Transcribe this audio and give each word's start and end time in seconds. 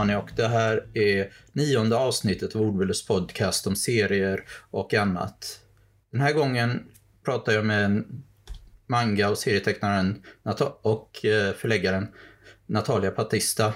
Anani 0.00 0.16
och 0.16 0.30
det 0.36 0.48
här 0.48 0.88
är 0.94 1.32
nionde 1.52 1.96
avsnittet 1.96 2.56
av 2.56 2.62
Ordbilders 2.62 3.06
podcast 3.06 3.66
om 3.66 3.76
serier 3.76 4.44
och 4.70 4.94
annat. 4.94 5.60
Den 6.12 6.20
här 6.20 6.32
gången 6.32 6.86
pratar 7.24 7.52
jag 7.52 7.64
med 7.64 8.04
manga 8.86 9.30
och 9.30 9.38
serietecknaren 9.38 10.22
och 10.82 11.24
eh, 11.24 11.52
förläggaren 11.52 12.08
Natalia 12.66 13.10
Patista. 13.10 13.74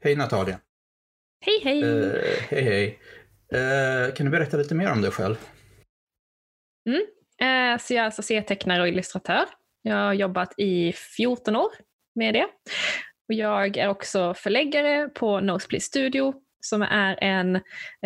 Hej 0.00 0.16
Natalia! 0.16 0.60
Hej 1.40 1.60
hej! 1.64 1.84
Uh, 1.84 2.12
hej 2.48 2.62
hej! 2.62 2.98
Uh, 3.54 4.14
kan 4.14 4.26
du 4.26 4.30
berätta 4.30 4.56
lite 4.56 4.74
mer 4.74 4.92
om 4.92 5.02
dig 5.02 5.10
själv? 5.10 5.36
Mm. 6.88 7.00
Uh, 7.42 7.78
så 7.78 7.94
jag 7.94 8.00
är 8.00 8.04
alltså 8.04 8.22
serietecknare 8.22 8.82
och 8.82 8.88
illustratör. 8.88 9.44
Jag 9.82 9.96
har 9.96 10.14
jobbat 10.14 10.58
i 10.58 10.92
14 10.92 11.56
år 11.56 11.70
med 12.14 12.34
det. 12.34 12.46
Och 13.28 13.34
jag 13.34 13.76
är 13.76 13.88
också 13.88 14.34
förläggare 14.34 15.08
på 15.08 15.40
Nosebleed 15.40 15.82
Studio 15.82 16.34
som 16.60 16.82
är 16.82 17.24
en, 17.24 17.56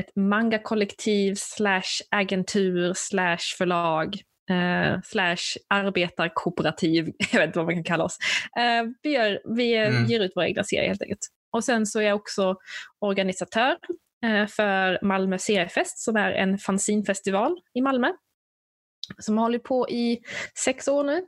ett 0.00 0.16
manga-kollektiv 0.16 1.34
slash 1.34 2.02
agentur 2.10 2.92
slash 2.94 3.56
förlag 3.58 4.16
eh, 4.50 5.00
slash 5.04 5.58
arbetarkooperativ, 5.68 7.12
jag 7.32 7.40
vet 7.40 7.46
inte 7.46 7.58
vad 7.58 7.66
man 7.66 7.74
kan 7.74 7.84
kalla 7.84 8.04
oss. 8.04 8.18
Eh, 8.58 8.84
vi 9.02 9.10
gör, 9.10 9.40
vi 9.56 9.76
mm. 9.76 10.06
ger 10.06 10.20
ut 10.20 10.32
våra 10.36 10.48
egna 10.48 10.64
serier 10.64 10.88
helt 10.88 11.02
enkelt. 11.02 11.28
Och 11.52 11.64
sen 11.64 11.86
så 11.86 12.00
är 12.00 12.04
jag 12.04 12.16
också 12.16 12.56
organisatör 13.00 13.76
eh, 14.24 14.46
för 14.46 14.98
Malmö 15.02 15.38
seriefest 15.38 15.98
som 15.98 16.16
är 16.16 16.32
en 16.32 16.58
fanzinfestival 16.58 17.56
i 17.74 17.80
Malmö 17.80 18.08
som 19.18 19.38
har 19.38 19.44
hållit 19.44 19.64
på 19.64 19.88
i 19.88 20.18
sex 20.54 20.88
år 20.88 21.04
nu. 21.04 21.26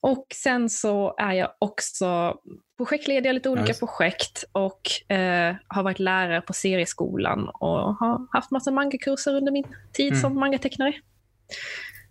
Och 0.00 0.26
sen 0.34 0.70
så 0.70 1.14
är 1.18 1.32
jag 1.32 1.50
också 1.58 2.36
projektledig 2.76 3.30
i 3.30 3.32
lite 3.32 3.48
olika 3.48 3.66
nice. 3.66 3.78
projekt 3.78 4.44
och 4.52 5.12
eh, 5.12 5.56
har 5.66 5.82
varit 5.82 5.98
lärare 5.98 6.40
på 6.40 6.52
serieskolan 6.52 7.48
och 7.48 7.96
har 7.96 8.26
haft 8.32 8.50
massa 8.50 8.70
mangakurser 8.70 9.34
under 9.34 9.52
min 9.52 9.66
tid 9.92 10.08
mm. 10.08 10.20
som 10.20 10.34
mangatecknare. 10.34 10.92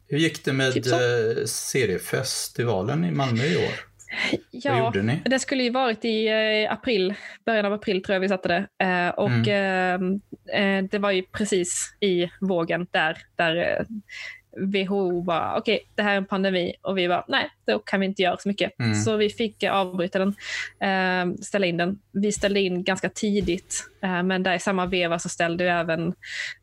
Hur 0.08 0.18
gick 0.18 0.46
det 0.46 0.54
med 0.54 0.74
typ 0.74 0.86
eh, 0.88 1.46
seriefestivalen 1.46 3.06
i 3.06 3.12
Malmö 3.12 3.44
i 3.44 3.58
år? 3.58 3.92
Ja, 4.52 4.74
Vad 4.74 4.80
gjorde 4.80 5.02
ni? 5.02 5.22
det 5.26 5.40
skulle 5.40 5.64
ju 5.64 5.70
varit 5.70 6.06
i 6.06 6.28
eh, 6.28 6.74
april, 6.74 7.14
början 7.46 7.66
av 7.66 7.74
april 7.74 8.04
tror 8.04 8.14
jag 8.14 8.20
vi 8.20 8.30
satte 8.30 8.48
det. 8.48 8.86
Eh, 8.86 9.10
och 9.10 9.48
mm. 9.48 10.22
eh, 10.54 10.84
det 10.92 11.00
var 11.00 11.12
ju 11.12 11.24
precis 11.24 11.94
i 12.00 12.30
vågen 12.42 12.88
där, 12.92 13.18
där 13.36 13.86
WHO 14.58 15.22
bara, 15.22 15.58
okej, 15.58 15.76
okay, 15.76 15.86
det 15.96 16.04
här 16.04 16.14
är 16.14 16.18
en 16.18 16.26
pandemi 16.26 16.74
och 16.82 16.98
vi 16.98 17.08
bara, 17.08 17.26
nej, 17.28 17.50
då 17.68 17.80
kan 17.80 18.00
vi 18.00 18.06
inte 18.06 18.22
göra 18.22 18.38
så 18.38 18.50
mycket. 18.50 18.80
Mm. 18.80 18.96
Så 18.96 19.18
vi 19.18 19.30
fick 19.30 19.64
avbryta 19.64 20.20
den, 20.20 20.36
eh, 20.80 21.36
ställa 21.42 21.66
in 21.66 21.78
den. 21.78 22.00
Vi 22.12 22.32
ställde 22.32 22.60
in 22.60 22.84
ganska 22.84 23.10
tidigt, 23.10 23.84
eh, 24.04 24.24
men 24.24 24.44
där 24.44 24.56
i 24.56 24.60
samma 24.60 24.86
veva 24.86 25.20
så 25.20 25.30
ställde 25.30 25.72
även 25.72 26.14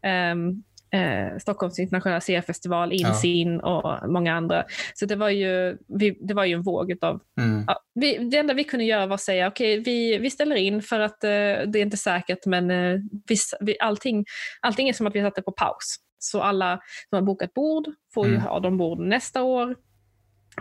ehm, 0.03 0.62
eh, 0.91 1.39
Stockholms 1.39 1.78
internationella 1.78 2.20
seriefestival 2.20 2.92
in 2.92 3.61
ja. 3.62 4.00
och 4.00 4.11
många 4.11 4.34
andra. 4.34 4.64
Så 4.94 5.06
det 5.06 5.16
var 5.16 5.28
ju, 5.28 5.77
vi, 5.86 6.19
det 6.20 6.34
var 6.34 6.44
ju 6.44 6.55
en 6.55 6.62
våg 6.62 6.94
av... 7.00 7.20
Mm. 7.41 7.65
Ja, 7.66 7.81
vi, 7.94 8.19
det 8.19 8.38
enda 8.38 8.55
vi 8.55 8.65
kunde 8.65 8.84
göra 8.84 9.06
var 9.06 9.15
att 9.15 9.20
säga 9.20 9.49
okej, 9.49 9.81
okay, 9.81 9.93
vi, 9.94 10.19
vi 10.19 10.31
ställer 10.31 10.56
in 10.56 10.82
för 10.82 11.00
att 11.00 11.25
eh, 11.25 11.31
det 11.66 11.78
är 11.78 11.82
inte 11.82 11.97
säkert, 11.97 12.47
men 12.47 12.70
eh, 12.70 12.99
vi, 13.28 13.37
vi, 13.60 13.76
allting, 13.81 14.25
allting 14.60 14.88
är 14.88 14.93
som 14.93 15.06
att 15.06 15.15
vi 15.15 15.22
satte 15.22 15.43
på 15.43 15.53
paus. 15.53 15.97
Så 16.19 16.43
alla 16.43 16.81
som 17.09 17.17
har 17.17 17.23
bokat 17.23 17.55
bord 17.55 17.87
får 18.15 18.27
ju 18.27 18.34
mm. 18.34 18.47
ha 18.47 18.61
de 18.61 18.79
borden 18.79 19.09
nästa 19.09 19.43
år. 19.43 19.77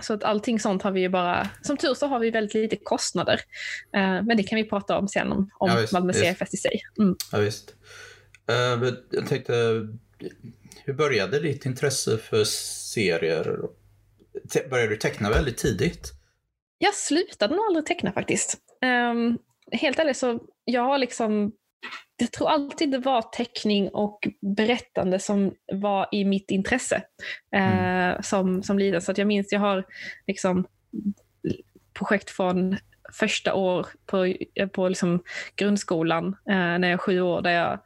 Så 0.02 0.14
att 0.14 0.24
allting 0.24 0.60
sånt 0.60 0.84
har 0.84 0.92
vi 0.92 1.02
ju 1.02 1.10
bara, 1.10 1.50
som 1.62 1.78
tur 1.78 1.94
så 1.94 2.08
har 2.08 2.20
vi 2.20 2.32
väldigt 2.32 2.54
lite 2.54 2.76
kostnader. 2.76 3.42
Uh, 3.98 4.24
men 4.24 4.38
det 4.38 4.44
kan 4.44 4.56
vi 4.56 4.64
prata 4.64 4.98
om 4.98 5.08
sen, 5.08 5.32
om, 5.32 5.50
om 5.58 5.70
ja, 5.70 5.76
visst, 5.76 5.94
Malmö 5.94 6.14
Seriefest 6.14 6.54
i 6.54 6.58
sig. 6.58 6.82
Mm. 7.00 7.16
Ja, 7.32 7.40
visst. 7.40 7.76
Uh, 8.52 8.94
jag 9.12 9.28
tänkte, 9.28 9.54
hur 10.86 10.94
började 10.94 11.40
ditt 11.40 11.66
intresse 11.66 12.18
för 12.18 12.44
serier? 12.44 13.60
Började 14.70 14.90
du 14.90 14.98
teckna 14.98 15.30
väldigt 15.30 15.58
tidigt? 15.58 16.14
Jag 16.78 16.94
slutade 16.94 17.56
nog 17.56 17.66
aldrig 17.66 17.86
teckna 17.86 18.12
faktiskt. 18.12 18.58
Um, 19.12 19.38
helt 19.72 20.00
ärligt 20.00 20.18
så, 20.18 20.40
jag 20.66 20.82
har 20.82 20.98
liksom 20.98 21.52
jag 22.18 22.32
tror 22.32 22.50
alltid 22.50 22.92
det 22.92 22.98
var 22.98 23.22
teckning 23.22 23.90
och 23.90 24.28
berättande 24.42 25.20
som 25.20 25.54
var 25.74 26.08
i 26.12 26.26
mitt 26.26 26.52
intresse 26.52 27.02
mm. 27.52 28.14
eh, 28.14 28.22
som, 28.22 28.64
som 28.64 28.80
liten. 28.80 29.02
Så 29.02 29.12
att 29.12 29.18
jag 29.18 29.28
minns, 29.28 29.52
jag 29.52 29.60
har 29.60 29.86
liksom 30.28 30.68
projekt 31.94 32.30
från 32.30 32.78
första 33.14 33.54
år 33.54 33.88
på, 34.06 34.34
på 34.72 34.90
liksom 34.90 35.24
grundskolan 35.56 36.28
eh, 36.28 36.56
när 36.56 36.84
jag 36.84 36.92
är 36.92 36.98
sju 36.98 37.22
år 37.22 37.42
där 37.42 37.52
jag 37.52 37.80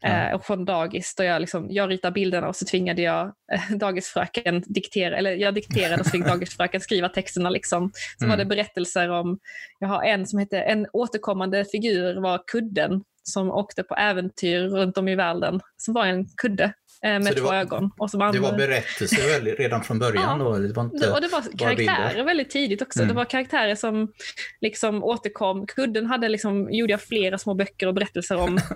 Ja. 0.00 0.34
och 0.34 0.44
från 0.44 0.64
dagis, 0.64 1.14
då 1.14 1.24
jag, 1.24 1.40
liksom, 1.40 1.66
jag 1.70 1.90
ritade 1.90 2.12
bilderna 2.12 2.48
och 2.48 2.56
så 2.56 2.64
tvingade 2.64 3.02
jag 3.02 3.32
eh, 3.52 3.76
dagisfröken 3.76 4.64
diktera, 4.66 5.16
eller 5.16 5.34
jag 5.36 5.54
dikterade 5.54 6.00
och 6.00 6.06
så 6.06 6.10
fick 6.10 6.24
dagisfröken 6.26 6.80
skriva 6.80 7.08
texterna. 7.08 7.50
Liksom. 7.50 7.90
Så 8.18 8.24
mm. 8.24 8.30
var 8.30 8.44
det 8.44 8.44
berättelser 8.44 9.10
om, 9.10 9.38
jag 9.78 9.88
har 9.88 10.02
en 10.02 10.26
som 10.26 10.38
heter, 10.38 10.62
en 10.62 10.86
återkommande 10.92 11.64
figur 11.64 12.20
var 12.20 12.42
kudden 12.46 13.04
som 13.22 13.50
åkte 13.50 13.82
på 13.82 13.94
äventyr 13.94 14.60
runt 14.60 14.98
om 14.98 15.08
i 15.08 15.14
världen. 15.14 15.60
Som 15.76 15.94
var 15.94 16.06
en 16.06 16.28
kudde 16.28 16.72
eh, 17.02 17.10
med 17.10 17.36
två 17.36 17.44
var, 17.44 17.54
ögon. 17.54 17.90
Och 17.98 18.10
som 18.10 18.32
det 18.32 18.38
var 18.38 18.56
berättelser 18.56 19.56
redan 19.56 19.84
från 19.84 19.98
början? 19.98 20.38
Ja, 20.38 20.44
då? 20.44 20.58
Det 20.58 20.72
var 20.72 20.84
inte 20.84 21.10
och 21.10 21.20
det 21.20 21.28
var 21.28 21.58
karaktärer 21.58 22.08
bilder. 22.08 22.24
väldigt 22.24 22.50
tidigt 22.50 22.82
också. 22.82 22.98
Mm. 22.98 23.08
Det 23.08 23.14
var 23.14 23.24
karaktärer 23.24 23.74
som 23.74 24.12
liksom 24.60 25.04
återkom. 25.04 25.66
Kudden 25.66 26.06
hade 26.06 26.28
liksom, 26.28 26.72
gjorde 26.72 26.92
jag 26.92 27.02
flera 27.02 27.38
små 27.38 27.54
böcker 27.54 27.86
och 27.86 27.94
berättelser 27.94 28.36
om. 28.36 28.60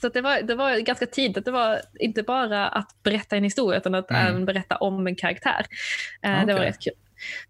Så 0.00 0.08
det, 0.08 0.20
var, 0.20 0.42
det 0.42 0.54
var 0.54 0.78
ganska 0.78 1.06
tidigt. 1.06 1.44
Det 1.44 1.50
var 1.50 1.80
inte 2.00 2.22
bara 2.22 2.68
att 2.68 3.02
berätta 3.02 3.36
en 3.36 3.44
historia 3.44 3.78
utan 3.78 3.94
att 3.94 4.10
mm. 4.10 4.26
även 4.26 4.44
berätta 4.44 4.76
om 4.76 5.06
en 5.06 5.16
karaktär. 5.16 5.66
Eh, 6.22 6.32
okay. 6.32 6.46
Det 6.46 6.54
var 6.54 6.60
rätt 6.60 6.80
kul. 6.80 6.92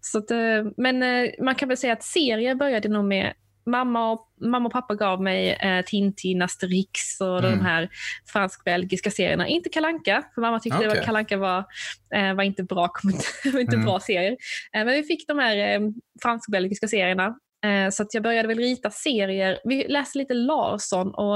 Så 0.01 0.17
att, 0.17 0.31
eh, 0.31 0.37
men 0.77 1.03
eh, 1.03 1.29
man 1.39 1.55
kan 1.55 1.67
väl 1.67 1.77
säga 1.77 1.93
att 1.93 2.03
serier 2.03 2.55
började 2.55 2.89
nog 2.89 3.05
med 3.05 3.33
mamma 3.65 4.11
och, 4.11 4.27
mamma 4.41 4.65
och 4.65 4.71
pappa 4.73 4.95
gav 4.95 5.21
mig 5.21 5.51
eh, 5.51 5.85
Tintin, 5.85 6.41
Asterix 6.41 7.21
och 7.21 7.39
mm. 7.39 7.51
de 7.51 7.65
här 7.65 7.89
fransk-belgiska 8.25 9.11
serierna. 9.11 9.47
Inte 9.47 9.69
Kalanka, 9.69 10.23
för 10.35 10.41
mamma 10.41 10.59
tyckte 10.59 10.87
okay. 10.87 10.99
att 10.99 11.05
Kalanka 11.05 11.37
var, 11.37 11.65
eh, 12.15 12.33
var 12.33 12.43
inte 12.43 12.63
bra, 12.63 12.91
inte 13.45 13.75
mm. 13.75 13.85
bra 13.85 13.99
serier. 13.99 14.37
Eh, 14.73 14.85
men 14.85 14.87
vi 14.87 15.03
fick 15.03 15.27
de 15.27 15.39
här 15.39 15.57
eh, 15.57 15.79
fransk-belgiska 16.21 16.87
serierna 16.87 17.35
så 17.91 18.03
att 18.03 18.13
jag 18.13 18.23
började 18.23 18.47
väl 18.47 18.57
rita 18.57 18.89
serier. 18.89 19.59
Vi 19.63 19.87
läste 19.87 20.17
lite 20.17 20.33
Larsson 20.33 21.13
och 21.13 21.35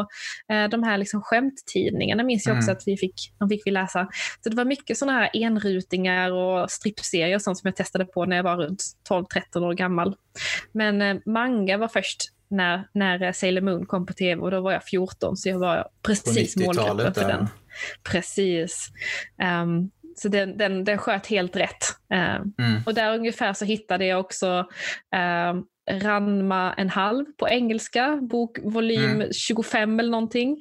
eh, 0.55 0.69
de 0.69 0.83
här 0.83 0.97
liksom 0.97 1.21
skämttidningarna 1.21 2.23
minns 2.23 2.45
jag 2.45 2.57
också 2.57 2.69
mm. 2.69 2.77
att 2.77 2.83
vi 2.85 2.97
fick, 2.97 3.15
de 3.39 3.49
fick 3.49 3.61
vi 3.65 3.71
läsa. 3.71 4.07
Så 4.43 4.49
det 4.49 4.55
var 4.55 4.65
mycket 4.65 4.97
sådana 4.97 5.17
här 5.17 5.29
enrutingar 5.33 6.31
och 6.31 6.71
strippserier 6.71 7.35
och 7.35 7.41
sånt 7.41 7.57
som 7.57 7.67
jag 7.67 7.75
testade 7.75 8.05
på 8.05 8.25
när 8.25 8.35
jag 8.35 8.43
var 8.43 8.57
runt 8.57 8.83
12-13 9.09 9.65
år 9.65 9.73
gammal. 9.73 10.15
Men 10.71 11.01
eh, 11.01 11.15
manga 11.25 11.77
var 11.77 11.87
först 11.87 12.33
när, 12.49 12.87
när 12.93 13.31
Sailor 13.31 13.61
Moon 13.61 13.85
kom 13.85 14.05
på 14.05 14.13
tv 14.13 14.41
och 14.41 14.51
då 14.51 14.61
var 14.61 14.71
jag 14.71 14.83
14 14.83 15.37
så 15.37 15.49
jag 15.49 15.59
var 15.59 15.87
precis 16.05 16.57
målgruppen 16.57 17.13
för 17.13 17.27
den. 17.27 17.47
Precis. 18.03 18.89
Um, 19.63 19.91
så 20.15 20.27
den, 20.27 20.57
den, 20.57 20.83
den 20.83 20.97
sköt 20.97 21.27
helt 21.27 21.55
rätt. 21.55 21.83
Uh, 22.13 22.65
mm. 22.65 22.83
Och 22.85 22.93
där 22.93 23.15
ungefär 23.15 23.53
så 23.53 23.65
hittade 23.65 24.05
jag 24.05 24.19
också 24.19 24.59
uh, 25.15 25.63
Ranma 25.91 26.73
en 26.73 26.89
halv 26.89 27.25
på 27.37 27.47
engelska, 27.49 28.19
bok 28.21 28.59
volym 28.63 29.11
mm. 29.11 29.33
25 29.33 29.99
eller 29.99 30.11
någonting. 30.11 30.57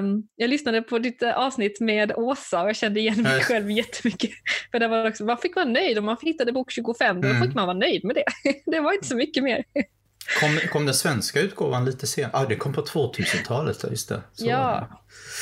Um, 0.00 0.28
jag 0.36 0.50
lyssnade 0.50 0.82
på 0.82 0.98
ditt 0.98 1.22
eh, 1.22 1.38
avsnitt 1.38 1.80
med 1.80 2.12
Åsa 2.16 2.62
och 2.62 2.68
jag 2.68 2.76
kände 2.76 3.00
igen 3.00 3.22
mig 3.22 3.40
själv 3.40 3.70
jättemycket. 3.70 4.30
För 4.70 4.78
det 4.78 4.88
var 4.88 5.08
också, 5.08 5.24
man 5.24 5.38
fick 5.38 5.56
vara 5.56 5.66
nöjd 5.66 5.98
om 5.98 6.04
man 6.04 6.16
hittade 6.22 6.52
bok 6.52 6.70
25, 6.70 7.20
då 7.20 7.28
mm. 7.28 7.42
fick 7.42 7.54
man 7.54 7.66
vara 7.66 7.78
nöjd 7.78 8.04
med 8.04 8.16
det. 8.16 8.24
det 8.70 8.80
var 8.80 8.92
inte 8.92 9.06
så 9.06 9.16
mycket 9.16 9.44
mer. 9.44 9.64
Kom, 10.40 10.58
kom 10.72 10.84
den 10.84 10.94
svenska 10.94 11.40
utgåvan 11.40 11.84
lite 11.84 12.06
senare? 12.06 12.32
Ah, 12.34 12.44
det 12.44 12.56
kom 12.56 12.72
på 12.72 12.80
2000-talet, 12.80 13.84
just 13.90 14.08
det. 14.08 14.22
Så. 14.32 14.46
Ja, 14.46 14.88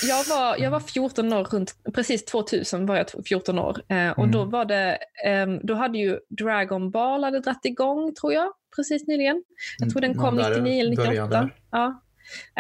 jag 0.03 0.25
var, 0.25 0.57
jag 0.57 0.71
var 0.71 0.81
14 0.81 1.33
år, 1.33 1.45
runt, 1.45 1.75
precis 1.95 2.25
2000 2.25 2.87
var 2.87 2.97
jag 2.97 3.07
14 3.29 3.59
år. 3.59 3.83
Eh, 3.89 4.11
och 4.11 4.25
mm. 4.25 4.31
då 4.31 4.45
var 4.45 4.65
det, 4.65 4.99
eh, 5.27 5.47
då 5.63 5.75
hade 5.75 5.99
ju 5.99 6.19
Dragon 6.29 6.91
Ball 6.91 7.25
hade 7.25 7.41
dratt 7.41 7.65
igång, 7.65 8.15
tror 8.15 8.33
jag, 8.33 8.53
precis 8.77 9.07
nyligen. 9.07 9.43
Jag 9.79 9.91
tror 9.91 10.01
den 10.01 10.15
kom 10.15 10.37
99 10.37 10.81
eller 10.81 10.91
98. 10.91 11.51
Ja. 11.71 12.03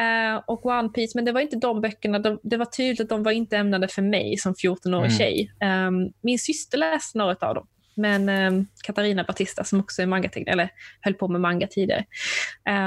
Uh, 0.00 0.42
och 0.46 0.66
One 0.66 0.88
Piece, 0.88 1.12
men 1.14 1.24
det 1.24 1.32
var 1.32 1.40
inte 1.40 1.56
de 1.56 1.80
böckerna. 1.80 2.18
De, 2.18 2.40
det 2.42 2.56
var 2.56 2.66
tydligt 2.66 3.00
att 3.00 3.08
de 3.08 3.22
var 3.22 3.32
inte 3.32 3.56
ämnade 3.56 3.88
för 3.88 4.02
mig 4.02 4.36
som 4.38 4.54
14-årig 4.54 5.10
mm. 5.10 5.18
tjej. 5.18 5.52
Um, 5.88 6.12
min 6.22 6.38
syster 6.38 6.78
läste 6.78 7.18
några 7.18 7.36
av 7.40 7.54
dem. 7.54 7.66
Men 7.94 8.28
um, 8.28 8.66
Katarina 8.84 9.24
Batista 9.24 9.64
som 9.64 9.80
också 9.80 10.02
är 10.02 10.06
mangatecknare, 10.06 10.52
eller 10.52 10.68
höll 11.00 11.14
på 11.14 11.28
med 11.28 11.40
manga 11.40 11.66
tidigare. 11.66 12.04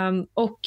Um, 0.10 0.28
och 0.34 0.60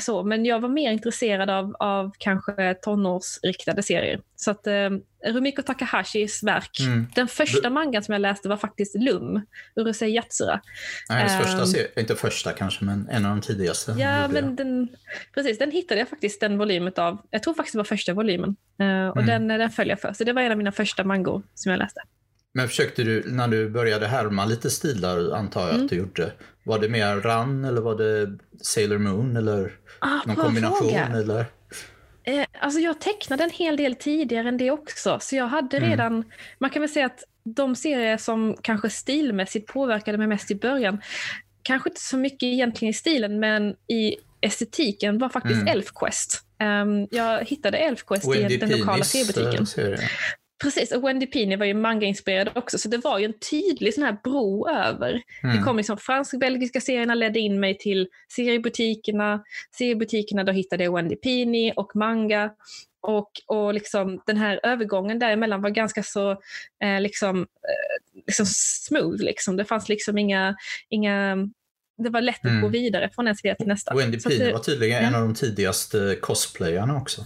så, 0.00 0.22
men 0.22 0.44
jag 0.44 0.60
var 0.60 0.68
mer 0.68 0.92
intresserad 0.92 1.50
av, 1.50 1.76
av 1.78 2.12
kanske 2.18 2.74
tonårsriktade 2.74 3.82
serier. 3.82 4.20
Så 4.36 4.50
att 4.50 4.66
eh, 4.66 4.90
Rumiko 5.26 5.62
Takahashis 5.62 6.42
verk, 6.42 6.80
mm. 6.80 7.06
den 7.14 7.28
första 7.28 7.70
mangan 7.70 8.02
som 8.02 8.12
jag 8.12 8.20
läste 8.20 8.48
var 8.48 8.56
faktiskt 8.56 8.94
Lum, 8.94 9.46
Urusei 9.76 10.14
Yatsura. 10.14 10.60
Nej, 11.08 11.18
hennes 11.18 11.42
första 11.42 11.60
um, 11.60 11.66
serie, 11.66 11.88
inte 11.96 12.16
första 12.16 12.52
kanske, 12.52 12.84
men 12.84 13.08
en 13.08 13.24
av 13.24 13.30
de 13.30 13.40
tidigaste. 13.40 13.94
Ja, 13.98 14.28
men 14.28 14.56
den, 14.56 14.88
precis, 15.34 15.58
den 15.58 15.70
hittade 15.70 16.00
jag 16.00 16.08
faktiskt 16.08 16.40
den 16.40 16.58
volymen 16.58 16.92
av, 16.96 17.18
jag 17.30 17.42
tror 17.42 17.54
faktiskt 17.54 17.72
det 17.72 17.78
var 17.78 17.84
första 17.84 18.14
volymen. 18.14 18.56
Uh, 18.82 19.08
och 19.08 19.22
mm. 19.22 19.26
den, 19.26 19.48
den 19.48 19.70
följde 19.70 19.92
jag 19.92 20.00
för, 20.00 20.12
så 20.12 20.24
det 20.24 20.32
var 20.32 20.42
en 20.42 20.52
av 20.52 20.58
mina 20.58 20.72
första 20.72 21.04
mangor 21.04 21.42
som 21.54 21.70
jag 21.70 21.78
läste. 21.78 22.00
Men 22.52 22.68
försökte 22.68 23.02
du, 23.04 23.22
när 23.26 23.48
du 23.48 23.70
började 23.70 24.06
härma 24.06 24.44
lite 24.44 24.70
stilar, 24.70 25.34
antar 25.34 25.60
jag 25.60 25.70
mm. 25.70 25.84
att 25.84 25.90
du 25.90 25.96
gjorde, 25.96 26.32
var 26.66 26.78
det 26.78 26.88
mer 26.88 27.16
Run 27.16 27.64
eller 27.64 27.80
var 27.80 27.94
det 27.94 28.38
Sailor 28.62 28.98
Moon 28.98 29.36
eller 29.36 29.72
ah, 29.98 30.20
någon 30.26 30.36
kombination? 30.36 30.78
Fråga. 30.78 31.06
Eller? 31.06 31.44
Eh, 32.24 32.46
alltså 32.58 32.80
jag 32.80 33.00
tecknade 33.00 33.44
en 33.44 33.50
hel 33.50 33.76
del 33.76 33.94
tidigare 33.94 34.48
än 34.48 34.56
det 34.56 34.70
också, 34.70 35.18
så 35.20 35.36
jag 35.36 35.46
hade 35.46 35.76
mm. 35.76 35.90
redan, 35.90 36.24
man 36.58 36.70
kan 36.70 36.82
väl 36.82 36.88
säga 36.88 37.06
att 37.06 37.24
de 37.44 37.76
serier 37.76 38.16
som 38.16 38.56
kanske 38.62 38.90
stilmässigt 38.90 39.66
påverkade 39.66 40.18
mig 40.18 40.26
mest 40.26 40.50
i 40.50 40.54
början, 40.54 41.02
kanske 41.62 41.90
inte 41.90 42.00
så 42.00 42.16
mycket 42.16 42.42
egentligen 42.42 42.90
i 42.90 42.94
stilen, 42.94 43.40
men 43.40 43.70
i 43.70 44.16
estetiken 44.40 45.18
var 45.18 45.28
faktiskt 45.28 45.60
mm. 45.60 45.68
Elfquest. 45.68 46.42
Um, 46.62 47.08
jag 47.10 47.44
hittade 47.44 47.78
Elfquest 47.78 48.34
i 48.36 48.56
den 48.56 48.70
lokala 48.70 49.04
seriebutiken. 49.04 49.66
Precis, 50.62 50.92
och 50.92 51.04
Wendy 51.04 51.26
Pini 51.26 51.56
var 51.56 51.66
ju 51.66 51.74
manga-inspirerad 51.74 52.50
också, 52.54 52.78
så 52.78 52.88
det 52.88 52.98
var 52.98 53.18
ju 53.18 53.24
en 53.24 53.38
tydlig 53.50 53.94
sån 53.94 54.04
här 54.04 54.16
bro 54.24 54.68
över. 54.68 55.22
Mm. 55.42 55.56
Det 55.56 55.62
kom 55.62 55.76
liksom 55.76 55.98
fransk-belgiska 55.98 56.80
serierna 56.80 57.14
ledde 57.14 57.38
in 57.38 57.60
mig 57.60 57.78
till 57.78 58.08
seriebutikerna. 58.36 59.42
Seriebutikerna, 59.78 60.44
då 60.44 60.52
hittade 60.52 60.84
jag 60.84 60.94
Wendy 60.94 61.16
Pini 61.16 61.72
och 61.76 61.96
manga. 61.96 62.50
Och, 63.00 63.30
och 63.46 63.74
liksom 63.74 64.22
den 64.26 64.36
här 64.36 64.60
övergången 64.62 65.18
däremellan 65.18 65.62
var 65.62 65.70
ganska 65.70 66.02
så 66.02 66.30
eh, 66.82 67.00
liksom, 67.00 67.40
eh, 67.40 68.22
liksom 68.26 68.46
smooth. 68.48 69.22
Liksom. 69.22 69.56
Det 69.56 69.64
fanns 69.64 69.88
liksom 69.88 70.18
inga, 70.18 70.56
inga 70.88 71.36
det 71.98 72.10
var 72.10 72.20
lätt 72.20 72.44
att 72.44 72.50
mm. 72.50 72.62
gå 72.62 72.68
vidare 72.68 73.10
från 73.14 73.28
en 73.28 73.36
serie 73.36 73.56
till 73.56 73.66
nästa. 73.66 73.94
Wendy 73.94 74.18
Pini 74.18 74.52
var 74.52 74.58
tydligen 74.58 75.02
ja. 75.02 75.08
en 75.08 75.14
av 75.14 75.20
de 75.20 75.34
tidigaste 75.34 76.18
cosplayarna 76.20 76.96
också 76.96 77.24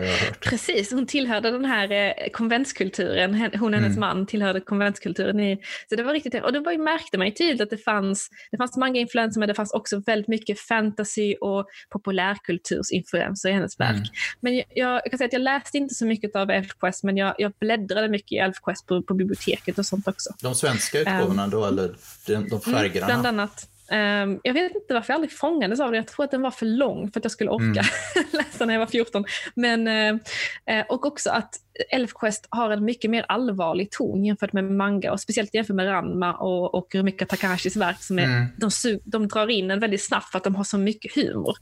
har 0.00 0.12
jag 0.12 0.18
hört. 0.18 0.40
Precis, 0.40 0.92
hon 0.92 1.06
tillhörde 1.06 1.50
den 1.50 1.64
här 1.64 1.92
eh, 1.92 2.30
konventskulturen. 2.32 3.34
Hon 3.34 3.74
och 3.74 3.80
hennes 3.80 3.96
mm. 3.96 4.00
man 4.00 4.26
tillhörde 4.26 4.60
konventskulturen. 4.60 5.40
I, 5.40 5.58
så 5.88 5.96
det 5.96 6.02
var 6.02 6.12
riktigt, 6.12 6.34
och 6.34 6.54
var, 6.54 6.78
märkte 6.78 7.18
man 7.18 7.26
ju 7.26 7.32
tydligt 7.32 7.60
att 7.60 7.70
det 7.70 7.78
fanns, 7.78 8.30
det 8.50 8.56
fanns 8.56 8.76
många 8.76 9.00
influenser 9.00 9.38
men 9.38 9.48
det 9.48 9.54
fanns 9.54 9.72
också 9.72 10.02
väldigt 10.06 10.28
mycket 10.28 10.60
fantasy 10.60 11.34
och 11.40 11.66
populärkultursinfluenser 11.90 13.48
i 13.48 13.52
hennes 13.52 13.80
verk. 13.80 13.96
Mm. 13.96 14.08
Men 14.40 14.56
jag, 14.56 14.66
jag, 14.74 15.04
kan 15.04 15.18
säga 15.18 15.26
att 15.26 15.32
jag 15.32 15.42
läste 15.42 15.78
inte 15.78 15.94
så 15.94 16.06
mycket 16.06 16.36
av 16.36 16.50
Elfquest 16.50 17.04
men 17.04 17.16
jag, 17.16 17.34
jag 17.38 17.52
bläddrade 17.58 18.08
mycket 18.08 18.32
i 18.32 18.36
Elfquest 18.36 18.86
på, 18.86 19.02
på 19.02 19.14
biblioteket 19.14 19.78
och 19.78 19.86
sånt 19.86 20.08
också. 20.08 20.30
De 20.42 20.54
svenska 20.54 20.98
utgåvorna 21.00 21.44
um, 21.44 21.50
då, 21.50 21.64
eller 21.64 21.94
de, 22.26 22.48
de 22.48 22.60
färgerna? 22.60 23.06
Mm, 23.06 23.20
bland 23.20 23.26
annat. 23.26 23.68
Um, 23.92 24.40
jag 24.42 24.54
vet 24.54 24.74
inte 24.74 24.94
varför 24.94 25.12
jag 25.12 25.14
aldrig 25.14 25.32
fångades 25.32 25.80
av 25.80 25.90
den. 25.90 25.96
Jag 25.96 26.06
tror 26.06 26.24
att 26.24 26.30
den 26.30 26.42
var 26.42 26.50
för 26.50 26.66
lång 26.66 27.10
för 27.10 27.20
att 27.20 27.24
jag 27.24 27.32
skulle 27.32 27.50
orka 27.50 27.64
mm. 27.64 27.84
läsa 28.32 28.66
när 28.66 28.74
jag 28.74 28.80
var 28.80 28.86
14. 28.86 29.24
Men, 29.54 29.88
uh, 29.88 30.84
och 30.88 31.06
också 31.06 31.30
att 31.30 31.54
Elfquest 31.90 32.48
har 32.50 32.70
en 32.70 32.84
mycket 32.84 33.10
mer 33.10 33.26
allvarlig 33.28 33.90
ton 33.90 34.24
jämfört 34.24 34.52
med 34.52 34.64
manga 34.64 35.12
och 35.12 35.20
speciellt 35.20 35.54
jämfört 35.54 35.76
med 35.76 35.86
Ranma 35.86 36.34
och, 36.34 36.74
och 36.74 36.94
Rumika 36.94 37.26
Takahashis 37.26 37.76
verk. 37.76 38.02
Som 38.02 38.18
är, 38.18 38.24
mm. 38.24 38.46
de, 38.56 38.70
de 39.04 39.28
drar 39.28 39.50
in 39.50 39.70
en 39.70 39.80
väldigt 39.80 40.04
snabbt 40.04 40.30
för 40.30 40.38
att 40.38 40.44
de 40.44 40.54
har 40.54 40.64
så 40.64 40.78
mycket 40.78 41.14
humor. 41.14 41.56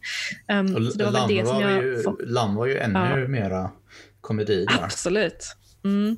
Um, 0.52 0.90
så 0.90 0.98
det 0.98 1.04
var 1.04 1.12
Lam, 1.12 1.28
det 1.28 1.46
som 1.46 1.60
jag... 1.60 1.84
ju, 1.84 2.02
Lam 2.26 2.54
var 2.54 2.66
ju 2.66 2.78
ännu 2.78 2.98
ja. 2.98 3.28
mera 3.28 3.70
komedi. 4.20 4.64
Där. 4.64 4.84
Absolut. 4.84 5.56
Mm. 5.84 6.16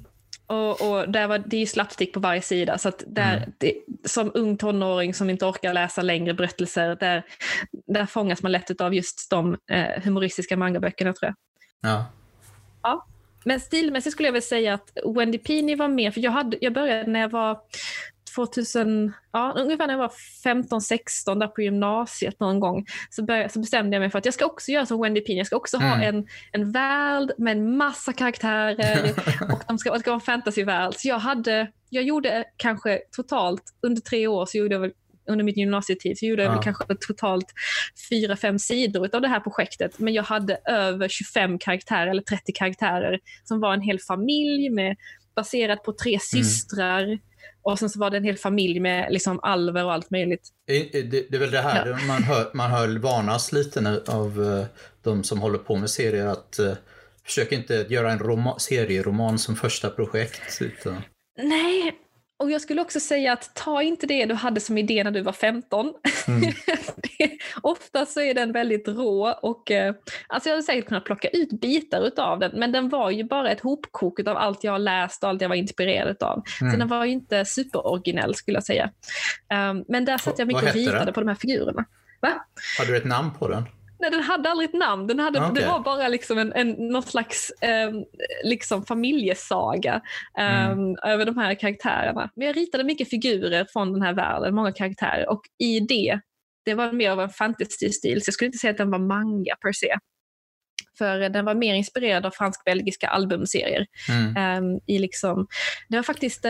Och, 0.51 0.91
och, 0.91 1.09
där 1.09 1.29
var 1.29 1.39
det 1.39 1.57
är 1.57 1.67
slapstick 1.67 2.13
på 2.13 2.21
varje 2.21 2.43
sida. 2.43 2.79
Så 2.79 2.89
att 2.89 3.05
där, 3.07 3.37
mm. 3.37 3.53
det, 3.59 3.75
som 4.05 4.31
ung 4.35 4.57
tonåring 4.57 5.15
som 5.15 5.31
inte 5.31 5.45
orkar 5.45 5.75
läsa 5.75 6.03
längre 6.03 6.35
berättelser, 6.35 6.97
där, 7.01 7.23
där 7.87 8.07
fångas 8.07 8.43
man 8.43 8.53
lätt 8.53 8.81
av 8.81 8.95
just 8.95 9.31
de 9.31 9.57
eh, 9.71 10.03
humoristiska 10.03 10.57
mangaböckerna 10.57 11.13
tror 11.13 11.29
jag. 11.29 11.35
Ja. 11.91 12.05
ja. 12.83 13.07
Men 13.45 13.61
stilmässigt 13.61 14.13
skulle 14.13 14.29
jag 14.29 14.33
väl 14.33 14.43
säga 14.43 14.75
att 14.75 14.93
Wendy 15.17 15.39
Pini 15.39 15.75
var 15.75 15.89
med, 15.89 16.15
för 16.15 16.21
jag, 16.21 16.31
hade, 16.31 16.59
jag 16.61 16.73
började 16.73 17.11
när 17.11 17.21
jag 17.21 17.31
var 17.31 17.59
2000, 18.35 19.13
ja, 19.33 19.55
ungefär 19.57 19.87
när 19.87 19.95
jag 19.95 19.99
var 19.99 20.13
15-16 20.45 21.41
där 21.41 21.47
på 21.47 21.63
gymnasiet 21.63 22.41
någon 22.41 22.61
gång 22.61 22.87
så, 23.11 23.25
började, 23.25 23.49
så, 23.49 23.61
bestämde 23.61 23.95
jag 23.97 24.01
mig 24.01 24.11
för 24.11 24.19
att 24.19 24.25
jag 24.25 24.35
ska 24.35 24.47
också 24.47 24.71
göra 24.73 24.87
som 24.87 25.01
Wendy 25.01 25.21
Pini. 25.21 25.39
Jag 25.39 25.47
ska 25.47 25.57
också 25.57 25.77
mm. 25.77 25.89
ha 25.89 26.03
en, 26.03 26.27
en 26.53 26.73
värld 26.73 27.33
med 27.39 27.57
en 27.57 27.77
massa 27.77 28.13
karaktärer 28.13 29.11
och 29.53 29.63
de 29.69 29.79
ska, 29.79 29.93
det 29.93 30.01
ska 30.01 30.11
vara 30.11 30.21
en 30.21 30.21
fantasyvärld. 30.21 30.95
Så 30.97 31.09
jag, 31.09 31.19
hade, 31.19 31.71
jag 31.91 32.05
gjorde 32.05 32.45
kanske 32.57 33.01
totalt 33.17 33.63
under 33.83 34.01
tre 34.01 34.27
år 34.27 34.47
så 34.47 34.59
gjorde 34.59 34.75
jag 34.75 34.81
väl 34.81 34.93
under 35.29 35.45
min 35.45 35.55
gymnasietid 35.55 36.19
så 36.19 36.27
gjorde 36.27 36.43
jag 36.43 36.57
ja. 36.57 36.63
kanske 36.63 36.85
totalt 37.01 37.47
fyra, 38.11 38.37
fem 38.37 38.59
sidor 38.59 39.11
av 39.13 39.21
det 39.21 39.29
här 39.29 39.41
projektet. 39.41 39.99
Men 39.99 40.15
jag 40.15 40.23
hade 40.23 40.59
över 40.65 41.09
25 41.09 41.59
karaktärer 41.59 42.07
eller 42.07 42.23
30 42.23 42.53
karaktärer 42.53 43.21
som 43.45 43.61
var 43.61 43.75
en 43.75 43.81
hel 43.81 43.99
familj 43.99 44.71
med 44.71 44.97
baserat 45.35 45.83
på 45.83 45.93
tre 45.93 46.11
mm. 46.11 46.21
systrar. 46.21 47.03
Mm. 47.03 47.19
Och 47.63 47.79
sen 47.79 47.91
så 47.91 47.99
var 47.99 48.11
det 48.11 48.17
en 48.17 48.25
hel 48.25 48.37
familj 48.37 48.81
med 48.81 49.13
liksom 49.13 49.41
alver 49.43 49.85
och 49.85 49.93
allt 49.93 50.11
möjligt. 50.11 50.49
Det, 50.67 50.93
det, 50.93 51.03
det 51.31 51.37
är 51.37 51.39
väl 51.41 51.51
det 51.51 51.61
här 51.61 51.87
ja. 51.87 51.99
man, 52.07 52.23
hör, 52.23 52.51
man 52.55 52.71
hör 52.71 52.99
varnas 52.99 53.53
lite 53.53 54.03
av 54.07 54.41
uh, 54.41 54.65
de 55.03 55.25
som 55.25 55.41
håller 55.41 55.59
på 55.59 55.77
med 55.77 55.91
serier 55.91 56.27
att 56.27 56.57
uh, 56.61 56.73
försök 57.25 57.53
inte 57.53 57.87
göra 57.89 58.13
en 58.13 58.19
roma, 58.19 58.59
serieroman 58.59 59.39
som 59.39 59.57
första 59.57 59.91
projekt. 59.91 60.63
Utan... 60.63 61.03
Nej, 61.43 61.95
och 62.41 62.51
jag 62.51 62.61
skulle 62.61 62.81
också 62.81 63.01
säga 63.01 63.33
att 63.33 63.55
ta 63.55 63.83
inte 63.83 64.07
det 64.07 64.27
du 64.27 64.35
hade 64.35 64.61
som 64.61 64.79
idé 64.79 65.05
när 65.05 65.11
du 65.11 65.21
var 65.21 65.33
15. 65.33 65.93
Mm. 66.29 66.53
ofta 67.63 68.07
så 68.07 68.21
är 68.21 68.35
den 68.35 68.53
väldigt 68.53 68.89
rå 68.89 69.39
och 69.43 69.71
eh, 69.71 69.95
alltså 70.27 70.49
jag 70.49 70.55
hade 70.55 70.63
säkert 70.63 70.89
kunnat 70.89 71.05
plocka 71.05 71.29
ut 71.29 71.61
bitar 71.61 72.11
av 72.17 72.39
den 72.39 72.51
men 72.55 72.73
den 72.73 72.89
var 72.89 73.11
ju 73.11 73.25
bara 73.25 73.51
ett 73.51 73.61
hopkok 73.61 74.21
av 74.21 74.37
allt 74.37 74.65
jag 74.65 74.73
har 74.73 74.79
läst 74.79 75.23
och 75.23 75.29
allt 75.29 75.43
jag 75.43 75.49
var 75.49 75.57
inspirerad 75.57 76.23
av. 76.23 76.43
Mm. 76.61 76.73
Så 76.73 76.79
den 76.79 76.89
var 76.89 77.05
ju 77.05 77.13
inte 77.13 77.45
superoriginell 77.45 78.35
skulle 78.35 78.57
jag 78.57 78.65
säga. 78.65 78.91
Um, 79.71 79.85
men 79.89 80.05
där 80.05 80.19
satt 80.19 80.39
jag 80.39 80.49
mycket 80.49 80.63
och 80.63 80.75
ritade 80.75 81.05
den? 81.05 81.15
på 81.15 81.21
de 81.21 81.29
här 81.29 81.35
figurerna. 81.35 81.85
Va? 82.21 82.47
Hade 82.79 82.91
du 82.91 82.97
ett 82.97 83.05
namn 83.05 83.31
på 83.39 83.49
den? 83.49 83.65
Nej, 84.01 84.11
den 84.11 84.23
hade 84.23 84.51
aldrig 84.51 84.69
ett 84.69 84.79
namn. 84.79 85.07
Den 85.07 85.19
hade, 85.19 85.41
okay. 85.41 85.63
Det 85.63 85.69
var 85.69 85.81
bara 85.81 86.09
liksom 86.09 86.39
en, 86.39 86.53
en, 86.53 86.71
någon 86.71 87.03
slags 87.03 87.51
eh, 87.51 87.91
liksom 88.45 88.87
familjesaga 88.87 90.01
eh, 90.39 90.67
mm. 90.67 90.97
över 91.05 91.27
de 91.27 91.39
här 91.39 91.55
karaktärerna. 91.55 92.31
Men 92.37 92.47
jag 92.47 92.57
ritade 92.57 92.85
mycket 92.85 93.11
figurer 93.11 93.67
från 93.73 93.93
den 93.93 94.03
här 94.03 94.13
världen, 94.13 94.55
många 94.55 94.73
karaktärer. 94.73 95.29
Och 95.29 95.41
i 95.59 95.81
det, 95.81 96.21
det 96.65 96.75
var 96.75 96.93
mer 96.93 97.11
av 97.11 97.21
en 97.21 97.29
fantasy-stil, 97.29 98.23
så 98.23 98.29
jag 98.29 98.35
skulle 98.35 98.47
inte 98.47 98.59
säga 98.59 98.71
att 98.71 98.79
den 98.79 98.91
var 98.91 98.99
manga 98.99 99.57
per 99.63 99.73
se. 99.73 99.97
För 100.99 101.29
den 101.29 101.45
var 101.45 101.55
mer 101.55 101.75
inspirerad 101.75 102.27
av 102.27 102.31
fransk-belgiska 102.31 103.09
albumserier. 103.09 103.87
Mm. 104.09 104.65
Um, 104.65 104.81
i 104.87 104.99
liksom, 104.99 105.47
det 105.89 105.97
var 105.97 106.03
faktiskt 106.03 106.45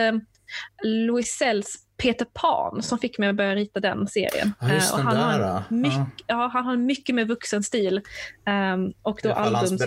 uh, 0.85 0.89
Louis 0.89 1.37
Sells 1.37 1.77
Peter 1.97 2.25
Pan 2.25 2.83
som 2.83 2.99
fick 2.99 3.17
mig 3.17 3.29
att 3.29 3.35
börja 3.35 3.55
rita 3.55 3.79
den 3.79 4.07
serien. 4.07 4.53
Ja, 4.61 4.73
just 4.73 4.93
uh, 4.93 4.99
och 4.99 5.03
han, 5.03 5.15
där, 5.15 5.39
har 5.39 5.63
mycket, 5.69 5.97
ja. 5.97 6.07
ja. 6.27 6.49
han 6.53 6.65
har 6.65 6.77
mycket 6.77 7.15
med 7.15 7.27
vuxen 7.27 7.63
stil. 7.63 8.01
Um, 8.73 8.93
och 9.01 9.19
då 9.23 9.33
albums 9.33 9.81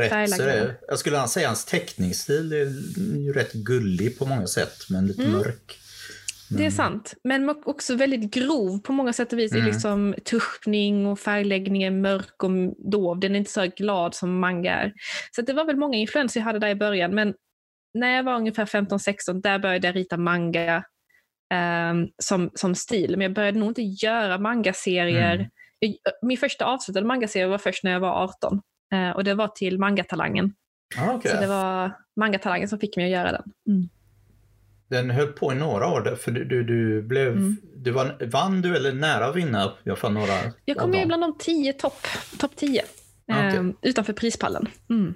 Jag 0.88 0.98
skulle 0.98 1.28
säga 1.28 1.48
hans 1.48 1.64
teckningsstil 1.64 2.52
är 2.52 3.18
ju 3.18 3.32
rätt 3.32 3.52
gullig 3.52 4.18
på 4.18 4.26
många 4.26 4.46
sätt, 4.46 4.76
men 4.90 5.06
lite 5.06 5.22
mm. 5.22 5.32
mörk. 5.32 5.78
Men... 6.48 6.58
Det 6.58 6.66
är 6.66 6.70
sant, 6.70 7.14
men 7.24 7.48
också 7.64 7.94
väldigt 7.94 8.34
grov 8.34 8.78
på 8.78 8.92
många 8.92 9.12
sätt 9.12 9.32
och 9.32 9.38
vis. 9.38 9.52
Mm. 9.52 9.66
liksom 9.66 10.14
tuschning 10.24 11.06
och 11.06 11.18
färgläggning 11.18 11.82
är 11.82 11.90
mörk 11.90 12.42
och 12.42 12.50
dov. 12.90 13.20
Den 13.20 13.34
är 13.34 13.38
inte 13.38 13.50
så 13.50 13.66
glad 13.76 14.14
som 14.14 14.38
manga 14.38 14.74
är. 14.74 14.92
Så 15.36 15.42
det 15.42 15.52
var 15.52 15.64
väl 15.64 15.76
många 15.76 15.98
influenser 15.98 16.40
jag 16.40 16.44
hade 16.44 16.58
där 16.58 16.68
i 16.68 16.74
början, 16.74 17.14
men 17.14 17.34
när 17.94 18.16
jag 18.16 18.22
var 18.22 18.36
ungefär 18.36 18.66
15-16, 18.66 19.42
där 19.42 19.58
började 19.58 19.86
jag 19.86 19.96
rita 19.96 20.16
manga 20.16 20.84
um, 21.90 22.08
som, 22.22 22.50
som 22.54 22.74
stil. 22.74 23.10
Men 23.10 23.20
jag 23.20 23.32
började 23.32 23.58
nog 23.58 23.70
inte 23.70 23.82
göra 23.82 24.38
mangaserier. 24.38 25.34
Mm. 25.34 25.96
Min 26.22 26.38
första 26.38 26.64
avslutade 26.64 27.06
mangaserie 27.06 27.46
var 27.46 27.58
först 27.58 27.84
när 27.84 27.92
jag 27.92 28.00
var 28.00 28.22
18 28.24 28.60
uh, 28.94 29.00
eh, 29.00 29.10
och 29.10 29.24
det 29.24 29.34
var 29.34 29.48
till 29.48 29.78
Mangatalangen. 29.78 30.54
Ah, 30.96 31.14
okay. 31.14 31.32
Så 31.32 31.40
det 31.40 31.46
var 31.46 31.92
Mangatalangen 32.16 32.68
som 32.68 32.78
fick 32.78 32.96
mig 32.96 33.04
att 33.04 33.10
göra 33.10 33.32
den. 33.32 33.52
Mm. 33.68 33.88
Den 34.88 35.10
höll 35.10 35.26
på 35.26 35.52
i 35.52 35.54
några 35.54 35.88
år, 35.88 36.16
för 36.16 36.30
du, 36.30 36.44
du, 36.44 36.64
du 36.64 37.02
blev, 37.02 37.32
mm. 37.32 37.56
du 37.76 37.90
var, 37.90 38.26
vann 38.26 38.62
du 38.62 38.76
eller 38.76 38.92
nära 38.92 39.26
att 39.26 39.36
vinna? 39.36 39.72
Jag, 39.82 40.12
några 40.12 40.32
jag 40.64 40.76
kom 40.76 40.90
med 40.90 41.06
bland 41.06 41.22
de 41.22 41.38
tio 41.38 41.72
topp 41.72 42.06
top 42.38 42.56
10 42.56 42.82
ah, 43.28 43.48
okay. 43.48 43.58
um, 43.58 43.76
utanför 43.82 44.12
prispallen. 44.12 44.68
Mm. 44.90 45.14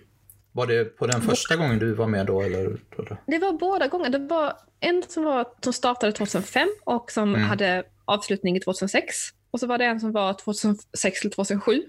Var 0.52 0.66
det 0.66 0.84
på 0.84 1.06
den 1.06 1.20
första 1.20 1.56
gången 1.56 1.78
du 1.78 1.94
var 1.94 2.06
med 2.06 2.26
då? 2.26 2.42
Eller? 2.42 2.80
Det 3.26 3.38
var 3.38 3.52
båda 3.52 3.86
gångerna. 3.88 4.18
Det 4.18 4.26
var 4.26 4.52
en 4.80 5.02
som, 5.08 5.24
var, 5.24 5.46
som 5.60 5.72
startade 5.72 6.12
2005 6.12 6.68
och 6.84 7.10
som 7.10 7.28
mm. 7.28 7.40
hade 7.42 7.84
avslutning 8.04 8.60
2006. 8.60 9.16
Och 9.50 9.60
så 9.60 9.66
var 9.66 9.78
det 9.78 9.84
en 9.84 10.00
som 10.00 10.12
var 10.12 10.34
2006 10.34 11.20
till 11.20 11.30
2007. 11.30 11.82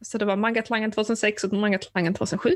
Så 0.00 0.18
det 0.18 0.24
var 0.24 0.36
Mangatlangen 0.36 0.92
2006 0.92 1.44
och 1.44 1.52
Mangatlangen 1.52 2.14
2007. 2.14 2.50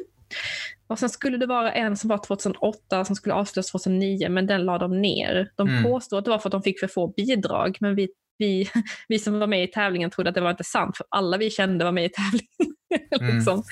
Och 0.87 0.99
sen 0.99 1.09
skulle 1.09 1.39
det 1.39 1.47
vara 1.47 1.73
en 1.73 1.97
som 1.97 2.09
var 2.09 2.19
2008 2.19 3.05
som 3.05 3.17
skulle 3.17 3.35
avslutas 3.35 3.71
2009, 3.71 4.29
men 4.29 4.47
den 4.47 4.65
la 4.65 4.79
de 4.79 5.01
ner. 5.01 5.53
De 5.57 5.69
mm. 5.69 5.85
påstod 5.85 6.19
att 6.19 6.25
det 6.25 6.31
var 6.31 6.39
för 6.39 6.49
att 6.49 6.53
de 6.53 6.63
fick 6.63 6.81
för 6.81 6.87
få 6.87 7.07
bidrag, 7.07 7.77
men 7.81 7.95
vi, 7.95 8.09
vi, 8.39 8.71
vi 9.09 9.19
som 9.19 9.39
var 9.39 9.47
med 9.47 9.65
i 9.65 9.67
tävlingen 9.67 10.11
trodde 10.11 10.29
att 10.29 10.35
det 10.35 10.41
var 10.41 10.51
inte 10.51 10.65
sant, 10.65 10.97
för 10.97 11.07
alla 11.09 11.37
vi 11.37 11.51
kände 11.51 11.85
var 11.85 11.93
med 11.93 12.05
i 12.05 12.09
tävlingen. 12.09 12.49
Mm. 13.21 13.37
liksom. 13.37 13.65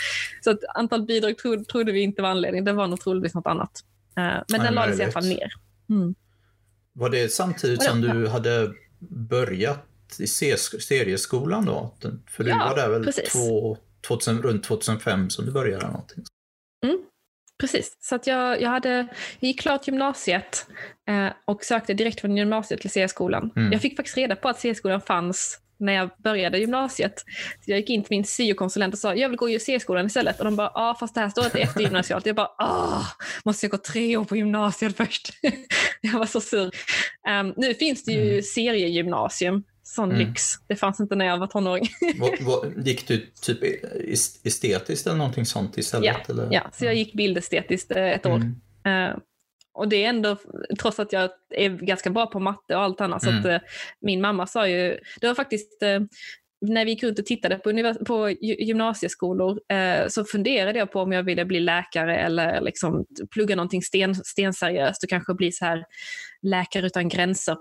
Så 0.45 0.51
att 0.51 0.59
antal 0.75 1.07
bidrag 1.07 1.39
trodde, 1.39 1.65
trodde 1.65 1.93
vi 1.93 2.01
inte 2.01 2.23
var 2.23 2.29
anledningen, 2.29 2.65
det 2.65 2.73
var 2.73 2.87
nog 2.87 3.01
troligtvis 3.01 3.35
något 3.35 3.47
annat. 3.47 3.71
Uh, 4.19 4.25
men 4.25 4.45
Nej, 4.49 4.61
den 4.61 4.75
lades 4.75 5.01
i 5.01 5.03
alla 5.03 5.13
fall 5.13 5.29
ner. 5.29 5.53
Mm. 5.91 6.15
Var 6.93 7.11
det 7.11 7.33
samtidigt 7.33 7.83
som 7.83 8.01
du 8.01 8.29
hade 8.29 8.73
börjat 9.29 9.87
i 10.19 10.27
serieskolan 10.27 11.65
då? 11.65 11.95
För 12.31 12.45
du 12.45 12.51
ja, 12.51 12.57
var 12.57 12.77
där 12.77 12.89
väl 12.89 13.13
två, 13.13 13.79
2000, 14.07 14.43
runt 14.43 14.65
2005 14.65 15.31
som 15.31 15.47
du 15.47 15.53
började 15.53 15.87
någonting? 15.87 16.25
Mm, 16.85 16.99
precis, 17.61 17.97
så 18.01 18.15
att 18.15 18.27
jag, 18.27 18.61
jag, 18.61 18.71
hade, 18.71 18.91
jag 19.41 19.49
gick 19.49 19.61
klart 19.61 19.87
gymnasiet 19.87 20.67
eh, 21.09 21.29
och 21.45 21.65
sökte 21.65 21.95
direkt 21.95 22.21
från 22.21 22.37
gymnasiet 22.37 22.81
till 22.81 22.91
C-skolan. 22.91 23.51
Mm. 23.57 23.73
Jag 23.73 23.83
fick 23.83 23.97
faktiskt 23.97 24.17
reda 24.17 24.37
på 24.37 24.49
att 24.49 24.61
C-skolan 24.61 25.01
fanns 25.01 25.61
när 25.79 25.93
jag 25.93 26.11
började 26.19 26.59
gymnasiet. 26.59 27.25
Så 27.65 27.71
jag 27.71 27.79
gick 27.79 27.91
in 27.91 28.03
till 28.03 28.17
min 28.17 28.25
syokonsulent 28.25 28.95
och 28.95 29.01
sa 29.01 29.15
jag 29.15 29.29
vill 29.29 29.39
gå 29.39 29.51
i 29.51 29.61
C-skolan 29.61 30.07
istället. 30.07 30.39
Och 30.39 30.45
de 30.45 30.57
bara, 30.57 30.71
ja 30.75 30.97
fast 31.01 31.15
det 31.15 31.21
här 31.21 31.29
står 31.29 31.45
inte 31.45 31.59
eftergymnasialt. 31.59 32.27
Jag 32.27 32.37
bara, 32.37 32.51
ah, 32.59 33.05
måste 33.45 33.67
jag 33.67 33.71
gå 33.71 33.79
tre 33.79 34.17
år 34.17 34.25
på 34.25 34.37
gymnasiet 34.37 34.97
först? 34.97 35.29
jag 36.01 36.19
var 36.19 36.27
så 36.27 36.41
sur. 36.41 36.71
Um, 37.41 37.55
nu 37.57 37.75
finns 37.75 38.05
det 38.05 38.13
ju 38.13 38.31
mm. 38.31 38.43
seriegymnasium 38.43 39.65
sån 39.87 40.11
mm. 40.13 40.27
lyx. 40.27 40.43
Det 40.67 40.77
fanns 40.77 41.01
inte 41.01 41.17
när 41.17 41.27
jag 41.27 41.39
var 41.39 41.47
tonåring. 41.47 41.89
vad, 42.19 42.41
vad, 42.41 42.87
gick 42.87 43.09
du 43.09 43.27
typ 43.43 43.59
estetiskt 44.45 45.07
eller 45.07 45.17
någonting 45.17 45.47
sånt 45.47 45.79
istället? 45.79 46.17
Ja, 46.29 46.35
eller? 46.35 46.49
ja 46.53 46.71
så 46.73 46.85
jag 46.85 46.95
gick 46.95 47.15
bildestetiskt 47.15 47.91
eh, 47.91 48.11
ett 48.11 48.27
år. 48.27 48.41
Mm. 48.85 49.11
Uh, 49.11 49.19
och 49.75 49.89
det 49.89 50.05
är 50.05 50.09
ändå, 50.09 50.37
trots 50.79 50.99
att 50.99 51.13
jag 51.13 51.31
är 51.51 51.69
ganska 51.71 52.11
bra 52.11 52.27
på 52.27 52.41
matte 52.41 52.77
och 52.77 52.83
allt 52.83 53.01
annat, 53.01 53.23
mm. 53.23 53.43
så 53.43 53.49
att 53.49 53.55
uh, 53.55 53.69
min 54.01 54.21
mamma 54.21 54.47
sa 54.47 54.69
ju, 54.69 54.99
det 55.21 55.27
var 55.27 55.35
faktiskt 55.35 55.83
uh, 55.83 56.07
när 56.69 56.85
vi 56.85 56.91
gick 56.91 57.03
runt 57.03 57.19
och 57.19 57.27
tittade 57.27 57.57
på, 57.59 57.95
på 58.07 58.31
gymnasieskolor 58.41 59.61
eh, 59.69 60.09
så 60.09 60.25
funderade 60.25 60.79
jag 60.79 60.93
på 60.93 61.01
om 61.01 61.13
jag 61.13 61.23
ville 61.23 61.45
bli 61.45 61.61
läkare 61.61 62.19
eller 62.19 62.61
liksom 62.61 63.05
plugga 63.31 63.57
någonting 63.57 63.83
sten, 63.83 64.15
stenseriöst 64.15 65.03
och 65.03 65.09
kanske 65.09 65.35
bli 65.35 65.53
så 65.53 65.65
här 65.65 65.85
läkare 66.43 66.87
utan 66.87 67.09
gränser. 67.09 67.57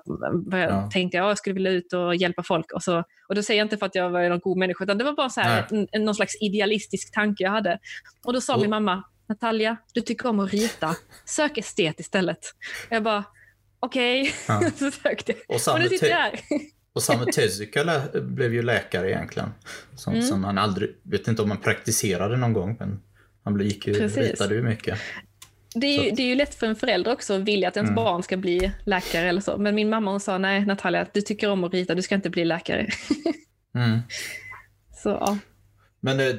Jag 0.52 0.62
ja. 0.62 0.90
tänkte 0.94 1.18
jag, 1.18 1.30
jag 1.30 1.38
skulle 1.38 1.54
vilja 1.54 1.72
ut 1.72 1.94
och 1.94 2.16
hjälpa 2.16 2.44
folk. 2.44 2.72
Och, 2.72 2.84
så, 2.84 3.04
och 3.28 3.36
då 3.36 3.44
säger 3.44 3.60
jag 3.60 3.66
inte 3.66 3.78
för 3.78 3.86
att 3.86 3.96
jag 3.96 4.10
var 4.10 4.30
någon 4.30 4.40
god 4.40 4.58
människa, 4.58 4.84
utan 4.84 4.98
det 4.98 5.04
var 5.04 5.14
bara 5.14 5.30
så 5.30 5.42
här, 5.42 5.88
en, 5.92 6.06
någon 6.06 6.16
slags 6.16 6.36
idealistisk 6.42 7.14
tanke 7.14 7.44
jag 7.44 7.52
hade. 7.52 7.80
Och 8.26 8.34
då 8.34 8.42
sa 8.42 8.56
och... 8.56 8.62
min 8.62 8.70
mamma, 8.70 9.04
Natalia, 9.30 9.78
du 9.94 10.02
tycker 10.02 10.30
om 10.30 10.40
att 10.40 10.52
rita, 10.52 10.96
sök 11.26 11.58
estet 11.58 12.00
istället. 12.00 12.40
Jag 12.90 13.04
bara, 13.04 13.24
okej, 13.80 14.22
okay. 14.22 14.34
ja. 14.48 14.72
så 14.78 14.92
sökte 14.92 15.32
jag. 15.32 15.56
Och, 15.56 15.74
och 15.74 15.80
nu 15.80 15.90
sitter 15.90 16.10
jag 16.10 16.18
här. 16.18 16.40
Och 16.96 17.04
Samu 17.04 17.26
Tezuka 17.26 18.02
blev 18.14 18.54
ju 18.54 18.62
läkare 18.62 19.12
egentligen. 19.12 19.50
Som, 19.96 20.14
mm. 20.14 20.26
som 20.26 20.44
han 20.44 20.58
aldrig, 20.58 20.90
vet 21.04 21.28
inte 21.28 21.42
om 21.42 21.52
han 21.52 21.62
praktiserade 21.62 22.38
någon 22.38 22.54
gång, 22.54 22.76
men 22.80 23.02
han 23.44 23.60
gick 23.60 23.88
ju, 23.88 23.94
ritade 23.94 24.56
ju 24.56 24.62
mycket. 24.62 25.00
Det 25.76 25.88
är, 25.88 26.04
ju, 26.04 26.12
det 26.12 26.22
är 26.22 26.28
ju 26.28 26.36
lätt 26.36 26.56
för 26.56 26.68
en 26.68 26.76
förälder 26.76 27.14
också 27.14 27.34
att 27.34 27.42
vilja 27.42 27.68
att 27.68 27.78
ens 27.78 27.90
mm. 27.90 27.96
barn 27.96 28.24
ska 28.24 28.38
bli 28.38 28.72
läkare 28.84 29.30
eller 29.30 29.42
så. 29.42 29.58
Men 29.58 29.76
min 29.76 29.90
mamma 29.90 30.12
hon 30.12 30.20
sa 30.20 30.38
nej 30.38 30.66
Natalia, 30.66 31.08
du 31.14 31.22
tycker 31.22 31.50
om 31.50 31.64
att 31.64 31.74
rita, 31.74 31.96
du 31.96 32.02
ska 32.02 32.16
inte 32.16 32.30
bli 32.30 32.46
läkare. 32.46 32.88
mm. 33.76 34.00
Så 34.94 35.10
ja. 35.10 35.38
Men 36.00 36.20
eh, 36.20 36.36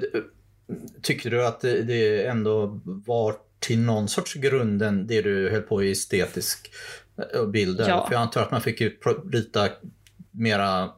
tycker 1.03 1.31
du 1.31 1.47
att 1.47 1.61
det, 1.61 1.83
det 1.83 2.27
ändå 2.27 2.81
var 2.85 3.35
till 3.59 3.79
någon 3.79 4.09
sorts 4.09 4.35
grunden 4.35 5.07
det 5.07 5.23
du 5.23 5.51
höll 5.51 5.63
på 5.63 5.83
i 5.83 5.91
estetisk 5.91 6.71
eh, 7.35 7.47
bilder? 7.47 7.89
Ja. 7.89 8.07
För 8.07 8.15
jag 8.15 8.23
antar 8.23 8.43
att 8.43 8.51
man 8.51 8.61
fick 8.61 8.81
ju 8.81 8.99
rita 9.33 9.69
mera 10.37 10.91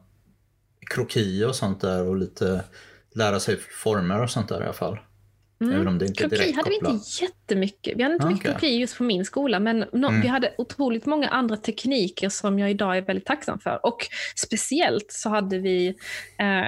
kroki 0.89 1.43
och 1.43 1.55
sånt 1.55 1.81
där 1.81 2.07
och 2.07 2.15
lite 2.17 2.63
lära 3.11 3.39
sig 3.39 3.57
former 3.57 4.21
och 4.23 4.29
sånt 4.29 4.49
där 4.49 4.61
i 4.61 4.63
alla 4.63 4.73
fall. 4.73 4.99
Mm. 5.61 5.73
Även 5.75 5.87
om 5.87 5.97
det 5.97 6.05
inte 6.05 6.23
kroki 6.23 6.51
hade 6.51 6.69
vi 6.69 6.75
inte 6.75 7.21
jättemycket. 7.21 7.97
Vi 7.97 8.03
hade 8.03 8.13
inte 8.13 8.25
okay. 8.25 8.35
mycket 8.35 8.51
kroki 8.51 8.67
just 8.67 8.97
på 8.97 9.03
min 9.03 9.25
skola, 9.25 9.59
men 9.59 9.79
no, 9.79 10.07
mm. 10.07 10.21
vi 10.21 10.27
hade 10.27 10.53
otroligt 10.57 11.05
många 11.05 11.27
andra 11.27 11.57
tekniker 11.57 12.29
som 12.29 12.59
jag 12.59 12.71
idag 12.71 12.97
är 12.97 13.01
väldigt 13.01 13.25
tacksam 13.25 13.59
för. 13.59 13.85
Och 13.85 13.97
speciellt 14.35 15.11
så 15.11 15.29
hade 15.29 15.59
vi 15.59 15.87
eh, 16.37 16.67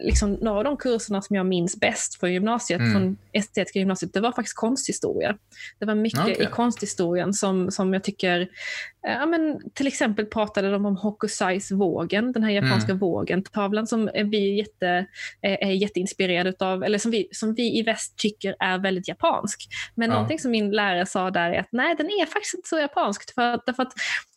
liksom 0.00 0.32
några 0.32 0.58
av 0.58 0.64
de 0.64 0.76
kurserna 0.76 1.22
som 1.22 1.36
jag 1.36 1.46
minns 1.46 1.80
bäst 1.80 2.20
från 2.20 2.32
gymnasiet, 2.32 2.80
mm. 2.80 2.92
från 2.92 3.16
estetiska 3.32 3.78
gymnasiet, 3.78 4.12
det 4.12 4.20
var 4.20 4.32
faktiskt 4.32 4.56
konsthistoria. 4.56 5.36
Det 5.78 5.86
var 5.86 5.94
mycket 5.94 6.20
okay. 6.20 6.44
i 6.44 6.46
konsthistorien 6.46 7.32
som, 7.32 7.70
som 7.70 7.92
jag 7.92 8.04
tycker, 8.04 8.40
eh, 8.40 9.12
ja, 9.12 9.26
men, 9.26 9.70
till 9.74 9.86
exempel 9.86 10.26
pratade 10.26 10.70
de 10.70 10.86
om 10.86 10.96
Hokusais-vågen, 10.96 12.32
den 12.32 12.42
här 12.42 12.50
japanska 12.50 12.90
mm. 12.92 12.98
vågen-tavlan 12.98 13.86
som 13.86 14.10
vi 14.14 14.58
jätte, 14.58 15.06
är, 15.40 15.64
är 15.64 15.70
jätteinspirerade 15.70 16.54
av, 16.58 16.84
eller 16.84 16.98
som 16.98 17.10
vi, 17.10 17.28
som 17.32 17.54
vi 17.54 17.78
i 17.78 17.82
väst 17.82 18.16
tycker 18.16 18.31
tycker 18.32 18.56
är 18.60 18.78
väldigt 18.78 19.08
japansk. 19.08 19.68
Men 19.94 20.08
ja. 20.10 20.14
någonting 20.14 20.38
som 20.38 20.50
min 20.50 20.70
lärare 20.70 21.06
sa 21.06 21.30
där 21.30 21.50
är 21.50 21.60
att 21.60 21.72
nej, 21.72 21.94
den 21.98 22.06
är 22.06 22.26
faktiskt 22.26 22.54
inte 22.54 22.68
så 22.68 22.78
japansk. 22.78 23.34
För, 23.34 23.60
därför 23.66 23.82
att 23.82 23.92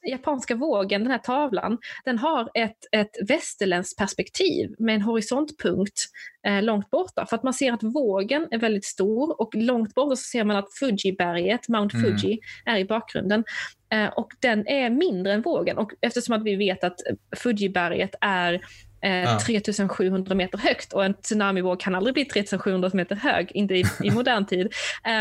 japanska 0.08 0.56
vågen, 0.56 1.04
den 1.04 1.12
här 1.12 1.18
tavlan, 1.18 1.78
den 2.06 2.18
har 2.18 2.50
ett, 2.54 2.78
ett 2.92 3.30
västerländskt 3.30 3.98
perspektiv 3.98 4.75
med 4.80 4.96
en 4.96 5.02
horisontpunkt 5.02 6.02
eh, 6.48 6.64
långt 6.64 6.90
borta. 6.90 7.25
För 7.25 7.36
att 7.36 7.44
man 7.44 7.54
ser 7.54 7.74
att 7.74 7.84
vågen 7.84 8.48
är 8.52 8.58
väldigt 8.58 8.86
stor 8.86 9.42
och 9.42 9.56
långt 9.56 9.94
borta 9.94 10.16
så 10.16 10.24
ser 10.24 10.44
man 10.44 10.56
att 10.58 10.74
Fuji-berget, 10.80 11.68
Mount 11.68 11.98
mm. 11.98 12.18
Fuji, 12.18 12.40
mm. 12.66 12.75
är 12.75 12.80
i 12.80 12.86
bakgrunden. 12.86 13.44
Eh, 13.90 14.08
och 14.08 14.28
den 14.40 14.68
är 14.68 14.90
mindre 14.90 15.34
än 15.34 15.42
vågen. 15.42 15.78
Och 15.78 15.92
eftersom 16.02 16.36
att 16.36 16.44
vi 16.44 16.56
vet 16.56 16.84
att 16.84 17.00
Fuji-berget 17.36 18.16
är 18.22 18.62
eh, 19.05 19.38
3700 19.38 20.35
meter 20.35 20.57
högt 20.57 20.93
och 20.93 21.05
en 21.05 21.13
tsunamivåg 21.13 21.79
kan 21.79 21.95
aldrig 21.95 22.13
bli 22.13 22.25
3700 22.25 22.89
meter 22.93 23.15
hög, 23.15 23.51
inte 23.53 23.74
i, 23.74 23.83
i 24.03 24.12
modern 24.12 24.45
tid, 24.45 24.74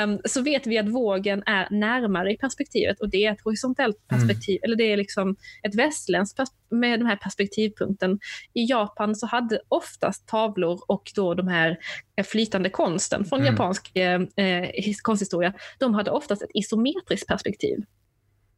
um, 0.05 0.21
så 0.25 0.43
vet 0.43 0.67
vi 0.67 0.79
att 0.79 0.89
vågen 0.89 1.43
är 1.47 1.69
närmare 1.71 2.33
i 2.33 2.37
perspektivet 2.37 3.01
och 3.01 3.09
det 3.09 3.25
är 3.25 3.33
ett 3.33 3.41
horisontellt 3.45 3.97
mm. 3.97 4.21
perspektiv, 4.21 4.57
mm. 4.57 4.65
eller 4.65 4.77
det 4.77 4.93
är 4.93 4.97
liksom 4.97 5.37
ett 5.63 5.75
västländskt 5.75 6.41
med 6.71 7.01
den 7.01 7.07
här 7.07 7.17
perspektivpunkten. 7.17 8.19
I 8.53 8.65
Japan 8.71 9.17
så 9.17 9.27
hade 9.27 9.61
oftast 9.69 10.29
tavlor 10.29 10.81
och 10.89 11.13
då 11.15 11.35
de 11.35 11.49
här 11.49 11.79
eh, 12.17 12.25
flytande 12.25 12.71
konsten 12.71 13.25
från 13.25 13.41
mm. 13.41 13.53
japansk 13.53 13.97
eh, 13.97 14.21
eh 14.37 14.95
konsthistoria, 15.03 15.53
de 15.79 15.95
hade 15.95 16.11
oftast 16.11 16.43
ett 16.43 16.51
isometriskt 16.55 17.29
perspektiv. 17.29 17.85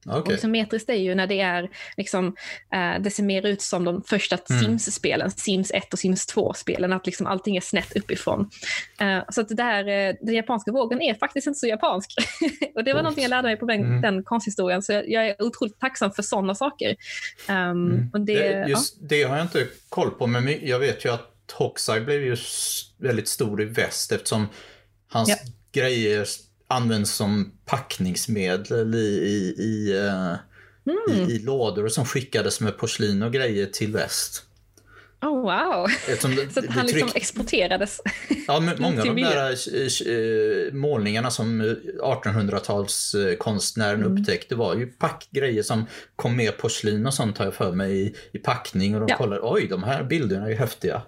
Okay. 0.07 0.21
Och 0.21 0.33
isometriskt 0.33 0.91
är 0.91 0.95
ju 0.95 1.15
när 1.15 1.27
det 1.27 1.41
är 1.41 1.71
liksom, 1.97 2.27
eh, 2.73 3.03
det 3.03 3.11
ser 3.11 3.23
mer 3.23 3.47
ut 3.47 3.63
som 3.63 3.85
de 3.85 4.03
första 4.03 4.39
mm. 4.51 4.63
Sims-spelen, 4.63 5.31
Sims 5.31 5.71
1 5.71 5.93
och 5.93 5.99
Sims 5.99 6.27
2-spelen, 6.35 6.93
att 6.93 7.07
liksom 7.07 7.27
allting 7.27 7.57
är 7.57 7.61
snett 7.61 7.97
uppifrån. 7.97 8.51
Eh, 9.01 9.23
så 9.29 9.41
att 9.41 9.49
det 9.49 9.55
där, 9.55 9.89
eh, 9.89 10.15
den 10.21 10.35
japanska 10.35 10.73
vågen 10.73 11.03
är 11.03 11.15
faktiskt 11.15 11.47
inte 11.47 11.59
så 11.59 11.67
japansk. 11.67 12.15
och 12.75 12.85
det 12.85 12.93
var 12.93 13.01
oh. 13.01 13.03
någonting 13.03 13.23
jag 13.23 13.31
lärde 13.31 13.49
mig 13.49 13.57
på 13.57 13.67
den, 13.67 13.81
mm. 13.81 14.01
den 14.01 14.23
konsthistorien, 14.23 14.83
så 14.83 14.93
jag, 14.93 15.11
jag, 15.11 15.27
är 15.27 15.43
otroligt 15.43 15.81
tacksam 15.81 16.13
för 16.13 16.23
sådana 16.23 16.55
saker. 16.55 16.97
Um, 17.49 17.55
mm. 17.55 18.11
och 18.13 18.21
det, 18.21 18.49
det, 18.49 18.69
just 18.69 18.97
ja. 19.01 19.07
det 19.09 19.23
har 19.23 19.37
jag 19.37 19.45
inte 19.45 19.67
koll 19.89 20.11
på, 20.11 20.27
men 20.27 20.55
jag 20.63 20.79
vet 20.79 21.05
ju 21.05 21.13
att 21.13 21.33
Hokusai 21.53 22.01
blev 22.01 22.23
ju 22.23 22.37
väldigt 22.99 23.29
stor 23.29 23.63
i 23.63 23.65
väst 23.65 24.13
eftersom 24.13 24.49
hans 25.09 25.29
ja. 25.29 25.37
grejer 25.73 26.27
används 26.69 27.15
som 27.15 27.53
packningsmedel 27.65 28.95
i, 28.95 28.99
i, 28.99 29.55
i, 29.59 29.93
uh, 29.95 30.35
mm. 30.87 31.29
i, 31.29 31.33
i 31.33 31.39
lådor 31.39 31.89
som 31.89 32.05
skickades 32.05 32.61
med 32.61 32.79
porslin 32.79 33.23
och 33.23 33.33
grejer 33.33 33.67
till 33.67 33.93
väst. 33.93 34.43
Oh, 35.23 35.41
wow! 35.41 35.87
Det, 36.07 36.21
så 36.53 36.61
att 36.61 36.67
han 36.67 36.87
liksom 36.87 37.11
exporterades? 37.15 38.01
Ja, 38.47 38.61
men 38.61 38.75
många 38.83 39.01
av 39.01 39.07
de 39.07 39.23
där 39.23 39.51
äh, 39.51 40.73
målningarna 40.73 41.31
som 41.31 41.63
1800-talskonstnären 42.03 43.95
mm. 43.95 44.13
upptäckte 44.13 44.55
var 44.55 44.75
ju 44.75 44.87
packgrejer 44.87 45.63
som 45.63 45.87
kom 46.17 46.37
med 46.37 46.59
porslin 46.59 47.07
och 47.07 47.15
sånt 47.15 47.39
har 47.39 47.45
jag 47.45 47.55
för 47.55 47.73
mig 47.73 48.07
i, 48.07 48.15
i 48.33 48.39
packning 48.39 48.95
och 48.95 49.01
de 49.01 49.07
ja. 49.09 49.17
kollade, 49.17 49.41
oj 49.45 49.67
de 49.67 49.83
här 49.83 50.05
bilderna 50.05 50.45
är 50.45 50.51
ju 50.51 50.57
häftiga. 50.57 51.03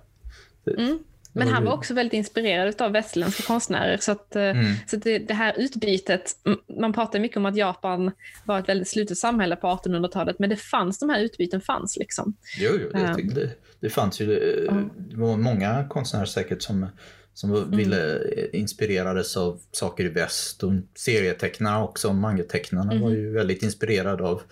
Mm. 0.78 0.98
Men 1.38 1.48
han 1.48 1.64
var 1.64 1.72
också 1.72 1.94
väldigt 1.94 2.12
inspirerad 2.12 2.82
av 2.82 2.92
västerländska 2.92 3.42
konstnärer. 3.42 3.96
Så, 3.96 4.12
att, 4.12 4.36
eh, 4.36 4.42
mm. 4.42 4.74
så 4.86 4.96
att 4.96 5.02
det, 5.02 5.18
det, 5.18 5.34
här 5.34 5.54
utbytet, 5.58 6.32
man 6.80 6.92
pratar 6.92 7.18
mycket 7.18 7.36
om 7.36 7.46
att 7.46 7.56
Japan 7.56 8.12
var 8.44 8.58
ett 8.58 8.68
väldigt 8.68 8.88
slutet 8.88 9.18
samhälle 9.18 9.56
på 9.56 9.66
1800-talet, 9.66 10.38
men 10.38 10.50
det 10.50 10.56
fanns, 10.56 10.98
de 10.98 11.10
här 11.10 11.20
utbyten 11.20 11.60
fanns 11.60 11.96
liksom. 11.96 12.36
Jo, 12.58 12.70
jo 12.82 12.88
det, 12.92 13.22
um, 13.22 13.34
det, 13.34 13.50
det 13.80 13.90
fanns 13.90 14.20
ju, 14.20 14.66
mm. 14.68 14.90
det 14.96 15.16
var 15.16 15.36
många 15.36 15.86
konstnärer 15.88 16.24
säkert 16.24 16.62
som, 16.62 16.86
som 17.34 17.54
mm. 17.54 17.76
ville 17.76 18.20
inspirerades 18.52 19.36
av 19.36 19.60
saker 19.72 20.04
i 20.04 20.08
väst. 20.08 20.62
Och 20.62 20.72
serietecknarna 20.94 21.84
också, 21.84 22.12
mangatecknarna 22.12 22.92
mm. 22.92 23.04
var 23.04 23.10
ju 23.10 23.32
väldigt 23.32 23.62
inspirerade 23.62 24.24
av 24.24 24.42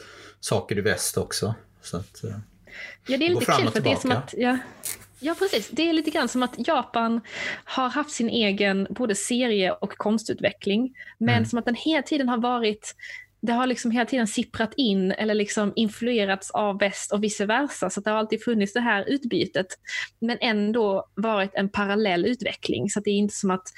saker 0.41 0.79
i 0.79 0.81
väst 0.81 1.19
också. 1.19 1.55
Så 1.83 1.97
att, 1.97 2.21
ja, 2.23 3.17
det 3.19 3.27
är 3.27 3.31
lite 3.31 3.45
kul 3.45 3.71
för 3.71 3.81
det 3.81 3.93
är 3.93 3.97
som 3.97 4.13
att, 4.13 4.35
ja, 4.37 4.59
Ja, 5.21 5.35
precis. 5.39 5.69
Det 5.69 5.89
är 5.89 5.93
lite 5.93 6.11
grann 6.11 6.29
som 6.29 6.43
att 6.43 6.69
Japan 6.69 7.21
har 7.65 7.89
haft 7.89 8.11
sin 8.11 8.29
egen 8.29 8.87
både 8.91 9.15
serie 9.15 9.73
och 9.73 9.93
konstutveckling, 9.97 10.95
men 11.19 11.35
mm. 11.35 11.47
som 11.47 11.59
att 11.59 11.65
den 11.65 11.75
hela 11.75 12.03
tiden 12.03 12.29
har 12.29 12.39
varit 12.39 12.95
det 13.47 13.53
har 13.53 13.67
liksom 13.67 13.91
hela 13.91 14.07
tiden 14.07 14.27
sipprat 14.27 14.75
in 14.77 15.13
eller 15.13 15.35
liksom 15.35 15.73
influerats 15.77 16.51
av 16.51 16.79
väst 16.79 17.13
och 17.13 17.25
vice 17.25 17.47
versa. 17.47 17.91
Så 17.91 18.01
det 18.01 18.11
har 18.11 18.19
alltid 18.19 18.45
funnits 18.45 18.73
det 18.73 18.81
här 18.81 19.05
utbytet. 19.09 19.67
Men 20.21 20.39
ändå 20.41 21.09
varit 21.15 21.51
en 21.55 21.69
parallell 21.69 22.27
utveckling. 22.27 22.91
Så 22.91 23.01
det 23.01 23.11
är 23.11 23.15
inte 23.15 23.35
som 23.35 23.51
att 23.51 23.69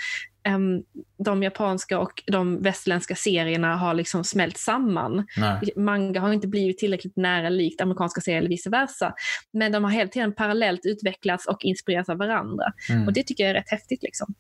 um, 0.49 0.83
de 1.25 1.43
japanska 1.43 1.99
och 1.99 2.23
de 2.27 2.63
västerländska 2.63 3.15
serierna 3.15 3.77
har 3.77 3.95
liksom 3.95 4.25
smält 4.25 4.57
samman. 4.57 5.27
Nej. 5.37 5.73
Manga 5.77 6.21
har 6.21 6.33
inte 6.33 6.49
blivit 6.49 6.79
tillräckligt 6.79 7.17
nära 7.17 7.49
likt 7.49 7.81
amerikanska 7.81 8.21
serier 8.21 8.39
eller 8.39 8.49
vice 8.49 8.71
versa. 8.71 9.15
Men 9.53 9.73
de 9.73 9.85
har 9.85 9.91
hela 9.91 10.09
tiden 10.09 10.35
parallellt 10.35 10.81
utvecklats 10.85 11.47
och 11.47 11.65
inspirerats 11.65 12.09
av 12.09 12.19
varandra. 12.19 12.65
Mm. 12.91 13.07
Och 13.07 13.13
det 13.13 13.23
tycker 13.23 13.45
jag 13.45 13.51
är 13.51 13.55
rätt 13.55 13.71
häftigt. 13.71 14.03
Liksom. 14.03 14.35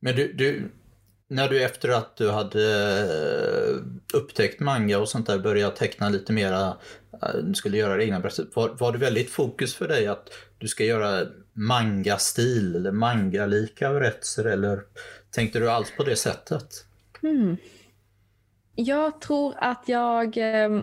Men 0.00 0.16
du, 0.16 0.32
du, 0.32 0.72
när 1.28 1.48
du 1.48 1.62
efter 1.62 1.88
att 1.88 2.16
du 2.16 2.30
hade 2.30 2.62
eh, 3.00 4.18
upptäckt 4.18 4.60
manga 4.60 4.98
och 4.98 5.08
sånt 5.08 5.26
där 5.26 5.38
började 5.38 5.76
teckna 5.76 6.08
lite 6.08 6.32
mera, 6.32 6.76
eh, 7.22 7.34
du 7.42 7.54
skulle 7.54 7.76
göra 7.76 7.96
det 7.96 8.04
egna 8.04 8.20
berättelser, 8.20 8.46
var, 8.54 8.68
var 8.68 8.92
det 8.92 8.98
väldigt 8.98 9.30
fokus 9.30 9.74
för 9.74 9.88
dig 9.88 10.06
att 10.06 10.30
du 10.58 10.68
ska 10.68 10.84
göra 10.84 11.26
manga-stil 11.52 12.76
eller 12.76 12.92
manga-lika 12.92 13.90
berättelser 13.90 14.44
eller 14.44 14.82
tänkte 15.30 15.58
du 15.58 15.70
alls 15.70 15.92
på 15.96 16.04
det 16.04 16.16
sättet? 16.16 16.84
Mm. 17.22 17.56
Jag 18.74 19.20
tror 19.20 19.54
att 19.58 19.82
jag 19.86 20.36
eh, 20.36 20.82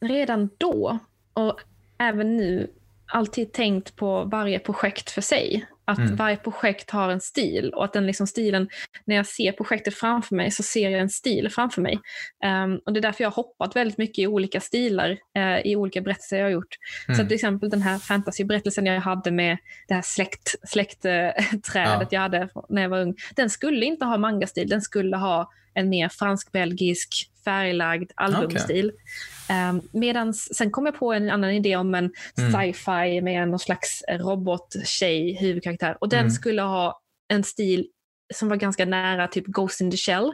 redan 0.00 0.50
då 0.58 0.98
och 1.32 1.60
även 1.98 2.36
nu 2.36 2.70
alltid 3.06 3.52
tänkt 3.52 3.96
på 3.96 4.24
varje 4.24 4.58
projekt 4.58 5.10
för 5.10 5.20
sig. 5.20 5.66
Att 5.88 5.98
mm. 5.98 6.16
varje 6.16 6.36
projekt 6.36 6.90
har 6.90 7.10
en 7.10 7.20
stil 7.20 7.72
och 7.74 7.84
att 7.84 7.92
den 7.92 8.06
liksom 8.06 8.26
stilen, 8.26 8.68
när 9.04 9.16
jag 9.16 9.26
ser 9.26 9.52
projektet 9.52 9.94
framför 9.94 10.34
mig 10.34 10.50
så 10.50 10.62
ser 10.62 10.90
jag 10.90 11.00
en 11.00 11.08
stil 11.08 11.50
framför 11.50 11.82
mig. 11.82 12.00
Um, 12.44 12.80
och 12.86 12.92
Det 12.92 13.00
är 13.00 13.02
därför 13.02 13.24
jag 13.24 13.30
har 13.30 13.34
hoppat 13.34 13.76
väldigt 13.76 13.98
mycket 13.98 14.18
i 14.18 14.26
olika 14.26 14.60
stilar 14.60 15.10
uh, 15.10 15.58
i 15.64 15.76
olika 15.76 16.00
berättelser 16.00 16.36
jag 16.36 16.44
har 16.44 16.50
gjort. 16.50 16.76
Mm. 17.08 17.18
Så 17.18 17.24
till 17.26 17.34
exempel 17.34 17.70
den 17.70 17.82
här 17.82 17.98
fantasyberättelsen 17.98 18.86
jag 18.86 19.00
hade 19.00 19.30
med 19.30 19.58
det 19.88 19.94
här 19.94 20.02
släkt, 20.02 20.54
släktträdet 20.68 21.72
ja. 21.74 22.02
jag 22.10 22.20
hade 22.20 22.48
när 22.68 22.82
jag 22.82 22.88
var 22.88 23.00
ung. 23.00 23.14
Den 23.36 23.50
skulle 23.50 23.86
inte 23.86 24.04
ha 24.04 24.18
mangastil, 24.18 24.68
den 24.68 24.82
skulle 24.82 25.16
ha 25.16 25.50
en 25.78 25.88
mer 25.88 26.08
fransk-belgisk 26.08 27.30
färglagd 27.44 28.12
albumstil. 28.14 28.92
Okay. 29.46 29.68
Um, 29.70 29.88
medans, 29.92 30.56
sen 30.56 30.70
kom 30.70 30.86
jag 30.86 30.98
på 30.98 31.12
en 31.12 31.30
annan 31.30 31.50
idé 31.50 31.76
om 31.76 31.94
en 31.94 32.10
mm. 32.38 32.52
sci-fi 32.52 33.20
med 33.20 33.48
någon 33.48 33.58
slags 33.58 34.04
robottjej 34.08 35.36
huvudkaraktär 35.40 35.96
och 36.00 36.08
den 36.08 36.20
mm. 36.20 36.30
skulle 36.30 36.62
ha 36.62 37.00
en 37.32 37.44
stil 37.44 37.86
som 38.34 38.48
var 38.48 38.56
ganska 38.56 38.84
nära 38.84 39.28
typ 39.28 39.46
Ghost 39.46 39.80
in 39.80 39.90
the 39.90 39.96
Shell. 39.96 40.32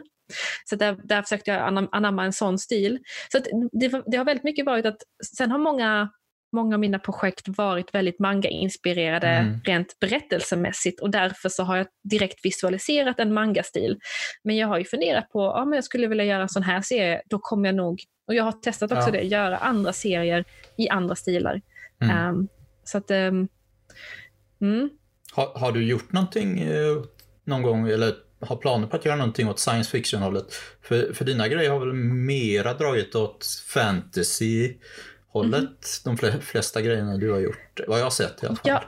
Så 0.69 0.75
där, 0.75 0.97
där 1.03 1.21
försökte 1.21 1.51
jag 1.51 1.87
anamma 1.91 2.25
en 2.25 2.33
sån 2.33 2.59
stil. 2.59 2.99
Så 3.31 3.39
det, 3.71 4.01
det, 4.05 4.17
har 4.17 4.25
väldigt 4.25 4.43
mycket 4.43 4.65
varit 4.65 4.85
att 4.85 4.97
sen 5.37 5.51
har 5.51 5.59
många 5.59 6.09
många 6.55 6.75
av 6.75 6.79
mina 6.79 6.99
projekt 6.99 7.47
varit 7.47 7.93
väldigt 7.95 8.19
manga-inspirerade 8.19 9.27
mm. 9.27 9.61
rent 9.63 9.99
berättelsemässigt 9.99 11.01
och 11.01 11.09
därför 11.09 11.49
så 11.49 11.63
har 11.63 11.77
jag 11.77 11.87
direkt 12.03 12.45
visualiserat 12.45 13.19
en 13.19 13.33
manga-stil. 13.33 13.99
Men 14.43 14.57
jag 14.57 14.67
har 14.67 14.77
ju 14.77 14.85
funderat 14.85 15.29
på, 15.29 15.39
ja 15.39 15.65
men 15.65 15.75
jag 15.75 15.83
skulle 15.83 16.07
vilja 16.07 16.25
göra 16.25 16.41
en 16.41 16.49
sån 16.49 16.63
här 16.63 16.81
serie, 16.81 17.21
då 17.25 17.39
kommer 17.39 17.69
jag 17.69 17.75
nog, 17.75 18.01
och 18.27 18.35
jag 18.35 18.43
har 18.43 18.51
testat 18.51 18.91
också 18.91 19.07
ja. 19.07 19.11
det, 19.11 19.21
göra 19.21 19.57
andra 19.57 19.93
serier 19.93 20.45
i 20.77 20.89
andra 20.89 21.15
stilar. 21.15 21.61
Mm. 22.01 22.29
Um, 22.29 22.47
så 22.83 22.97
att, 22.97 23.11
um, 23.11 23.47
mm. 24.61 24.89
har, 25.33 25.59
har, 25.59 25.71
du 25.71 25.85
gjort 25.85 26.11
någonting 26.11 26.59
eh, 26.59 27.03
någon 27.43 27.61
gång, 27.61 27.89
eller 27.89 28.13
har 28.39 28.55
planer 28.55 28.87
på 28.87 28.95
att 28.95 29.05
göra 29.05 29.15
någonting 29.15 29.49
åt 29.49 29.59
science 29.59 29.91
fiction-hållet? 29.91 30.53
För, 30.81 31.13
för 31.13 31.25
dina 31.25 31.47
grejer 31.47 31.71
har 31.71 31.79
väl 31.79 31.93
mera 31.93 32.73
dragit 32.73 33.15
åt 33.15 33.45
fantasy 33.67 34.73
hållet, 35.35 35.85
mm. 36.05 36.17
de 36.21 36.41
flesta 36.41 36.81
grejerna 36.81 37.17
du 37.17 37.31
har 37.31 37.39
gjort, 37.39 37.79
vad 37.87 37.99
jag 37.99 38.03
har 38.03 38.11
sett 38.11 38.43
i 38.43 38.45
alla 38.45 38.55
fall. 38.55 38.69
Ja, 38.69 38.83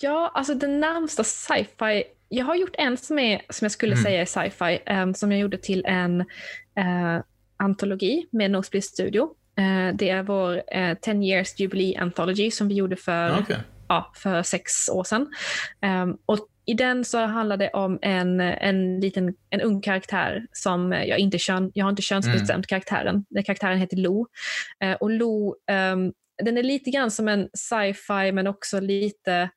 ja 0.00 0.32
alltså 0.34 0.54
den 0.54 0.80
närmsta 0.80 1.24
sci-fi, 1.24 2.04
jag 2.28 2.44
har 2.44 2.54
gjort 2.54 2.74
en 2.78 2.96
som, 2.96 3.18
är, 3.18 3.42
som 3.48 3.64
jag 3.64 3.72
skulle 3.72 3.92
mm. 3.92 4.04
säga 4.04 4.20
är 4.20 4.24
sci-fi, 4.24 4.92
um, 4.92 5.14
som 5.14 5.32
jag 5.32 5.40
gjorde 5.40 5.58
till 5.58 5.84
en 5.84 6.20
uh, 6.20 7.22
antologi 7.56 8.26
med 8.30 8.50
Nosebleed 8.50 8.84
Studio. 8.84 9.22
Uh, 9.58 9.96
det 9.96 10.10
är 10.10 10.22
vår 10.22 10.54
uh, 10.56 10.94
10 11.00 11.14
years 11.14 11.60
jubilee 11.60 11.96
anthology 11.96 12.50
som 12.50 12.68
vi 12.68 12.74
gjorde 12.74 12.96
för, 12.96 13.40
okay. 13.40 13.58
ja, 13.88 14.12
för 14.14 14.42
sex 14.42 14.88
år 14.88 15.04
sedan. 15.04 15.28
Um, 15.82 16.18
och 16.26 16.48
i 16.66 16.74
den 16.74 17.04
så 17.04 17.18
handlar 17.18 17.56
det 17.56 17.70
om 17.70 17.98
en, 18.02 18.40
en 18.40 19.00
liten 19.00 19.34
en 19.50 19.60
ung 19.60 19.80
karaktär 19.80 20.46
som 20.52 20.92
jag 20.92 21.18
inte 21.18 21.38
kön, 21.38 21.70
jag 21.74 21.84
har 21.84 21.90
inte 21.90 22.02
könsbestämt 22.02 22.50
mm. 22.50 22.62
karaktären. 22.62 23.24
Den 23.28 23.42
karaktären 23.42 23.78
heter 23.78 23.96
Lo. 23.96 24.26
Eh, 24.84 24.92
och 24.92 25.10
Lo, 25.10 25.56
um, 25.70 26.12
den 26.42 26.58
är 26.58 26.62
lite 26.62 26.90
grann 26.90 27.10
som 27.10 27.28
en 27.28 27.48
sci-fi 27.54 28.32
men 28.32 28.46
också 28.46 28.80
lite 28.80 29.50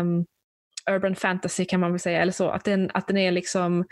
um, 0.00 0.26
urban 0.90 1.14
fantasy 1.14 1.64
kan 1.64 1.80
man 1.80 1.92
väl 1.92 2.00
säga. 2.00 2.22
Eller 2.22 2.32
så. 2.32 2.48
Att, 2.48 2.64
den, 2.64 2.90
att 2.94 3.06
den 3.06 3.16
är 3.16 3.32
liksom 3.32 3.84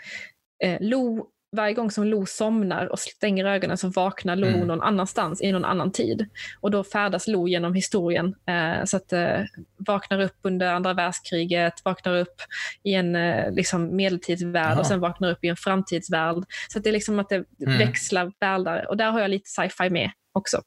eh, 0.63 0.77
Lo 0.81 1.29
varje 1.53 1.73
gång 1.73 1.91
som 1.91 2.03
Lo 2.03 2.25
somnar 2.25 2.85
och 2.91 2.99
stänger 2.99 3.45
ögonen 3.45 3.77
så 3.77 3.87
vaknar 3.87 4.35
Lo 4.35 4.47
mm. 4.47 4.67
någon 4.67 4.81
annanstans 4.81 5.41
i 5.41 5.51
någon 5.51 5.65
annan 5.65 5.91
tid. 5.91 6.27
Och 6.61 6.71
då 6.71 6.83
färdas 6.83 7.27
Lo 7.27 7.47
genom 7.47 7.73
historien. 7.73 8.35
Eh, 8.47 8.85
så 8.85 8.97
att 8.97 9.13
eh, 9.13 9.39
vaknar 9.77 10.19
upp 10.19 10.37
under 10.41 10.73
andra 10.73 10.93
världskriget, 10.93 11.73
vaknar 11.85 12.17
upp 12.17 12.35
i 12.83 12.93
en 12.93 13.15
eh, 13.15 13.51
liksom 13.51 13.95
medeltidsvärld 13.95 14.71
Jaha. 14.71 14.79
och 14.79 14.85
sen 14.85 14.99
vaknar 14.99 15.31
upp 15.31 15.43
i 15.43 15.47
en 15.47 15.57
framtidsvärld. 15.57 16.43
Så 16.69 16.79
det 16.79 16.89
är 16.89 16.93
liksom 16.93 17.19
att 17.19 17.29
det 17.29 17.45
mm. 17.65 17.77
växlar 17.77 18.31
världar 18.39 18.85
och 18.89 18.97
där 18.97 19.11
har 19.11 19.21
jag 19.21 19.29
lite 19.29 19.49
sci-fi 19.49 19.89
med 19.89 20.11
också. 20.33 20.61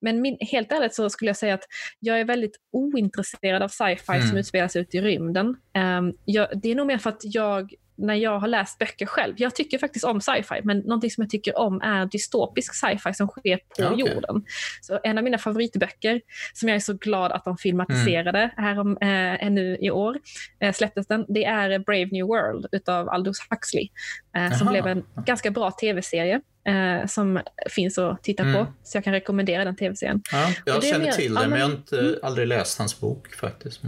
Men 0.00 0.20
min, 0.20 0.36
helt 0.40 0.72
ärligt 0.72 0.94
så 0.94 1.10
skulle 1.10 1.28
jag 1.28 1.36
säga 1.36 1.54
att 1.54 1.64
jag 1.98 2.20
är 2.20 2.24
väldigt 2.24 2.56
ointresserad 2.72 3.62
av 3.62 3.68
sci-fi 3.68 4.12
mm. 4.12 4.28
som 4.28 4.36
utspelas 4.36 4.76
ute 4.76 4.96
i 4.96 5.00
rymden. 5.00 5.46
Um, 5.78 6.16
jag, 6.24 6.48
det 6.62 6.70
är 6.70 6.74
nog 6.74 6.86
mer 6.86 6.98
för 6.98 7.10
att 7.10 7.20
jag 7.22 7.74
när 7.96 8.14
jag 8.14 8.38
har 8.38 8.48
läst 8.48 8.78
böcker 8.78 9.06
själv. 9.06 9.34
Jag 9.36 9.54
tycker 9.54 9.78
faktiskt 9.78 10.04
om 10.04 10.20
sci-fi, 10.20 10.60
men 10.64 10.78
någonting 10.78 11.10
som 11.10 11.22
jag 11.22 11.30
tycker 11.30 11.58
om 11.58 11.80
är 11.80 12.06
dystopisk 12.06 12.74
sci-fi 12.74 13.14
som 13.14 13.28
sker 13.28 13.58
på 13.76 13.84
okay. 13.84 14.00
jorden. 14.00 14.44
Så 14.80 15.00
en 15.02 15.18
av 15.18 15.24
mina 15.24 15.38
favoritböcker, 15.38 16.20
som 16.54 16.68
jag 16.68 16.76
är 16.76 16.80
så 16.80 16.94
glad 16.94 17.32
att 17.32 17.44
de 17.44 17.56
filmatiserade 17.56 18.38
mm. 18.38 18.50
här 18.56 18.78
om, 18.78 18.96
eh, 18.96 19.50
nu 19.50 19.76
i 19.80 19.90
år, 19.90 20.18
eh, 20.60 20.72
släpptes 20.72 21.06
den, 21.06 21.24
det 21.28 21.44
är 21.44 21.78
Brave 21.78 22.08
New 22.12 22.26
World 22.26 22.66
utav 22.72 23.08
Aldous 23.08 23.38
Huxley, 23.50 23.88
eh, 24.36 24.58
som 24.58 24.68
blev 24.68 24.86
en 24.86 25.04
ganska 25.26 25.50
bra 25.50 25.70
tv-serie. 25.70 26.40
Eh, 26.64 27.06
som 27.06 27.40
finns 27.70 27.98
att 27.98 28.22
titta 28.22 28.42
mm. 28.42 28.54
på. 28.54 28.72
Så 28.82 28.96
jag 28.96 29.04
kan 29.04 29.12
rekommendera 29.12 29.64
den 29.64 29.76
tv-serien. 29.76 30.22
Ja, 30.32 30.52
jag 30.64 30.84
känner 30.84 31.04
mer, 31.04 31.12
till 31.12 31.34
det, 31.34 31.48
men 31.48 31.58
jag 31.58 31.66
har 31.66 31.72
inte, 31.72 31.98
mm. 31.98 32.14
aldrig 32.22 32.48
läst 32.48 32.78
hans 32.78 33.00
bok 33.00 33.34
faktiskt. 33.34 33.80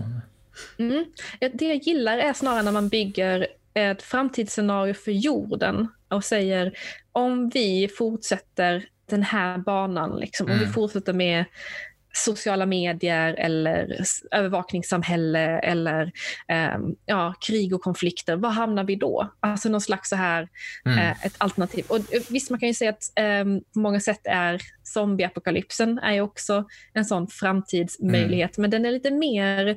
Mm. 0.79 1.05
Det 1.53 1.67
jag 1.69 1.77
gillar 1.77 2.19
är 2.19 2.33
snarare 2.33 2.63
när 2.63 2.73
man 2.73 2.89
bygger 2.89 3.47
ett 3.75 4.03
framtidsscenario 4.03 4.95
för 4.95 5.13
jorden 5.13 5.89
och 6.09 6.25
säger 6.25 6.79
om 7.13 7.49
vi 7.49 7.89
fortsätter 7.99 8.85
den 9.11 9.23
här 9.23 9.59
banan, 9.59 10.17
liksom, 10.17 10.47
mm. 10.47 10.55
om 10.55 10.59
vi 10.59 10.65
mm. 10.65 10.75
fortsätter 10.75 11.13
med 11.13 11.45
sociala 12.17 12.67
medier 12.67 13.35
eller 13.35 13.97
övervakningssamhälle 14.31 15.59
eller 15.59 16.13
eh, 16.49 16.79
ja, 17.07 17.35
krig 17.41 17.75
och 17.75 17.81
konflikter, 17.81 18.37
var 18.37 18.51
hamnar 18.51 18.85
vi 18.85 18.97
då? 18.97 19.33
Alltså 19.41 19.69
någon 19.69 19.81
slags 19.81 20.09
så 20.09 20.17
här, 20.17 20.49
mm. 20.87 20.99
eh, 20.99 21.27
ett 21.27 21.35
alternativ. 21.39 21.85
Och 21.89 21.97
eh, 21.97 22.23
visst, 22.29 22.51
man 22.51 22.61
kan 22.61 22.69
ju 22.69 22.75
säga 22.75 22.91
att 22.91 23.19
eh, 23.19 23.45
på 23.75 23.79
många 23.79 24.01
sätt 24.01 24.21
är 24.25 24.61
zombieapokalypsen 24.85 25.99
är 25.99 26.13
ju 26.13 26.21
också 26.21 26.65
en 26.93 27.05
sån 27.05 27.29
framtidsmöjlighet, 27.29 28.59
mm. 28.59 28.63
men 28.63 28.71
den 28.71 28.85
är 28.85 28.93
lite 28.93 29.11
mer, 29.11 29.77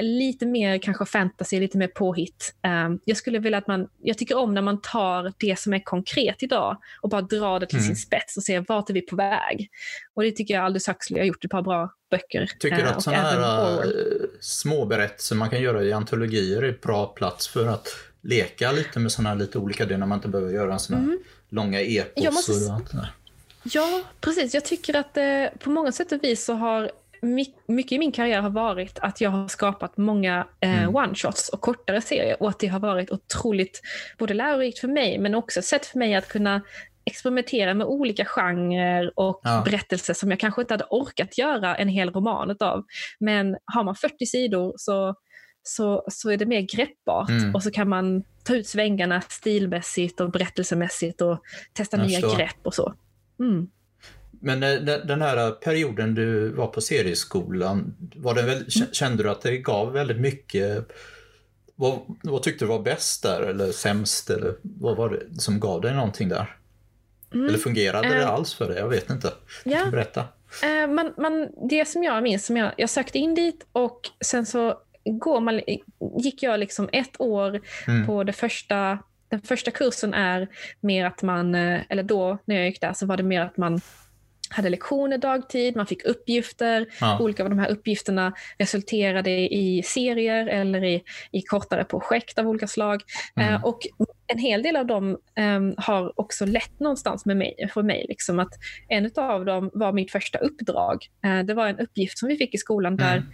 lite 0.00 0.46
mer 0.46 0.78
kanske 0.78 1.06
fantasy, 1.06 1.60
lite 1.60 1.78
mer 1.78 1.88
påhitt. 1.88 2.54
Um, 2.86 3.00
jag 3.04 3.16
skulle 3.16 3.38
vilja 3.38 3.58
att 3.58 3.66
man, 3.66 3.88
jag 4.02 4.18
tycker 4.18 4.36
om 4.36 4.54
när 4.54 4.62
man 4.62 4.80
tar 4.80 5.32
det 5.38 5.58
som 5.58 5.74
är 5.74 5.84
konkret 5.84 6.42
idag 6.42 6.76
och 7.02 7.08
bara 7.08 7.22
drar 7.22 7.60
det 7.60 7.66
till 7.66 7.78
mm. 7.78 7.86
sin 7.86 7.96
spets 7.96 8.36
och 8.36 8.42
ser 8.42 8.64
vart 8.68 8.90
är 8.90 8.94
vi 8.94 9.00
på 9.00 9.16
väg. 9.16 9.70
Och 10.14 10.22
det 10.22 10.30
tycker 10.30 10.54
jag 10.54 10.64
Aldous 10.64 10.88
Huxley 10.88 11.20
har 11.20 11.26
gjort 11.26 11.44
ett 11.44 11.50
par 11.50 11.62
bra 11.62 11.92
böcker. 12.10 12.50
Tycker 12.58 12.76
du 12.76 12.82
att 12.82 12.94
uh, 12.94 12.98
sådana 12.98 13.22
här 13.22 13.86
uh, 13.86 13.92
små 14.40 14.86
berättelser 14.86 15.36
man 15.36 15.50
kan 15.50 15.60
göra 15.60 15.82
i 15.82 15.92
antologier 15.92 16.62
är 16.62 16.78
bra 16.82 17.06
plats 17.06 17.48
för 17.48 17.66
att 17.66 17.88
leka 18.22 18.72
lite 18.72 18.98
med 18.98 19.12
sådana 19.12 19.28
här 19.28 19.36
lite 19.36 19.58
olika 19.58 19.84
delar 19.84 19.98
när 19.98 20.06
man 20.06 20.18
inte 20.18 20.28
behöver 20.28 20.52
göra 20.52 20.72
en 20.72 20.80
sån 20.80 20.96
här 20.96 21.02
mm. 21.02 21.18
långa 21.48 21.80
epos? 21.80 22.24
Måste... 22.32 22.52
Och 22.52 22.74
allt 22.74 22.90
det 22.90 22.96
där. 22.96 23.12
Ja, 23.72 24.00
precis. 24.20 24.54
Jag 24.54 24.64
tycker 24.64 24.96
att 24.96 25.16
eh, 25.16 25.44
på 25.58 25.70
många 25.70 25.92
sätt 25.92 26.12
och 26.12 26.24
vis 26.24 26.44
så 26.44 26.54
har 26.54 26.90
mycket 27.68 27.92
i 27.92 27.98
min 27.98 28.12
karriär 28.12 28.40
har 28.40 28.50
varit 28.50 28.98
att 28.98 29.20
jag 29.20 29.30
har 29.30 29.48
skapat 29.48 29.96
många 29.96 30.46
eh, 30.60 30.82
mm. 30.82 30.96
one-shots 30.96 31.50
och 31.52 31.60
kortare 31.60 32.00
serier 32.00 32.42
och 32.42 32.48
att 32.48 32.58
det 32.58 32.66
har 32.66 32.80
varit 32.80 33.10
otroligt 33.10 33.80
både 34.18 34.34
lärorikt 34.34 34.78
för 34.78 34.88
mig 34.88 35.18
men 35.18 35.34
också 35.34 35.58
ett 35.58 35.64
sätt 35.66 35.86
för 35.86 35.98
mig 35.98 36.14
att 36.14 36.28
kunna 36.28 36.62
experimentera 37.04 37.74
med 37.74 37.86
olika 37.86 38.24
genrer 38.24 39.12
och 39.18 39.40
Ja. 39.44 39.62
berättelser 39.64 40.14
som 40.14 40.30
jag 40.30 40.40
kanske 40.40 40.60
inte 40.60 40.74
hade 40.74 40.84
orkat 40.90 41.38
göra 41.38 41.76
en 41.76 41.88
hel 41.88 42.10
roman 42.10 42.56
av. 42.60 42.84
Men 43.18 43.56
har 43.64 43.84
man 43.84 43.94
40 43.94 44.26
sidor 44.26 44.74
så, 44.76 45.14
så, 45.62 46.04
så 46.08 46.30
är 46.30 46.36
det 46.36 46.46
mer 46.46 46.60
greppbart 46.60 47.28
Mm. 47.30 47.54
och 47.54 47.62
så 47.62 47.70
kan 47.70 47.88
man 47.88 48.24
ta 48.44 48.54
ut 48.54 48.68
svängarna 48.68 49.20
stilmässigt 49.20 50.20
och 50.20 50.30
berättelsemässigt 50.30 51.20
och 51.20 51.38
testa 51.72 51.96
Jag 51.96 52.06
nya 52.06 52.20
förstår. 52.20 52.36
grepp 52.38 52.56
och 52.66 52.74
så. 52.74 52.94
Mm. 53.40 53.66
Men 54.40 54.62
eh, 54.62 54.74
den 55.06 55.22
här 55.22 55.50
perioden 55.50 56.14
du 56.14 56.48
var 56.48 56.66
på 56.66 56.80
serieskolan, 56.80 57.94
var 58.16 58.34
det 58.34 58.42
väl, 58.42 58.58
k- 58.64 58.86
kände 58.92 59.22
du 59.22 59.30
att 59.30 59.40
det 59.42 59.56
gav 59.58 59.92
väldigt 59.92 60.20
mycket? 60.20 60.88
Vad, 61.74 61.98
vad 62.22 62.42
tyckte 62.42 62.64
du 62.64 62.68
var 62.68 62.82
bäst 62.82 63.22
där 63.22 63.40
eller 63.40 63.72
sämst? 63.72 64.30
Eller 64.30 64.54
vad 64.62 64.96
var 64.96 65.10
det 65.10 65.40
som 65.40 65.60
gav 65.60 65.80
dig 65.80 65.94
någonting 65.94 66.28
där? 66.28 66.56
Mm. 67.34 67.46
Eller 67.46 67.58
fungerade 67.58 68.08
det 68.08 68.22
Eh, 68.22 68.28
alls 68.30 68.54
för 68.54 68.68
dig? 68.68 68.78
Jag 68.78 68.88
vet 68.88 69.10
inte. 69.10 69.32
Kan 69.64 69.90
berätta. 69.90 70.20
Eh, 70.62 70.90
man, 70.90 71.12
man, 71.18 71.48
det 71.68 71.88
som 71.88 72.02
jag 72.04 72.22
minns, 72.22 72.46
som 72.46 72.56
jag, 72.56 72.72
jag 72.76 72.90
sökte 72.90 73.18
in 73.18 73.34
dit 73.34 73.66
och 73.72 74.00
sen 74.24 74.46
så 74.46 74.78
går 75.04 75.40
man, 75.40 75.60
gick 76.18 76.42
jag 76.42 76.60
liksom 76.60 76.88
ett 76.92 77.20
år 77.20 77.60
Mm. 77.86 78.06
på 78.06 78.24
det 78.24 78.32
första, 78.32 78.98
den 79.28 79.40
första 79.42 79.70
kursen 79.70 80.14
är 80.14 80.48
mer 80.80 81.04
att 81.04 81.22
man, 81.22 81.54
eh, 81.54 81.80
eller 81.88 82.02
då 82.02 82.38
när 82.44 82.56
jag 82.56 82.66
gick 82.66 82.80
där 82.80 82.92
så 82.92 83.06
var 83.06 83.16
det 83.16 83.22
mer 83.22 83.40
att 83.40 83.56
man 83.56 83.80
hade 84.50 84.68
lektioner 84.68 85.18
dagtid, 85.18 85.76
man 85.76 85.86
fick 85.86 86.04
uppgifter. 86.04 86.86
Ja. 87.00 87.18
Olika 87.20 87.44
av 87.44 87.50
de 87.50 87.58
här 87.58 87.70
uppgifterna 87.70 88.32
resulterade 88.58 89.30
i 89.30 89.82
serier 89.84 90.46
eller 90.46 90.84
i, 90.84 91.02
i 91.32 91.42
kortare 91.42 91.84
projekt 91.84 92.38
av 92.38 92.48
olika 92.48 92.66
slag. 92.66 93.02
Mm. 93.36 93.54
Eh, 93.54 93.64
och 93.64 93.78
en 94.26 94.38
hel 94.38 94.62
del 94.62 94.76
av 94.76 94.86
dem 94.86 95.18
ehm, 95.34 95.74
har 95.76 96.20
också 96.20 96.46
lett 96.46 96.80
någonstans 96.80 97.26
med 97.26 97.36
mig, 97.36 97.70
för 97.74 97.82
mig. 97.82 98.06
Liksom 98.08 98.38
att 98.38 98.52
en 98.88 99.10
av 99.16 99.44
dem 99.44 99.70
var 99.74 99.92
mitt 99.92 100.12
första 100.12 100.38
uppdrag. 100.38 101.06
Eh, 101.24 101.38
det 101.38 101.54
var 101.54 101.66
en 101.66 101.78
uppgift 101.78 102.18
som 102.18 102.28
vi 102.28 102.36
fick 102.36 102.54
i 102.54 102.58
skolan 102.58 102.96
där, 102.96 103.16
Mm. 103.16 103.28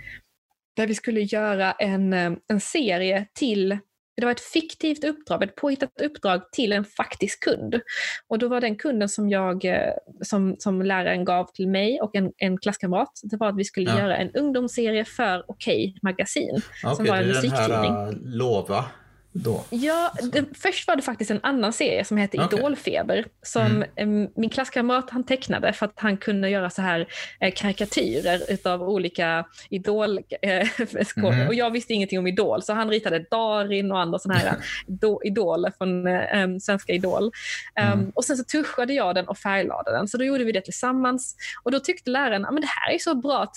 där 0.76 0.86
vi 0.86 0.94
skulle 0.94 1.20
göra 1.20 1.72
en, 1.72 2.12
eh, 2.12 2.32
en 2.48 2.60
serie 2.60 3.26
till 3.34 3.78
det 4.16 4.24
var 4.24 4.32
ett 4.32 4.40
fiktivt 4.40 5.04
uppdrag, 5.04 5.42
ett 5.42 5.56
påhittat 5.56 6.00
uppdrag 6.00 6.52
till 6.52 6.72
en 6.72 6.84
faktisk 6.84 7.44
kund. 7.44 7.80
Och 8.28 8.38
då 8.38 8.48
var 8.48 8.60
den 8.60 8.76
kunden 8.76 9.08
som, 9.08 9.28
jag, 9.30 9.64
eh, 9.64 9.92
som, 10.22 10.56
som 10.58 10.82
läraren 10.82 11.24
gav 11.24 11.46
till 11.54 11.68
mig 11.68 12.00
och 12.00 12.16
en, 12.16 12.32
en 12.36 12.58
klasskamrat, 12.58 13.10
det 13.22 13.36
var 13.36 13.48
att 13.48 13.56
vi 13.56 13.64
skulle 13.64 13.90
Ja. 13.90 13.98
göra 13.98 14.16
en 14.16 14.30
ungdomsserie 14.34 15.04
för 15.04 15.44
Okej 15.50 15.94
magasin. 16.02 16.60
Okej, 16.84 17.10
var 17.10 17.16
en 17.16 17.28
det 17.28 17.30
är 17.38 17.42
den 17.42 17.50
här 17.50 17.68
musiktidning. 17.68 18.28
uh, 18.30 18.36
Lova 18.36 18.84
då. 19.32 19.64
Ja, 19.70 20.12
det, 20.32 20.44
först 20.62 20.88
var 20.88 20.96
det 20.96 21.02
faktiskt 21.02 21.30
en 21.30 21.40
annan 21.42 21.72
serie 21.72 22.04
som 22.04 22.16
hette 22.16 22.38
Okej. 22.44 22.58
Idolfeber. 22.58 23.24
Som 23.42 23.84
em, 23.96 24.28
min 24.36 24.50
klasskamrat 24.50 25.10
han 25.10 25.24
tecknade 25.24 25.72
för 25.72 25.86
att 25.86 25.92
han 25.96 26.16
kunde 26.16 26.50
göra 26.50 26.70
så 26.70 26.82
här 26.82 27.06
eh, 27.40 27.52
karikatyrer 27.56 28.40
utav 28.52 28.82
olika 28.82 29.44
Idol 29.70 30.18
eh. 30.42 30.68
Mhm. 31.16 31.46
Och 31.48 31.54
jag 31.54 31.70
visste 31.70 31.92
ingenting 31.92 32.18
om 32.18 32.26
Idol, 32.26 32.62
så 32.62 32.72
han 32.72 32.90
ritade 32.90 33.26
Darin 33.30 33.92
och 33.92 34.00
andra 34.00 34.18
sådana 34.18 34.40
här 34.40 34.56
ido- 34.86 35.20
idoler 35.24 35.72
från 35.78 36.06
eh, 36.06 36.58
Svenska 36.60 36.92
Idol. 36.92 37.30
Mm. 37.74 38.10
Och 38.14 38.24
sen 38.24 38.36
så 38.36 38.44
tuschade 38.44 38.92
jag 38.92 39.14
den 39.14 39.28
och 39.28 39.38
färglade 39.38 39.90
den. 39.92 40.08
Så 40.08 40.18
då 40.18 40.24
gjorde 40.24 40.44
vi 40.44 40.52
det 40.52 40.60
tillsammans. 40.60 41.36
Och 41.62 41.70
då 41.70 41.80
tyckte 41.80 42.10
läraren 42.10 42.44
att 42.44 42.56
det 42.56 42.66
här 42.66 42.94
är 42.94 42.98
så 42.98 43.14
bra 43.14 43.42
att 43.42 43.56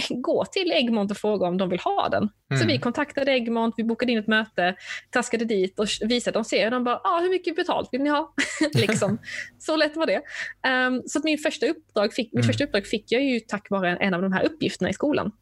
gå 0.10 0.44
till 0.44 0.72
Egmont 0.72 1.10
och 1.10 1.16
fråga 1.16 1.46
om 1.46 1.56
de 1.58 1.68
vill 1.68 1.80
ha 1.80 2.08
den. 2.08 2.28
Så 2.48 2.54
Mm. 2.54 2.66
vi 2.66 2.78
kontaktade 2.78 3.32
Egmont, 3.32 3.74
vi 3.76 3.84
bokade 3.84 4.12
in 4.12 4.18
ett 4.18 4.26
möte, 4.26 4.74
taskade 5.10 5.44
dit 5.44 5.78
och 5.78 5.86
visade 6.00 6.36
dem 6.36 6.44
serien. 6.44 6.72
De 6.72 6.84
bara, 6.84 7.00
ah, 7.04 7.20
hur 7.20 7.30
mycket 7.30 7.56
betalt 7.56 7.88
vill 7.92 8.02
ni 8.02 8.10
ha? 8.10 8.34
liksom. 8.74 9.18
Så 9.58 9.76
lätt 9.76 9.96
var 9.96 10.06
det. 10.06 10.22
Ehm, 10.66 11.02
så 11.06 11.18
att 11.18 11.24
min 11.24 11.38
första 11.38 11.66
uppdrag 11.66 12.12
fick, 12.12 12.26
mitt 12.32 12.34
Mm. 12.44 12.46
första 12.46 12.64
uppdrag 12.64 12.86
fick 12.86 13.12
jag 13.12 13.22
ju 13.24 13.40
tack 13.40 13.70
vare 13.70 13.96
en, 13.96 14.14
av 14.14 14.22
de 14.22 14.32
här 14.32 14.44
uppgifterna 14.44 14.90
i 14.90 14.92
skolan. 14.92 15.32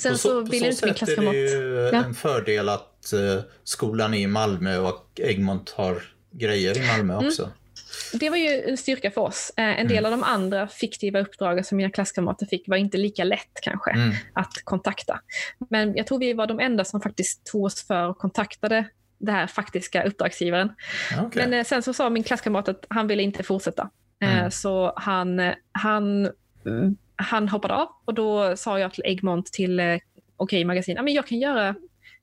Sen 0.00 0.12
På 0.12 0.18
så, 0.18 0.28
på 0.44 0.50
ville 0.50 0.66
inte 0.66 0.76
sätt 0.76 1.02
är 1.18 1.32
det 1.32 1.38
ju 1.38 1.90
Ja. 1.92 2.04
en 2.04 2.14
fördel 2.14 2.68
att 2.68 3.12
eh, 3.12 3.20
skolan 3.64 4.14
är 4.14 4.18
i 4.18 4.26
Malmö 4.26 4.78
och 4.78 5.20
Egmont 5.20 5.70
har 5.70 6.02
grejer 6.32 6.76
i 6.78 6.86
Malmö 6.86 7.14
Mm. 7.14 7.32
Det 8.12 8.30
var 8.30 8.36
ju 8.36 8.62
en 8.62 8.76
styrka 8.76 9.10
för 9.10 9.20
oss. 9.20 9.52
Eh, 9.56 9.80
en 9.80 9.88
del 9.88 9.98
Mm. 9.98 10.12
av 10.12 10.18
de 10.18 10.24
andra 10.26 10.68
fiktiva 10.68 11.20
uppdragen 11.20 11.64
som 11.64 11.76
mina 11.76 11.90
klasskamrater 11.90 12.46
fick 12.46 12.68
var 12.68 12.76
inte 12.76 12.96
lika 12.98 13.24
lätt 13.24 13.60
kanske 13.62 13.90
Mm. 13.90 14.14
att 14.32 14.52
kontakta. 14.64 15.20
Men 15.70 15.96
jag 15.96 16.06
tror 16.06 16.18
vi 16.18 16.32
var 16.32 16.46
de 16.46 16.60
enda 16.60 16.84
som 16.84 17.00
faktiskt 17.00 17.46
tog 17.46 17.64
oss 17.64 17.86
för 17.86 18.08
och 18.08 18.18
kontaktade 18.18 18.84
det 19.18 19.32
här 19.32 19.46
faktiska 19.46 20.02
uppdragsgivaren. 20.04 20.72
Ja, 21.16 21.22
okej. 21.26 21.42
Men 21.48 21.58
eh, 21.60 21.64
sen 21.64 21.82
så 21.82 21.92
sa 21.92 22.10
min 22.10 22.22
klasskamrat 22.22 22.68
att 22.68 22.86
han 22.90 23.06
ville 23.06 23.22
inte 23.22 23.42
fortsätta. 23.42 23.90
Eh, 24.22 24.38
Mm. 24.38 24.50
Så 24.50 24.92
han, 24.96 25.52
han, 25.72 26.24
mm, 26.66 26.96
han 27.16 27.48
hoppade 27.48 27.74
av 27.74 27.88
och 28.04 28.14
då 28.14 28.56
sa 28.56 28.78
jag 28.78 28.92
till 28.94 29.02
Egmont 29.06 29.46
till 29.52 29.80
Okej 30.38 30.64
magasin, 30.64 30.96
"Ja, 30.96 31.02
men 31.02 31.14
jag 31.14 31.26
kan 31.26 31.38
göra 31.38 31.74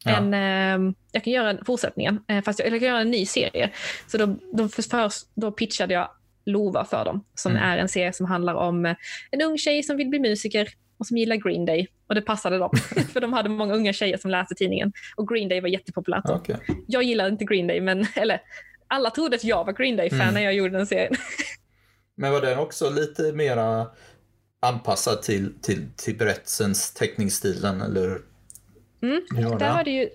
Ja. 0.05 0.17
en, 0.17 0.33
eh, 0.33 0.93
jag 1.11 1.23
kan 1.23 1.33
göra 1.33 1.49
en 1.49 1.65
fortsättningen, 1.65 2.19
eh, 2.27 2.43
fast 2.43 2.59
jag, 2.59 2.67
eller 2.67 2.75
jag 2.75 2.81
kan 2.81 2.89
göra 2.89 3.01
en 3.01 3.11
ny 3.11 3.25
serie. 3.25 3.69
Så 4.07 4.17
då, 4.17 4.35
då, 4.53 4.67
för, 4.69 4.81
först, 4.81 5.27
då 5.33 5.51
pitchade 5.51 5.93
jag 5.93 6.09
Lova 6.45 6.85
för 6.85 7.05
dem, 7.05 7.25
som 7.35 7.51
Mm. 7.51 7.63
är 7.63 7.77
en 7.77 7.89
serie 7.89 8.13
som 8.13 8.25
handlar 8.25 8.53
om 8.55 8.85
eh, 8.85 8.95
en 9.31 9.41
ung 9.41 9.57
tjej 9.57 9.83
som 9.83 9.97
vill 9.97 10.09
bli 10.09 10.19
musiker 10.19 10.69
och 10.97 11.07
som 11.07 11.17
gillar 11.17 11.35
Green 11.35 11.65
Day. 11.65 11.87
Och 12.07 12.15
det 12.15 12.21
passade 12.21 12.57
dem, 12.57 12.69
för 13.13 13.21
de 13.21 13.33
hade 13.33 13.49
många 13.49 13.73
unga 13.73 13.93
tjejer 13.93 14.17
som 14.17 14.31
läste 14.31 14.55
tidningen. 14.55 14.93
Och 15.15 15.27
Green 15.27 15.49
Day 15.49 15.61
var 15.61 15.69
jättepopulärt. 15.69 16.23
Okej. 16.29 16.55
Jag 16.87 17.03
gillar 17.03 17.27
inte 17.29 17.45
Green 17.45 17.67
Day, 17.67 17.81
men 17.81 18.05
eller 18.15 18.41
alla 18.87 19.09
trodde 19.09 19.35
att 19.35 19.43
jag 19.43 19.65
var 19.65 19.73
Green 19.73 19.95
Day-fan 19.97 20.21
Mm. 20.21 20.33
när 20.33 20.41
jag 20.41 20.53
gjorde 20.53 20.77
den 20.77 20.87
serien. 20.87 21.13
Men 22.15 22.31
var 22.31 22.41
den 22.41 22.59
också 22.59 22.89
lite 22.89 23.21
mera 23.33 23.87
anpassad 24.59 25.21
till, 25.21 25.53
till, 25.61 25.89
till 25.97 26.17
berättelsens 26.17 26.93
teckningsstilen 26.93 27.81
eller? 27.81 28.17
Mm. 29.03 29.21
Där 29.59 29.73
var 29.73 29.83
det 29.83 29.91
ju, 29.91 30.09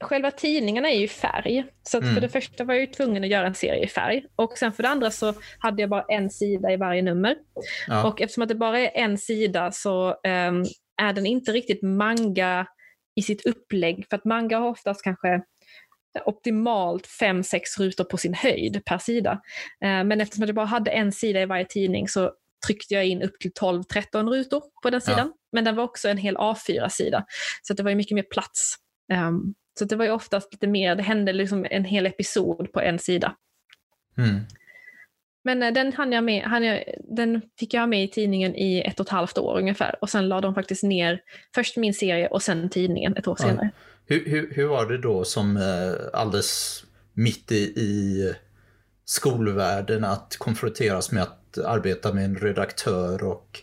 själva 0.00 0.30
tidningarna 0.30 0.90
är 0.90 0.98
ju 1.00 1.08
färg. 1.08 1.64
Så 1.82 1.98
Mm. 1.98 2.14
för 2.14 2.20
det 2.20 2.28
första 2.28 2.64
var 2.64 2.74
jag 2.74 2.80
ju 2.80 2.86
tvungen 2.86 3.24
att 3.24 3.30
göra 3.30 3.46
en 3.46 3.54
serie 3.54 3.84
i 3.84 3.88
färg. 3.88 4.24
Och 4.36 4.58
sen 4.58 4.72
för 4.72 4.82
det 4.82 4.88
andra 4.88 5.10
så 5.10 5.34
hade 5.58 5.82
jag 5.82 5.90
bara 5.90 6.04
en 6.08 6.30
sida 6.30 6.72
i 6.72 6.76
varje 6.76 7.02
nummer. 7.02 7.36
Ja. 7.88 8.08
Och 8.08 8.20
eftersom 8.20 8.42
att 8.42 8.48
det 8.48 8.54
bara 8.54 8.78
är 8.78 8.90
en 8.94 9.18
sida 9.18 9.72
så 9.72 10.16
ehm, 10.24 10.64
är 11.02 11.12
den 11.12 11.26
inte 11.26 11.52
riktigt 11.52 11.82
manga 11.82 12.66
i 13.14 13.22
sitt 13.22 13.46
upplägg. 13.46 14.06
För 14.10 14.16
att 14.16 14.24
manga 14.24 14.58
har 14.58 14.68
oftast 14.68 15.02
kanske 15.02 15.42
optimalt 16.24 17.06
fem 17.06 17.42
sex 17.42 17.78
rutor 17.78 18.04
på 18.04 18.16
sin 18.16 18.34
höjd 18.34 18.82
per 18.84 18.98
sida. 18.98 19.32
Eh, 19.84 20.04
men 20.04 20.20
eftersom 20.20 20.46
jag 20.46 20.54
bara 20.54 20.66
hade 20.66 20.90
en 20.90 21.12
sida 21.12 21.42
i 21.42 21.46
varje 21.46 21.64
tidning 21.64 22.08
så 22.08 22.32
tryckte 22.66 22.94
jag 22.94 23.06
in 23.06 23.22
upp 23.22 23.38
till 23.40 23.52
12-13 23.52 24.30
rutor 24.30 24.62
på 24.82 24.90
den 24.90 25.00
Ja. 25.06 25.12
sidan. 25.12 25.32
Men 25.52 25.64
den 25.64 25.76
var 25.76 25.84
också 25.84 26.08
en 26.08 26.16
hel 26.18 26.36
A4-sida. 26.36 27.24
Så 27.62 27.72
att 27.72 27.76
det 27.76 27.82
var 27.82 27.90
ju 27.90 27.96
mycket 27.96 28.14
mer 28.14 28.22
plats. 28.22 28.74
Ehm, 29.12 29.54
så 29.78 29.84
det 29.84 29.96
var 29.96 30.04
ju 30.04 30.10
oftast 30.10 30.52
lite 30.52 30.66
mer, 30.66 30.96
det 30.96 31.02
hände 31.02 31.32
liksom 31.32 31.66
en 31.70 31.84
hel 31.84 32.06
episod 32.06 32.72
på 32.72 32.80
en 32.80 32.98
sida. 32.98 33.36
Mm. 34.18 34.40
Men 35.44 35.62
eh, 35.62 35.72
den, 35.72 35.92
hann 35.92 36.12
jag 36.12 36.24
med, 36.24 36.42
hann 36.42 36.64
jag, 36.64 36.84
den 37.16 37.42
fick 37.58 37.74
jag 37.74 37.88
med 37.88 38.04
i 38.04 38.08
tidningen 38.08 38.54
i 38.56 38.80
ett 38.86 39.00
och 39.00 39.06
ett 39.06 39.10
halvt 39.12 39.38
år 39.38 39.58
ungefär. 39.58 39.94
Och 40.00 40.10
sen 40.10 40.28
la 40.28 40.40
de 40.40 40.54
faktiskt 40.54 40.82
ner 40.82 41.20
först 41.54 41.76
min 41.76 41.94
serie 41.94 42.28
och 42.28 42.42
sen 42.42 42.68
tidningen 42.70 43.16
ett 43.16 43.26
år 43.28 43.36
Ja. 43.38 43.44
senare. 43.48 43.70
Hur, 44.06 44.24
hur, 44.24 44.54
hur 44.54 44.66
var 44.66 44.86
det 44.86 44.98
då 44.98 45.24
som 45.24 45.56
eh, 45.56 46.20
alldeles 46.20 46.84
mitt 47.12 47.52
i, 47.52 47.56
i 47.76 48.34
skolvärlden 49.08 50.04
att 50.04 50.36
konfronteras 50.38 51.12
med 51.12 51.22
att 51.22 51.58
arbeta 51.58 52.12
med 52.12 52.24
en 52.24 52.36
redaktör 52.36 53.24
och, 53.24 53.60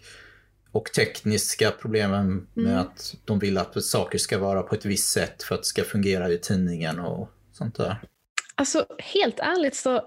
och 0.71 0.85
tekniska 0.85 1.71
problemen 1.71 2.47
med 2.53 2.65
Mm. 2.65 2.77
att 2.77 3.15
de 3.25 3.39
vill 3.39 3.57
att 3.57 3.83
saker 3.83 4.17
ska 4.17 4.37
vara 4.37 4.63
på 4.63 4.75
ett 4.75 4.85
visst 4.85 5.11
sätt 5.11 5.43
för 5.43 5.55
att 5.55 5.61
det 5.61 5.67
ska 5.67 5.83
fungera 5.83 6.29
i 6.29 6.37
tidningen 6.37 6.99
och 6.99 7.29
sånt 7.53 7.75
där. 7.75 8.01
Alltså 8.55 8.85
helt 8.99 9.39
ärligt 9.39 9.75
så, 9.75 10.01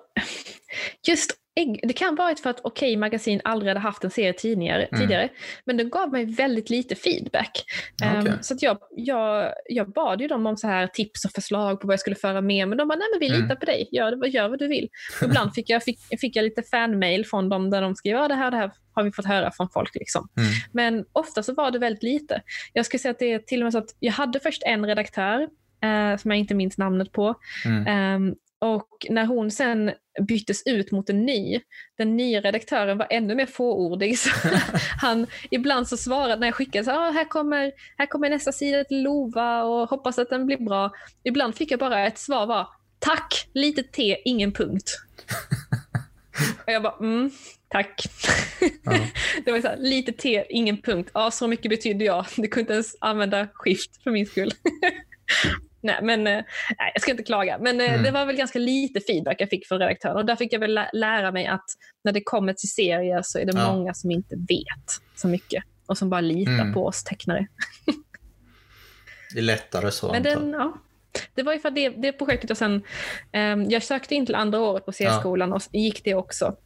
just 1.06 1.34
det 1.82 1.92
kan 1.92 2.14
vara 2.14 2.34
för 2.36 2.50
att 2.50 2.60
Okej 2.62 2.96
Magasin 2.96 3.40
aldrig 3.44 3.70
hade 3.70 3.80
haft 3.80 4.04
en 4.04 4.10
serie 4.10 4.32
tidigare, 4.32 4.84
Mm. 4.84 5.00
tidigare 5.00 5.28
men 5.64 5.76
den 5.76 5.90
gav 5.90 6.12
mig 6.12 6.24
väldigt 6.24 6.70
lite 6.70 6.94
feedback. 6.94 7.64
Ehm, 8.04 8.20
Okej. 8.20 8.32
så 8.40 8.54
att 8.54 8.62
jag, 8.62 8.78
jag, 8.96 9.52
jag 9.68 9.92
bad 9.92 10.20
ju 10.20 10.28
dem 10.28 10.46
om 10.46 10.56
så 10.56 10.66
här 10.66 10.86
tips 10.86 11.24
och 11.24 11.30
förslag 11.30 11.80
på 11.80 11.86
vad 11.86 11.92
jag 11.92 12.00
skulle 12.00 12.16
föra 12.16 12.40
med, 12.40 12.68
men 12.68 12.78
de 12.78 12.88
bara, 12.88 12.98
nej 12.98 13.06
men 13.12 13.20
vi 13.20 13.28
Mm. 13.28 13.42
litar 13.42 13.56
på 13.56 13.66
dig, 13.66 13.88
gör, 13.92 14.26
gör 14.26 14.48
vad 14.48 14.58
du 14.58 14.68
vill. 14.68 14.88
Ibland 15.24 15.54
fick 15.54 15.70
jag, 15.70 15.82
fick, 15.84 15.98
fick 16.20 16.36
jag 16.36 16.42
lite 16.42 16.62
fanmail 16.62 17.26
från 17.26 17.48
dem 17.48 17.70
där 17.70 17.82
de 17.82 17.94
skrev, 17.94 18.16
ja 18.16 18.28
det 18.28 18.34
här, 18.34 18.50
det 18.50 18.56
här 18.56 18.70
har 18.94 19.02
vi 19.02 19.12
fått 19.12 19.26
höra 19.26 19.50
från 19.52 19.68
folk. 19.70 19.94
Liksom. 19.94 20.28
Mm. 20.36 20.48
Men 20.72 21.04
ofta 21.12 21.42
så 21.42 21.54
var 21.54 21.70
det 21.70 21.78
väldigt 21.78 22.02
lite. 22.02 22.42
Jag 22.72 22.86
skulle 22.86 22.98
säga 22.98 23.12
att 23.12 23.18
det 23.18 23.32
är 23.32 23.38
till 23.38 23.60
och 23.60 23.64
med 23.64 23.72
så 23.72 23.78
att 23.78 23.94
jag 24.00 24.12
hade 24.12 24.40
först 24.40 24.62
en 24.62 24.86
redaktör 24.86 25.40
eh, 25.82 26.16
som 26.16 26.30
jag 26.30 26.38
inte 26.38 26.54
minns 26.54 26.78
namnet 26.78 27.12
på. 27.12 27.34
Mm. 27.64 27.86
Ehm, 27.86 28.34
och 28.58 29.06
när 29.10 29.26
hon 29.26 29.50
sen 29.50 29.92
byttes 30.28 30.62
ut 30.66 30.92
mot 30.92 31.10
en 31.10 31.26
ny, 31.26 31.60
den 31.98 32.16
nya 32.16 32.40
redaktören 32.40 32.98
var 32.98 33.06
ännu 33.10 33.34
mer 33.34 33.46
fåordig. 33.46 34.18
Så 34.18 34.30
han, 35.00 35.26
ibland 35.50 35.88
så 35.88 35.96
svarade, 35.96 36.36
när 36.36 36.46
jag 36.46 36.54
skickade 36.54 36.84
så 36.84 36.90
ah, 36.90 37.10
här, 37.10 37.24
kommer, 37.24 37.72
här 37.98 38.06
kommer 38.06 38.30
nästa 38.30 38.52
sida 38.52 38.84
till 38.84 39.02
Lova 39.02 39.62
och 39.62 39.90
hoppas 39.90 40.18
att 40.18 40.30
den 40.30 40.46
blir 40.46 40.58
bra. 40.58 40.90
Ibland 41.24 41.54
fick 41.54 41.70
jag 41.70 41.80
bara 41.80 42.06
ett 42.06 42.18
svar 42.18 42.46
var 42.46 42.68
tack, 42.98 43.48
lite 43.52 43.82
T, 43.82 44.16
ingen 44.24 44.52
punkt. 44.52 44.90
Och 46.66 46.72
jag 46.72 46.82
bara, 46.82 46.96
mm, 47.00 47.30
tack. 47.68 48.02
Ja. 48.84 48.92
det 49.44 49.52
var 49.52 49.60
så 49.60 49.68
här, 49.68 49.76
lite 49.76 50.12
T, 50.12 50.44
ingen 50.48 50.82
punkt. 50.82 51.10
Ja, 51.14 51.30
så 51.30 51.48
mycket 51.48 51.70
betydde 51.70 52.04
jag. 52.04 52.26
Du 52.36 52.48
kunde 52.48 52.60
inte 52.60 52.72
ens 52.72 52.96
använda 53.00 53.48
skift 53.54 54.02
för 54.02 54.10
min 54.10 54.26
skull. 54.26 54.52
Nej, 55.80 55.98
men 56.02 56.24
nej, 56.24 56.44
jag 56.94 57.02
ska 57.02 57.10
inte 57.10 57.22
klaga. 57.22 57.58
Men 57.58 57.80
mm. 57.80 58.02
det 58.02 58.10
var 58.10 58.26
väl 58.26 58.36
ganska 58.36 58.58
lite 58.58 59.00
feedback 59.00 59.36
jag 59.40 59.50
fick 59.50 59.66
från 59.66 59.78
redaktören. 59.78 60.16
Och 60.16 60.26
där 60.26 60.36
fick 60.36 60.52
jag 60.52 60.60
väl 60.60 60.80
lära 60.92 61.32
mig 61.32 61.46
att 61.46 61.64
när 62.04 62.12
det 62.12 62.20
kommer 62.24 62.52
till 62.52 62.70
serier 62.70 63.22
så 63.24 63.38
är 63.38 63.44
det 63.44 63.52
ja. 63.56 63.72
många 63.72 63.94
som 63.94 64.10
inte 64.10 64.36
vet 64.48 65.02
så 65.16 65.28
mycket 65.28 65.64
och 65.86 65.98
som 65.98 66.10
bara 66.10 66.20
litar 66.20 66.52
mm. 66.52 66.74
på 66.74 66.86
oss 66.86 67.04
tecknare. 67.04 67.46
det 69.34 69.38
är 69.38 69.42
lättare 69.42 69.90
så. 69.90 70.12
Men 70.12 70.22
den, 70.22 70.50
ja, 70.50 70.78
det 71.34 71.42
var 71.42 71.58
för 71.58 71.70
det, 71.70 71.88
det 71.88 72.12
projektet 72.12 72.50
och 72.50 72.58
sen, 72.58 72.82
um, 73.32 73.70
jag 73.70 73.82
sökte 73.82 74.14
in 74.14 74.26
till 74.26 74.34
andra 74.34 74.60
året 74.60 74.86
på 74.86 74.92
C-skolan 74.92 75.48
ja. 75.48 75.54
och 75.54 75.62
gick 75.72 76.04
det 76.04 76.14
också. 76.14 76.56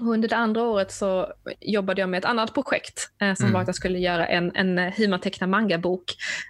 Och 0.00 0.06
under 0.06 0.28
det 0.28 0.36
andra 0.36 0.62
året 0.62 0.92
så 0.92 1.32
jobbade 1.60 2.00
jag 2.00 2.10
med 2.10 2.18
ett 2.18 2.24
annat 2.24 2.54
projekt 2.54 3.10
eh, 3.22 3.34
som 3.34 3.44
mm. 3.44 3.54
var 3.54 3.60
att 3.60 3.68
jag 3.68 3.76
skulle 3.76 3.98
göra 3.98 4.26
en, 4.26 4.56
en 4.56 4.78
hur 4.78 5.08
man 5.08 5.20
tecknar 5.20 5.48
mangabok 5.48 6.04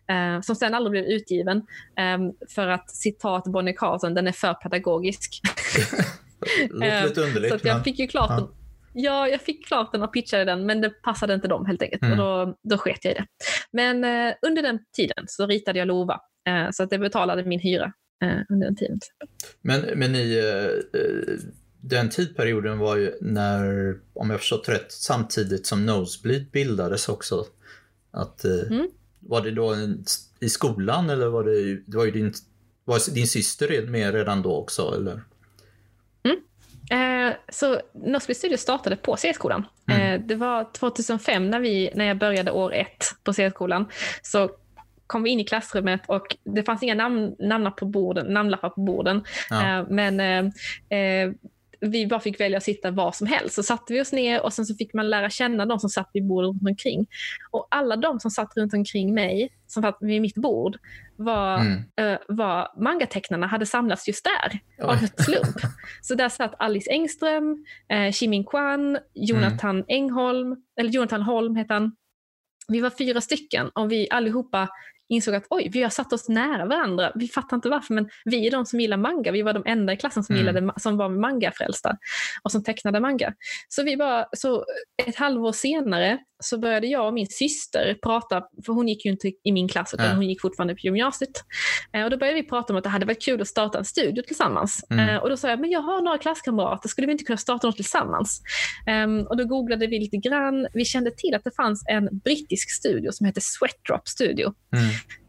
eh, 0.09 0.41
som 0.41 0.57
sen 0.57 0.75
aldrig 0.75 0.91
blev 0.91 1.05
utgiven 1.05 1.57
eh, 1.99 2.19
för 2.55 2.69
att 2.69 2.91
citat 2.91 3.45
Bonnie 3.45 3.73
Carlson, 3.73 4.15
den 4.15 4.27
är 4.27 4.33
för 4.33 4.55
pedagogisk. 4.55 5.41
låter 6.71 7.09
lite 7.09 7.21
underligt. 7.21 7.61
så 7.61 7.69
jag 7.69 7.85
fick 7.85 7.99
ju 7.99 8.07
klart 8.07 8.31
ja. 8.31 8.53
Ja, 8.95 9.29
jag 9.29 9.41
fick 9.41 9.67
klart 9.67 9.93
den 9.93 10.03
och 10.03 10.13
pitchade 10.13 10.45
den, 10.45 10.67
men 10.67 10.81
det 10.81 10.91
passade 10.91 11.35
inte 11.35 11.49
dem 11.49 11.67
helt 11.67 11.83
enkelt. 11.83 12.03
Mm. 12.03 12.21
Och 12.21 12.47
då, 12.47 12.57
då 12.63 12.79
sket 12.79 13.05
jag 13.05 13.13
i 13.13 13.15
det. 13.15 13.27
Men 13.73 14.05
eh, 14.05 14.35
under 14.43 14.63
den 14.63 14.79
tiden 14.97 15.25
så 15.27 15.47
ritade 15.47 15.79
jag 15.79 15.89
Lova, 15.89 16.21
eh, 16.49 16.71
så 16.71 16.83
att 16.83 16.91
det 16.91 16.99
betalade 16.99 17.45
min 17.45 17.61
hyra 17.61 17.93
eh, 18.25 18.39
under 18.49 18.67
den 18.67 18.77
tiden. 18.77 18.99
Men, 19.63 19.81
men 19.81 20.13
ni, 20.13 20.39
eh, 20.39 21.01
eh, 21.01 21.39
den 21.83 22.11
tidperioden 22.11 22.79
var 22.79 22.97
ju 22.97 23.15
när, 23.21 23.95
om 24.13 24.31
jag 24.31 24.41
förstått 24.41 24.69
rätt, 24.69 24.93
samtidigt 24.93 25.67
som 25.67 25.87
Nosebleed 25.87 26.51
bildades 26.51 27.09
också. 27.09 27.47
Att, 28.11 28.45
eh, 28.45 28.71
mm. 28.71 28.89
Var 29.21 29.41
det 29.41 29.51
då 29.51 29.75
en, 29.75 30.05
i 30.41 30.49
skolan 30.49 31.11
eller 31.11 31.27
var 31.27 31.45
det, 31.45 31.83
det 31.87 31.97
var 31.97 32.05
ju 32.05 32.11
din, 32.11 32.33
var 32.85 33.15
din 33.15 33.27
syster 33.27 33.87
med 33.87 34.15
redan 34.15 34.43
då 34.43 34.57
också? 34.57 34.95
Eller? 34.97 35.21
Eh, 36.93 37.33
så 37.49 37.81
Nosby 37.93 38.35
Studio 38.35 38.57
startade 38.57 38.97
på 38.97 39.17
C-skolan. 39.17 39.65
Mm. 39.87 40.03
Eh, 40.03 40.27
det 40.27 40.35
var 40.35 40.73
2005 40.73 41.51
när, 41.51 41.61
vi, 41.61 41.91
när 41.95 42.05
jag 42.05 42.19
började 42.19 42.51
år 42.51 42.75
ett 42.75 43.05
på 43.25 43.33
C-skolan. 43.33 43.89
Så 44.23 44.51
kom 45.07 45.23
vi 45.23 45.31
in 45.31 45.41
i 45.41 45.45
klassrummet 45.45 46.01
och 46.07 46.37
det 46.45 46.63
fanns 46.63 46.83
inga 46.83 46.95
namn, 46.95 47.37
namn 47.39 47.71
på 47.77 47.87
borden, 47.87 48.27
namnlappar 48.27 48.71
på 48.71 48.81
borden. 48.81 49.25
Ja. 49.51 49.79
Eh, 49.79 49.87
men 49.89 50.21
eh, 50.21 50.99
eh, 50.99 51.33
vi 51.83 52.07
bara 52.07 52.21
fick 52.21 52.41
välja 52.41 52.59
att 52.59 52.65
sitta 52.65 52.91
var 52.91 53.13
som 53.13 53.27
helst. 53.27 53.55
Så 53.55 53.63
satte 53.63 53.93
vi 53.93 54.01
oss 54.01 54.13
ner 54.13 54.43
och 54.43 54.53
sen 54.53 54.67
så 54.67 54.75
fick 54.75 54.95
man 54.95 55.11
lära 55.11 55.31
känna 55.31 55.67
de 55.67 55.79
som 55.79 55.91
satt 55.91 56.11
vid 56.13 56.27
bordet 56.27 56.49
runt 56.49 56.63
omkring. 56.69 57.07
Och 57.51 57.69
alla 57.71 57.97
de 57.97 58.21
som 58.21 58.31
satt 58.31 58.57
runt 58.57 58.75
omkring 58.75 59.15
mig, 59.15 59.53
som 59.67 59.83
satt 59.83 59.99
vid 60.01 60.23
mitt 60.23 60.35
bord, 60.35 60.77
var, 61.17 61.59
mm. 61.59 61.79
uh, 62.01 62.19
var 62.29 62.83
mangatecknarna 62.83 63.47
hade 63.47 63.67
samlats 63.67 64.09
just 64.09 64.25
där 64.25 64.61
av 64.87 64.95
en 64.95 65.25
slump. 65.25 65.57
Så 66.03 66.15
där 66.15 66.29
satt 66.29 66.55
Alice 66.59 66.91
Engström, 66.91 67.65
uh, 67.93 68.13
Shimin 68.13 68.45
Kwan, 68.45 68.99
Jonathan 69.15 69.77
mm. 69.77 69.87
Engholm, 69.89 70.57
eller 70.81 70.91
Jonathan 70.91 71.23
Holm 71.23 71.57
heter 71.57 71.75
han. 71.75 71.97
Vi 72.69 72.81
var 72.81 72.91
fyra 72.91 73.21
stycken 73.21 73.69
och 73.69 73.93
vi 73.93 74.09
allihopa 74.11 74.69
insåg 75.13 75.35
att 75.35 75.47
oj, 75.51 75.69
vi 75.73 75.83
har 75.83 75.91
satt 75.91 76.13
oss 76.13 76.29
nära 76.29 76.67
varandra. 76.67 77.13
Vi 77.15 77.29
fattar 77.29 77.57
inte 77.57 77.69
varför, 77.69 77.95
men 77.95 78.09
vi 78.25 78.47
är 78.47 78.51
de 78.51 78.67
som 78.67 78.81
gillar 78.81 78.97
manga. 78.97 79.33
Vi 79.33 79.43
var 79.43 79.53
de 79.53 79.63
enda 79.67 79.93
i 79.93 79.97
klassen 79.97 80.25
som, 80.25 80.35
mm. 80.37 80.47
gillade, 80.47 80.73
som 80.77 80.97
var 80.97 81.09
mangafrälsta 81.09 81.97
och 82.43 82.53
som 82.53 82.65
tecknade 82.65 83.01
manga. 83.01 83.35
Så, 83.69 83.83
vi 83.83 83.97
bara, 83.97 84.27
så 84.37 84.65
ett 85.07 85.17
halvår 85.17 85.53
senare 85.53 86.19
så 86.43 86.59
började 86.59 86.87
jag 86.87 87.07
och 87.07 87.15
min 87.15 87.27
syster 87.27 87.99
prata, 88.03 88.43
för 88.67 88.73
hon 88.73 88.89
gick 88.89 89.05
ju 89.05 89.11
inte 89.11 89.33
i 89.45 89.53
min 89.53 89.69
klass 89.69 89.95
utan 89.95 90.07
ja. 90.07 90.15
hon 90.15 90.29
gick 90.29 90.41
fortfarande 90.41 90.75
på 90.75 90.81
gymnasiet. 90.81 91.45
Eh, 91.93 92.05
och 92.05 92.11
då 92.11 92.17
började 92.17 92.41
vi 92.41 92.49
prata 92.49 92.73
om 92.73 92.77
att 92.77 92.85
det 92.85 92.91
hade 92.91 93.07
varit 93.07 93.23
kul 93.23 93.41
att 93.41 93.49
starta 93.49 93.79
en 93.79 93.85
studio 93.85 94.23
tillsammans. 94.23 94.85
Mm. 94.91 95.09
Eh, 95.09 95.17
och 95.17 95.29
då 95.29 95.37
sa 95.37 95.51
jag, 95.51 95.61
men 95.61 95.71
jag 95.71 95.81
har 95.81 96.01
några 96.01 96.19
klasskamrater, 96.19 96.89
skulle 96.89 97.07
vi 97.07 97.13
inte 97.13 97.25
kunna 97.25 97.37
starta 97.37 97.67
något 97.67 97.77
tillsammans? 97.77 98.43
Um, 99.05 99.27
och 99.27 99.37
då 99.37 99.45
googlade 99.45 99.87
vi 99.87 99.99
lite 99.99 100.17
grann. 100.17 100.67
Vi 100.73 100.85
kände 100.85 101.11
till 101.11 101.35
att 101.35 101.45
det 101.45 101.57
fanns 101.57 101.85
en 101.89 102.19
brittisk 102.19 102.71
studio 102.71 103.13
som 103.13 103.27
heter 103.27 103.41
Sweatdrop 103.45 104.09
Studio. 104.09 104.55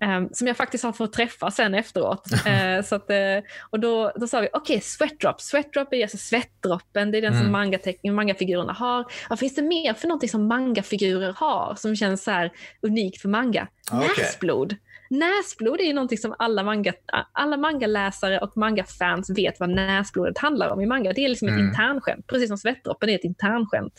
Mm. 0.02 0.24
Um, 0.24 0.30
som 0.34 0.48
jag 0.48 0.58
faktiskt 0.58 0.84
har 0.84 0.94
fått 0.94 1.14
träffa 1.14 1.52
sen 1.52 1.74
efteråt. 1.74 2.28
uh, 2.32 2.84
så 2.86 2.96
att, 2.96 3.10
uh, 3.10 3.44
och 3.70 3.80
då, 3.80 4.12
då 4.16 4.28
sa 4.28 4.40
vi, 4.42 4.48
okej, 4.54 4.62
okay, 4.62 4.82
Sweatdrop. 4.82 5.42
Sweatdrop 5.42 5.94
är 5.94 6.02
alltså 6.02 6.18
svettdroppen, 6.18 7.12
det 7.12 7.18
är 7.18 7.22
den 7.22 7.34
mm. 7.34 7.44
som 7.44 7.52
manga 7.52 7.80
mangafigurerna 8.12 8.74
har. 8.74 9.06
Vad 9.30 9.40
finns 9.40 9.56
det 9.56 9.62
mer 9.62 9.94
för 9.94 10.08
någonting 10.08 10.30
som 10.30 10.48
mangafigurer 10.48 11.03
figurer 11.04 11.34
har 11.38 11.76
som 11.76 11.96
känns 11.96 12.24
så 12.24 12.32
här 12.32 12.52
unikt 12.82 13.22
för 13.22 13.30
manga. 13.30 13.68
Ah, 13.92 13.98
okay. 13.98 14.24
Näsblod. 14.24 14.76
Näsblod 15.10 15.80
är 15.80 15.84
ju 15.84 15.94
någonting 15.94 16.18
som 16.18 16.36
alla, 16.40 16.64
manga, 16.64 16.94
alla 17.32 17.58
mangaläsare 17.58 18.40
och 18.40 18.58
mangafans 18.58 19.30
vet 19.30 19.60
vad 19.60 19.70
näsblodet 19.70 20.38
handlar 20.38 20.70
om 20.70 20.82
i 20.82 20.86
manga. 20.86 21.14
Det 21.14 21.26
är 21.26 21.30
liksom 21.30 21.48
mm. 21.48 21.60
ett 21.60 21.70
internskämt, 21.70 22.28
precis 22.28 22.48
som 22.48 22.58
svettdroppen 22.58 23.10
är 23.10 23.16
ett 23.16 23.24
internskämt. 23.24 23.94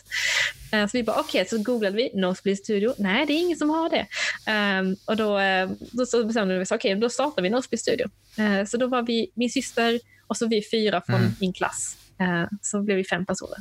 Uh, 0.73 0.87
så 0.87 0.97
vi 0.97 1.03
bara, 1.03 1.19
okej, 1.19 1.41
okay, 1.41 1.57
så 1.57 1.63
googlade 1.63 1.97
vi 1.97 2.11
Nosebleed 2.13 2.57
Studio. 2.57 2.93
Nej, 2.97 3.25
det 3.25 3.33
är 3.33 3.39
ingen 3.39 3.57
som 3.57 3.69
har 3.69 3.89
det. 3.89 4.05
Um, 4.79 4.95
och 5.05 5.17
då, 5.17 5.39
uh, 5.39 5.71
då 5.91 6.05
så 6.05 6.23
bestämde 6.23 6.57
vi 6.57 6.63
oss, 6.63 6.71
okej, 6.71 6.91
okay, 6.91 7.01
då 7.01 7.09
startar 7.09 7.41
vi 7.41 7.49
Nosebleed 7.49 7.79
Studio. 7.79 8.05
Uh, 8.39 8.65
så 8.65 8.77
då 8.77 8.87
var 8.87 9.01
vi, 9.01 9.31
min 9.33 9.49
syster 9.49 9.99
och 10.27 10.37
så 10.37 10.47
vi 10.47 10.63
fyra 10.71 11.01
från 11.05 11.15
mm. 11.15 11.31
min 11.39 11.53
klass. 11.53 11.97
så 12.61 12.81
blev 12.81 12.97
vi 12.97 13.03
fem 13.03 13.25
personer. 13.25 13.57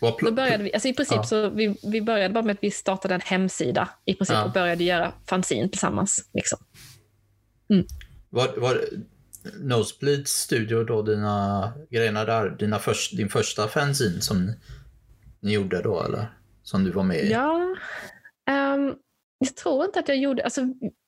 Då 0.00 0.32
började 0.32 0.64
vi, 0.64 0.74
alltså 0.74 0.88
i 0.88 0.94
princip 0.94 1.16
ja. 1.16 1.22
så 1.22 1.48
vi, 1.48 1.76
vi 1.82 2.02
började 2.02 2.34
bara 2.34 2.44
med 2.44 2.52
att 2.52 2.62
vi 2.62 2.70
startade 2.70 3.14
en 3.14 3.20
hemsida 3.20 3.88
i 4.04 4.14
princip 4.14 4.34
ja. 4.34 4.44
och 4.44 4.52
började 4.52 4.84
göra 4.84 5.12
fanzine 5.26 5.68
tillsammans. 5.68 6.30
Liksom. 6.34 6.58
Mm. 7.70 7.86
Var, 8.30 8.48
var 8.56 8.84
Nosebleeds 9.60 10.32
studio 10.32 10.84
då 10.84 11.02
dina 11.02 11.72
grejerna 11.90 12.24
där, 12.24 12.50
dina 12.50 12.78
först, 12.78 13.16
din 13.16 13.28
första 13.28 13.68
fanzine 13.68 14.20
som 14.20 14.52
ni 15.40 15.52
gjorde 15.52 15.82
då 15.82 16.02
eller? 16.02 16.32
Som 16.62 16.84
du 16.84 16.90
var 16.90 17.02
med 17.02 17.24
i? 17.24 17.30
Ja, 17.30 17.76
um, 18.50 18.96
jag 19.38 19.56
tror 19.56 19.84
inte 19.84 19.98
att 19.98 20.08
jag 20.08 20.18
gjorde, 20.18 20.44
alltså 20.44 20.60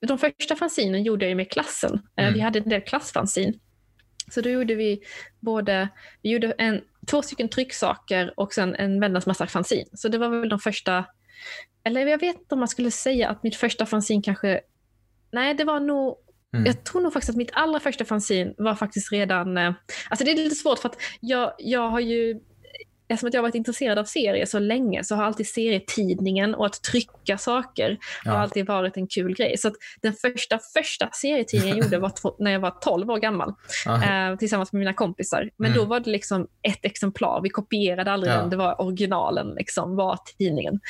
de 0.06 0.18
första 0.18 0.56
fanzinen 0.56 1.02
gjorde 1.02 1.28
jag 1.28 1.36
med 1.36 1.50
klassen. 1.50 1.92
Eh, 2.16 2.24
mm. 2.24 2.34
Vi 2.34 2.40
hade 2.40 2.58
en 2.58 2.68
del 2.68 2.80
klassfanzin. 2.80 3.60
Så 4.30 4.40
då 4.40 4.50
gjorde 4.50 4.74
vi 4.74 5.02
både, 5.40 5.88
vi 6.22 6.30
gjorde 6.30 6.52
en, 6.58 6.80
två 7.06 7.22
stycken 7.22 7.48
trycksaker 7.48 8.34
och 8.36 8.52
sen 8.52 8.74
en 8.74 9.00
väldans 9.00 9.26
massa 9.26 9.46
fanzin. 9.46 9.86
Så 9.92 10.08
det 10.08 10.18
var 10.18 10.28
väl 10.28 10.48
de 10.48 10.58
första, 10.58 11.04
eller 11.84 12.06
jag 12.06 12.20
vet 12.20 12.36
inte 12.36 12.54
om 12.54 12.58
man 12.58 12.68
skulle 12.68 12.90
säga 12.90 13.28
att 13.28 13.42
mitt 13.42 13.56
första 13.56 13.86
fanzin 13.86 14.22
kanske, 14.22 14.60
nej 15.32 15.54
det 15.54 15.64
var 15.64 15.80
nog 15.80 16.16
Mm. 16.54 16.66
Jag 16.66 16.84
tror 16.84 17.00
nog 17.00 17.12
faktiskt 17.12 17.30
att 17.30 17.36
mitt 17.36 17.50
allra 17.52 17.80
första 17.80 18.04
fanzin 18.04 18.54
var 18.58 18.74
faktiskt 18.74 19.12
redan... 19.12 19.56
Eh, 19.56 19.72
alltså 20.10 20.24
det 20.24 20.30
är 20.30 20.36
lite 20.36 20.54
svårt 20.54 20.78
för 20.78 20.88
att 20.88 20.96
jag, 21.20 21.52
jag 21.58 21.90
har 21.90 22.00
ju 22.00 22.40
eftersom 23.10 23.28
att 23.28 23.34
jag 23.34 23.42
varit 23.42 23.54
intresserad 23.54 23.98
av 23.98 24.04
serier 24.04 24.46
så 24.46 24.58
länge 24.58 25.04
så 25.04 25.14
har 25.14 25.24
alltid 25.24 25.46
serietidningen 25.46 26.54
och 26.54 26.66
att 26.66 26.82
trycka 26.82 27.38
saker 27.38 27.98
ja. 28.24 28.30
har 28.30 28.38
alltid 28.38 28.66
varit 28.66 28.96
en 28.96 29.06
kul 29.06 29.34
grej. 29.34 29.58
Så 29.58 29.72
den 30.02 30.12
första, 30.12 30.58
första 30.74 31.10
serietidningen 31.12 31.76
jag 31.76 31.84
gjorde 31.84 31.98
var 31.98 32.42
när 32.42 32.50
jag 32.50 32.60
var 32.60 32.70
12 32.70 33.10
år 33.10 33.18
gammal 33.18 33.54
eh, 33.86 34.38
tillsammans 34.38 34.72
med 34.72 34.78
mina 34.78 34.94
kompisar. 34.94 35.50
Men 35.56 35.70
mm. 35.70 35.82
då 35.82 35.88
var 35.88 36.00
det 36.00 36.10
liksom 36.10 36.46
ett 36.62 36.84
exemplar. 36.84 37.40
Vi 37.42 37.48
kopierade 37.48 38.12
aldrig 38.12 38.32
ja. 38.32 38.36
den, 38.36 38.50
det 38.50 38.56
var 38.56 38.80
originalen, 38.80 39.54
liksom, 39.54 39.96
var 39.96 40.18
tidningen. 40.38 40.74
Um, 40.74 40.80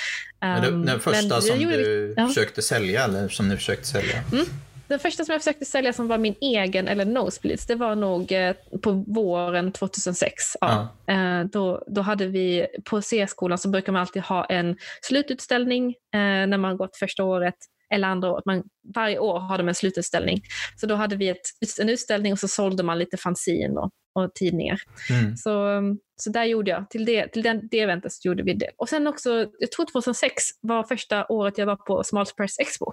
men 0.41 0.63
den, 0.63 0.87
den 0.87 1.01
första 1.01 1.41
som 1.41 1.59
du 1.59 1.67
vi, 1.67 2.15
ja. 2.17 2.29
försökte 2.29 2.63
sälja, 2.63 3.05
eller 3.05 3.29
som 3.29 3.49
ni 3.49 3.57
försökte 3.57 3.87
sälja? 3.87 4.23
Mm. 4.33 4.47
Den 4.91 4.99
första 4.99 5.25
som 5.25 5.33
jag 5.33 5.41
försökte 5.41 5.65
sälja 5.65 5.93
som 5.93 6.09
var 6.09 6.19
min 6.19 6.35
egen, 6.41 6.89
eller 6.89 7.05
Nosebleeds, 7.05 7.67
det 7.67 7.75
var 7.75 7.95
nog 7.95 8.33
eh, 8.33 8.55
på 8.83 9.05
våren 9.07 9.73
2006. 9.73 10.35
Ja. 10.61 10.89
ja. 11.07 11.15
Eh, 11.15 11.45
då, 11.45 11.85
då 11.87 12.01
hade 12.01 12.27
vi 12.27 12.67
på 12.85 13.03
C-skolan 13.03 13.59
så 13.59 13.69
brukar 13.69 13.93
man 13.93 14.01
alltid 14.01 14.23
ha 14.23 14.45
en 14.45 14.77
slututställning 15.03 15.89
eh, 15.89 16.21
när 16.21 16.59
man 16.59 16.77
gått 16.77 16.97
första 16.97 17.25
året 17.25 17.55
eller 17.91 18.09
andra 18.09 18.31
året. 18.31 18.47
Man, 18.47 18.63
varje 18.95 19.19
år 19.19 19.39
har 19.39 19.59
de 19.59 19.69
en 19.69 19.75
slututställning. 19.75 20.43
Så 20.77 20.87
då 20.87 20.95
hade 20.95 21.17
vi 21.17 21.29
ett, 21.29 21.47
en 21.81 21.89
utställning 21.89 22.33
och 22.33 22.39
så 22.39 22.49
sålde 22.49 22.83
man 22.83 22.99
lite 22.99 23.17
fanzin 23.17 23.79
och, 23.79 23.91
och 24.15 24.35
tidningar. 24.35 24.81
Mm. 25.11 25.37
Så, 25.37 25.81
så 26.17 26.31
där 26.31 26.45
gjorde 26.45 26.71
jag, 26.71 26.91
till 26.91 27.05
det, 27.05 27.29
till 27.29 27.43
den, 27.43 27.69
det 27.71 27.81
eventet 27.81 28.25
gjorde 28.25 28.43
vi 28.43 28.55
det. 28.55 28.71
Och 28.77 28.89
sen 28.89 29.07
också, 29.07 29.47
jag 29.59 29.73
tror 29.73 29.87
2006 29.87 30.43
var 30.61 30.85
första 30.85 31.27
året 31.27 31.59
jag 31.59 31.67
var 31.67 31.77
på 31.77 32.05
Small 32.05 32.27
Press 32.37 32.59
Expo 32.59 32.93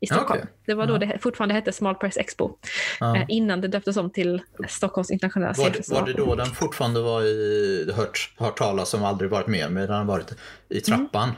i 0.00 0.06
Stockholm. 0.06 0.40
Okay. 0.40 0.52
Det 0.66 0.74
var 0.74 0.86
då 0.86 0.98
det 0.98 1.18
fortfarande 1.22 1.54
hette 1.54 1.72
Small 1.72 1.94
Press 1.94 2.16
Expo, 2.16 2.50
ja. 3.00 3.16
eh, 3.16 3.24
innan 3.28 3.60
det 3.60 3.68
döptes 3.68 3.96
om 3.96 4.10
till 4.10 4.42
Stockholms 4.68 5.10
internationella 5.10 5.54
var 5.56 5.94
var 6.00 6.06
det 6.06 6.12
då 6.12 6.34
den 6.34 6.46
fortfarande 6.46 7.00
var 7.00 7.22
i, 7.22 7.92
hört, 7.96 8.34
hört 8.36 8.58
talas 8.58 8.94
om, 8.94 9.04
aldrig 9.04 9.30
varit 9.30 9.46
med, 9.46 9.72
men 9.72 9.86
den 9.86 9.96
har 9.96 10.04
varit 10.04 10.34
i 10.68 10.80
trappan? 10.80 11.28
Mm. 11.28 11.36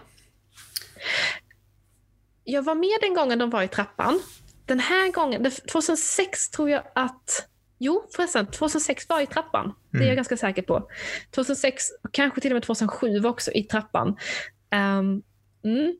Jag 2.50 2.62
var 2.62 2.74
med 2.74 2.98
den 3.00 3.14
gången 3.14 3.38
de 3.38 3.50
var 3.50 3.62
i 3.62 3.68
trappan. 3.68 4.20
Den 4.66 4.80
här 4.80 5.12
gången, 5.12 5.50
2006 5.72 6.50
tror 6.50 6.70
jag 6.70 6.82
att 6.94 7.48
Jo, 7.78 8.04
förresten. 8.16 8.46
2006 8.46 9.08
var 9.08 9.20
i 9.20 9.26
trappan. 9.26 9.64
Mm. 9.64 9.76
Det 9.90 9.98
är 9.98 10.00
jag 10.00 10.06
mm. 10.06 10.16
ganska 10.16 10.36
säker 10.36 10.62
på. 10.62 10.88
2006, 11.30 11.84
kanske 12.12 12.40
till 12.40 12.52
och 12.52 12.54
med 12.56 12.62
2007 12.62 13.18
var 13.18 13.30
också 13.30 13.52
i 13.52 13.62
trappan. 13.62 14.08
Um, 14.08 15.22
mm. 15.64 15.96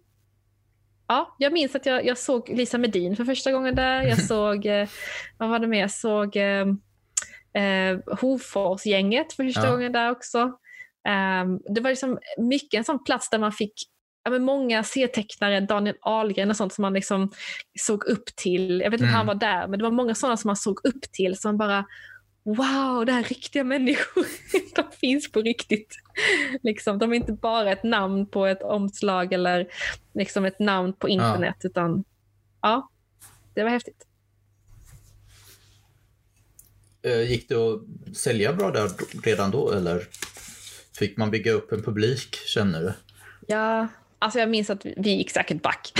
Ja, 1.09 1.37
jag 1.39 1.53
minns 1.53 1.75
att 1.75 1.87
jag, 1.87 2.07
jag 2.07 2.19
såg 2.19 2.49
Lisa 2.49 2.79
Medin 2.79 3.17
för 3.17 3.25
första 3.25 3.53
gången 3.53 3.75
där. 3.75 4.03
Jag 4.03 4.23
såg, 4.27 4.67
eh, 4.67 4.89
vad 5.39 5.49
var 5.49 5.59
det 5.59 5.67
mer? 5.67 5.81
Jag 5.81 5.91
såg 5.91 6.37
eh, 6.37 6.67
eh, 7.63 7.99
Hofors-gänget 8.21 9.33
för 9.33 9.45
första 9.45 9.65
ja. 9.65 9.71
gången 9.71 9.93
där 9.93 10.11
också. 10.11 10.43
Um, 11.09 11.61
det 11.75 11.81
var 11.81 11.91
liksom 11.91 12.19
mycket 12.39 12.79
en 12.79 12.85
sån 12.85 13.05
plats 13.05 13.31
där 13.31 13.39
man 13.39 13.53
fick 13.53 13.75
ja, 14.29 14.33
men 14.33 14.45
många 14.45 14.85
serietecknare, 14.85 15.61
Daniel 15.61 15.97
Ahlgren 16.01 16.51
och 16.51 16.57
sånt 16.57 16.73
som 16.73 16.83
man 16.83 16.93
liksom 16.93 17.31
såg 17.81 18.05
upp 18.05 18.27
till. 18.37 18.81
Jag 18.81 18.91
vet 18.91 19.01
inte 19.01 19.05
mm. 19.05 19.15
han 19.15 19.27
var 19.27 19.35
där, 19.35 19.69
men 19.69 19.79
det 19.79 19.83
var 19.83 19.91
många 19.91 20.15
sådana 20.15 20.37
som 20.37 20.49
man 20.49 20.57
såg 20.57 20.81
upp 20.85 21.13
till 21.13 21.39
som 21.39 21.57
bara 21.57 21.85
Wow, 22.43 23.07
det 23.07 23.13
här 23.13 23.19
är 23.19 23.25
riktiga 23.25 23.65
människor. 23.65 24.27
De 24.75 24.97
finns 24.97 25.33
på 25.33 25.41
riktigt. 25.41 25.97
Liksom, 26.63 26.99
de 26.99 27.13
är 27.13 27.17
inte 27.17 27.33
bara 27.33 27.73
ett 27.73 27.83
namn 27.83 28.27
på 28.27 28.47
ett 28.47 28.63
omslag 28.63 29.33
eller 29.33 29.69
liksom 30.15 30.45
ett 30.45 30.59
namn 30.59 30.93
på 30.93 31.09
internet. 31.09 31.57
Ja. 31.61 31.69
Utan 31.69 32.05
ja, 32.63 32.91
det 33.55 33.63
var 33.63 33.71
häftigt. 33.71 34.07
Eh, 37.03 37.31
gick 37.31 37.49
det 37.49 37.55
att 37.55 38.17
sälja 38.17 38.53
bra 38.53 38.71
där 38.71 38.91
redan 39.23 39.51
då 39.51 39.73
eller 39.73 40.09
fick 40.99 41.17
man 41.17 41.31
bygga 41.31 41.53
upp 41.53 41.73
en 41.73 41.83
publik, 41.83 42.37
känner 42.47 42.83
du? 42.83 42.93
Ja, 43.47 43.89
Alltså 44.19 44.39
jag 44.39 44.51
minns 44.51 44.71
att 44.71 44.87
vi 44.87 45.11
gick 45.11 45.31
säkert 45.31 45.63
back. 45.63 45.93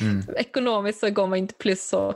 Mm. 0.00 0.22
Ekonomiskt 0.36 1.00
så 1.00 1.10
går 1.10 1.26
man 1.26 1.38
inte 1.38 1.54
plus. 1.54 1.88
Så, 1.88 2.14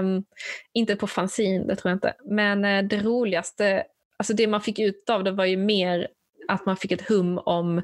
um, 0.00 0.24
inte 0.72 0.96
på 0.96 1.06
fanzine, 1.06 1.64
det 1.66 1.76
tror 1.76 1.90
jag 1.90 1.96
inte. 1.96 2.14
Men 2.24 2.64
uh, 2.64 2.88
det 2.88 3.02
roligaste, 3.02 3.84
alltså 4.16 4.34
det 4.34 4.46
man 4.46 4.60
fick 4.60 4.78
ut 4.78 5.10
av 5.10 5.24
det 5.24 5.30
var 5.30 5.44
ju 5.44 5.56
mer 5.56 6.08
att 6.48 6.66
man 6.66 6.76
fick 6.76 6.92
ett 6.92 7.08
hum 7.08 7.38
om 7.38 7.78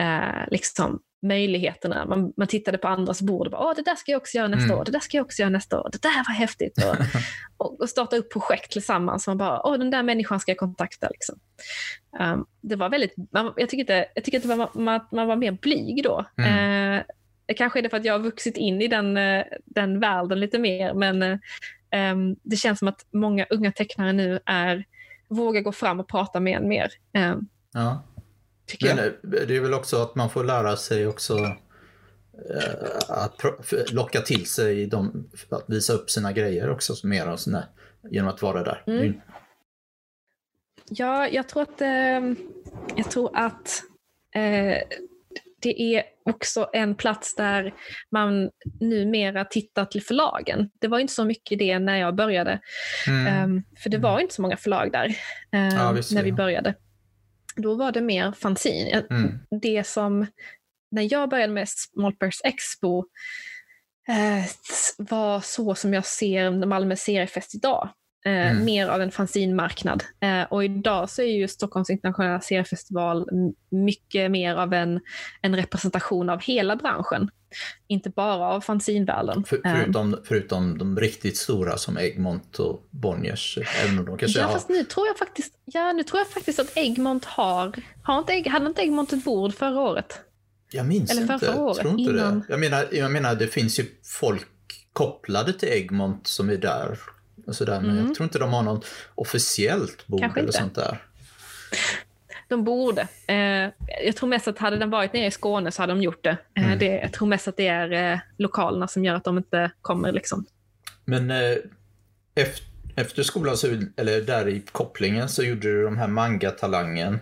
uh, 0.00 0.48
liksom, 0.50 1.00
möjligheterna. 1.22 2.06
Man, 2.06 2.32
man 2.36 2.46
tittade 2.46 2.78
på 2.78 2.88
andras 2.88 3.22
bord 3.22 3.46
och 3.46 3.50
bara, 3.50 3.62
Åh, 3.62 3.72
det 3.76 3.82
där 3.82 3.94
ska 3.94 4.12
jag 4.12 4.18
också 4.18 4.36
göra 4.36 4.48
nästa 4.48 4.64
mm. 4.64 4.78
år, 4.78 4.84
det 4.84 4.90
där 4.90 5.00
ska 5.00 5.16
jag 5.16 5.24
också 5.24 5.42
göra 5.42 5.50
nästa 5.50 5.80
år, 5.80 5.88
det 5.92 6.02
där 6.02 6.28
var 6.28 6.34
häftigt. 6.34 6.84
Och, 6.84 6.96
och, 7.66 7.80
och 7.80 7.88
starta 7.88 8.16
upp 8.16 8.32
projekt 8.32 8.72
tillsammans. 8.72 9.26
Man 9.26 9.38
bara, 9.38 9.66
Åh, 9.66 9.78
den 9.78 9.90
där 9.90 10.02
människan 10.02 10.40
ska 10.40 10.50
jag 10.50 10.58
kontakta. 10.58 11.08
Liksom. 11.08 11.38
Um, 12.20 12.46
det 12.60 12.76
var 12.76 12.88
väldigt, 12.88 13.14
man, 13.32 13.52
jag 13.56 13.68
tycker, 13.68 13.80
inte, 13.80 14.06
jag 14.14 14.24
tycker 14.24 14.38
att 14.38 14.44
var, 14.44 14.70
man, 14.74 15.00
man 15.12 15.26
var 15.26 15.36
mer 15.36 15.52
blyg 15.52 16.02
då. 16.04 16.24
Mm. 16.38 16.98
Uh, 16.98 17.02
kanske 17.56 17.78
är 17.78 17.82
det 17.82 17.90
för 17.90 17.96
att 17.96 18.04
jag 18.04 18.14
har 18.14 18.20
vuxit 18.20 18.56
in 18.56 18.82
i 18.82 18.88
den, 18.88 19.16
uh, 19.16 19.44
den 19.64 20.00
världen 20.00 20.40
lite 20.40 20.58
mer, 20.58 20.94
men 20.94 21.22
uh, 21.22 21.38
um, 22.12 22.36
det 22.42 22.56
känns 22.56 22.78
som 22.78 22.88
att 22.88 23.06
många 23.12 23.46
unga 23.50 23.72
tecknare 23.72 24.12
nu 24.12 24.40
är, 24.46 24.84
vågar 25.28 25.60
gå 25.60 25.72
fram 25.72 26.00
och 26.00 26.08
prata 26.08 26.40
med 26.40 26.56
en 26.56 26.68
mer. 26.68 26.88
Um, 27.18 27.48
ja. 27.72 28.02
Men 28.80 28.96
jag. 28.96 29.48
det 29.48 29.56
är 29.56 29.60
väl 29.60 29.74
också 29.74 30.02
att 30.02 30.14
man 30.14 30.30
får 30.30 30.44
lära 30.44 30.76
sig 30.76 31.06
också 31.06 31.56
att 33.08 33.42
locka 33.92 34.20
till 34.20 34.46
sig 34.46 34.86
de, 34.86 35.30
att 35.48 35.64
visa 35.68 35.92
upp 35.92 36.10
sina 36.10 36.32
grejer 36.32 36.70
också 36.70 37.06
mer 37.06 37.28
och 37.28 37.40
sådär, 37.40 37.64
genom 38.10 38.30
att 38.30 38.42
vara 38.42 38.62
där. 38.62 38.82
Mm. 38.86 39.20
Ja, 40.90 41.28
jag 41.28 41.48
tror 41.48 41.62
att, 41.62 41.80
eh, 41.80 42.34
jag 42.96 43.10
tror 43.10 43.36
att 43.36 43.82
eh, 44.34 44.82
det 45.60 45.82
är 45.82 46.02
också 46.24 46.70
en 46.72 46.94
plats 46.94 47.34
där 47.34 47.74
man 48.10 48.50
numera 48.80 49.44
tittar 49.44 49.84
till 49.84 50.02
förlagen. 50.02 50.70
Det 50.80 50.88
var 50.88 50.98
inte 50.98 51.12
så 51.12 51.24
mycket 51.24 51.58
det 51.58 51.78
när 51.78 51.96
jag 51.96 52.14
började. 52.14 52.60
Mm. 53.06 53.44
Um, 53.44 53.64
för 53.82 53.90
det 53.90 53.98
var 53.98 54.12
mm. 54.12 54.22
inte 54.22 54.34
så 54.34 54.42
många 54.42 54.56
förlag 54.56 54.92
där 54.92 55.06
um, 55.06 55.14
ja, 55.52 55.92
när 55.92 56.22
vi 56.22 56.32
började. 56.32 56.74
Då 57.58 57.74
var 57.74 57.92
det 57.92 58.00
mer 58.00 58.32
fanzine. 58.32 59.06
Mm. 59.10 59.38
Det 59.60 59.86
som, 59.86 60.26
när 60.90 61.12
jag 61.12 61.28
började 61.30 61.52
med 61.52 61.68
Smallpers 61.68 62.40
Expo, 62.44 62.98
eh, 64.08 64.44
var 64.98 65.40
så 65.40 65.74
som 65.74 65.94
jag 65.94 66.06
ser 66.06 66.66
Malmö 66.66 66.96
seriefest 66.96 67.54
idag. 67.54 67.90
Eh, 68.24 68.50
mm. 68.50 68.64
Mer 68.64 68.88
av 68.88 69.02
en 69.02 69.10
fanzinmarknad. 69.10 70.04
Eh, 70.20 70.42
och 70.42 70.64
idag 70.64 71.10
så 71.10 71.22
är 71.22 71.26
ju 71.26 71.48
Stockholms 71.48 71.90
internationella 71.90 72.40
seriefestival 72.40 73.28
mycket 73.70 74.30
mer 74.30 74.54
av 74.54 74.74
en, 74.74 75.00
en 75.42 75.56
representation 75.56 76.30
av 76.30 76.40
hela 76.42 76.76
branschen. 76.76 77.30
Inte 77.86 78.10
bara 78.10 78.46
av 78.48 78.60
fanzinvärlden. 78.60 79.44
För, 79.44 79.56
eh. 79.66 79.74
förutom, 79.74 80.14
um, 80.14 80.20
förutom 80.24 80.78
de 80.78 81.00
riktigt 81.00 81.36
stora 81.36 81.76
som 81.76 81.98
Egmont 81.98 82.58
och 82.58 82.88
Bonniers. 82.90 83.58
Även 83.84 83.98
om 83.98 84.04
de 84.04 84.18
kanske 84.18 84.38
ja, 84.38 84.46
har... 84.46 84.52
fast 84.52 84.68
nu 84.68 84.84
tror 84.84 85.06
jag 85.06 85.18
faktiskt, 85.18 85.54
ja, 85.64 85.92
nu 85.92 86.02
tror 86.02 86.18
jag 86.18 86.28
faktiskt 86.28 86.58
att 86.58 86.76
Egmont 86.76 87.24
har, 87.24 87.72
har 88.02 88.18
inte, 88.18 88.50
hade 88.50 88.66
inte 88.66 88.82
Egmont 88.82 89.12
ett 89.12 89.24
bord 89.24 89.54
förra 89.54 89.80
året? 89.80 90.20
Jag 90.70 90.86
minns 90.86 91.10
Eller 91.10 91.22
inte. 91.22 91.38
Förra 91.38 91.60
året, 91.60 91.78
tror 91.78 92.00
inte 92.00 92.12
innan... 92.12 92.38
det. 92.38 92.46
Jag 92.48 92.60
menar, 92.60 92.88
jag 92.92 93.12
menar, 93.12 93.34
det 93.34 93.46
finns 93.46 93.80
ju 93.80 93.86
folk 94.04 94.46
kopplade 94.92 95.52
till 95.52 95.68
Egmont 95.68 96.26
som 96.26 96.50
är 96.50 96.56
där 96.56 96.98
och 97.48 97.54
sådär, 97.54 97.80
men 97.80 97.90
mm. 97.90 98.06
jag 98.06 98.14
tror 98.14 98.24
inte 98.24 98.38
de 98.38 98.52
har 98.52 98.62
något 98.62 98.86
officiellt 99.14 100.06
bord 100.06 100.20
Kanske 100.20 100.40
eller 100.40 100.48
inte. 100.48 100.58
sånt 100.58 100.74
där. 100.74 101.02
De 102.48 102.64
borde. 102.64 103.08
Eh, 103.26 103.70
jag 104.04 104.16
tror 104.16 104.28
mest 104.28 104.48
att 104.48 104.58
hade 104.58 104.76
den 104.76 104.90
varit 104.90 105.12
nere 105.12 105.26
i 105.26 105.30
Skåne 105.30 105.70
så 105.70 105.82
hade 105.82 105.92
de 105.92 106.02
gjort 106.02 106.24
det. 106.24 106.36
Eh, 106.54 106.66
mm. 106.66 106.78
det 106.78 106.86
jag 106.86 107.12
tror 107.12 107.28
mest 107.28 107.48
att 107.48 107.56
det 107.56 107.66
är 107.66 108.12
eh, 108.12 108.18
lokalerna 108.36 108.88
som 108.88 109.04
gör 109.04 109.14
att 109.14 109.24
de 109.24 109.38
inte 109.38 109.70
kommer. 109.82 110.12
Liksom. 110.12 110.46
Men 111.04 111.30
efter, 112.34 112.66
efter 112.96 113.22
skolan, 113.22 113.56
så, 113.56 113.66
eller 113.96 114.20
där 114.20 114.48
i 114.48 114.60
kopplingen, 114.72 115.28
så 115.28 115.42
gjorde 115.42 115.60
du 115.60 115.82
de 115.82 115.98
här 115.98 116.08
manga-talangen. 116.08 117.18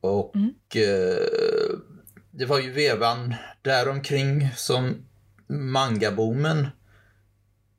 Och 0.00 0.36
mm. 0.36 0.54
Eh, 0.74 1.78
det 2.30 2.46
var 2.46 2.58
ju 2.58 2.70
vevan 2.70 3.34
däromkring 3.62 4.48
som 4.56 4.94
mangaboomen 5.48 6.68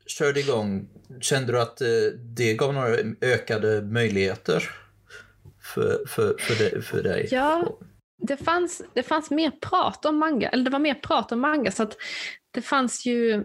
körde 0.08 0.40
igång 0.40 0.88
Kände 1.22 1.52
du 1.52 1.62
att 1.62 1.82
eh, 1.82 1.88
det 2.36 2.54
gav 2.54 2.74
några 2.74 2.98
ökade 3.22 3.82
möjligheter 3.82 4.72
för, 5.62 6.06
för, 6.08 6.36
för, 6.40 6.56
dig, 6.56 6.82
för 6.82 7.04
dig? 7.04 7.28
Ja, 7.32 7.78
det 8.18 8.38
fanns, 8.38 8.82
det 8.94 9.04
fanns 9.04 9.32
mer 9.32 9.52
prat 9.52 10.06
om 10.06 10.18
manga. 10.18 10.50
Eller 10.50 10.64
det 10.64 10.70
var 10.70 10.80
mer 10.80 10.94
prat 10.94 11.32
om 11.32 11.40
manga. 11.40 11.72
Så 11.72 11.84
att 11.84 11.98
det 12.52 12.62
fanns 12.62 13.06
ju 13.06 13.44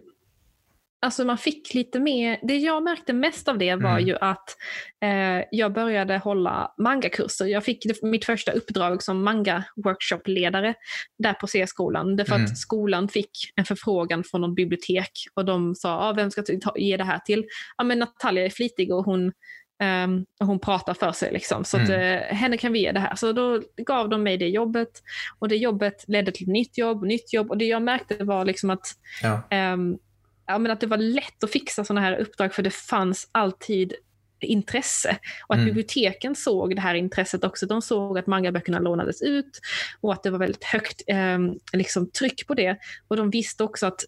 Alltså 1.01 1.25
man 1.25 1.39
fick 1.39 1.75
lite 1.75 2.01
mer, 2.01 2.39
det 2.43 2.57
jag 2.57 2.83
märkte 2.83 3.13
mest 3.13 3.49
av 3.49 3.59
det 3.59 3.75
var 3.75 3.91
mm. 3.91 4.07
ju 4.07 4.17
att 4.21 4.57
eh, 5.03 5.45
jag 5.51 5.73
började 5.73 6.19
hålla 6.19 6.75
mangakurser. 6.79 7.47
Jag 7.47 7.65
fick 7.65 8.03
mitt 8.03 8.25
första 8.25 8.53
uppdrag 8.53 9.03
som 9.03 9.29
manga-workshopledare 9.29 10.75
där 11.19 11.33
på 11.33 11.47
C-skolan. 11.47 12.17
Därför 12.17 12.35
mm. 12.35 12.45
att 12.45 12.59
skolan 12.59 13.09
fick 13.09 13.31
en 13.57 13.65
förfrågan 13.65 14.25
från 14.25 14.41
någon 14.41 14.55
bibliotek 14.55 15.11
och 15.35 15.45
de 15.45 15.75
sa, 15.75 16.09
ah, 16.09 16.13
vem 16.13 16.31
ska 16.31 16.43
ta, 16.63 16.79
ge 16.79 16.97
det 16.97 17.05
här 17.05 17.19
till? 17.19 17.47
Ja 17.77 17.85
men 17.85 17.99
Natalia 17.99 18.45
är 18.45 18.51
flitig 18.51 18.95
och 18.95 19.05
hon, 19.05 19.33
Um, 20.05 20.27
och 20.41 20.47
hon 20.47 20.59
pratar 20.59 20.95
för 20.95 21.13
sig. 21.13 21.33
Liksom. 21.33 21.65
Så 21.65 21.77
mm. 21.77 21.87
att, 21.87 21.99
uh, 21.99 22.37
henne 22.37 22.57
kan 22.57 22.73
vi 22.73 22.81
ge 22.81 22.93
det 22.93 23.01
här. 23.01 23.15
Så 23.15 23.33
då 23.33 23.63
gav 23.77 24.09
de 24.09 24.23
mig 24.23 24.37
det 24.37 24.49
jobbet. 24.49 24.89
Och 25.39 25.49
det 25.49 25.57
jobbet 25.57 26.05
ledde 26.09 26.33
till 26.33 26.43
ett 26.43 26.53
nytt 26.53 26.79
jobb, 26.79 27.05
nytt 27.05 27.33
jobb. 27.33 27.51
Och 27.51 27.59
det 27.59 27.65
jag 27.65 27.83
märkte 27.83 28.25
var 28.25 28.45
liksom 28.45 28.71
att 28.71 28.87
ja. 29.23 29.73
um, 29.73 29.99
ja, 30.49 30.59
men 30.59 30.73
att 30.73 30.81
det 30.81 30.87
var 30.87 30.97
lätt 30.97 31.45
att 31.45 31.51
fixa 31.51 31.85
sådana 31.85 32.01
här 32.01 32.17
uppdrag 32.17 32.55
för 32.55 32.63
det 32.63 32.71
fanns 32.71 33.29
alltid 33.33 33.95
intresse. 34.41 35.19
Och 35.49 35.55
att 35.55 35.61
mm. 35.61 35.67
biblioteken 35.67 36.35
såg 36.35 36.77
det 36.77 36.81
här 36.81 36.95
intresset 36.95 37.45
också. 37.45 37.67
De 37.67 37.83
såg 37.83 38.19
att 38.19 38.27
mangaböckerna 38.27 38.79
lånades 38.79 39.23
ut 39.23 39.61
och 40.01 40.13
att 40.13 40.23
det 40.23 40.31
var 40.31 40.39
väldigt 40.39 40.65
högt 40.65 41.03
eh, 41.07 41.39
liksom, 41.73 42.11
tryck 42.11 42.47
på 42.47 42.55
det. 42.55 42.77
Och 43.09 43.17
de 43.17 43.31
visste 43.31 43.65
också 43.65 43.87
att 43.87 44.05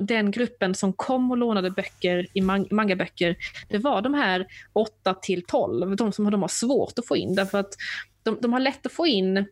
den 0.00 0.30
gruppen 0.30 0.74
som 0.74 0.92
kom 0.92 1.30
och 1.30 1.36
lånade 1.36 1.70
böcker 1.70 2.26
i 2.32 2.40
man 2.40 2.66
mangaböcker, 2.70 3.36
det 3.68 3.78
var 3.78 4.02
de 4.02 4.14
här 4.14 4.46
8 4.72 5.14
till 5.14 5.44
12, 5.46 5.96
de 5.96 6.12
som 6.12 6.30
de 6.30 6.42
har 6.42 6.48
svårt 6.48 6.98
att 6.98 7.06
få 7.06 7.16
in. 7.16 7.34
Därför 7.34 7.58
att 7.58 7.74
de, 8.22 8.38
de 8.40 8.52
har 8.52 8.60
lätt 8.60 8.86
att 8.86 8.92
få 8.92 9.06
in 9.06 9.46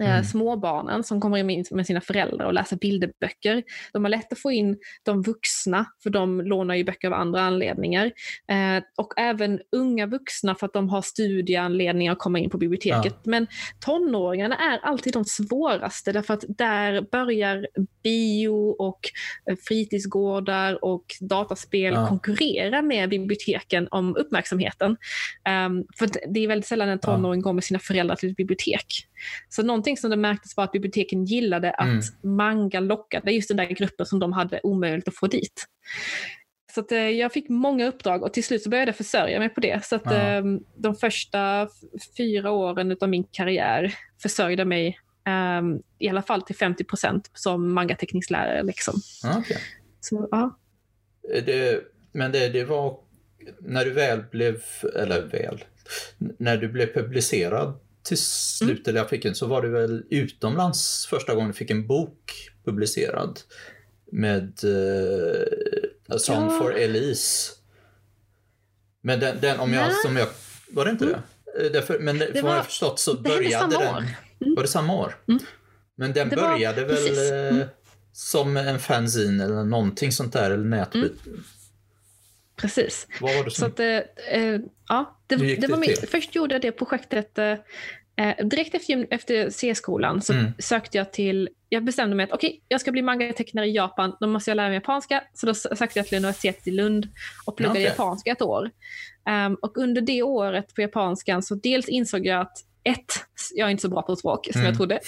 mm. 0.00 0.24
småbarnen 0.24 1.04
som 1.04 1.20
kommer 1.20 1.50
in 1.50 1.64
med 1.70 1.86
sina 1.86 2.00
föräldrar 2.00 2.46
och 2.46 2.54
läser 2.54 2.76
bilderböcker. 2.76 3.62
De 3.92 4.04
har 4.04 4.10
lätt 4.10 4.32
att 4.32 4.38
få 4.38 4.52
in 4.52 4.78
de 5.02 5.22
vuxna, 5.22 5.86
för 6.02 6.10
de 6.10 6.40
lånar 6.40 6.74
ju 6.74 6.84
böcker 6.84 7.08
av 7.08 7.14
andra 7.14 7.40
anledningar. 7.40 8.12
Eh, 8.50 8.82
och 8.96 9.12
även 9.16 9.60
unga 9.72 10.06
vuxna 10.06 10.54
för 10.54 10.66
att 10.66 10.72
de 10.72 10.88
har 10.88 11.02
studieanledningar 11.02 12.12
att 12.12 12.18
komma 12.18 12.38
in 12.38 12.50
på 12.50 12.58
biblioteket. 12.58 13.14
Ja. 13.22 13.30
Men 13.30 13.46
tonåringarna 13.84 14.56
är 14.56 14.78
alltid 14.78 15.12
de 15.12 15.24
svåraste, 15.24 16.12
därför 16.12 16.34
att 16.34 16.44
där 16.48 17.06
börjar 17.12 17.66
bio 18.02 18.76
och 18.78 19.00
eh, 19.50 19.56
fritidsgårdar 19.68 20.84
och 20.84 21.04
dataspel 21.20 21.94
ja. 21.94 22.08
konkurrera 22.08 22.82
med 22.82 23.08
biblioteken 23.08 23.88
om 23.90 24.16
uppmärksamheten. 24.16 24.90
Um, 24.90 25.86
för 25.98 26.32
det 26.32 26.40
är 26.40 26.48
väldigt 26.48 26.66
sällan 26.66 26.88
en 26.88 26.98
tonåring 26.98 27.40
ja. 27.40 27.44
går 27.44 27.52
med 27.52 27.64
sina 27.64 27.78
föräldrar 27.78 28.16
till 28.16 28.30
ett 28.30 28.36
bibliotek. 28.36 28.86
Så 29.48 29.62
någonting 29.62 29.96
som 29.96 30.10
det 30.10 30.16
märktes 30.16 30.56
var 30.56 30.64
att 30.64 30.72
biblioteken 30.72 31.24
gillade 31.24 31.70
att 31.70 31.86
mm. 31.86 32.36
manga 32.36 32.80
lockade 32.80 33.32
just 33.32 33.48
den 33.48 33.56
där 33.56 33.66
gruppen 33.66 34.06
som 34.06 34.18
de 34.18 34.32
hade 34.32 34.60
omöjligt 34.62 35.08
att 35.08 35.16
få 35.16 35.26
dit. 35.26 35.66
Så 36.74 36.80
att, 36.80 36.92
eh, 36.92 36.98
jag 36.98 37.32
fick 37.32 37.48
många 37.48 37.86
uppdrag 37.86 38.22
och 38.22 38.32
till 38.32 38.44
slut 38.44 38.62
så 38.62 38.70
började 38.70 38.88
jag 38.88 38.96
försörja 38.96 39.38
mig 39.38 39.48
på 39.48 39.60
det. 39.60 39.84
Så 39.84 39.96
att, 39.96 40.12
eh, 40.12 40.42
de 40.76 40.94
första 40.94 41.68
fyra 42.16 42.50
åren 42.50 42.96
av 43.00 43.08
min 43.08 43.24
karriär 43.24 43.94
försörjde 44.22 44.64
mig 44.64 44.98
eh, 45.26 45.62
i 45.98 46.08
alla 46.08 46.22
fall 46.22 46.42
till 46.42 46.56
50 46.56 46.84
procent 46.84 47.30
som 47.34 47.74
mangateckningslärare. 47.74 48.62
Liksom. 48.62 48.94
Okej. 49.38 49.58
Så, 50.00 50.28
ja. 50.30 50.58
Det, 51.46 51.82
men 52.12 52.32
det, 52.32 52.48
det 52.48 52.64
var 52.64 52.98
när 53.60 53.84
du 53.84 53.90
väl 53.90 54.22
blev, 54.30 54.62
eller 54.96 55.22
väl, 55.22 55.64
när 56.18 56.56
du 56.56 56.68
blev 56.68 56.94
publicerad 56.94 57.78
till 58.06 58.18
slut, 58.18 58.88
eller 58.88 59.00
jag 59.00 59.08
fick 59.10 59.24
en, 59.24 59.34
så 59.34 59.46
var 59.46 59.62
du 59.62 59.68
väl 59.68 60.04
utomlands 60.10 61.06
första 61.06 61.34
gången 61.34 61.48
du 61.50 61.54
fick 61.54 61.70
en 61.70 61.86
bok 61.86 62.50
publicerad 62.64 63.40
med 64.12 64.60
uh, 64.64 65.42
A 66.08 66.18
Song 66.18 66.44
Ja. 66.50 66.58
for 66.60 66.74
Elise. 66.76 67.52
Men 69.02 69.20
den, 69.20 69.36
den 69.40 69.60
om 69.60 69.72
jag, 69.72 69.92
som 69.96 70.16
jag, 70.16 70.28
var 70.70 70.84
det 70.84 70.90
inte 70.90 71.04
det? 71.06 71.22
Eh, 71.66 71.72
Därför, 71.72 71.98
men 71.98 72.18
det, 72.18 72.26
Det 72.32 72.42
vad 72.42 72.52
jag 72.52 72.56
var- 72.56 72.64
förstått 72.64 72.98
så 73.00 73.12
det 73.12 73.20
började 73.22 73.76
den, 73.78 73.94
år. 73.94 74.04
var 74.56 74.62
det 74.62 74.68
samma 74.68 74.94
år? 74.94 75.16
Mm. 75.28 75.40
Men 75.96 76.12
den 76.12 76.28
Det 76.28 76.36
var- 76.36 76.48
började 76.52 76.84
väl 76.84 76.96
precis. 76.96 77.18
eh, 77.30 77.48
Mm. 77.54 77.68
som 78.12 78.56
en 78.56 78.78
fanzine 78.78 79.44
eller 79.44 79.64
någonting 79.64 80.12
sånt 80.12 80.32
där, 80.32 80.50
eller 80.50 80.64
nätbit. 80.64 81.12
Precis. 82.56 83.06
Vad 83.20 83.34
var 83.36 83.44
det 83.44 83.50
Så 83.50 83.56
som... 83.56 83.68
att, 83.68 83.80
eh, 83.80 83.86
eh, 84.30 84.60
ja, 84.88 85.18
det, 85.26 85.36
det 85.36 85.56
det 85.56 85.66
var 85.66 85.78
min, 85.78 85.94
först 86.10 86.34
gjorde 86.34 86.54
jag 86.54 86.62
det 86.62 86.72
projektet 86.72 87.38
eh, 87.38 87.54
eh, 88.16 88.46
direkt 88.46 88.74
efter, 89.10 89.50
C-skolan 89.50 90.22
så 90.22 90.32
Mm. 90.32 90.52
sökte 90.58 90.98
jag 90.98 91.12
till, 91.12 91.48
jag 91.68 91.84
bestämde 91.84 92.16
mig 92.16 92.24
att 92.24 92.32
okej, 92.32 92.62
jag 92.68 92.80
ska 92.80 92.92
bli 92.92 93.02
mangatecknare 93.02 93.66
i 93.66 93.72
Japan, 93.74 94.16
då 94.20 94.26
måste 94.26 94.50
jag 94.50 94.56
lära 94.56 94.68
mig 94.68 94.74
japanska. 94.74 95.24
Så 95.34 95.46
då 95.46 95.54
sökte 95.54 95.98
jag 95.98 96.06
till 96.06 96.18
universitetet 96.18 96.66
i 96.66 96.70
Lund 96.70 97.08
och 97.46 97.56
pluggade 97.56 97.78
Okej. 97.78 97.88
japanska 97.88 98.30
ett 98.30 98.42
år. 98.42 98.70
Ehm, 99.28 99.54
och 99.54 99.76
under 99.76 100.00
det 100.00 100.22
året 100.22 100.74
på 100.74 100.80
japanskan 100.80 101.42
så 101.42 101.54
dels 101.54 101.88
insåg 101.88 102.26
jag 102.26 102.40
att 102.40 102.58
ett, 102.86 103.12
jag 103.54 103.66
är 103.66 103.70
inte 103.70 103.82
så 103.82 103.88
bra 103.88 104.02
på 104.02 104.16
språk 104.16 104.48
som 104.52 104.60
Mm. 104.60 104.68
jag 104.70 104.76
trodde. 104.76 105.00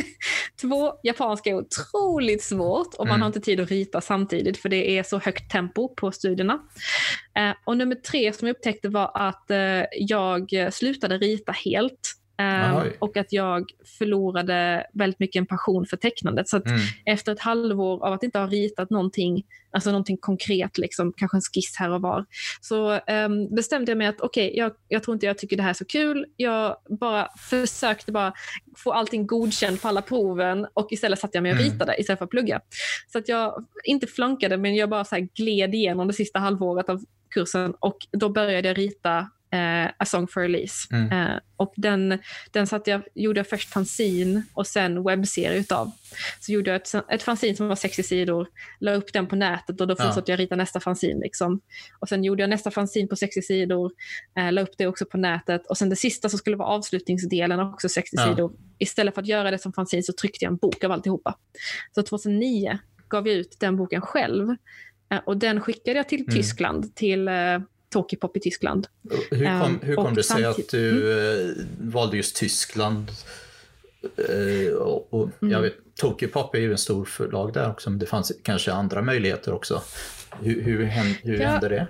Två, 0.60 0.92
japanska 1.02 1.50
är 1.50 1.54
otroligt 1.54 2.42
svårt 2.42 2.94
och 2.94 3.06
man 3.06 3.14
Mm. 3.14 3.20
har 3.22 3.26
inte 3.26 3.40
tid 3.40 3.60
att 3.60 3.70
rita 3.70 4.00
samtidigt 4.00 4.58
för 4.58 4.68
det 4.68 4.98
är 4.98 5.02
så 5.02 5.18
högt 5.18 5.50
tempo 5.50 5.88
på 5.94 6.12
studierna. 6.12 6.58
Eh, 7.36 7.52
och 7.64 7.76
nummer 7.76 7.94
tre 7.94 8.32
som 8.32 8.48
jag 8.48 8.56
upptäckte 8.56 8.88
var 8.88 9.10
att 9.14 9.50
eh, 9.50 9.82
jag 9.92 10.72
slutade 10.72 11.18
rita 11.18 11.52
helt. 11.52 12.12
Oj. 12.38 12.96
och 12.98 13.16
att 13.16 13.32
jag 13.32 13.64
förlorade 13.98 14.86
väldigt 14.92 15.20
mycket 15.20 15.40
en 15.40 15.46
passion 15.46 15.86
för 15.86 15.96
tecknandet. 15.96 16.48
Så 16.48 16.56
att 16.56 16.66
Mm. 16.66 16.80
efter 17.06 17.32
ett 17.32 17.40
halvår 17.40 18.06
av 18.06 18.12
att 18.12 18.22
inte 18.22 18.38
ha 18.38 18.46
ritat 18.46 18.90
någonting, 18.90 19.44
alltså 19.70 19.90
någonting 19.90 20.16
konkret, 20.16 20.78
liksom, 20.78 21.12
kanske 21.16 21.36
en 21.36 21.40
skiss 21.40 21.76
här 21.78 21.90
och 21.90 22.00
var, 22.02 22.24
så 22.60 22.90
ehm, 23.06 23.54
bestämde 23.54 23.90
jag 23.90 23.98
mig 23.98 24.06
att 24.06 24.20
okej, 24.20 24.56
jag, 24.56 24.72
jag 24.88 25.02
tror 25.02 25.14
inte 25.14 25.26
jag 25.26 25.38
tycker 25.38 25.56
det 25.56 25.62
här 25.62 25.70
är 25.70 25.74
så 25.74 25.84
kul. 25.84 26.26
Jag 26.36 26.76
bara 27.00 27.28
försökte 27.50 28.12
bara 28.12 28.32
få 28.76 28.92
allting 28.92 29.26
godkänt 29.26 29.82
på 29.82 29.88
alla 29.88 30.02
proven 30.02 30.66
och 30.74 30.88
istället 30.92 31.18
satte 31.18 31.36
jag 31.36 31.42
mig 31.42 31.52
och 31.52 31.58
Mm. 31.60 31.72
ritade 31.72 32.00
istället 32.00 32.18
för 32.18 32.24
att 32.24 32.30
plugga. 32.30 32.60
Så 33.12 33.18
att 33.18 33.28
jag 33.28 33.64
inte 33.84 34.06
flunkade, 34.06 34.56
men 34.56 34.74
jag 34.74 34.88
bara 34.90 35.04
så 35.04 35.26
gled 35.34 35.74
igenom 35.74 36.06
det 36.06 36.12
sista 36.14 36.38
halvåret 36.38 36.88
av 36.88 37.04
kursen 37.30 37.74
och 37.80 37.96
då 38.12 38.28
började 38.28 38.68
jag 38.68 38.78
rita 38.78 39.30
eh, 39.50 39.90
A 39.98 40.04
Song 40.06 40.26
for 40.28 40.44
Elise. 40.44 40.88
Mm. 40.94 41.12
Eh, 41.12 41.38
och 41.56 41.72
den, 41.76 42.18
den 42.50 42.66
satt 42.66 42.86
jag, 42.86 43.02
gjorde 43.14 43.38
jag 43.40 43.48
först 43.48 43.68
fanzine 43.68 44.42
och 44.52 44.66
sen 44.66 45.02
webbserie 45.04 45.58
utav. 45.58 45.90
Så 46.40 46.52
gjorde 46.52 46.70
jag 46.70 46.76
ett, 46.76 46.94
ett 47.10 47.22
fanzine 47.22 47.56
som 47.56 47.68
var 47.68 47.76
60 47.76 48.02
sidor, 48.02 48.46
la 48.80 48.92
upp 48.94 49.12
den 49.12 49.26
på 49.26 49.36
nätet 49.36 49.80
och 49.80 49.86
då 49.86 49.94
Ja. 49.98 50.04
fortsatte 50.04 50.32
jag 50.32 50.38
rita 50.40 50.56
nästa 50.56 50.80
fanzine. 50.80 51.20
Liksom. 51.20 51.60
Och 51.98 52.08
sen 52.08 52.24
gjorde 52.24 52.42
jag 52.42 52.50
nästa 52.50 52.70
fanzine 52.70 53.08
på 53.08 53.16
60 53.16 53.42
sidor, 53.42 53.92
eh, 54.38 54.52
la 54.52 54.60
upp 54.62 54.74
det 54.78 54.86
också 54.86 55.04
på 55.06 55.16
nätet. 55.18 55.66
Och 55.66 55.78
sen 55.78 55.88
det 55.90 55.96
sista 55.96 56.28
som 56.28 56.38
skulle 56.38 56.56
vara 56.56 56.68
avslutningsdelen, 56.68 57.60
också 57.60 57.88
60 57.88 58.16
Ja. 58.16 58.26
sidor. 58.28 58.52
Istället 58.78 59.14
för 59.14 59.22
att 59.22 59.28
göra 59.28 59.50
det 59.50 59.58
som 59.58 59.72
fanzine 59.72 60.02
så 60.02 60.12
tryckte 60.12 60.44
jag 60.44 60.50
en 60.52 60.56
bok 60.56 60.84
av 60.84 60.92
alltihopa. 60.92 61.38
Så 61.94 62.02
2009 62.02 62.78
gav 63.08 63.26
jag 63.28 63.36
ut 63.36 63.56
den 63.60 63.76
boken 63.76 64.00
själv. 64.00 64.50
Eh, 65.10 65.18
och 65.26 65.36
den 65.36 65.60
skickade 65.60 65.96
jag 65.96 66.08
till 66.08 66.20
Mm. 66.20 66.34
Tyskland, 66.34 66.94
till 66.94 67.28
Tokipop 67.96 68.36
i 68.36 68.40
Tyskland. 68.40 68.86
Hur 69.30 69.38
kom, 69.46 69.46
Ehm, 69.46 69.78
hur 69.82 69.96
kom 69.96 70.14
det 70.14 70.22
sig 70.22 70.44
att 70.44 70.68
du 70.70 71.12
eh, 71.18 71.64
valde 71.80 72.16
just 72.16 72.36
Tyskland? 72.36 73.10
Eh, 74.16 74.72
och, 74.74 75.12
och 75.14 75.30
Jag 75.40 75.48
Mm. 75.50 75.62
vet, 75.62 75.74
Tokyopop 76.00 76.54
är 76.54 76.58
ju 76.58 76.72
en 76.72 76.78
stor 76.78 77.04
förlag 77.04 77.52
där 77.52 77.70
också, 77.70 77.90
men 77.90 77.98
det 77.98 78.06
fanns 78.06 78.32
kanske 78.42 78.72
andra 78.72 79.02
möjligheter 79.02 79.52
också. 79.54 79.82
Hur, 80.42 80.62
hur, 80.62 80.84
hän- 80.84 81.14
hur 81.22 81.40
Ja. 81.40 81.48
hände 81.48 81.68
det? 81.68 81.86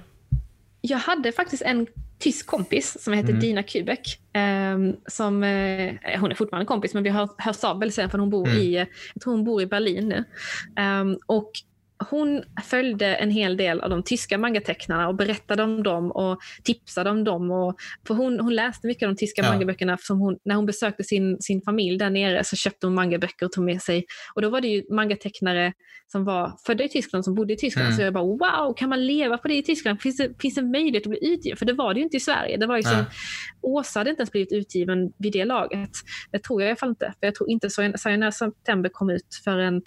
Jag 0.81 0.99
hade 0.99 1.33
faktiskt 1.33 1.63
en 1.63 1.87
tysk 2.19 2.47
kompis 2.47 2.97
som 3.01 3.13
heter 3.13 3.29
Mm. 3.29 3.41
Dina 3.41 3.63
Kubek. 3.63 4.21
ehm, 4.33 4.97
som, 5.07 5.43
eh, 5.43 5.95
hon 6.21 6.31
är 6.31 6.35
fortfarande 6.35 6.67
kompis, 6.67 6.95
men 6.95 7.03
vi 7.03 7.09
har 7.11 7.29
hörts 7.39 7.65
av 7.65 7.79
väldigt 7.81 7.95
sällan 7.95 8.11
för 8.11 8.19
hon 8.19 8.31
bor, 8.31 8.47
Mm. 8.49 8.59
i, 8.61 8.75
jag 8.77 8.87
hon 9.25 9.45
bor 9.45 9.63
i 9.63 9.67
Berlin 9.67 10.09
nu. 10.09 10.25
Ehm, 10.77 11.19
och 11.27 11.51
hon 12.11 12.43
följde 12.65 13.15
en 13.15 13.31
hel 13.31 13.57
del 13.57 13.81
av 13.81 13.91
de 13.91 14.03
tyska 14.03 14.39
mangatecknarna 14.39 15.09
och 15.09 15.15
berättade 15.15 15.63
om 15.63 15.83
dem 15.83 16.11
och 16.13 16.39
tipsade 16.65 17.11
om 17.11 17.25
dem. 17.25 17.51
Och, 17.51 17.77
för 18.07 18.15
hon, 18.15 18.41
hon 18.41 18.55
läste 18.55 18.87
mycket 18.87 19.07
av 19.07 19.15
de 19.15 19.19
tyska 19.19 19.43
Ja. 19.43 19.51
mangaböckerna. 19.51 19.99
Som 20.01 20.21
hon, 20.21 20.39
när 20.45 20.55
hon 20.55 20.67
besökte 20.67 21.05
sin, 21.05 21.37
sin 21.41 21.63
familj 21.63 21.99
där 21.99 22.11
nere 22.11 22.45
så 22.45 22.57
köpte 22.57 22.87
hon 22.87 22.95
mangaböcker 22.95 23.47
och 23.47 23.53
tog 23.53 23.65
med 23.65 23.83
sig. 23.83 24.05
Och 24.35 24.43
då 24.43 24.51
var 24.51 24.61
det 24.61 24.69
ju 24.69 24.83
mangatecknare 24.91 25.73
som 26.13 26.25
var 26.25 26.53
födda 26.67 26.85
i 26.85 26.89
Tyskland, 26.89 27.25
som 27.25 27.35
bodde 27.35 27.53
i 27.53 27.57
Tyskland. 27.57 27.87
Mm. 27.87 27.97
Så 27.97 28.03
jag 28.03 28.15
bara 28.15 28.25
wow, 28.25 28.75
kan 28.75 28.89
man 28.89 29.07
leva 29.07 29.39
på 29.39 29.49
det 29.49 29.55
i 29.55 29.63
Tyskland? 29.63 30.01
Finns 30.01 30.17
det, 30.17 30.41
finns 30.41 30.55
det 30.55 30.63
möjlighet 30.63 31.07
att 31.07 31.11
bli 31.11 31.33
utgiven? 31.33 31.57
För 31.57 31.67
det 31.67 31.73
var 31.73 31.95
det 31.95 32.01
ju 32.01 32.05
inte 32.05 32.17
i 32.17 32.21
Sverige. 32.21 32.57
Det 32.57 32.67
var 32.67 32.77
liksom, 32.77 32.97
Nej. 32.97 33.07
Åsa 33.61 34.01
hade 34.01 34.11
inte 34.11 34.21
ens 34.21 34.33
blivit 34.33 34.53
utgiven 34.53 35.13
vid 35.19 35.33
det 35.33 35.45
laget. 35.45 35.91
Det 36.31 36.39
tror 36.39 36.63
jag 36.63 36.67
i 36.67 36.71
alla 36.71 36.77
fall 36.77 36.89
inte. 36.89 37.15
För 37.21 37.27
jag 37.27 37.35
tror 37.35 37.51
inte 37.51 37.71
Sayonara 37.71 38.33
September 38.33 38.91
kom 38.93 39.11
ut 39.11 39.41
förrän 39.45 39.83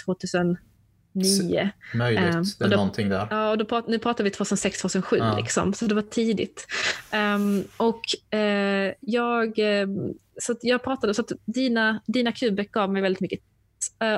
2009. 1.14 1.70
Möjligt, 1.94 2.36
Ehm, 2.36 2.44
det 2.60 2.66
är 2.66 2.70
då- 2.70 2.76
någonting 2.76 3.10
där. 3.10 3.28
Ja, 3.30 3.50
och 3.50 3.58
då 3.58 3.66
prat, 3.66 3.88
nu 3.88 4.00
pratar 4.00 4.24
vi 4.24 4.30
2006-2007, 4.30 5.18
Ja. 5.18 5.38
liksom, 5.38 5.74
så 5.74 5.86
det 5.86 5.96
var 5.96 6.02
tidigt. 6.02 6.68
Ehm, 7.12 7.64
och 7.78 8.34
eh, 8.40 8.94
jag, 9.00 9.60
eh, 9.60 9.88
så 10.42 10.56
jag 10.62 10.84
pratade, 10.84 11.14
så 11.14 11.22
att 11.22 11.32
Dina, 11.46 12.02
Dina 12.08 12.32
Kubek 12.32 12.72
gav 12.72 12.94
mig 12.94 13.02
väldigt 13.02 13.22
mycket 13.22 13.40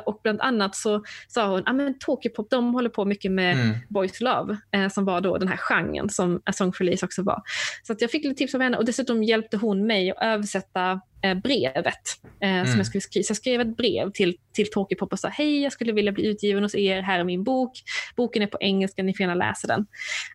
och 0.05 0.19
bland 0.23 0.41
annat 0.41 0.75
så 0.75 1.03
sa 1.27 1.47
hon 1.47 1.59
att 1.67 1.89
ah, 1.89 1.93
Tokipop 1.99 2.49
de 2.49 2.73
håller 2.73 2.89
på 2.89 3.05
mycket 3.05 3.31
med 3.31 3.51
Mm. 3.55 3.77
Boys 3.89 4.21
Love, 4.21 4.57
eh, 4.71 4.89
som 4.89 5.05
var 5.05 5.21
då 5.21 5.37
den 5.37 5.47
här 5.47 5.57
genren 5.57 6.09
som 6.09 6.41
A 6.45 6.53
Song 6.53 6.73
for 6.73 6.83
Elise 6.83 7.05
också 7.05 7.23
var. 7.23 7.41
Så 7.83 7.95
jag 7.99 8.11
fick 8.11 8.23
lite 8.23 8.35
tips 8.37 8.55
av 8.55 8.61
henne 8.61 8.77
och 8.77 8.85
dessutom 8.85 9.23
hjälpte 9.23 9.57
hon 9.57 9.87
mig 9.87 10.11
att 10.11 10.17
översätta 10.21 11.01
eh, 11.23 11.33
brevet 11.33 11.85
eh, 12.41 12.51
Mm. 12.53 12.65
som 12.67 12.77
jag 12.77 12.85
skulle 12.87 13.01
skriva. 13.01 13.23
Så 13.23 13.31
jag 13.31 13.37
skrev 13.37 13.61
ett 13.61 13.77
brev 13.77 14.11
till, 14.11 14.37
till 14.53 14.71
Tokipop 14.71 15.11
och 15.13 15.19
sa 15.19 15.27
hej, 15.27 15.61
jag 15.63 15.71
skulle 15.73 15.91
vilja 15.91 16.11
bli 16.11 16.25
utgiven 16.27 16.63
hos 16.63 16.75
er, 16.75 17.01
här 17.01 17.19
är 17.19 17.23
min 17.23 17.43
bok. 17.43 17.71
Boken 18.15 18.41
är 18.43 18.47
på 18.47 18.57
engelska, 18.61 19.03
ni 19.03 19.13
får 19.13 19.21
gärna 19.21 19.35
läsa 19.35 19.67
den. 19.67 19.85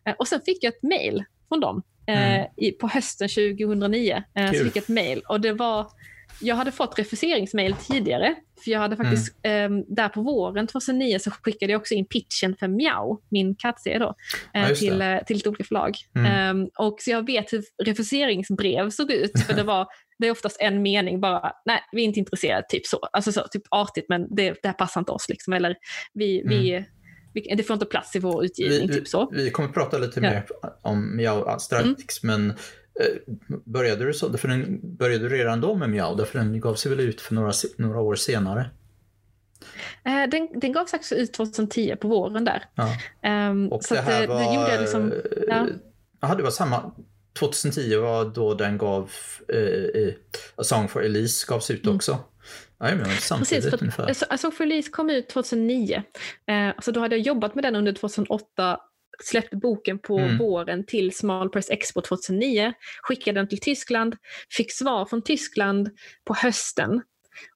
Eh, 0.05 0.13
och 0.19 0.27
sen 0.27 0.41
fick 0.45 0.63
jag 0.63 0.73
ett 0.73 0.83
mail 0.83 1.23
från 1.49 1.59
dem 1.59 1.81
eh, 2.07 2.33
Mm. 2.33 2.47
i, 2.57 2.71
på 2.71 2.87
hösten 2.87 3.29
2009. 3.29 4.23
Eh, 4.35 4.51
så 4.51 4.63
fick 4.63 4.75
jag 4.75 4.81
ett 4.83 4.87
mail 4.89 5.21
och 5.29 5.41
det 5.41 5.53
var 5.53 5.87
jag 6.41 6.55
hade 6.55 6.71
fått 6.71 6.99
refuseringsmail 6.99 7.73
tidigare. 7.73 8.35
För 8.63 8.71
jag 8.71 8.79
hade 8.79 8.95
faktiskt, 8.95 9.35
Mm. 9.43 9.77
eh, 9.79 9.83
där 9.87 10.09
på 10.09 10.21
våren 10.21 10.67
2009 10.67 11.19
så 11.19 11.31
skickade 11.31 11.71
jag 11.71 11.79
också 11.81 11.93
in 11.93 12.05
pitchen 12.05 12.55
för 12.59 12.67
Miau, 12.67 13.21
min 13.29 13.55
kattserie 13.55 13.99
då, 13.99 14.15
Ja, 14.53 14.59
eh, 14.69 14.75
till, 14.75 15.01
eh, 15.01 15.17
till 15.27 15.37
ett 15.37 15.47
olika 15.47 15.63
förlag. 15.63 15.95
Mm. 16.15 16.61
Eh, 16.61 16.67
och 16.85 16.97
så 17.01 17.11
jag 17.11 17.25
vet 17.25 17.53
hur 17.53 17.63
refuseringsbrev 17.83 18.89
såg 18.89 19.11
ut. 19.11 19.31
För 19.47 19.53
det, 19.53 19.63
var, 19.73 19.87
det 20.19 20.27
är 20.27 20.31
oftast 20.31 20.57
en 20.59 20.81
mening 20.81 21.21
bara, 21.21 21.51
nej 21.65 21.81
vi 21.91 22.01
är 22.01 22.05
inte 22.05 22.19
intresserade, 22.19 22.65
typ 22.69 22.85
så. 22.85 22.97
Alltså 23.11 23.31
så, 23.31 23.41
typ 23.51 23.63
artigt 23.71 24.05
men 24.09 24.35
det, 24.35 24.49
det 24.61 24.67
här 24.67 24.73
passar 24.73 25.01
inte 25.01 25.11
oss. 25.11 25.29
Liksom. 25.29 25.53
Eller 25.53 25.75
vi, 26.13 26.43
vi, 26.45 26.85
vi, 27.33 27.55
det 27.55 27.63
får 27.63 27.73
inte 27.73 27.85
plats 27.85 28.15
i 28.15 28.19
vår 28.19 28.45
utgivning, 28.45 28.77
Mm. 28.77 28.87
Vi, 28.87 28.93
typ 28.93 29.07
så. 29.07 29.29
vi 29.33 29.49
kommer 29.51 29.69
prata 29.69 29.97
lite 29.97 30.19
Ja. 30.19 30.29
mer 30.29 30.45
om 30.81 31.15
Miao 31.17 31.59
strax, 31.59 32.23
men 32.23 32.49
eh, 32.49 32.55
började 33.65 34.05
du 34.05 34.13
så? 34.13 34.37
För 34.37 34.47
den, 34.47 34.79
började 34.97 35.29
du 35.29 35.35
redan 35.35 35.61
då 35.61 35.75
med 35.75 35.89
Miao? 35.89 36.15
Därför 36.15 36.39
den 36.39 36.59
gav 36.59 36.75
sig 36.75 36.89
väl 36.91 36.99
ut 36.99 37.21
för 37.21 37.33
några, 37.35 37.51
några 37.77 37.99
år 37.99 38.15
senare? 38.15 38.69
Eh, 40.05 40.29
den, 40.29 40.59
den 40.59 40.71
gavs 40.73 40.93
också 40.93 41.15
ut 41.15 41.33
2010 41.33 41.95
på 41.95 42.07
våren 42.07 42.45
där. 42.45 42.63
Ja. 42.75 42.89
Ehm, 43.23 43.67
Och 43.67 43.83
så 43.83 43.93
det 43.93 44.01
här 44.01 44.21
eh, 44.23 44.27
var... 44.29 44.39
det 44.39 44.55
gjorde 44.55 44.71
jag 44.71 44.81
liksom, 44.81 45.13
ja. 45.47 45.67
ja, 46.21 46.35
det 46.35 46.43
var 46.43 46.51
samma. 46.51 46.91
2010 47.39 47.97
var 47.97 48.25
då 48.25 48.53
den 48.53 48.77
gav 48.77 49.11
eh, 49.53 50.01
eh, 50.03 50.13
A 50.55 50.63
Song 50.63 50.87
for 50.87 51.03
Elise 51.03 51.45
gavs 51.49 51.71
ut 51.71 51.83
Mm. 51.85 51.95
också. 51.95 52.17
Men 52.79 53.05
samtidigt 53.05 53.49
Precis, 53.63 53.69
för 53.69 53.81
ungefär. 53.81 54.25
alltså, 54.29 54.51
for 54.51 54.63
Elise 54.63 54.89
kom 54.91 55.09
ut 55.09 55.29
2009. 55.29 56.03
Eh, 56.47 56.73
så 56.81 56.91
då 56.91 56.99
hade 56.99 57.15
jag 57.15 57.25
jobbat 57.25 57.55
med 57.55 57.63
den 57.63 57.75
under 57.75 57.93
2008, 57.93 58.79
släppte 59.23 59.57
boken 59.57 59.99
på 59.99 60.19
Mm. 60.19 60.37
våren 60.37 60.85
till 60.85 61.15
Small 61.15 61.49
Press 61.49 61.69
Expo 61.69 62.01
2009, 62.01 62.73
skickade 63.01 63.39
den 63.39 63.47
till 63.47 63.59
Tyskland, 63.59 64.15
fick 64.49 64.71
svar 64.71 65.05
från 65.05 65.21
Tyskland 65.21 65.89
på 66.25 66.33
hösten 66.33 67.01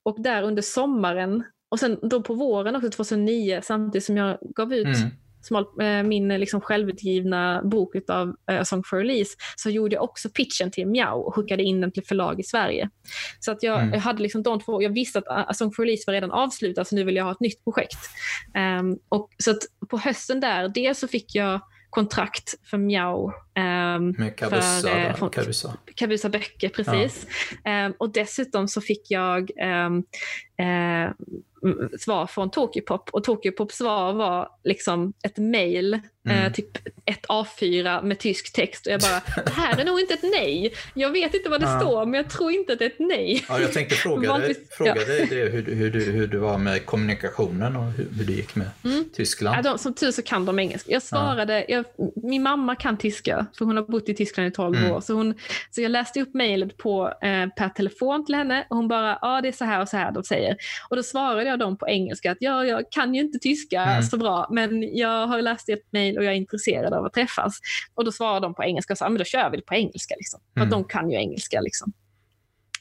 och 0.03 0.23
där 0.23 0.43
under 0.43 0.61
sommaren 0.61 1.43
och 1.69 1.79
sen 1.79 1.99
då 2.01 2.23
på 2.23 2.33
våren 2.33 2.75
också 2.75 2.89
2009 2.89 3.59
samtidigt 3.63 4.05
som 4.05 4.17
jag 4.17 4.37
gav 4.55 4.73
ut 4.73 4.85
Mm. 4.85 5.09
Small, 5.41 5.65
eh, 5.81 6.03
min 6.03 6.27
liksom 6.27 6.61
självutgivna 6.61 7.61
bok 7.63 7.95
av 8.09 8.35
A 8.45 8.65
Song 8.65 8.83
for 8.85 8.97
Release 8.97 9.31
så 9.55 9.69
gjorde 9.69 9.95
jag 9.95 10.03
också 10.03 10.29
pitchen 10.29 10.71
till 10.71 10.87
Miao 10.87 11.19
och 11.19 11.35
skickade 11.35 11.63
in 11.63 11.81
den 11.81 11.91
till 11.91 12.03
förlag 12.05 12.39
i 12.39 12.43
Sverige. 12.43 12.89
Så 13.39 13.51
att 13.51 13.63
jag, 13.63 13.79
mm. 13.79 13.93
jag 13.93 13.99
hade 13.99 14.21
liksom 14.21 14.43
de 14.43 14.59
två, 14.59 14.81
jag 14.81 14.93
visste 14.93 15.19
att 15.19 15.27
A 15.27 15.53
Song 15.53 15.71
for 15.71 15.83
Release 15.83 16.03
var 16.07 16.13
redan 16.13 16.31
avslutad 16.31 16.85
så 16.85 16.95
nu 16.95 17.03
vill 17.03 17.15
jag 17.15 17.23
ha 17.23 17.31
ett 17.31 17.39
nytt 17.39 17.63
projekt. 17.63 17.99
Um, 18.79 18.99
och 19.09 19.29
så 19.37 19.51
att 19.51 19.89
på 19.89 19.97
hösten 19.97 20.39
där, 20.39 20.67
dels 20.67 20.99
så 20.99 21.07
fick 21.07 21.35
jag 21.35 21.61
kontrakt 21.91 22.53
för 22.69 22.77
Miao. 22.77 23.27
Um, 23.27 24.15
Med 24.17 24.35
Kabusa, 24.35 24.87
för, 24.87 25.25
eh, 25.25 25.29
Kabusa. 25.29 25.77
Kabusa 25.95 26.29
böcker, 26.29 26.69
precis. 26.69 27.27
Ja. 27.63 27.85
Um, 27.85 27.93
och 27.99 28.13
dessutom 28.13 28.67
så 28.67 28.81
fick 28.81 29.11
jag 29.11 29.51
um, 29.61 29.97
uh, 29.97 31.11
svar 31.99 32.27
från 32.27 32.51
Tokyopop 32.51 33.09
och 33.09 33.23
Tokyopop 33.23 33.71
svar 33.71 34.13
var 34.13 34.49
liksom 34.63 35.13
ett 35.23 35.37
mail, 35.37 35.93
eh, 35.93 35.99
mm. 36.25 36.45
eh, 36.45 36.53
typ 36.53 36.77
ett 37.05 37.25
A4 37.25 38.03
med 38.03 38.19
tysk 38.19 38.53
text 38.53 38.87
och 38.87 38.93
jag 38.93 39.01
bara, 39.01 39.43
det 39.45 39.51
här 39.51 39.79
är 39.79 39.85
nog 39.85 39.99
inte 39.99 40.13
ett 40.13 40.23
nej. 40.23 40.73
Jag 40.93 41.09
vet 41.09 41.33
inte 41.33 41.49
vad 41.49 41.61
det 41.61 41.67
ja. 41.67 41.79
står 41.79 42.05
men 42.05 42.13
jag 42.13 42.29
tror 42.29 42.51
inte 42.51 42.73
att 42.73 42.79
det 42.79 42.85
är 42.85 42.89
ett 42.89 42.99
nej. 42.99 43.45
Ja, 43.49 43.59
jag 43.59 43.73
tänkte 43.73 43.95
fråga 43.95 44.37
dig, 44.37 44.55
fråga 44.71 44.95
ja. 44.97 45.05
dig 45.05 45.27
det, 45.29 45.35
hur, 45.35 45.75
hur, 45.75 45.91
du, 45.91 46.03
hur 46.03 46.27
det 46.27 46.37
var 46.37 46.57
med 46.57 46.85
kommunikationen 46.85 47.75
och 47.75 47.83
hur, 47.83 48.07
hur 48.17 48.25
det 48.25 48.33
gick 48.33 48.55
med 48.55 48.69
mm. 48.83 49.05
Tyskland. 49.13 49.57
Ja, 49.57 49.61
de, 49.61 49.77
som 49.77 49.93
tur 49.93 50.11
så 50.11 50.21
kan 50.21 50.45
de 50.45 50.59
engelska. 50.59 50.91
Jag 50.91 51.03
svarade, 51.03 51.65
jag, 51.67 51.85
min 52.15 52.43
mamma 52.43 52.75
kan 52.75 52.97
tyska 52.97 53.45
för 53.57 53.65
hon 53.65 53.77
har 53.77 53.83
bott 53.83 54.09
i 54.09 54.13
Tyskland 54.13 54.49
i 54.49 54.51
12 54.51 54.77
mm. 54.77 54.91
år. 54.91 55.01
Så, 55.01 55.13
hon, 55.13 55.33
så 55.71 55.81
jag 55.81 55.91
läste 55.91 56.21
upp 56.21 56.33
mejlet 56.33 56.71
eh, 56.71 57.47
per 57.57 57.69
telefon 57.69 58.25
till 58.25 58.35
henne 58.35 58.67
och 58.69 58.75
hon 58.75 58.87
bara, 58.87 59.19
ja 59.21 59.41
det 59.41 59.47
är 59.47 59.51
så 59.51 59.65
här 59.65 59.81
och 59.81 59.89
så 59.89 59.97
här 59.97 60.11
de 60.11 60.23
säger. 60.23 60.55
Och 60.89 60.95
då 60.95 61.03
svarade 61.03 61.50
jag 61.51 61.59
dem 61.59 61.77
på 61.77 61.87
engelska 61.87 62.31
att 62.31 62.37
ja, 62.39 62.65
jag 62.65 62.91
kan 62.91 63.15
ju 63.15 63.21
inte 63.21 63.39
tyska 63.39 63.81
mm. 63.81 64.03
så 64.03 64.17
bra 64.17 64.47
men 64.51 64.97
jag 64.97 65.27
har 65.27 65.41
läst 65.41 65.69
ert 65.69 65.91
mejl 65.91 66.17
och 66.17 66.23
jag 66.23 66.33
är 66.33 66.37
intresserad 66.37 66.93
av 66.93 67.05
att 67.05 67.13
träffas. 67.13 67.59
Och 67.95 68.05
då 68.05 68.11
svarade 68.11 68.45
de 68.45 68.53
på 68.53 68.63
engelska 68.63 68.93
och 68.93 68.97
sa, 68.97 69.09
men 69.09 69.17
då 69.17 69.23
kör 69.23 69.49
vi 69.49 69.61
på 69.61 69.73
engelska. 69.73 70.15
Liksom. 70.17 70.39
För 70.53 70.61
mm. 70.61 70.69
de 70.69 70.83
kan 70.83 71.11
ju 71.11 71.17
engelska. 71.17 71.61
Liksom. 71.61 71.93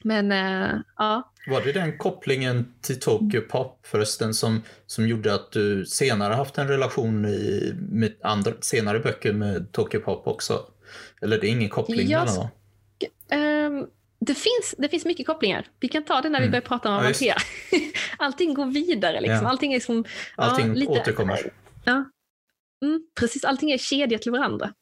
Men 0.02 0.32
äh, 0.32 0.80
ja. 0.96 1.32
Var 1.46 1.60
det 1.60 1.72
den 1.72 1.98
kopplingen 1.98 2.74
till 2.80 3.00
Tokyo 3.00 3.40
Pop 3.40 3.86
förresten 3.86 4.34
som, 4.34 4.62
som 4.86 5.08
gjorde 5.08 5.34
att 5.34 5.52
du 5.52 5.86
senare 5.86 6.34
haft 6.34 6.58
en 6.58 6.68
relation 6.68 7.24
i, 7.24 7.74
med 7.90 8.14
andra, 8.22 8.52
senare 8.60 8.98
böcker 8.98 9.32
med 9.32 9.72
Tokyo 9.72 10.00
Pop 10.00 10.26
också? 10.26 10.60
Eller 11.22 11.40
det 11.40 11.46
är 11.46 11.50
ingen 11.50 11.68
koppling 11.68 12.08
jag, 12.08 12.20
mellan 12.20 12.36
dem? 12.36 12.48
Um, 13.78 13.86
det 14.26 14.34
finns, 14.34 14.74
det 14.78 14.88
finns 14.88 15.04
mycket 15.04 15.26
kopplingar. 15.26 15.66
Vi 15.80 15.88
kan 15.88 16.04
ta 16.04 16.20
det 16.20 16.28
när 16.28 16.38
vi 16.38 16.46
mm. 16.46 16.50
börjar 16.50 16.62
prata 16.62 16.88
om 16.88 16.94
Avantea. 16.94 17.36
Ja, 17.70 17.78
allting 18.18 18.54
går 18.54 18.66
vidare. 18.66 19.20
Liksom. 19.20 19.42
Ja. 19.42 19.48
Allting, 19.48 19.72
är 19.72 19.76
liksom, 19.76 20.04
allting 20.36 20.66
ja, 20.66 20.74
lite, 20.74 20.92
återkommer. 20.92 21.52
Ja. 21.84 22.04
Mm, 22.84 23.02
precis, 23.20 23.44
allting 23.44 23.70
är 23.70 23.78
kedjat 23.78 24.22
till 24.22 24.32
varandra. 24.32 24.72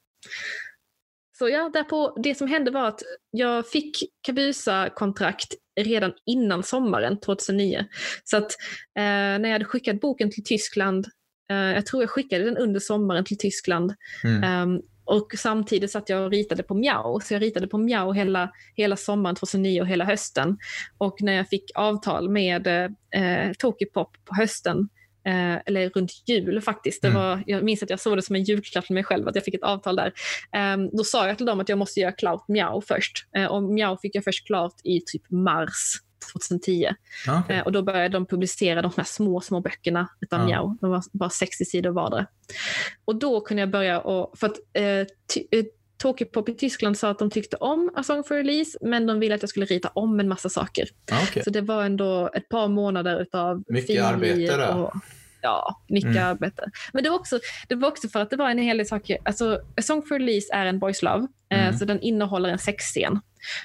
Så 1.38 1.48
ja, 1.48 1.70
därpå, 1.72 2.16
det 2.22 2.34
som 2.34 2.48
hände 2.48 2.70
var 2.70 2.88
att 2.88 3.02
jag 3.30 3.68
fick 3.68 3.96
Kabusa-kontrakt 4.26 5.54
redan 5.80 6.12
innan 6.26 6.62
sommaren 6.62 7.20
2009. 7.20 7.86
Så 8.24 8.36
att 8.36 8.52
eh, 8.98 9.02
när 9.02 9.44
jag 9.44 9.52
hade 9.52 9.64
skickat 9.64 10.00
boken 10.00 10.30
till 10.30 10.44
Tyskland, 10.44 11.06
eh, 11.50 11.56
jag 11.56 11.86
tror 11.86 12.02
jag 12.02 12.10
skickade 12.10 12.44
den 12.44 12.56
under 12.56 12.80
sommaren 12.80 13.24
till 13.24 13.38
Tyskland, 13.38 13.94
mm. 14.24 14.42
eh, 14.44 14.80
och 15.08 15.34
samtidigt 15.38 15.90
satt 15.90 16.08
jag 16.08 16.24
och 16.24 16.30
ritade 16.30 16.62
på 16.62 16.74
Miao, 16.74 17.20
så 17.20 17.34
jag 17.34 17.42
ritade 17.42 17.68
på 17.68 17.78
Miao 17.78 18.12
hela, 18.12 18.50
hela 18.74 18.96
sommaren 18.96 19.36
2009 19.36 19.80
och 19.80 19.86
hela 19.86 20.04
hösten. 20.04 20.58
Och 20.98 21.22
när 21.22 21.32
jag 21.32 21.48
fick 21.48 21.70
avtal 21.74 22.30
med 22.30 22.66
eh, 22.66 23.52
Tokipop 23.58 24.16
på 24.24 24.34
hösten, 24.34 24.88
eh, 25.26 25.56
eller 25.66 25.90
runt 25.90 26.10
jul 26.26 26.60
faktiskt, 26.60 27.02
det 27.02 27.08
mm. 27.08 27.20
var, 27.22 27.42
jag 27.46 27.64
minns 27.64 27.82
att 27.82 27.90
jag 27.90 28.00
såg 28.00 28.16
det 28.16 28.22
som 28.22 28.36
en 28.36 28.44
julklapp 28.44 28.86
för 28.86 28.94
mig 28.94 29.04
själv 29.04 29.28
att 29.28 29.34
jag 29.34 29.44
fick 29.44 29.54
ett 29.54 29.62
avtal 29.62 29.96
där. 29.96 30.12
Eh, 30.52 30.76
då 30.92 31.04
sa 31.04 31.26
jag 31.26 31.36
till 31.36 31.46
dem 31.46 31.60
att 31.60 31.68
jag 31.68 31.78
måste 31.78 32.00
göra 32.00 32.12
klart 32.12 32.48
Miao 32.48 32.80
först. 32.80 33.26
Eh, 33.36 33.46
och 33.46 33.62
Miao 33.62 33.96
fick 33.96 34.14
jag 34.14 34.24
först 34.24 34.46
klart 34.46 34.74
i 34.84 35.00
typ 35.00 35.30
mars 35.30 36.00
2010. 36.32 36.88
Okay. 37.40 37.56
Eh, 37.56 37.62
och 37.62 37.72
då 37.72 37.82
började 37.82 38.08
de 38.08 38.26
publicera 38.26 38.82
de 38.82 38.92
här 38.96 39.04
små, 39.04 39.40
små 39.40 39.60
böckerna 39.60 40.08
utav 40.20 40.40
ja. 40.40 40.46
Miao. 40.46 40.76
De 40.80 40.90
var 40.90 41.02
bara 41.12 41.30
60 41.30 41.64
sidor 41.64 41.90
vardera. 41.90 42.26
Och 43.04 43.16
då 43.16 43.40
kunde 43.40 43.60
jag 43.60 43.70
börja 43.70 44.00
och, 44.00 44.38
för 44.38 44.46
att 44.46 44.56
eh, 44.72 44.84
eh, 44.84 45.06
Tokypop 45.98 46.48
i 46.48 46.54
Tyskland 46.54 46.98
sa 46.98 47.10
att 47.10 47.18
de 47.18 47.30
tyckte 47.30 47.56
om 47.56 47.90
A 47.96 48.02
Song 48.02 48.24
for 48.24 48.34
Release, 48.34 48.78
men 48.80 49.06
de 49.06 49.20
ville 49.20 49.34
att 49.34 49.42
jag 49.42 49.48
skulle 49.48 49.66
rita 49.66 49.88
om 49.88 50.20
en 50.20 50.28
massa 50.28 50.48
saker. 50.48 50.88
Okay. 51.28 51.42
Så 51.42 51.50
det 51.50 51.60
var 51.60 51.84
ändå 51.84 52.30
ett 52.34 52.48
par 52.48 52.68
månader 52.68 53.22
utav 53.22 53.64
Mycket 53.68 54.04
arbete 54.04 54.56
där. 54.56 54.76
Och, 54.76 54.94
ja, 55.40 55.82
mycket 55.88 56.10
mm. 56.10 56.26
arbete. 56.26 56.70
Men 56.92 57.02
det 57.02 57.10
var, 57.10 57.16
också, 57.18 57.38
det 57.68 57.74
var 57.74 57.88
också 57.88 58.08
för 58.08 58.20
att 58.20 58.30
det 58.30 58.36
var 58.36 58.50
en 58.50 58.58
hel 58.58 58.76
del 58.76 58.86
saker. 58.86 59.18
Alltså, 59.24 59.60
A 59.76 59.82
Song 59.82 60.02
for 60.02 60.18
Release 60.18 60.48
är 60.52 60.66
en 60.66 60.78
boys 60.78 61.02
love, 61.02 61.26
eh, 61.50 61.58
mm. 61.58 61.70
eh, 61.70 61.78
så 61.78 61.84
den 61.84 62.00
innehåller 62.00 62.48
en 62.48 62.58
sexscen. 62.58 63.20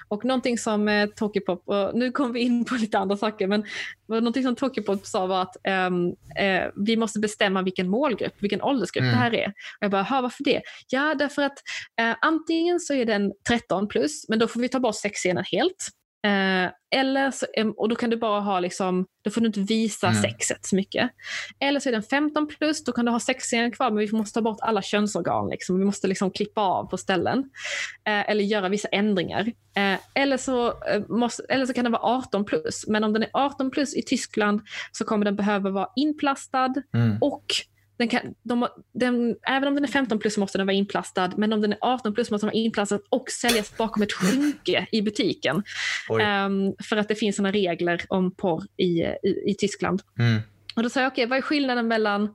Och 0.07 0.25
någonting 0.25 0.57
som 0.57 0.87
eh, 0.87 1.09
Tokypop, 1.09 1.63
och 1.65 1.95
nu 1.95 2.11
kommer 2.11 2.33
vi 2.33 2.39
in 2.39 2.65
på 2.65 2.75
lite 2.75 2.97
andra 2.97 3.17
saker, 3.17 3.47
men 3.47 3.65
någonting 4.07 4.43
som 4.43 4.55
Tokypop 4.55 5.05
sa 5.05 5.25
var 5.25 5.41
att 5.41 5.57
um, 5.87 6.15
eh, 6.39 6.63
vi 6.75 6.97
måste 6.97 7.19
bestämma 7.19 7.61
vilken 7.61 7.89
målgrupp, 7.89 8.33
vilken 8.39 8.61
åldersgrupp 8.61 9.03
mm. 9.03 9.13
det 9.13 9.19
här 9.19 9.33
är. 9.33 9.47
Och 9.47 9.53
jag 9.79 9.91
bara, 9.91 10.21
varför 10.21 10.43
det? 10.43 10.61
Ja, 10.87 11.15
därför 11.15 11.41
att 11.41 11.57
eh, 11.99 12.15
antingen 12.21 12.79
så 12.79 12.93
är 12.93 13.05
den 13.05 13.31
13 13.47 13.87
plus, 13.87 14.29
men 14.29 14.39
då 14.39 14.47
får 14.47 14.59
vi 14.59 14.69
ta 14.69 14.79
bort 14.79 14.95
sexscenen 14.95 15.43
helt. 15.51 15.89
Eh, 16.25 16.71
eller 16.95 17.31
så, 17.31 17.45
och 17.77 17.89
då 17.89 17.95
kan 17.95 18.09
du 18.09 18.17
bara 18.17 18.39
ha, 18.39 18.59
liksom, 18.59 19.05
då 19.23 19.31
får 19.31 19.41
du 19.41 19.47
inte 19.47 19.59
visa 19.59 20.07
mm. 20.07 20.21
sexet 20.21 20.65
så 20.65 20.75
mycket. 20.75 21.11
Eller 21.59 21.79
så 21.79 21.89
är 21.89 21.93
den 21.93 22.03
15 22.03 22.47
plus, 22.47 22.83
då 22.83 22.91
kan 22.91 23.05
du 23.05 23.11
ha 23.11 23.19
sexscenen 23.19 23.71
kvar 23.71 23.91
men 23.91 23.97
vi 23.97 24.11
måste 24.11 24.33
ta 24.33 24.41
bort 24.41 24.57
alla 24.61 24.81
könsorgan. 24.81 25.49
Liksom. 25.49 25.79
Vi 25.79 25.85
måste 25.85 26.07
liksom 26.07 26.31
klippa 26.31 26.61
av 26.61 26.85
på 26.85 26.97
ställen. 26.97 27.39
Eh, 28.07 28.29
eller 28.29 28.43
göra 28.43 28.69
vissa 28.69 28.87
ändringar. 28.87 29.51
Eh, 29.75 29.99
eller, 30.13 30.37
så, 30.37 30.67
eh, 30.67 31.01
måste, 31.09 31.43
eller 31.49 31.65
så 31.65 31.73
kan 31.73 31.83
den 31.85 31.91
vara 31.91 32.17
18 32.17 32.45
plus. 32.45 32.87
Men 32.87 33.03
om 33.03 33.13
den 33.13 33.23
är 33.23 33.29
18 33.33 33.71
plus 33.71 33.95
i 33.95 34.01
Tyskland 34.01 34.61
så 34.91 35.05
kommer 35.05 35.25
den 35.25 35.35
behöva 35.35 35.69
vara 35.69 35.89
inplastad 35.95 36.73
mm. 36.93 37.17
och 37.21 37.45
den 38.03 38.09
kan, 38.09 38.35
de, 38.43 38.67
den, 38.93 39.35
även 39.47 39.67
om 39.67 39.75
den 39.75 39.83
är 39.83 39.87
15 39.87 40.19
plus 40.19 40.33
så 40.33 40.39
måste 40.39 40.57
den 40.57 40.67
vara 40.67 40.75
inplastad, 40.75 41.31
men 41.37 41.53
om 41.53 41.61
den 41.61 41.71
är 41.71 41.77
18 41.81 42.13
plus 42.13 42.31
måste 42.31 42.45
den 42.45 42.51
vara 42.51 42.63
inplastad 42.63 42.99
och 43.09 43.29
säljas 43.29 43.77
bakom 43.77 44.03
ett 44.03 44.13
skynke 44.13 44.87
i 44.91 45.01
butiken. 45.01 45.55
Um, 46.09 46.75
för 46.83 46.97
att 46.97 47.07
det 47.07 47.15
finns 47.15 47.35
sådana 47.35 47.51
regler 47.51 48.01
om 48.07 48.35
porr 48.35 48.63
i, 48.77 49.01
i, 49.01 49.43
i 49.45 49.55
Tyskland. 49.59 50.01
Mm. 50.19 50.41
Och 50.75 50.83
då 50.83 50.89
sa 50.89 51.01
jag, 51.01 51.07
okej, 51.11 51.23
okay, 51.23 51.29
vad 51.29 51.37
är 51.37 51.41
skillnaden 51.41 51.87
mellan 51.87 52.33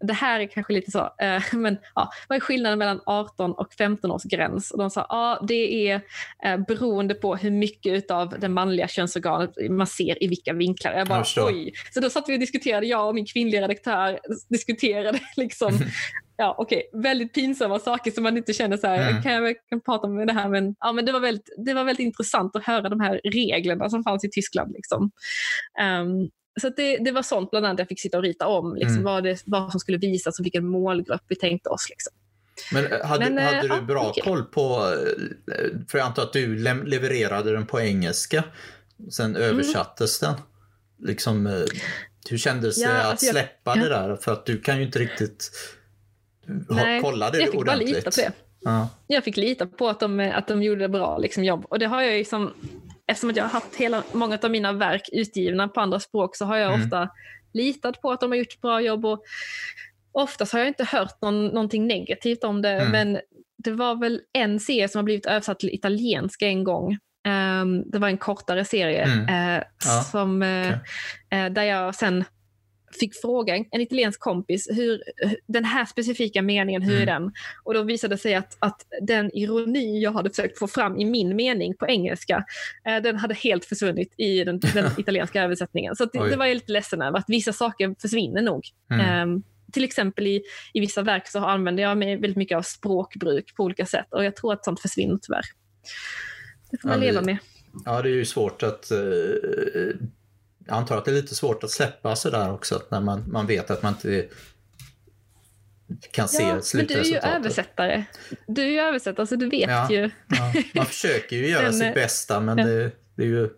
det 0.00 0.12
här 0.12 0.40
är 0.40 0.46
kanske 0.46 0.72
lite 0.72 0.90
så, 0.90 0.98
eh, 0.98 1.42
men 1.52 1.78
ja, 1.94 2.10
vad 2.28 2.36
är 2.36 2.40
skillnaden 2.40 2.78
mellan 2.78 3.00
18 3.06 3.52
och 3.52 3.74
15 3.74 4.10
års 4.10 4.22
gräns? 4.22 4.70
Och 4.70 4.78
de 4.78 4.90
sa 4.90 5.06
ja, 5.08 5.44
det 5.48 5.88
är 5.90 6.00
eh, 6.44 6.56
beroende 6.56 7.14
på 7.14 7.36
hur 7.36 7.50
mycket 7.50 8.10
av 8.10 8.34
det 8.38 8.48
manliga 8.48 8.88
könsorganet 8.88 9.50
man 9.70 9.86
ser 9.86 10.24
i 10.24 10.28
vilka 10.28 10.52
vinklar. 10.52 10.92
Jag 10.92 11.08
bara, 11.08 11.24
jag 11.36 11.46
oj. 11.46 11.72
Så 11.94 12.00
då 12.00 12.10
satt 12.10 12.28
vi 12.28 12.34
och 12.34 12.40
diskuterade, 12.40 12.86
jag 12.86 13.08
och 13.08 13.14
min 13.14 13.26
kvinnliga 13.26 13.62
redaktör 13.62 14.18
diskuterade 14.48 15.20
liksom, 15.36 15.72
ja 16.36 16.54
okej, 16.58 16.88
okay, 16.88 17.02
väldigt 17.02 17.34
pinsamma 17.34 17.78
saker 17.78 18.10
som 18.10 18.22
man 18.22 18.36
inte 18.36 18.52
känner 18.52 18.76
så 18.76 18.86
här, 18.86 19.10
mm. 19.10 19.22
kan 19.22 19.32
jag 19.32 19.42
verkligen 19.42 19.80
prata 19.80 20.08
med 20.08 20.26
det 20.26 20.32
här? 20.32 20.48
Men, 20.48 20.74
ja, 20.80 20.92
men 20.92 21.04
det, 21.04 21.12
var 21.12 21.20
väldigt, 21.20 21.54
det 21.66 21.74
var 21.74 21.84
väldigt 21.84 22.04
intressant 22.04 22.56
att 22.56 22.64
höra 22.64 22.88
de 22.88 23.00
här 23.00 23.20
reglerna 23.24 23.90
som 23.90 24.04
fanns 24.04 24.24
i 24.24 24.30
Tyskland. 24.30 24.72
Liksom. 24.72 25.10
Um, 26.02 26.30
så 26.60 26.68
det, 26.68 26.96
det, 26.98 27.12
var 27.12 27.22
sånt 27.22 27.50
bland 27.50 27.66
annat 27.66 27.78
jag 27.78 27.88
fick 27.88 28.00
sitta 28.00 28.16
och 28.16 28.22
rita 28.22 28.46
om, 28.46 28.74
liksom, 28.74 28.92
mm. 28.92 29.04
vad, 29.04 29.24
det, 29.24 29.42
vad 29.46 29.70
som 29.70 29.80
skulle 29.80 29.98
visas 29.98 30.38
och 30.38 30.44
vilken 30.44 30.66
målgrupp 30.66 31.22
vi 31.28 31.36
tänkte 31.36 31.68
oss. 31.68 31.88
Liksom. 31.90 32.12
Men 32.72 32.92
eh, 32.92 33.06
hade, 33.06 33.30
Men, 33.30 33.44
hade 33.44 33.68
äh, 33.68 33.80
du 33.80 33.86
bra 33.86 34.10
okay. 34.10 34.22
koll 34.24 34.42
på, 34.42 34.94
eh, 35.52 35.64
för 35.88 35.98
jag 35.98 36.06
antar 36.06 36.22
att 36.22 36.32
du 36.32 36.58
levererade 36.84 37.52
den 37.52 37.66
på 37.66 37.80
engelska, 37.80 38.44
sen 39.10 39.36
mm. 39.36 39.42
översattes 39.42 40.22
mm. 40.22 40.34
den. 40.34 40.42
Liksom, 41.08 41.66
hur 42.30 42.38
kändes 42.38 42.78
ja, 42.78 42.88
det 42.88 43.00
att 43.00 43.06
alltså 43.06 43.26
släppa 43.26 43.76
jag, 43.76 43.84
det 43.84 43.88
där? 43.88 44.16
För 44.16 44.32
att 44.32 44.46
du 44.46 44.60
kan 44.60 44.76
ju 44.76 44.82
inte 44.82 44.98
riktigt 44.98 45.50
Nej, 46.68 47.00
kolla 47.02 47.30
det 47.30 47.38
jag 47.38 47.46
fick 47.46 47.60
ordentligt. 47.60 47.88
Bara 47.88 47.96
lita 47.96 48.10
på 48.10 48.16
det. 48.16 48.32
Ja. 48.60 48.88
Jag 49.06 49.24
fick 49.24 49.36
lita 49.36 49.66
på 49.66 49.88
att 49.88 50.00
de, 50.00 50.20
att 50.20 50.48
de 50.48 50.62
gjorde 50.62 50.88
bra 50.88 51.18
liksom, 51.18 51.44
jobb. 51.44 51.66
Och 51.68 51.78
det 51.78 51.86
har 51.86 52.02
jag 52.02 52.18
liksom 52.18 52.52
eftersom 53.08 53.32
jag 53.34 53.44
har 53.44 53.50
haft 53.50 53.74
hela, 53.74 54.02
många 54.12 54.38
av 54.42 54.50
mina 54.50 54.72
verk 54.72 55.08
utgivna 55.12 55.68
på 55.68 55.80
andra 55.80 56.00
språk 56.00 56.36
så 56.36 56.44
har 56.44 56.56
jag 56.56 56.72
mm. 56.72 56.84
ofta 56.84 57.08
litat 57.52 58.00
på 58.00 58.10
att 58.12 58.20
de 58.20 58.30
har 58.30 58.36
gjort 58.36 58.52
ett 58.52 58.60
bra 58.60 58.80
jobb. 58.80 59.04
Och 59.04 59.24
oftast 60.12 60.52
har 60.52 60.58
jag 60.58 60.68
inte 60.68 60.84
hört 60.84 61.22
någon, 61.22 61.46
någonting 61.46 61.86
negativt 61.86 62.44
om 62.44 62.62
det, 62.62 62.70
mm. 62.70 62.90
men 62.90 63.20
det 63.64 63.70
var 63.70 63.94
väl 63.94 64.20
en 64.32 64.60
serie 64.60 64.88
som 64.88 64.98
har 64.98 65.04
blivit 65.04 65.26
översatt 65.26 65.58
till 65.58 65.74
italienska 65.74 66.46
en 66.46 66.64
gång. 66.64 66.98
Um, 67.28 67.90
det 67.90 67.98
var 67.98 68.08
en 68.08 68.18
kortare 68.18 68.64
serie 68.64 69.04
mm. 69.04 69.20
uh, 69.20 69.62
ja. 69.84 70.02
som, 70.02 70.42
uh, 70.42 70.66
okay. 70.66 71.46
uh, 71.46 71.52
där 71.52 71.62
jag 71.62 71.94
sen 71.94 72.24
fick 72.98 73.20
fråga 73.20 73.56
en 73.70 73.80
italiensk 73.80 74.20
kompis, 74.20 74.68
hur, 74.70 75.02
den 75.46 75.64
här 75.64 75.84
specifika 75.84 76.42
meningen, 76.42 76.82
hur 76.82 76.96
mm. 76.96 77.02
är 77.02 77.06
den? 77.06 77.32
Och 77.64 77.74
då 77.74 77.82
visade 77.82 78.14
det 78.14 78.18
sig 78.18 78.34
att, 78.34 78.56
att 78.58 78.86
den 79.02 79.30
ironi 79.36 80.00
jag 80.02 80.12
hade 80.12 80.30
försökt 80.30 80.58
få 80.58 80.66
fram 80.66 80.96
i 80.98 81.04
min 81.04 81.36
mening 81.36 81.76
på 81.76 81.86
engelska, 81.86 82.44
eh, 82.86 83.02
den 83.02 83.16
hade 83.16 83.34
helt 83.34 83.64
försvunnit 83.64 84.14
i 84.16 84.44
den, 84.44 84.60
den 84.74 84.90
italienska 84.98 85.42
översättningen. 85.42 85.96
Så 85.96 86.04
det, 86.04 86.28
det, 86.30 86.36
var 86.36 86.46
jag 86.46 86.54
lite 86.54 86.72
ledsen 86.72 87.02
över, 87.02 87.18
att 87.18 87.28
vissa 87.28 87.52
saker 87.52 87.94
försvinner 88.00 88.42
nog. 88.42 88.64
Mm. 88.90 89.36
Eh, 89.36 89.42
till 89.72 89.84
exempel 89.84 90.26
i, 90.26 90.42
i 90.72 90.80
vissa 90.80 91.02
verk 91.02 91.28
så 91.28 91.38
använder 91.38 91.82
jag 91.82 91.98
mig 91.98 92.16
väldigt 92.16 92.36
mycket 92.36 92.58
av 92.58 92.62
språkbruk 92.62 93.54
på 93.56 93.62
olika 93.62 93.86
sätt 93.86 94.06
och 94.10 94.24
jag 94.24 94.36
tror 94.36 94.52
att 94.52 94.64
sånt 94.64 94.80
försvinner 94.80 95.18
tyvärr. 95.22 95.44
Det 96.70 96.78
får 96.82 96.88
man 96.88 97.02
Ja, 97.02 97.04
leva 97.06 97.22
med. 97.22 97.38
Ja, 97.84 98.02
det 98.02 98.08
är 98.08 98.14
ju 98.14 98.24
svårt 98.24 98.62
att... 98.62 98.90
eh, 98.90 98.98
jag 100.66 100.76
antar 100.76 100.98
att 100.98 101.04
det 101.04 101.10
är 101.10 101.14
lite 101.14 101.34
svårt 101.34 101.64
att 101.64 101.70
släppa 101.70 102.16
sådär 102.16 102.52
också, 102.52 102.82
när 102.90 103.00
man, 103.00 103.24
man 103.32 103.46
vet 103.46 103.70
att 103.70 103.82
man 103.82 103.92
inte 103.92 104.28
kan 106.10 106.28
se 106.28 106.42
Ja, 106.42 106.48
men 106.48 106.54
du 106.54 106.54
är 106.54 106.56
ju 106.56 106.62
slutresultatet. 106.62 107.34
översättare. 107.36 108.04
Du 108.46 108.62
är 108.62 108.66
ju 108.68 108.80
översättare 108.80 109.26
så 109.26 109.36
du 109.36 109.48
vet 109.48 109.70
Ja. 109.70 109.90
ju. 109.90 110.10
Ja, 110.28 110.52
man 110.74 110.86
försöker 110.86 111.36
ju 111.36 111.48
göra 111.50 111.62
Men, 111.62 111.72
sitt 111.72 111.94
bästa, 111.94 112.40
men 112.40 112.58
ja. 112.58 112.64
det, 112.66 112.90
det 113.16 113.22
är 113.22 113.26
ju 113.26 113.48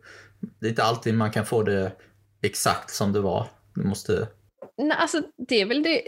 det 0.61 0.67
är 0.67 0.71
inte 0.71 0.83
alltid 0.83 1.15
man 1.15 1.31
kan 1.31 1.47
få 1.47 1.63
det 1.63 1.93
exakt 2.43 2.91
som 2.91 3.13
det 3.13 3.21
var. 3.21 3.47
Du 3.75 3.83
måste... 3.85 4.29
Nej, 4.79 4.97
alltså, 5.01 5.23
det 5.49 5.61
är 5.61 5.67
väl 5.67 5.83
det. 5.83 6.03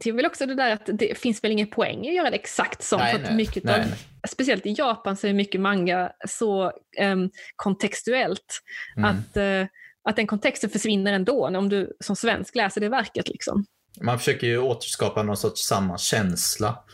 Det 0.00 0.10
är 0.10 0.12
väl 0.12 0.26
också 0.26 0.46
det 0.46 0.54
där 0.54 0.72
att 0.72 0.86
det 0.92 1.18
finns 1.18 1.44
väl 1.44 1.52
ingen 1.52 1.66
poäng 1.70 2.04
i 2.04 2.08
att 2.08 2.14
göra 2.14 2.30
det 2.30 2.36
exakt 2.36 2.82
som. 2.82 2.98
Nej, 2.98 3.24
för 3.24 3.32
mycket 3.34 3.64
nej, 3.64 3.74
av, 3.74 3.86
nej. 3.86 3.98
Speciellt 4.28 4.66
i 4.66 4.72
Japan 4.78 5.16
så 5.16 5.26
är 5.26 5.32
mycket 5.32 5.60
manga 5.60 6.12
så 6.28 6.72
em, 6.98 7.30
kontextuellt 7.56 8.62
Mm. 8.96 9.10
att, 9.10 9.36
eh, 9.36 9.66
att 10.10 10.16
den 10.16 10.26
kontexten 10.26 10.70
försvinner 10.70 11.12
ändå 11.12 11.46
om 11.46 11.68
du 11.68 11.96
som 12.00 12.16
svensk 12.16 12.54
läser 12.54 12.80
det 12.80 12.88
verket. 12.88 13.28
Liksom. 13.28 13.64
Man 14.00 14.18
försöker 14.18 14.46
ju 14.46 14.58
återskapa 14.58 15.22
någon 15.22 15.36
sorts 15.36 15.66
samma 15.66 15.98
känsla 15.98 16.84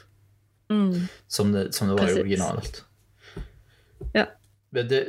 Mm. 0.71 1.01
som 1.27 1.53
det, 1.53 1.73
som 1.73 1.89
det 1.89 1.93
var 1.95 2.01
Precis. 2.01 2.17
i 2.19 2.21
originalet. 2.21 2.85
Ja. 4.13 4.27
Men, 4.71 4.89
det, 4.89 5.01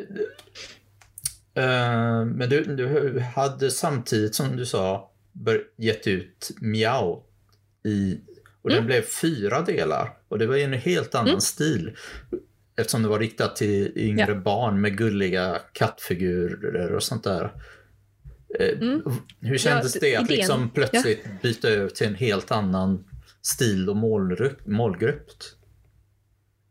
eh, 1.56 2.26
men 2.26 2.49
du, 2.49 2.64
du 2.64 3.20
hade 3.20 3.72
samtidigt 3.72 4.36
som 4.36 4.56
du 4.56 4.66
sa 4.66 5.12
gett 5.78 6.08
ut 6.08 6.51
Miao 6.62 7.24
i, 7.86 8.20
och 8.62 8.70
den 8.70 8.78
Mm. 8.78 8.88
blev 8.88 9.01
fyra 9.01 9.62
delar 9.62 10.18
och 10.28 10.39
det 10.39 10.47
var 10.47 10.56
en 10.56 10.74
helt 10.74 11.16
annan 11.16 11.28
Mm. 11.28 11.41
stil. 11.41 11.95
Eftersom 12.76 13.01
det 13.04 13.08
var 13.10 13.20
riktat 13.20 13.56
till 13.56 13.91
yngre 13.95 14.36
barn 14.36 14.82
med 14.82 14.97
gulliga 14.97 15.60
kattfigurer 15.74 16.91
och 16.95 17.04
sånt 17.04 17.24
där. 17.24 17.51
Eh, 18.60 18.68
Mm. 18.82 19.01
Hur 19.39 19.58
kändes 19.58 19.95
Ja, 19.95 19.99
det 20.01 20.16
att 20.16 20.24
idén. 20.26 20.38
liksom 20.38 20.70
plötsligt 20.70 21.41
byta 21.41 21.70
över 21.70 21.89
till 21.89 22.08
en 22.08 22.16
helt 22.16 22.51
annan 22.51 23.06
stil 23.41 23.89
och 23.89 23.95
målgrupp? 23.95 24.68
målgrupp? 24.68 25.28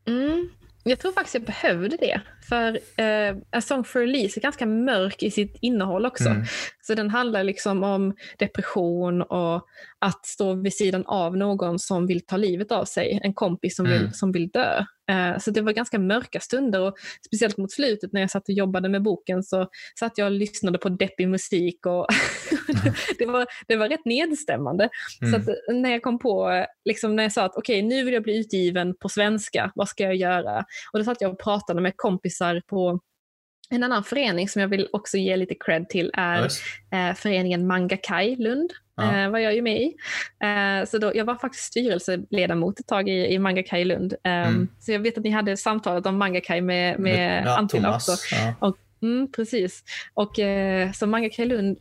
Mm. 0.09 0.49
Jag 0.85 0.99
tror 0.99 1.13
faktiskt 1.13 1.35
jag 1.35 1.43
behövde 1.45 1.97
det. 1.97 2.21
För 2.49 2.79
eh, 3.03 3.37
A 3.51 3.61
Song 3.61 3.85
for 3.85 4.03
Elise 4.03 4.41
är 4.41 4.43
ganska 4.43 4.67
mörk 4.67 5.23
i 5.23 5.31
sitt 5.31 5.57
innehåll 5.61 6.07
också. 6.07 6.29
Mm. 6.29 6.45
Så 6.83 6.95
den 6.95 7.11
handlar 7.11 7.45
liksom 7.45 7.83
om 7.85 8.15
depression 8.39 9.23
och 9.23 9.67
att 9.99 10.27
stå 10.27 10.55
vid 10.55 10.75
sidan 10.75 11.05
av 11.07 11.37
någon 11.37 11.79
som 11.79 12.07
vill 12.07 12.27
ta 12.27 12.37
livet 12.37 12.73
av 12.73 12.85
sig. 12.85 13.21
En 13.23 13.35
kompis 13.35 13.77
som, 13.77 13.87
Mm. 13.87 13.99
vill, 14.03 14.13
som 14.15 14.33
vill 14.33 14.49
dö. 14.49 14.85
Eh, 15.13 15.39
så 15.39 15.51
det 15.51 15.61
var 15.61 15.73
ganska 15.73 15.99
mörka 15.99 16.41
stunder 16.41 16.81
och 16.81 16.95
speciellt 17.27 17.57
mot 17.57 17.73
slutet 17.73 18.13
när 18.13 18.21
jag 18.21 18.31
satt 18.31 18.49
och 18.49 18.55
jobbade 18.55 18.89
med 18.89 19.03
boken 19.03 19.43
så 19.43 19.69
satt 19.99 20.19
jag 20.19 20.25
och 20.25 20.33
lyssnade 20.33 20.79
på 20.79 20.89
deppig 20.89 21.29
musik 21.29 21.87
och 21.87 22.07
det, 23.19 23.27
var, 23.27 23.47
det 23.69 23.77
var 23.77 23.89
rätt 23.89 24.05
nedstämmande. 24.05 24.89
Mm. 25.23 25.33
Så 25.33 25.51
att 25.51 25.57
när 25.69 25.91
jag 25.91 26.03
kom 26.03 26.19
på, 26.19 26.51
eh, 26.51 26.67
liksom 26.85 27.17
när 27.17 27.23
jag 27.23 27.33
sa 27.33 27.45
att 27.45 27.57
okej 27.57 27.83
nu 27.83 28.05
vill 28.05 28.15
jag 28.15 28.23
bli 28.23 28.39
utgiven 28.39 28.95
på 29.01 29.09
svenska, 29.09 29.73
vad 29.75 29.89
ska 29.89 30.05
jag 30.05 30.17
göra? 30.17 30.65
Och 30.93 30.99
då 30.99 31.05
satt 31.05 31.21
jag 31.21 31.33
och 31.33 31.41
pratade 31.41 31.81
med 31.81 31.93
kompisar 31.97 32.63
på 32.67 33.01
en 33.77 33.83
annan 33.85 34.05
förening 34.05 34.49
som 34.49 34.61
jag 34.61 34.69
vill 34.69 34.89
också 34.93 35.17
ge 35.17 35.37
lite 35.37 35.55
cred 35.55 35.89
till 35.89 36.11
är 36.15 36.43
Just. 36.43 36.63
eh, 36.93 37.15
föreningen 37.15 37.67
Manga 37.67 37.97
Kai 37.97 38.37
Lund. 38.37 38.73
Ja. 38.97 39.17
Eh, 39.25 39.31
var 39.31 39.39
jag 39.39 39.55
ju 39.55 39.63
med 39.63 39.83
i. 39.83 39.95
Eh, 40.45 40.87
så 40.89 40.99
då, 40.99 41.13
jag 41.15 41.25
var 41.25 41.35
faktiskt 41.35 41.65
styrelseledamot 41.65 42.81
ett 42.81 42.87
tag 42.87 43.09
i, 43.09 43.27
i 43.33 43.39
Manga 43.39 43.63
Kai 43.63 43.85
Lund. 43.85 44.13
Eh, 44.25 44.33
Mm. 44.33 44.69
Så 44.81 44.93
jag 44.93 45.01
vet 45.01 45.19
att 45.19 45.25
ni 45.25 45.31
hade 45.31 45.57
samtalat 45.57 46.07
om 46.07 46.17
Manga 46.19 46.41
Kai 46.41 46.61
med, 46.61 46.99
med 47.01 47.43
ja, 47.47 47.69
Thomas. 47.71 48.09
också. 48.09 48.35
Ja. 48.61 48.75
Mm, 49.03 49.33
precis. 49.33 49.83
Och 50.15 50.39
eh, 50.39 50.93
så 50.93 51.07
Manga 51.07 51.31
Kai 51.31 51.45
Lund 51.47 51.79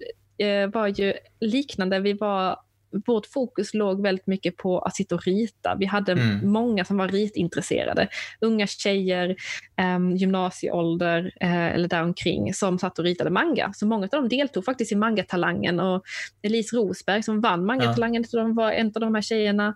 var 0.74 0.88
ju 0.88 1.14
liknande. 1.39 2.00
Vi 2.00 2.14
var, 2.14 2.60
vårt 3.06 3.26
fokus 3.26 3.74
låg 3.74 4.02
väldigt 4.02 4.28
mycket 4.28 4.58
på 4.58 4.80
att 4.80 4.96
sitta 4.96 5.16
och 5.16 5.24
rita. 5.28 5.76
Vi 5.80 5.86
hade 5.86 6.12
Mm. 6.12 6.52
många 6.52 6.86
som 6.86 6.98
var 6.98 7.08
ritintresserade. 7.08 8.08
Unga 8.42 8.68
tjejer, 8.68 9.30
eh, 9.80 10.16
gymnasieålder 10.16 11.32
eh, 11.42 11.66
eller 11.66 11.88
däromkring 11.88 12.54
som 12.54 12.80
satt 12.80 13.00
och 13.00 13.06
ritade 13.06 13.30
manga. 13.30 13.72
Så 13.76 13.86
många 13.88 14.04
av 14.04 14.10
dem 14.10 14.30
deltog 14.30 14.66
faktiskt 14.66 14.92
i 14.92 14.96
Mangatalangen 14.96 15.80
och 15.80 16.04
Elise 16.42 16.76
Rosberg 16.76 17.24
som 17.24 17.42
vann 17.42 17.66
Mangatalangen, 17.66 18.24
de 18.32 18.56
var 18.56 18.72
en 18.72 18.88
av 18.88 19.02
de 19.02 19.16
här 19.16 19.22
tjejerna. 19.22 19.76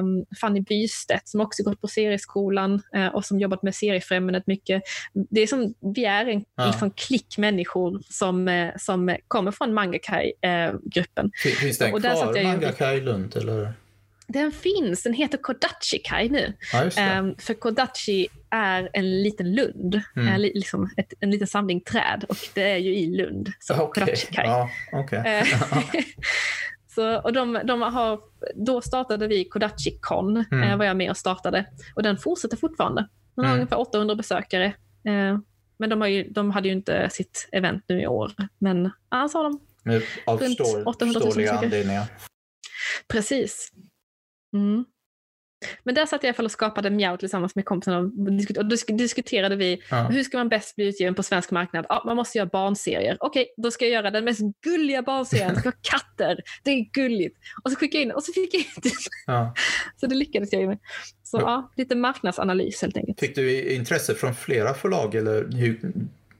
Um, 0.00 0.24
Fanny 0.40 0.60
Bystedt 0.60 1.28
som 1.28 1.40
också 1.40 1.62
gått 1.62 1.80
på 1.80 1.88
serieskolan 1.88 2.82
eh, 2.94 3.06
och 3.06 3.24
som 3.24 3.40
jobbat 3.40 3.62
med 3.62 3.74
seriefrämjandet 3.74 4.46
mycket. 4.46 4.82
Det 5.30 5.40
är 5.40 5.46
som, 5.46 5.74
vi 5.94 6.04
är 6.04 6.26
en 6.26 6.44
Ja. 6.56 6.66
liksom 6.66 6.90
klick 6.90 7.38
människor 7.38 8.00
som, 8.10 8.48
eh, 8.48 8.70
som 8.78 9.16
kommer 9.28 9.50
från 9.50 9.74
Mangakai-gruppen. 9.74 11.30
Fin- 11.42 11.52
Finns 11.52 11.78
den 11.78 11.94
Och 11.94 12.00
kvar, 12.00 12.10
Manga 12.44 12.72
Kai 12.72 13.00
Lund? 13.00 13.36
Eller? 13.36 13.72
Den 14.26 14.52
finns, 14.52 15.02
den 15.02 15.12
heter 15.12 15.38
Kodachi 15.38 15.98
Kai 16.04 16.28
nu. 16.28 16.52
Ja. 16.72 16.90
Ehm, 17.02 17.34
för 17.38 17.54
Kodachi 17.54 18.26
är 18.50 18.90
en 18.92 19.22
liten 19.22 19.54
lund, 19.54 20.00
Mm. 20.16 20.28
eh, 20.28 20.38
li- 20.38 20.52
liksom 20.54 20.90
ett, 20.96 21.12
en 21.20 21.30
liten 21.30 21.46
samling 21.46 21.80
träd 21.80 22.24
och 22.28 22.36
det 22.54 22.62
är 22.72 22.76
ju 22.76 22.96
i 22.96 23.06
Lund. 23.16 23.52
Så 23.60 23.74
Okej. 23.82 24.04
Kodachi 24.04 24.26
Kai. 24.34 24.46
Ja, 24.46 24.70
okej. 24.92 25.18
Eh, 25.18 25.46
så, 26.94 27.16
och 27.20 27.32
de, 27.32 27.60
de 27.64 27.82
har, 27.82 28.20
då 28.54 28.80
startade 28.80 29.26
vi 29.26 29.44
Kodachi 29.44 29.98
Con, 30.00 30.44
Mm. 30.52 30.62
eh, 30.70 30.76
var 30.76 30.84
jag 30.84 30.96
med 30.96 31.10
och 31.10 31.16
startade. 31.16 31.64
Och 31.94 32.02
den 32.02 32.16
fortsätter 32.18 32.56
fortfarande. 32.56 33.08
Den 33.36 33.44
har 33.44 33.52
Mm. 33.52 33.60
ungefär 33.60 33.80
800 33.80 34.14
besökare. 34.14 34.64
Eh, 35.04 35.38
men 35.78 35.90
de, 35.90 36.10
ju, 36.10 36.28
de 36.30 36.50
hade 36.50 36.68
ju 36.68 36.74
inte 36.74 37.08
sitt 37.10 37.48
event 37.52 37.84
nu 37.88 38.02
i 38.02 38.06
år. 38.06 38.32
Men 38.58 38.90
annars 39.08 39.34
har 39.34 39.42
de 39.44 39.60
Men 39.82 40.02
av 40.26 40.40
runt 40.40 40.58
förstår, 40.58 40.88
800 40.88 41.20
000 41.20 41.22
förståeliga 41.26 41.52
besökare. 41.52 41.66
anledningar. 41.66 42.04
Precis. 43.08 43.70
Mm. 44.56 44.84
Men 45.84 45.94
där 45.94 46.06
satt 46.06 46.22
jag 46.22 46.28
i 46.28 46.28
alla 46.28 46.34
fall 46.36 46.44
och 46.44 46.50
skapade 46.50 46.90
Mjau 46.90 47.16
tillsammans 47.16 47.54
med 47.54 47.64
kompisarna 47.64 47.98
och, 47.98 48.96
diskuterade 48.96 49.56
vi 49.56 49.82
Ja. 49.90 49.96
hur 50.02 50.22
ska 50.22 50.38
man 50.38 50.48
bäst 50.48 50.76
bli 50.76 50.84
utgiven 50.88 51.14
på 51.14 51.22
svensk 51.22 51.50
marknad? 51.50 51.86
Ja, 51.88 52.02
man 52.06 52.16
måste 52.16 52.38
göra 52.38 52.48
barnserier. 52.52 53.16
Okej, 53.20 53.54
då 53.56 53.70
ska 53.70 53.84
jag 53.84 53.92
göra 53.92 54.10
den 54.10 54.24
mest 54.24 54.40
gulliga 54.64 55.02
barnserien. 55.02 55.54
Det 55.54 55.60
ska 55.60 55.68
vara 55.68 55.76
katter. 55.82 56.40
Det 56.62 56.70
är 56.70 56.90
gulligt. 56.92 57.38
Och 57.64 57.70
så 57.70 57.76
skickade 57.78 57.98
jag 57.98 58.02
in 58.06 58.12
och 58.12 58.24
så 58.24 58.32
fick 58.32 58.54
jag 58.54 58.60
in 58.60 58.66
det. 58.82 58.90
Ja. 59.26 59.54
Så 59.96 60.06
det 60.06 60.14
lyckades 60.14 60.52
jag 60.52 60.68
med. 60.68 60.78
Så 61.22 61.38
Ja. 61.40 61.72
lite 61.76 61.94
marknadsanalys 61.94 62.82
helt 62.82 62.96
enkelt. 62.96 63.20
Fick 63.20 63.34
du 63.34 63.72
intresse 63.74 64.14
från 64.14 64.34
flera 64.34 64.74
förlag 64.74 65.14
eller 65.14 65.48
hur, 65.52 65.92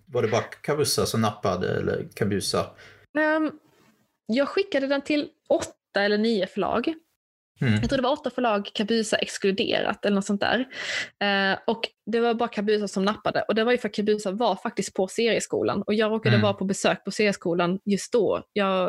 var 0.06 0.22
det 0.22 0.28
bara 0.28 0.42
Kabusa 0.42 1.06
som 1.06 1.20
nappade 1.20 1.76
eller 1.76 2.08
Kabusa? 2.14 2.66
Ehm, 3.18 3.50
jag 4.26 4.48
skickade 4.48 4.86
den 4.86 5.02
till 5.02 5.28
åtta 5.48 5.72
eller 6.00 6.18
nio 6.18 6.46
förlag. 6.46 6.94
Mm. 7.60 7.74
Jag 7.74 7.88
tror 7.88 7.96
det 7.96 8.02
var 8.02 8.12
åtta 8.12 8.30
förlag, 8.30 8.70
Kabusa 8.74 9.16
exkluderat 9.16 10.04
eller 10.04 10.14
något 10.14 10.24
sånt 10.24 10.40
där. 10.40 10.58
Eh, 11.22 11.58
och 11.66 11.80
det 12.12 12.20
var 12.20 12.34
bara 12.34 12.48
Kabusa 12.48 12.88
som 12.88 13.04
nappade. 13.04 13.42
Och 13.42 13.54
det 13.54 13.64
var 13.64 13.72
ju 13.72 13.78
för 13.78 13.88
att 13.88 13.94
Kabusa 13.94 14.30
var 14.30 14.56
faktiskt 14.56 14.94
på 14.94 15.08
serieskolan. 15.08 15.82
Och 15.82 15.94
jag 15.94 16.12
råkade 16.12 16.34
Mm. 16.36 16.42
vara 16.42 16.54
på 16.54 16.64
besök 16.64 17.04
på 17.04 17.10
serieskolan 17.10 17.78
just 17.84 18.12
då. 18.12 18.42
Jag 18.52 18.88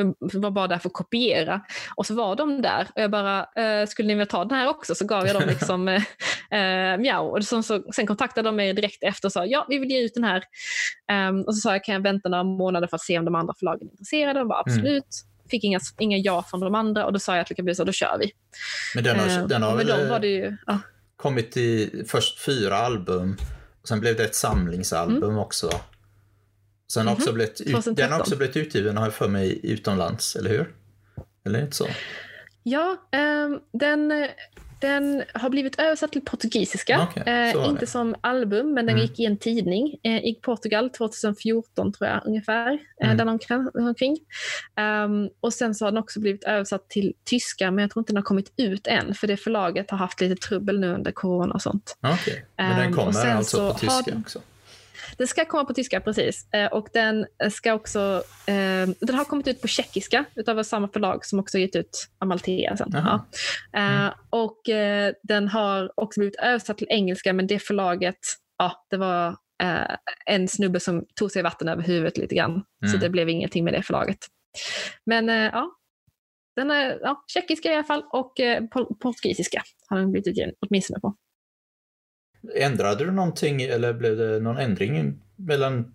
eh, 0.00 0.06
var 0.32 0.50
bara 0.50 0.66
där 0.66 0.78
för 0.78 0.88
att 0.88 0.92
kopiera. 0.92 1.60
Och 1.96 2.06
så 2.06 2.14
var 2.14 2.36
de 2.36 2.62
där. 2.62 2.88
Och 2.94 3.02
jag 3.02 3.10
bara, 3.10 3.38
eh, 3.56 3.86
skulle 3.86 4.06
ni 4.08 4.14
vilja 4.14 4.26
ta 4.26 4.44
den 4.44 4.58
här 4.58 4.68
också? 4.68 4.94
Så 4.94 5.06
gav 5.06 5.26
jag 5.26 5.36
dem 5.36 5.48
liksom 5.48 5.88
eh, 6.50 6.92
eh, 6.92 6.98
mjau. 6.98 7.24
Och 7.36 7.44
så, 7.44 7.62
så, 7.62 7.82
sen 7.94 8.06
kontaktade 8.06 8.48
de 8.48 8.56
mig 8.56 8.72
direkt 8.72 9.02
efter 9.02 9.28
och 9.28 9.32
sa, 9.32 9.46
ja 9.46 9.66
vi 9.68 9.78
vill 9.78 9.90
ge 9.90 10.00
ut 10.04 10.14
den 10.14 10.24
här. 10.24 10.42
Ehm, 11.12 11.40
och 11.42 11.54
så 11.56 11.60
sa 11.60 11.72
jag, 11.72 11.84
kan 11.84 11.94
jag 11.94 12.02
vänta 12.02 12.28
några 12.28 12.44
månader 12.44 12.86
för 12.86 12.96
att 12.96 13.02
se 13.02 13.18
om 13.18 13.24
de 13.24 13.34
andra 13.34 13.54
förlagen 13.58 13.86
är 13.88 13.90
intresserade? 13.90 14.38
De 14.38 14.48
bara, 14.48 14.62
Mm. 14.70 15.02
Fick 15.50 15.64
inga, 15.64 15.80
inga 15.98 16.16
ja 16.18 16.42
från 16.50 16.60
de 16.60 16.74
andra 16.74 17.06
och 17.06 17.12
då 17.12 17.18
sa 17.18 17.36
jag 17.36 17.46
till 17.46 17.56
Kabusa, 17.56 17.84
då 17.84 17.92
kör 17.92 18.18
vi. 18.20 18.32
Men 18.94 19.04
den 19.04 19.18
har, 19.18 19.26
Eh, 19.28 19.46
den 19.46 19.62
har 19.62 19.76
väl 19.76 20.08
var 20.08 20.20
det 20.20 20.26
ju, 20.28 20.56
ja. 20.66 20.78
kommit 21.16 21.56
i 21.56 22.04
först 22.08 22.38
fyra 22.40 22.76
album. 22.76 23.36
Och 23.82 23.88
sen 23.88 24.00
blev 24.00 24.16
det 24.16 24.24
ett 24.24 24.34
samlingsalbum 24.34 25.38
också. 25.38 25.70
Sen 26.92 27.06
har 27.06 27.14
Mhm. 27.14 27.20
också 27.22 27.32
blivit 27.32 27.60
ut, 27.60 27.66
den 27.66 27.74
2013. 27.82 28.12
har 28.12 28.20
också 28.20 28.36
blivit 28.36 28.56
utgiven 28.56 28.96
har 28.96 29.04
jag 29.04 29.14
för 29.14 29.28
mig 29.28 29.60
utomlands, 29.62 30.36
eller 30.36 30.50
hur? 30.50 30.74
Eller 31.46 31.60
inte 31.62 31.76
så? 31.76 31.86
Ja, 32.62 32.96
ehm, 33.12 33.58
den, 33.72 34.28
den 34.80 35.22
har 35.34 35.50
blivit 35.50 35.78
översatt 35.80 36.12
till 36.12 36.20
portugisiska. 36.24 37.08
Okej, 37.10 37.22
Eh, 37.26 37.62
det. 37.62 37.68
inte 37.68 37.86
som 37.86 38.14
album, 38.20 38.66
men 38.74 38.86
den 38.86 38.94
Mm. 38.94 39.02
gick 39.06 39.20
i 39.20 39.24
en 39.24 39.36
tidning 39.38 39.96
eh, 40.02 40.16
i 40.24 40.38
Portugal 40.42 40.90
2014 40.90 41.92
tror 41.92 42.08
jag 42.10 42.22
ungefär. 42.26 42.72
Eh, 43.02 43.10
Mm. 43.10 43.16
där 43.16 43.26
omkring. 43.28 43.68
omkring. 43.74 44.16
Ehm, 44.76 45.28
och 45.40 45.52
sen 45.54 45.74
så 45.74 45.84
har 45.84 45.92
den 45.92 45.98
också 46.02 46.20
blivit 46.20 46.44
översatt 46.44 46.88
till 46.90 47.12
tyska, 47.24 47.70
men 47.70 47.82
jag 47.82 47.90
tror 47.90 48.00
inte 48.00 48.12
den 48.12 48.16
har 48.16 48.22
kommit 48.24 48.52
ut 48.56 48.86
än, 48.86 49.14
för 49.14 49.26
det 49.26 49.36
förlaget 49.36 49.90
har 49.90 49.98
haft 49.98 50.20
lite 50.20 50.36
trubbel 50.48 50.80
nu 50.80 50.94
under 50.94 51.12
corona 51.12 51.54
och 51.54 51.62
sånt. 51.62 51.96
Okej. 52.00 52.44
Men 52.56 52.76
den 52.76 52.86
Ehm, 52.86 52.92
kommer 52.94 53.12
sen 53.12 53.36
alltså 53.36 53.56
så 53.56 53.72
på 53.72 53.78
tyska 53.78 54.16
också? 54.20 54.40
Den 55.18 55.26
ska 55.26 55.44
komma 55.44 55.64
på 55.64 55.74
tyska, 55.74 56.00
precis. 56.00 56.52
Eh, 56.52 56.66
och 56.66 56.88
den 56.92 57.26
ska 57.50 57.74
också... 57.74 58.22
Eh, 58.46 58.88
den 59.00 59.14
har 59.14 59.24
kommit 59.24 59.48
ut 59.48 59.60
på 59.62 59.68
tjeckiska 59.68 60.24
utav 60.34 60.62
samma 60.62 60.88
förlag 60.88 61.24
som 61.24 61.38
också 61.38 61.58
gett 61.58 61.76
ut 61.76 62.08
Amalthea 62.18 62.76
sen. 62.76 62.90
Ja. 62.92 63.26
Eh, 63.72 64.00
mm. 64.00 64.12
Och 64.30 64.60
den 65.22 65.48
har 65.48 65.92
också 65.96 66.20
blivit 66.20 66.40
översatt 66.40 66.78
till 66.78 66.86
engelska, 66.90 67.32
men 67.32 67.46
det 67.46 67.58
förlaget, 67.58 68.18
ja, 68.58 68.86
det 68.90 68.96
var 68.96 69.36
en 70.26 70.48
snubbe 70.48 70.80
som 70.80 71.04
tog 71.14 71.30
sig 71.30 71.42
vatten 71.42 71.68
över 71.68 71.82
huvudet 71.82 72.18
lite 72.18 72.34
grann. 72.34 72.50
Mm. 72.50 72.92
Så 72.92 72.96
det 72.96 73.08
blev 73.08 73.28
ingenting 73.28 73.64
med 73.64 73.74
det 73.74 73.82
förlaget. 73.82 74.18
Men 75.06 75.28
ja, 75.28 75.70
den 76.56 76.70
är 76.70 76.98
ja, 77.02 77.24
tjeckiska 77.26 77.72
i 77.72 77.74
alla 77.74 77.84
fall 77.84 78.04
och 78.12 78.40
eh, 78.40 78.64
portugisiska 79.02 79.62
har 79.88 79.98
den 79.98 80.12
blivit 80.12 80.28
utgiven, 80.28 80.54
åtminstone 80.66 81.00
på. 81.00 81.14
Ändrade 82.54 83.04
du 83.04 83.10
någonting 83.10 83.62
eller 83.62 83.92
blev 83.92 84.16
det 84.16 84.40
någon 84.40 84.58
ändring 84.58 85.20
mellan 85.36 85.94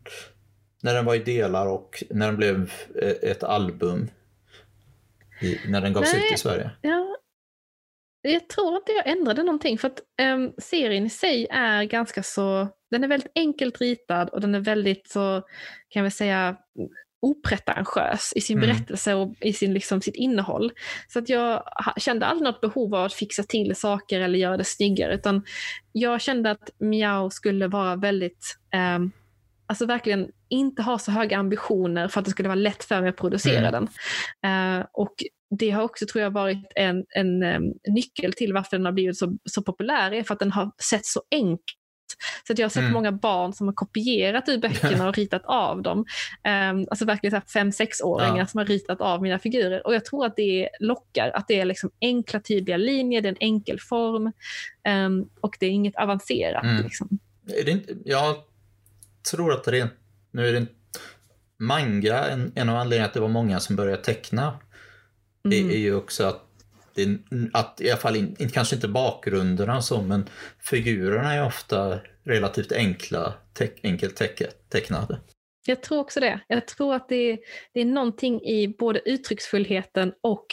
när 0.82 0.94
den 0.94 1.06
var 1.06 1.16
i 1.16 1.20
delar 1.20 1.68
och 1.68 2.04
när 2.10 2.26
den 2.26 2.38
blev 2.38 2.72
eh, 3.02 3.30
ett 3.32 3.44
album? 3.44 4.10
I, 5.42 5.60
när 5.68 5.82
den 5.82 5.94
gavs 5.94 6.14
Nej, 6.14 6.26
ut 6.26 6.34
i 6.34 6.38
Sverige? 6.38 6.72
Ja, 6.82 7.18
jag 8.22 8.50
tror 8.50 8.76
inte 8.76 8.92
jag 8.92 9.08
ändrade 9.08 9.44
någonting 9.44 9.78
för 9.78 9.88
att 9.88 10.00
um, 10.22 10.54
serien 10.58 11.06
i 11.06 11.10
sig 11.10 11.48
är 11.52 11.84
ganska 11.84 12.24
så, 12.24 12.68
den 12.92 13.04
är 13.04 13.08
väldigt 13.08 13.32
enkelt 13.36 13.82
ritad 13.82 14.30
och 14.30 14.42
den 14.42 14.56
är 14.56 14.60
väldigt 14.60 15.08
så, 15.08 15.44
kan 15.90 16.04
väl 16.04 16.12
säga, 16.12 16.58
opretentiös 17.26 18.34
i 18.36 18.42
sin 18.42 18.58
mm. 18.58 18.70
berättelse 18.70 19.14
och 19.14 19.36
i 19.42 19.54
sin, 19.54 19.74
liksom, 19.74 20.02
sitt 20.02 20.16
innehåll. 20.16 20.72
Så 21.08 21.20
att 21.20 21.30
jag 21.30 21.64
kände 21.98 22.26
aldrig 22.26 22.44
något 22.44 22.62
behov 22.62 22.96
av 22.96 23.06
att 23.06 23.14
fixa 23.14 23.44
till 23.44 23.76
saker 23.76 24.20
eller 24.20 24.40
göra 24.40 24.58
det 24.58 24.64
snyggare, 24.64 25.16
utan 25.16 25.44
jag 25.92 26.22
kände 26.22 26.52
att 26.52 26.70
Miao 26.80 27.30
skulle 27.30 27.68
vara 27.68 27.96
väldigt, 27.96 28.58
eh, 28.74 29.00
alltså 29.68 29.86
verkligen 29.86 30.32
inte 30.50 30.82
ha 30.82 31.00
så 31.00 31.12
höga 31.12 31.38
ambitioner 31.38 32.08
för 32.08 32.20
att 32.20 32.26
det 32.26 32.32
skulle 32.32 32.50
vara 32.50 32.56
lätt 32.56 32.84
för 32.84 33.02
mig 33.02 33.10
att 33.10 33.18
producera 33.18 33.68
mm. 33.68 33.72
den. 33.72 33.84
Eh, 34.80 34.86
och 34.94 35.16
det 35.60 35.72
har 35.72 35.84
också, 35.84 36.06
tror 36.06 36.24
jag, 36.24 36.32
varit 36.32 36.72
en, 36.76 37.06
en, 37.10 37.44
en, 37.44 37.74
nyckel 37.88 38.34
till 38.34 38.54
varför 38.54 38.78
den 38.78 38.86
har 38.86 38.92
blivit 38.92 39.18
så, 39.18 39.38
så 39.46 39.62
populär, 39.62 40.12
är 40.12 40.24
för 40.24 40.34
att 40.34 40.40
den 40.40 40.52
har 40.52 40.72
sett 40.90 41.06
så 41.06 41.22
enkel 41.32 41.76
så 42.48 42.54
att 42.54 42.60
jag 42.60 42.66
har 42.66 42.70
sett 42.70 42.82
mm. 42.82 42.94
många 42.94 43.12
barn 43.12 43.54
som 43.54 43.68
har 43.68 43.74
kopierat 43.74 44.50
ur 44.50 44.58
böckerna 44.58 45.10
och 45.10 45.16
ritat 45.18 45.42
av 45.46 45.82
dem. 45.82 46.00
Um, 46.00 46.88
alltså 46.90 47.06
verkligen 47.06 47.42
fem, 47.42 47.72
sexåringar 47.72 48.38
ja. 48.38 48.46
som 48.46 48.58
har 48.58 48.66
ritat 48.66 49.02
av 49.02 49.22
mina 49.22 49.40
figurer. 49.40 49.88
Och 49.88 49.96
jag 49.96 50.06
tror 50.06 50.26
att 50.26 50.36
det 50.36 50.70
lockar, 50.80 51.30
att 51.30 51.48
det 51.48 51.60
är 51.60 51.66
liksom 51.66 51.92
enkla 52.02 52.40
tydliga 52.40 52.78
linjer, 52.78 53.22
det 53.22 53.28
är 53.28 53.32
en 53.32 53.38
enkel 53.40 53.80
form 53.80 54.32
um, 54.88 55.30
och 55.42 55.58
det 55.60 55.66
är 55.66 55.72
inget 55.72 55.96
avancerat. 55.96 56.64
Mm. 56.64 56.84
Liksom. 56.84 57.20
Inte, 57.68 57.94
jag 58.06 58.36
tror 59.32 59.54
att 59.54 59.64
det 59.64 59.80
är, 59.80 59.90
nu 60.32 60.48
är 60.48 60.54
det 60.54 60.66
manga, 61.58 62.26
en, 62.26 62.52
en 62.56 62.70
av 62.70 62.76
anledningarna 62.76 63.08
att 63.08 63.14
det 63.14 63.20
var 63.20 63.28
många 63.28 63.60
som 63.60 63.76
började 63.76 64.04
teckna, 64.04 64.60
det 65.44 65.60
mm. 65.60 65.72
är 65.72 65.78
ju 65.78 65.96
också 65.96 66.26
att 66.26 66.45
det 66.96 67.20
att 67.54 67.82
i 67.82 67.90
alla 67.90 68.00
fall 68.00 68.16
in, 68.16 68.36
kanske 68.54 68.76
inte 68.76 68.88
bakgrunderna 68.88 69.82
så, 69.82 70.02
men 70.02 70.30
figurerna 70.70 71.34
är 71.34 71.46
ofta 71.46 72.00
relativt 72.24 72.72
enkla, 72.72 73.34
te, 73.54 73.70
enkelt 73.84 74.16
te, 74.16 74.28
tecknade. 74.70 75.20
Jag 75.68 75.84
tror 75.84 76.00
också 76.00 76.20
det. 76.20 76.40
Jag 76.48 76.68
tror 76.68 76.96
att 76.96 77.10
det 77.10 77.32
är, 77.32 77.38
det 77.74 77.82
är 77.82 77.86
någonting 77.86 78.42
i 78.42 78.76
både 78.80 79.10
uttrycksfullheten 79.10 80.14
och 80.22 80.46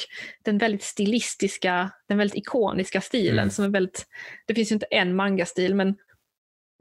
den 0.44 0.58
väldigt 0.58 0.82
stilistiska, 0.82 1.90
den 2.08 2.18
väldigt 2.18 2.38
ikoniska 2.38 3.00
stilen 3.00 3.38
mm. 3.38 3.50
som 3.50 3.64
är 3.64 3.68
väldigt, 3.68 4.06
det 4.46 4.54
finns 4.54 4.70
ju 4.70 4.74
inte 4.74 4.86
en 4.86 5.16
manga-stil 5.16 5.74
men 5.74 5.96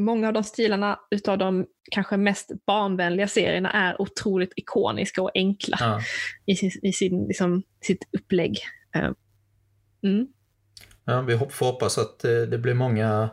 många 0.01 0.27
av 0.27 0.33
de 0.33 0.43
stilarna 0.43 0.99
utav 1.11 1.37
de 1.37 1.65
kanske 1.91 2.17
mest 2.17 2.51
barnvänliga 2.65 3.27
serierna 3.27 3.71
är 3.71 4.01
otroligt 4.01 4.53
ikoniska 4.55 5.21
och 5.21 5.31
enkla 5.33 5.77
ja. 5.79 6.01
i, 6.45 6.55
sin, 6.55 6.71
i 6.83 6.93
sin, 6.93 7.27
liksom, 7.27 7.63
sitt 7.81 8.09
upplägg. 8.17 8.57
Mm. 10.03 10.27
Ja, 11.05 11.21
vi 11.21 11.37
får 11.37 11.65
hoppas 11.65 11.97
att 11.97 12.23
eh, 12.23 12.41
det 12.41 12.57
blir 12.57 12.73
många 12.73 13.29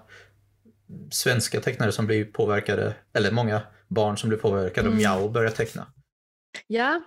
svenska 1.10 1.60
tecknare 1.60 1.92
som 1.92 2.06
blir 2.06 2.24
påverkade, 2.24 2.94
eller 3.12 3.30
många 3.30 3.62
barn 3.88 4.16
som 4.16 4.28
blir 4.28 4.38
påverkade 4.38 4.86
mm. 4.86 4.98
Miao 4.98 5.28
börjar 5.28 5.50
teckna. 5.50 5.86
Ja, 6.66 7.00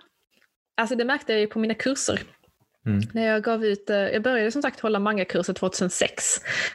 alltså 0.76 0.96
det 0.96 1.04
märkte 1.04 1.32
jag 1.32 1.40
ju 1.40 1.46
på 1.46 1.58
mina 1.58 1.74
kurser. 1.74 2.22
Mm. 2.86 3.00
När 3.12 3.26
jag 3.26 3.42
gav 3.42 3.64
ut, 3.64 3.90
eh, 3.90 3.96
jag 3.96 4.22
började 4.22 4.52
som 4.52 4.62
sagt 4.62 4.80
hålla 4.80 4.98
mangakurser 4.98 5.52
2006, 5.52 6.24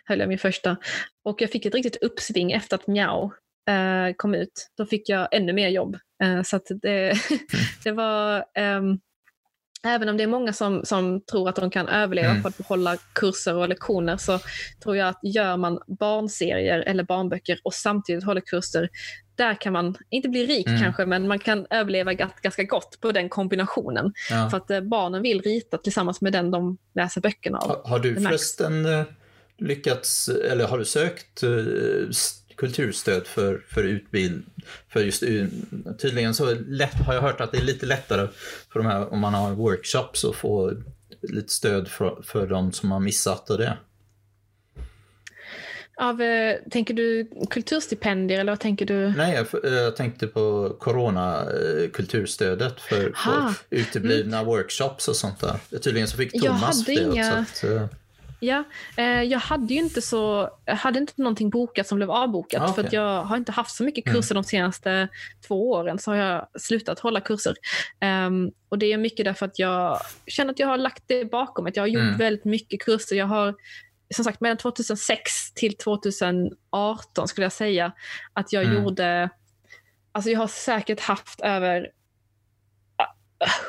höll 0.06 0.20
jag 0.20 0.30
min 0.30 0.40
första. 0.40 0.78
Och 1.24 1.42
jag 1.42 1.52
fick 1.52 1.66
ett 1.66 1.76
riktigt 1.76 2.04
uppsving 2.04 2.52
efter 2.52 2.76
att 2.76 2.88
Miao 2.88 3.32
eh, 3.70 4.14
kom 4.16 4.36
ut. 4.36 4.70
Då 4.78 4.86
fick 4.86 5.10
jag 5.10 5.28
ännu 5.32 5.54
mer 5.54 5.70
jobb. 5.70 5.98
Eh, 6.24 6.44
så 6.44 6.60
det, 6.82 7.10
mm. 7.30 7.40
det 7.84 7.92
var, 7.92 8.46
um, 8.60 9.00
Även 9.84 10.10
om 10.10 10.18
det 10.18 10.24
är 10.24 10.28
många 10.28 10.54
som, 10.54 10.86
som 10.86 11.22
tror 11.22 11.50
att 11.50 11.56
de 11.56 11.70
kan 11.70 11.88
överleva 11.88 12.30
mm. 12.30 12.42
på 12.42 12.48
att 12.48 12.68
hålla 12.68 12.98
kurser 13.14 13.56
och 13.56 13.70
lektioner 13.70 14.18
så 14.18 14.40
tror 14.84 14.98
jag 14.98 15.08
att 15.10 15.20
gör 15.24 15.58
man 15.58 15.80
barnserier 16.00 16.80
eller 16.80 17.04
barnböcker 17.04 17.60
och 17.64 17.74
samtidigt 17.74 18.24
håller 18.24 18.42
kurser, 18.42 18.90
där 19.36 19.62
kan 19.62 19.74
man 19.74 19.96
inte 20.10 20.30
bli 20.30 20.46
rik 20.46 20.68
mm. 20.68 20.82
kanske, 20.82 21.06
men 21.06 21.28
man 21.28 21.40
kan 21.40 21.68
överleva 21.70 22.14
ganska 22.14 22.64
gott 22.64 22.98
på 23.02 23.12
den 23.12 23.30
kombinationen. 23.30 24.14
Ja. 24.30 24.50
För 24.50 24.58
att 24.58 24.72
eh, 24.72 24.82
barnen 24.82 25.22
vill 25.22 25.42
rita 25.42 25.78
tillsammans 25.78 26.22
med 26.22 26.34
den 26.34 26.52
de 26.52 26.78
läser 26.96 27.22
böckerna 27.22 27.58
av. 27.58 27.70
Har, 27.70 27.90
har 27.90 28.00
du 28.00 28.16
förresten 28.16 28.86
eh, 28.86 29.06
lyckats, 29.58 30.30
eller 30.30 30.68
har 30.68 30.78
du 30.78 30.86
sökt 30.86 31.44
eh, 31.44 31.50
kulturstöd 32.58 33.28
för, 33.28 33.66
för 33.70 33.84
utbildning. 33.84 34.46
För 34.90 35.00
just, 35.00 35.24
tydligen 36.02 36.34
så 36.34 36.54
lätt, 36.68 36.94
har 36.94 37.14
jag 37.14 37.22
hört 37.22 37.42
att 37.42 37.52
det 37.52 37.58
är 37.58 37.64
lite 37.64 37.86
lättare 37.86 38.28
för 38.74 38.80
de 38.80 38.86
här, 38.86 39.14
om 39.14 39.20
man 39.20 39.34
har 39.34 39.52
workshops 39.52 40.26
att 40.26 40.36
få 40.36 40.74
lite 41.22 41.54
stöd 41.54 41.88
för, 41.88 42.22
för 42.24 42.48
de 42.48 42.72
som 42.72 42.92
har 42.92 43.00
missat 43.00 43.50
och 43.50 43.58
det. 43.58 43.78
Av, 46.00 46.22
eh, 46.22 46.56
tänker 46.72 46.94
du 46.94 47.30
kulturstipendier 47.50 48.40
eller 48.40 48.52
vad 48.52 48.60
tänker 48.60 48.86
du? 48.86 49.14
Nej, 49.18 49.36
jag, 49.36 49.48
jag 49.74 49.96
tänkte 49.96 50.28
på 50.28 50.76
coronakulturstödet 50.80 52.82
för, 52.82 53.14
för 53.16 53.54
uteblivna 53.70 54.38
mm. 54.38 54.48
workshops 54.48 55.08
och 55.08 55.16
sånt 55.16 55.40
där. 55.40 55.80
Tydligen 55.80 56.08
så 56.08 56.18
fick 56.18 56.44
Thomas 56.44 56.86
det. 56.86 56.94
Inga... 56.94 57.42
Också, 57.42 57.68
att, 57.68 57.74
eh, 57.74 57.86
Ja, 58.40 58.64
eh, 58.98 59.24
jag 59.24 59.40
hade 59.40 59.74
ju 59.74 59.80
inte 59.80 60.02
så, 60.02 60.50
hade 60.66 61.00
inte 61.00 61.14
någonting 61.16 61.50
bokat 61.50 61.88
som 61.88 61.96
blev 61.96 62.12
avbokat 62.12 62.62
ah, 62.62 62.72
okay. 62.72 62.84
för 62.84 62.96
jag 62.96 63.24
har 63.24 63.38
inte 63.38 63.52
haft 63.52 63.76
så 63.76 63.84
mycket 63.84 64.06
mm. 64.06 64.16
kurser 64.16 64.36
mm. 64.36 64.44
de 64.44 64.48
senaste 64.48 65.08
två 65.48 65.72
åren 65.72 66.00
så 66.00 66.12
har 66.12 66.18
jag 66.18 66.48
slutat 66.60 67.00
hålla 67.00 67.22
kurser. 67.22 67.56
Um, 68.28 68.52
och 68.70 68.78
det 68.78 68.94
är 68.94 68.98
mycket 68.98 69.26
därför 69.26 69.46
att 69.46 69.60
jag 69.60 70.00
känner 70.28 70.52
att 70.54 70.60
jag 70.60 70.68
har 70.68 70.78
lagt 70.78 71.04
det 71.08 71.26
bakom 71.26 71.64
mig. 71.64 71.74
Jag 71.76 71.84
har 71.84 71.88
gjort 71.88 72.02
mm. 72.02 72.18
väldigt 72.18 72.46
mycket 72.46 72.82
kurser. 72.82 73.16
Jag 73.16 73.26
har 73.26 73.56
som 74.16 74.24
sagt 74.24 74.42
mellan 74.42 74.58
2006 74.58 75.54
till 75.54 75.78
2018 75.78 77.28
skulle 77.28 77.46
jag 77.46 77.52
säga 77.52 77.92
att 78.34 78.54
jag 78.54 78.64
mm. 78.64 78.76
gjorde, 78.76 79.30
alltså 80.12 80.32
jag 80.32 80.40
har 80.40 80.48
säkert 80.48 81.00
haft 81.00 81.42
över 81.42 81.88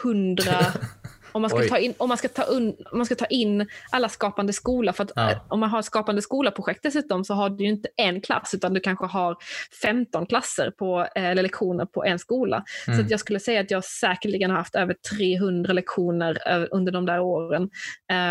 hundra 0.02 0.66
Om 1.32 1.42
man, 1.42 1.50
ska 1.50 1.62
ta 1.62 1.78
in, 1.78 1.94
om, 1.98 2.08
man 2.08 2.18
ska 2.18 2.28
ta 2.28 2.42
un, 2.42 2.68
om 2.68 2.98
man 2.98 3.06
ska 3.06 3.14
ta 3.14 3.26
in 3.26 3.68
alla 3.90 4.08
Skapande 4.08 4.52
skola, 4.52 4.92
för 4.92 5.04
att 5.04 5.12
ja. 5.14 5.30
Eh, 5.30 5.38
om 5.48 5.60
man 5.60 5.70
har 5.70 5.82
Skapande 5.82 6.22
skola-projekt 6.22 6.82
dessutom 6.82 7.24
så 7.24 7.34
har 7.34 7.50
du 7.50 7.64
ju 7.64 7.70
inte 7.70 7.88
en 7.96 8.20
klass 8.20 8.54
utan 8.54 8.74
du 8.74 8.80
kanske 8.80 9.06
har 9.06 9.36
15 9.82 10.26
klasser 10.26 10.70
på, 10.70 11.00
eh, 11.14 11.24
eller 11.24 11.42
lektioner 11.42 11.86
på 11.86 12.04
en 12.04 12.18
skola. 12.18 12.64
Mm. 12.86 12.98
Så 12.98 13.04
att 13.04 13.10
jag 13.10 13.20
skulle 13.20 13.40
säga 13.40 13.60
att 13.60 13.70
jag 13.70 13.84
säkerligen 13.84 14.50
har 14.50 14.58
haft 14.58 14.74
över 14.74 14.96
300 15.18 15.72
lektioner 15.72 16.38
under 16.70 16.92
de 16.92 17.06
där 17.06 17.20
åren. 17.20 17.70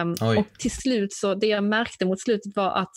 Um, 0.01 0.37
och 0.37 0.59
till 0.59 0.71
slut 0.71 1.13
så, 1.13 1.35
det 1.35 1.47
jag 1.47 1.63
märkte 1.63 2.05
mot 2.05 2.21
slutet 2.21 2.55
var 2.55 2.71
att 2.71 2.93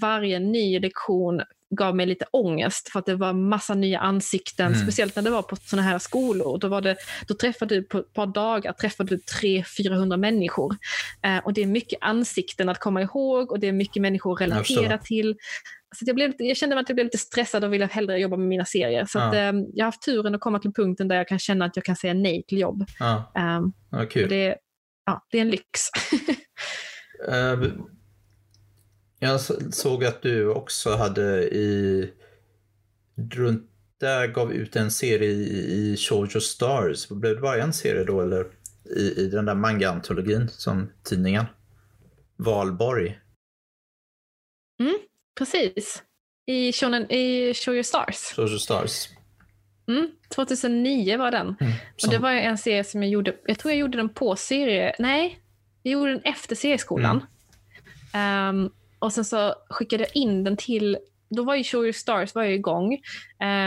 varje 0.00 0.38
ny 0.38 0.80
lektion 0.80 1.42
gav 1.70 1.96
mig 1.96 2.06
lite 2.06 2.26
ångest 2.30 2.88
för 2.88 2.98
att 2.98 3.06
det 3.06 3.16
var 3.16 3.32
massa 3.32 3.74
nya 3.74 3.98
ansikten, 3.98 4.66
mm. 4.66 4.78
speciellt 4.78 5.16
när 5.16 5.22
det 5.22 5.30
var 5.30 5.42
på 5.42 5.56
sådana 5.56 5.88
här 5.88 5.98
skolor. 5.98 6.58
Då, 6.58 6.68
var 6.68 6.80
det, 6.80 6.96
då 7.28 7.34
träffade 7.34 7.74
du 7.74 7.82
på 7.82 7.98
ett 7.98 8.12
par 8.12 8.26
dagar 8.26 8.72
träffade 8.72 9.16
du 9.16 9.22
300-400 9.42 10.16
människor. 10.16 10.76
Eh, 11.22 11.38
och 11.38 11.52
det 11.52 11.62
är 11.62 11.66
mycket 11.66 11.98
ansikten 12.00 12.68
att 12.68 12.80
komma 12.80 13.02
ihåg 13.02 13.52
och 13.52 13.60
det 13.60 13.68
är 13.68 13.72
mycket 13.72 14.02
människor 14.02 14.32
att 14.32 14.40
relatera 14.40 14.98
till. 14.98 15.36
Så 15.96 16.04
jag, 16.06 16.16
blev 16.16 16.32
jag 16.38 16.56
kände 16.56 16.80
att 16.80 16.88
jag 16.88 16.96
blev 16.96 17.06
lite 17.06 17.18
stressad 17.18 17.64
och 17.64 17.72
ville 17.72 17.86
hellre 17.86 18.18
jobba 18.18 18.36
med 18.36 18.48
mina 18.48 18.64
serier. 18.64 19.04
Så 19.04 19.18
ja. 19.18 19.24
att, 19.24 19.34
eh, 19.34 19.52
jag 19.72 19.84
har 19.84 19.84
haft 19.84 20.02
turen 20.02 20.34
att 20.34 20.40
komma 20.40 20.58
till 20.58 20.72
punkten 20.72 21.08
där 21.08 21.16
jag 21.16 21.28
kan 21.28 21.38
känna 21.38 21.64
att 21.64 21.76
jag 21.76 21.84
kan 21.84 21.96
säga 21.96 22.14
nej 22.14 22.44
till 22.48 22.58
jobb. 22.58 22.84
Ja. 22.98 23.32
Um, 23.58 23.72
ja. 23.90 24.26
Det, 24.28 24.56
ja, 25.06 25.26
det 25.30 25.38
är 25.38 25.42
en 25.42 25.50
lyx. 25.50 25.80
uh, 27.28 27.72
Jag 29.24 29.40
såg 29.74 30.04
att 30.04 30.22
du 30.22 30.48
också 30.48 30.96
hade 30.96 31.54
i... 31.54 32.10
Runt 33.30 33.70
där 34.00 34.26
gav 34.26 34.52
ut 34.52 34.76
en 34.76 34.90
serie 34.90 35.30
i, 35.30 35.92
i 35.92 35.96
Shoujo 35.96 36.40
Stars. 36.40 37.08
Blev 37.08 37.34
det 37.34 37.40
bara 37.40 37.62
en 37.62 37.72
serie 37.72 38.04
då 38.04 38.20
eller? 38.20 38.46
I, 38.96 39.20
i 39.20 39.28
den 39.28 39.44
där 39.44 39.54
manga-antologin 39.54 40.48
som 40.48 40.90
tidningen? 41.02 41.44
Valborg. 42.36 43.18
Mm, 44.80 44.98
precis. 45.38 46.02
I, 46.46 46.72
shonen, 46.72 47.10
i 47.10 47.54
Show 47.54 47.74
Your 47.74 47.82
Stars. 47.82 48.16
Show 48.16 48.48
Your 48.48 48.58
Stars. 48.58 49.08
Mm, 49.88 50.10
2009 50.28 51.18
var 51.18 51.30
den. 51.30 51.56
Mm, 51.60 51.72
och 52.02 52.10
Det 52.10 52.18
var 52.18 52.30
en 52.30 52.58
serie 52.58 52.84
som 52.84 53.02
jag 53.02 53.10
gjorde, 53.10 53.36
jag 53.44 53.58
tror 53.58 53.72
jag 53.72 53.78
gjorde 53.78 53.98
den 53.98 54.08
på 54.08 54.36
serie, 54.36 54.96
nej, 54.98 55.40
jag 55.82 55.92
gjorde 55.92 56.12
den 56.12 56.22
efter 56.22 56.56
serieskolan. 56.56 57.26
Mm. 58.12 58.56
Um, 58.56 58.72
och 59.04 59.12
sen 59.12 59.24
så 59.24 59.54
skickade 59.70 60.02
jag 60.02 60.16
in 60.16 60.44
den 60.44 60.56
till, 60.56 60.98
då 61.28 61.42
var 61.42 61.54
ju 61.54 61.64
Show 61.64 61.82
Your 61.82 61.92
Stars 61.92 62.34
var 62.34 62.42
ju 62.42 62.54
igång. 62.54 62.92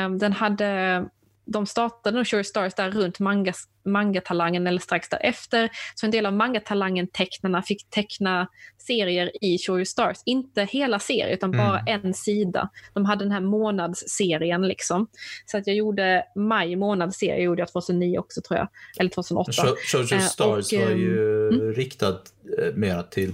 Um, 0.06 0.18
den 0.18 0.34
hade 0.34 1.06
de 1.48 1.66
startade 1.66 2.18
nog 2.18 2.28
Sure 2.28 2.44
Stars 2.44 2.74
där 2.74 2.92
runt 2.92 3.20
manga, 3.20 3.54
mangatalangen 3.86 4.68
eller 4.68 4.80
strax 4.80 5.10
därefter. 5.10 5.70
Så 5.96 6.06
en 6.06 6.12
del 6.12 6.26
av 6.26 6.34
mangatalangen-tecknarna 6.34 7.62
fick 7.62 7.90
teckna 7.90 8.48
serier 8.78 9.32
i 9.42 9.58
Sure 9.58 9.86
Stars. 9.86 10.18
Inte 10.26 10.64
hela 10.64 11.00
serien 11.00 11.30
utan 11.30 11.54
mm. 11.54 11.66
bara 11.66 11.80
en 11.80 12.14
sida. 12.14 12.70
De 12.94 13.06
hade 13.06 13.26
den 13.26 13.32
här 13.32 13.42
månadsserien 13.42 14.68
liksom. 14.68 15.08
Så 15.46 15.58
att 15.58 15.68
jag 15.68 15.76
gjorde 15.76 16.24
maj 16.36 16.76
månadsserie 16.76 17.44
gjorde 17.44 17.62
jag 17.62 17.72
2009 17.72 18.18
också 18.20 18.42
tror 18.42 18.58
jag. 18.58 18.68
Eller 19.00 19.10
2008. 19.10 19.52
Sure 19.52 20.16
eh, 20.16 20.22
Stars 20.22 20.74
och, 20.74 20.80
var 20.80 20.90
ju 20.90 21.48
mm. 21.48 21.74
riktad 21.74 22.20
eh, 22.60 22.74
mera 22.74 23.04
till 23.04 23.34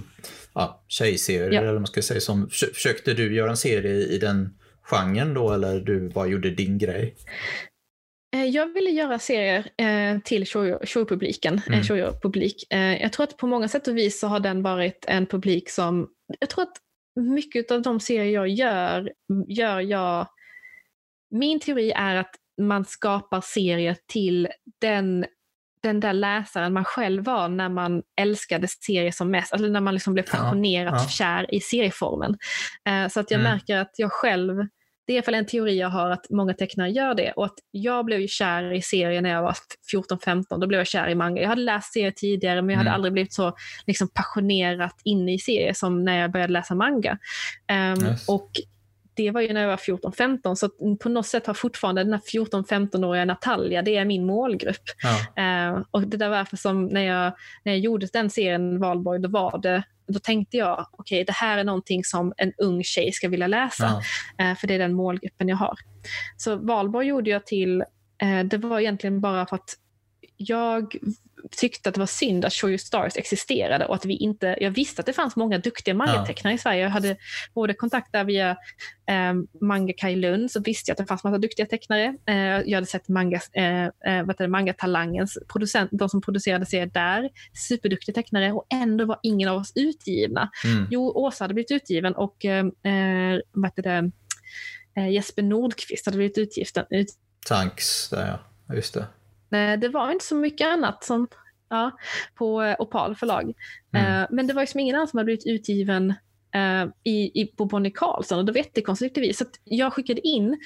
ja, 0.54 0.84
tjejserier 0.88 1.52
ja. 1.52 1.60
eller 1.60 1.72
vad 1.72 1.80
man 1.80 1.86
ska 1.86 2.02
säga. 2.02 2.20
Som, 2.20 2.48
försökte 2.50 3.14
du 3.14 3.34
göra 3.34 3.50
en 3.50 3.56
serie 3.56 4.06
i 4.06 4.18
den 4.18 4.54
genren 4.82 5.34
då 5.34 5.52
eller 5.52 5.80
du 5.80 6.08
bara 6.08 6.26
gjorde 6.26 6.50
din 6.50 6.78
grej? 6.78 7.16
Eh, 8.34 8.44
jag 8.44 8.66
ville 8.66 8.90
göra 8.90 9.18
serier 9.18 9.70
eh, 9.76 10.18
till 10.20 10.46
showpubliken, 10.86 11.60
mm. 11.66 11.82
showpublik. 11.82 12.72
Eh, 12.72 13.02
jag 13.02 13.12
tror 13.12 13.24
att 13.24 13.36
på 13.36 13.46
många 13.46 13.68
sätt 13.68 13.88
och 13.88 13.96
vis 13.96 14.20
så 14.20 14.26
har 14.26 14.40
den 14.40 14.62
varit 14.62 15.04
en 15.08 15.26
publik 15.26 15.70
som, 15.70 16.08
jag 16.40 16.50
tror 16.50 16.62
att 16.62 16.76
mycket 17.20 17.70
av 17.70 17.82
de 17.82 18.00
serier 18.00 18.34
jag 18.34 18.48
gör, 18.48 19.12
gör 19.48 19.80
jag, 19.80 20.26
min 21.30 21.60
teori 21.60 21.92
är 21.96 22.16
att 22.16 22.34
man 22.60 22.84
skapar 22.84 23.40
serier 23.40 23.96
till 24.06 24.48
den 24.80 25.26
den 25.82 26.00
där 26.00 26.12
läsaren 26.12 26.72
man 26.72 26.84
själv 26.84 27.24
var 27.24 27.48
när 27.48 27.68
man 27.68 28.02
älskade 28.20 28.68
serier 28.68 29.10
som 29.10 29.30
mest, 29.30 29.52
alltså 29.52 29.68
när 29.68 29.80
man 29.80 29.94
liksom 29.94 30.14
blev 30.14 30.22
passionerat 30.22 30.94
ja, 30.96 31.02
ja. 31.02 31.08
kär 31.08 31.54
i 31.54 31.60
serieformen. 31.60 32.36
Så 33.10 33.20
att 33.20 33.30
jag 33.30 33.40
mm. 33.40 33.52
märker 33.52 33.76
att 33.76 33.92
jag 33.96 34.12
själv 34.12 34.66
det 35.06 35.12
är 35.12 35.14
i 35.14 35.18
alla 35.18 35.24
fall 35.24 35.34
en 35.34 35.46
teori 35.46 35.78
jag 35.78 35.88
har 35.88 36.10
att 36.10 36.30
många 36.30 36.54
tecknare 36.54 36.90
gör 36.90 37.14
det. 37.14 37.32
Och 37.32 37.44
att 37.44 37.54
jag 37.70 38.04
blev 38.04 38.20
ju 38.20 38.28
kär 38.28 38.72
i 38.72 38.82
serier 38.82 39.22
när 39.22 39.30
jag 39.30 39.42
var 39.42 39.56
14-15. 39.92 40.44
Då 40.60 40.66
blev 40.66 40.80
jag 40.80 40.86
kär 40.86 41.08
i 41.08 41.14
manga. 41.14 41.42
Jag 41.42 41.48
hade 41.48 41.62
läst 41.62 41.92
serier 41.92 42.10
tidigare 42.10 42.62
men 42.62 42.70
jag 42.70 42.76
hade 42.76 42.90
mm. 42.90 42.94
aldrig 42.94 43.12
blivit 43.12 43.34
så 43.34 43.56
liksom, 43.86 44.08
passionerat 44.08 45.00
inne 45.04 45.34
i 45.34 45.38
serier 45.38 45.72
som 45.72 46.04
när 46.04 46.20
jag 46.20 46.32
började 46.32 46.52
läsa 46.52 46.74
manga. 46.74 47.18
Um, 47.72 48.06
yes. 48.06 48.28
Och 48.28 48.50
det 49.16 49.30
var 49.30 49.40
ju 49.40 49.52
när 49.52 49.60
jag 49.60 49.68
var 49.68 49.76
14-15 49.76 50.54
så 50.54 50.68
på 51.02 51.08
något 51.08 51.26
sätt 51.26 51.46
har 51.46 51.54
fortfarande 51.54 52.04
den 52.04 52.12
här 52.12 52.20
14-15-åriga 52.20 53.24
Natalia, 53.24 53.82
det 53.82 53.96
är 53.96 54.04
min 54.04 54.26
målgrupp. 54.26 54.82
Ja. 55.36 55.72
Uh, 55.72 55.82
och 55.90 56.02
det 56.02 56.16
där 56.16 56.28
var 56.28 56.36
därför 56.36 56.56
som 56.56 56.86
när 56.86 57.00
jag, 57.00 57.32
när 57.64 57.72
jag 57.72 57.78
gjorde 57.78 58.06
den 58.12 58.30
serien 58.30 58.80
Valborg, 58.80 59.20
då 59.20 59.28
var 59.28 59.58
det 59.58 59.82
då 60.06 60.18
tänkte 60.18 60.56
jag, 60.56 60.86
okej 60.92 61.16
okay, 61.16 61.24
det 61.24 61.32
här 61.32 61.58
är 61.58 61.64
någonting 61.64 62.04
som 62.04 62.32
en 62.36 62.52
ung 62.58 62.84
tjej 62.84 63.12
ska 63.12 63.28
vilja 63.28 63.46
läsa. 63.46 64.02
Ja. 64.38 64.50
Uh, 64.50 64.56
för 64.56 64.66
det 64.66 64.74
är 64.74 64.78
den 64.78 64.94
målgruppen 64.94 65.48
jag 65.48 65.56
har. 65.56 65.78
Så 66.36 66.56
Valborg 66.56 67.06
gjorde 67.06 67.30
jag 67.30 67.46
till, 67.46 67.84
uh, 68.22 68.44
det 68.44 68.58
var 68.58 68.80
egentligen 68.80 69.20
bara 69.20 69.46
för 69.46 69.56
att 69.56 69.76
jag 70.36 70.96
tyckte 71.50 71.88
att 71.88 71.94
det 71.94 71.98
var 71.98 72.06
synd 72.06 72.44
att 72.44 72.52
Show 72.52 72.70
You 72.70 72.78
Stars 72.78 73.16
existerade 73.16 73.86
och 73.86 73.94
att 73.94 74.04
vi 74.04 74.16
inte, 74.16 74.56
jag 74.60 74.70
visste 74.70 75.00
att 75.00 75.06
det 75.06 75.12
fanns 75.12 75.36
många 75.36 75.58
duktiga 75.58 75.94
mangatecknare 75.94 76.52
ja. 76.52 76.56
i 76.56 76.58
Sverige. 76.58 76.82
Jag 76.82 76.90
hade 76.90 77.16
både 77.54 77.74
kontakt 77.74 78.12
där 78.12 78.24
via 78.24 78.50
eh, 79.08 79.34
Manga 79.60 79.92
Kai 79.96 80.16
Lund 80.16 80.50
så 80.50 80.60
visste 80.60 80.90
jag 80.90 80.94
att 80.94 80.98
det 80.98 81.06
fanns 81.06 81.24
massa 81.24 81.38
duktiga 81.38 81.66
tecknare. 81.66 82.16
Eh, 82.26 82.36
jag 82.36 82.76
hade 82.76 82.86
sett 82.86 83.08
manga, 83.08 83.40
eh, 83.52 83.84
eh 83.84 84.24
vad 84.24 84.38
det, 84.38 84.48
Mangatalangens 84.48 85.38
producent, 85.52 85.90
de 85.92 86.08
som 86.08 86.20
producerade 86.20 86.66
serier 86.66 86.86
där, 86.86 87.30
superduktiga 87.68 88.14
tecknare 88.14 88.52
och 88.52 88.66
ändå 88.72 89.04
var 89.04 89.18
ingen 89.22 89.48
av 89.48 89.56
oss 89.56 89.72
utgivna. 89.74 90.50
Mm. 90.64 90.86
Jo, 90.90 91.12
Åsa 91.14 91.44
hade 91.44 91.54
blivit 91.54 91.70
utgiven 91.70 92.14
och 92.14 92.44
eh, 92.44 92.66
eh 92.66 93.40
vad 93.52 93.70
det, 93.76 94.10
eh, 94.96 95.08
Jesper 95.08 95.42
Nordqvist 95.42 96.06
hade 96.06 96.16
blivit 96.16 96.38
utgiven. 96.38 96.84
Ut... 96.90 97.08
Tanks, 97.46 98.08
där 98.08 98.38
ja, 98.68 98.74
just 98.74 98.94
det. 98.94 99.06
Eh, 99.52 99.80
det 99.80 99.88
var 99.88 100.12
inte 100.12 100.24
så 100.24 100.34
mycket 100.34 100.68
annat 100.68 101.04
som, 101.04 101.28
ja, 101.68 101.90
på 102.34 102.62
eh, 102.62 102.76
Opal 102.78 103.16
förlag. 103.16 103.52
Mm. 103.92 104.22
Eh, 104.22 104.28
men 104.30 104.46
det 104.46 104.54
var 104.54 104.62
liksom 104.62 104.80
ingen 104.80 104.96
annan 104.96 105.08
som 105.08 105.18
hade 105.18 105.24
blivit 105.24 105.46
utgiven 105.46 106.14
i, 107.04 107.40
i, 107.42 107.46
på 107.56 107.64
Bonnie 107.64 107.90
Carlson 107.90 108.38
och 108.38 108.44
det 108.44 108.52
var 108.52 108.58
jättekonstigt 108.58 109.18
vis. 109.18 109.38
Så 109.38 109.44
jag 109.64 109.92
skickade 109.92 110.20
in 110.20 110.58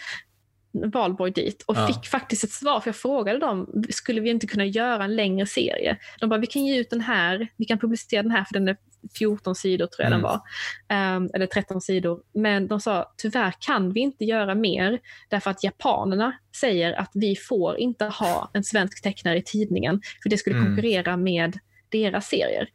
Valborg 0.72 1.32
dit 1.32 1.62
och 1.66 1.76
ja. 1.76 1.86
fick 1.86 2.06
faktiskt 2.06 2.44
ett 2.44 2.52
svar. 2.52 2.80
För 2.80 2.88
jag 2.88 2.96
frågade 2.96 3.38
dem, 3.38 3.84
skulle 3.90 4.20
vi 4.20 4.30
inte 4.30 4.46
kunna 4.46 4.64
göra 4.64 5.04
en 5.04 5.16
längre 5.16 5.46
serie? 5.46 5.96
De 6.20 6.28
bara, 6.28 6.40
vi 6.40 6.46
kan 6.46 6.64
ge 6.64 6.80
ut 6.80 6.90
den 6.90 7.00
här, 7.00 7.48
vi 7.56 7.64
kan 7.64 7.78
publicera 7.78 8.22
den 8.22 8.30
här 8.30 8.44
för 8.44 8.54
den 8.54 8.68
är 8.68 8.76
14 9.18 9.54
sidor 9.54 9.86
tror 9.86 10.04
jag 10.04 10.12
mm. 10.12 10.22
den 10.22 10.22
var. 10.22 11.16
Um, 11.16 11.30
eller 11.34 11.46
13 11.46 11.80
sidor. 11.80 12.20
Men 12.34 12.68
de 12.68 12.80
sa, 12.80 13.12
tyvärr 13.16 13.54
kan 13.58 13.92
vi 13.92 14.00
inte 14.00 14.24
göra 14.24 14.54
mer 14.54 14.98
därför 15.28 15.50
att 15.50 15.64
japanerna 15.64 16.32
säger 16.56 16.92
att 16.92 17.10
vi 17.14 17.36
får 17.36 17.78
inte 17.78 18.04
ha 18.04 18.50
en 18.52 18.64
svensk 18.64 19.02
tecknare 19.02 19.38
i 19.38 19.42
tidningen 19.42 20.00
för 20.22 20.30
det 20.30 20.38
skulle 20.38 20.56
mm. 20.56 20.66
konkurrera 20.66 21.16
med 21.16 21.58
deras 21.88 22.26
serier. 22.28 22.68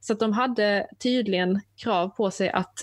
Så 0.00 0.14
de 0.14 0.32
hade 0.32 0.86
tydligen 0.98 1.60
krav 1.76 2.08
på 2.08 2.30
sig 2.30 2.50
att 2.50 2.74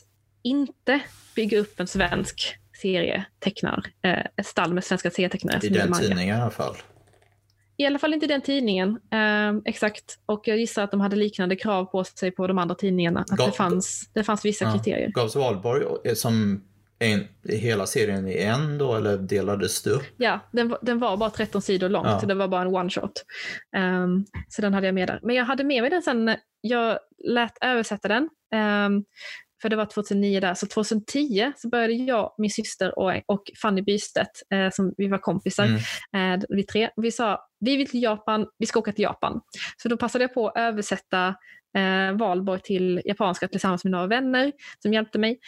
inte 0.42 1.00
bygga 1.36 1.60
upp 1.60 1.80
en 1.80 1.88
svensk 1.88 2.56
serietecknar, 2.82 3.84
eh, 4.02 4.26
ett 4.36 4.46
stall 4.46 4.74
med 4.74 4.84
svenska 4.84 5.12
serietecknare. 5.12 5.60
I 5.64 5.70
den 5.70 5.94
tidningen 5.94 6.38
i 6.38 6.42
alla 6.42 6.52
fall. 6.52 6.76
I 7.78 7.86
alla 7.86 8.00
fall 8.00 8.14
inte 8.14 8.28
den 8.28 8.42
tidningen. 8.42 8.90
Eh, 8.90 9.62
exakt. 9.66 10.20
Och 10.26 10.42
jag 10.48 10.58
gissar 10.58 10.84
att 10.84 10.92
de 10.92 11.02
hade 11.02 11.16
liknande 11.16 11.56
krav 11.56 11.86
på 11.86 12.04
sig 12.04 12.32
på 12.32 12.48
de 12.48 12.58
andra 12.58 12.76
tidningarna. 12.76 13.20
Att 13.20 13.38
Gav, 13.38 13.48
det, 13.48 13.54
fanns, 13.54 14.10
det 14.14 14.24
fanns 14.24 14.46
vissa 14.46 14.66
ja. 14.66 14.74
kriterier. 14.74 15.12
Gavs 15.12 15.36
Valborg 15.36 15.84
eh, 16.04 16.14
som 16.14 16.64
en, 17.00 17.28
hela 17.44 17.86
serien 17.86 18.28
i 18.28 18.38
en 18.38 18.78
då 18.78 18.96
eller 18.96 19.18
delades 19.18 19.84
det 19.84 19.90
upp? 19.90 20.04
Ja, 20.18 20.40
den, 20.52 20.76
den 20.82 21.00
var 21.00 21.18
bara 21.18 21.30
13 21.30 21.62
sidor 21.62 21.90
långt. 21.90 22.08
Ja. 22.08 22.28
Det 22.28 22.34
var 22.34 22.48
bara 22.48 22.62
en 22.62 22.76
one 22.76 22.90
shot. 22.90 23.24
Um, 23.78 24.26
så 24.50 24.62
den 24.62 24.74
hade 24.74 24.88
jag 24.88 24.96
med 24.96 25.08
där. 25.08 25.20
Men 25.24 25.36
jag 25.36 25.46
hade 25.46 25.64
med 25.64 25.82
mig 25.82 25.90
den 25.90 26.02
sen. 26.02 26.36
Jag 26.62 27.00
lät 27.28 27.58
översätta 27.62 28.08
den. 28.08 28.30
Um, 28.56 29.06
för 29.62 29.70
det 29.70 29.76
var 29.76 29.86
2009 29.86 30.40
där, 30.40 30.54
så 30.54 30.68
2010 30.68 31.52
så 31.56 31.70
började 31.70 31.94
jag, 31.94 32.34
min 32.38 32.50
syster 32.50 33.00
och, 33.00 33.12
och 33.26 33.42
Fanny 33.62 33.82
Bystedt, 33.82 34.32
eh, 34.54 34.70
som 34.72 34.94
vi 34.98 35.08
var 35.08 35.18
kompisar, 35.18 35.66
mm. 36.14 36.40
eh, 36.40 36.46
vi 36.50 36.64
tre, 36.64 36.90
vi 36.96 37.12
sa 37.12 37.40
vi 37.60 37.78
vill 37.78 37.90
till 37.90 38.04
Japan, 38.04 38.48
vi 38.58 38.66
ska 38.66 38.80
åka 38.80 38.92
till 38.92 39.04
Japan. 39.04 39.42
Så 39.78 39.90
då 39.90 39.98
passade 39.98 40.24
jag 40.24 40.34
på 40.34 40.48
att 40.48 40.58
översätta 40.58 41.36
eh, 41.78 42.18
Valborg 42.18 42.62
till 42.62 43.02
japanska 43.06 43.48
tillsammans 43.48 43.84
med 43.84 43.92
några 43.92 44.08
vänner 44.08 44.52
som 44.80 44.94
hjälpte 44.94 45.20
mig. 45.20 45.40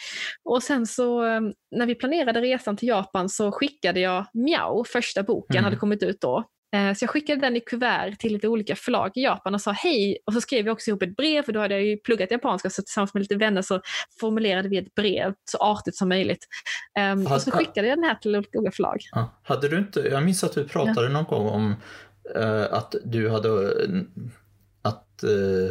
Och 0.44 0.62
sen 0.62 0.86
så 0.86 1.26
eh, 1.26 1.40
när 1.76 1.86
vi 1.86 1.94
planerade 1.94 2.40
resan 2.40 2.76
till 2.76 2.88
Japan 2.88 3.28
så 3.28 3.52
skickade 3.52 4.00
jag 4.00 4.26
Miao, 4.34 4.84
första 4.84 5.22
boken, 5.22 5.56
mm. 5.56 5.64
hade 5.64 5.76
kommit 5.76 6.02
ut 6.02 6.20
då. 6.20 6.44
Eh, 6.72 6.94
så 6.94 7.04
jag 7.04 7.10
skickade 7.10 7.40
den 7.40 7.56
i 7.56 7.60
kuvert 7.60 8.16
till 8.18 8.32
lite 8.32 8.48
olika 8.48 8.76
förlag 8.76 9.10
i 9.14 9.22
Japan 9.22 9.54
och 9.54 9.60
sa 9.60 9.70
hej. 9.70 10.18
Och 10.26 10.32
så 10.32 10.40
skrev 10.40 10.66
jag 10.66 10.72
också 10.72 10.90
ihop 10.90 11.02
ett 11.02 11.16
brev, 11.16 11.42
för 11.42 11.52
då 11.52 11.60
hade 11.60 11.74
jag 11.74 11.84
ju 11.84 11.96
pluggat 11.96 12.30
japanska, 12.30 12.70
så 12.70 12.82
tillsammans 12.82 13.14
med 13.14 13.20
lite 13.20 13.36
vänner 13.36 13.62
så 13.62 13.80
formulerade 14.20 14.68
vi 14.68 14.78
ett 14.78 14.94
brev 14.94 15.34
så 15.44 15.58
artigt 15.58 15.96
som 15.96 16.08
möjligt. 16.08 16.46
Um, 17.12 17.26
och 17.26 17.42
så 17.42 17.50
skickade 17.50 17.88
jag 17.88 17.98
den 17.98 18.04
här 18.04 18.14
till 18.14 18.36
olika 18.36 18.70
förlag. 18.70 18.98
Hade 19.42 19.68
du 19.68 19.78
inte, 19.78 20.00
jag 20.00 20.22
minns 20.22 20.44
att 20.44 20.54
du 20.54 20.68
pratade 20.68 21.06
ja. 21.06 21.08
någon 21.08 21.24
gång 21.24 21.48
om 21.48 21.74
uh, 22.36 22.74
att 22.74 22.94
du 23.04 23.30
hade, 23.30 23.48
att, 24.82 25.24
uh, 25.24 25.70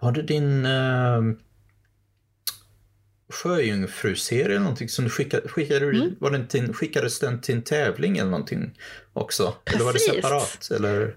var 0.00 0.12
det 0.12 0.22
din 0.22 0.66
sjöjungfruserie 3.28 4.44
eller 4.44 4.58
någonting 4.58 4.88
som 4.88 5.04
du 5.04 5.10
skickade, 5.10 5.48
skickade 5.48 5.86
mm. 5.86 6.16
var 6.20 6.30
den 6.30 6.48
till, 6.48 6.72
skickades 6.72 7.18
den 7.18 7.40
till 7.40 7.54
en 7.54 7.62
tävling 7.62 8.18
eller 8.18 8.30
någonting 8.30 8.78
också? 9.12 9.54
Precis. 9.64 9.74
Eller 9.74 9.84
var 9.84 9.92
det 9.92 9.98
separat? 9.98 10.68
Eller? 10.70 11.16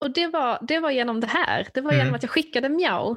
Och 0.00 0.10
det 0.10 0.26
var, 0.26 0.58
det 0.68 0.78
var 0.78 0.90
genom 0.90 1.20
det 1.20 1.26
här. 1.26 1.68
Det 1.74 1.80
var 1.80 1.90
mm. 1.90 1.98
genom 1.98 2.14
att 2.14 2.22
jag 2.22 2.30
skickade 2.30 2.68
Miao 2.68 3.16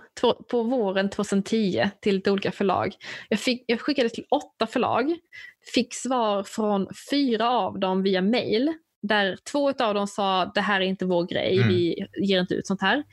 på 0.49 0.63
våren 0.63 1.09
2010 1.09 1.89
till 2.01 2.15
lite 2.15 2.31
olika 2.31 2.51
förlag. 2.51 2.95
Jag, 3.29 3.39
fick, 3.39 3.63
jag 3.67 3.81
skickade 3.81 4.09
till 4.09 4.25
åtta 4.29 4.67
förlag, 4.67 5.15
fick 5.73 5.93
svar 5.93 6.43
från 6.43 6.87
fyra 7.11 7.49
av 7.49 7.79
dem 7.79 8.03
via 8.03 8.21
mail 8.21 8.73
där 9.01 9.37
två 9.51 9.69
av 9.69 9.93
dem 9.93 10.07
sa 10.07 10.51
det 10.55 10.61
här 10.61 10.81
är 10.81 10.85
inte 10.85 11.05
vår 11.05 11.25
grej, 11.25 11.55
mm. 11.55 11.67
vi 11.67 12.07
ger 12.21 12.39
inte 12.39 12.53
ut 12.53 12.67
sånt 12.67 12.81
här. 12.81 13.03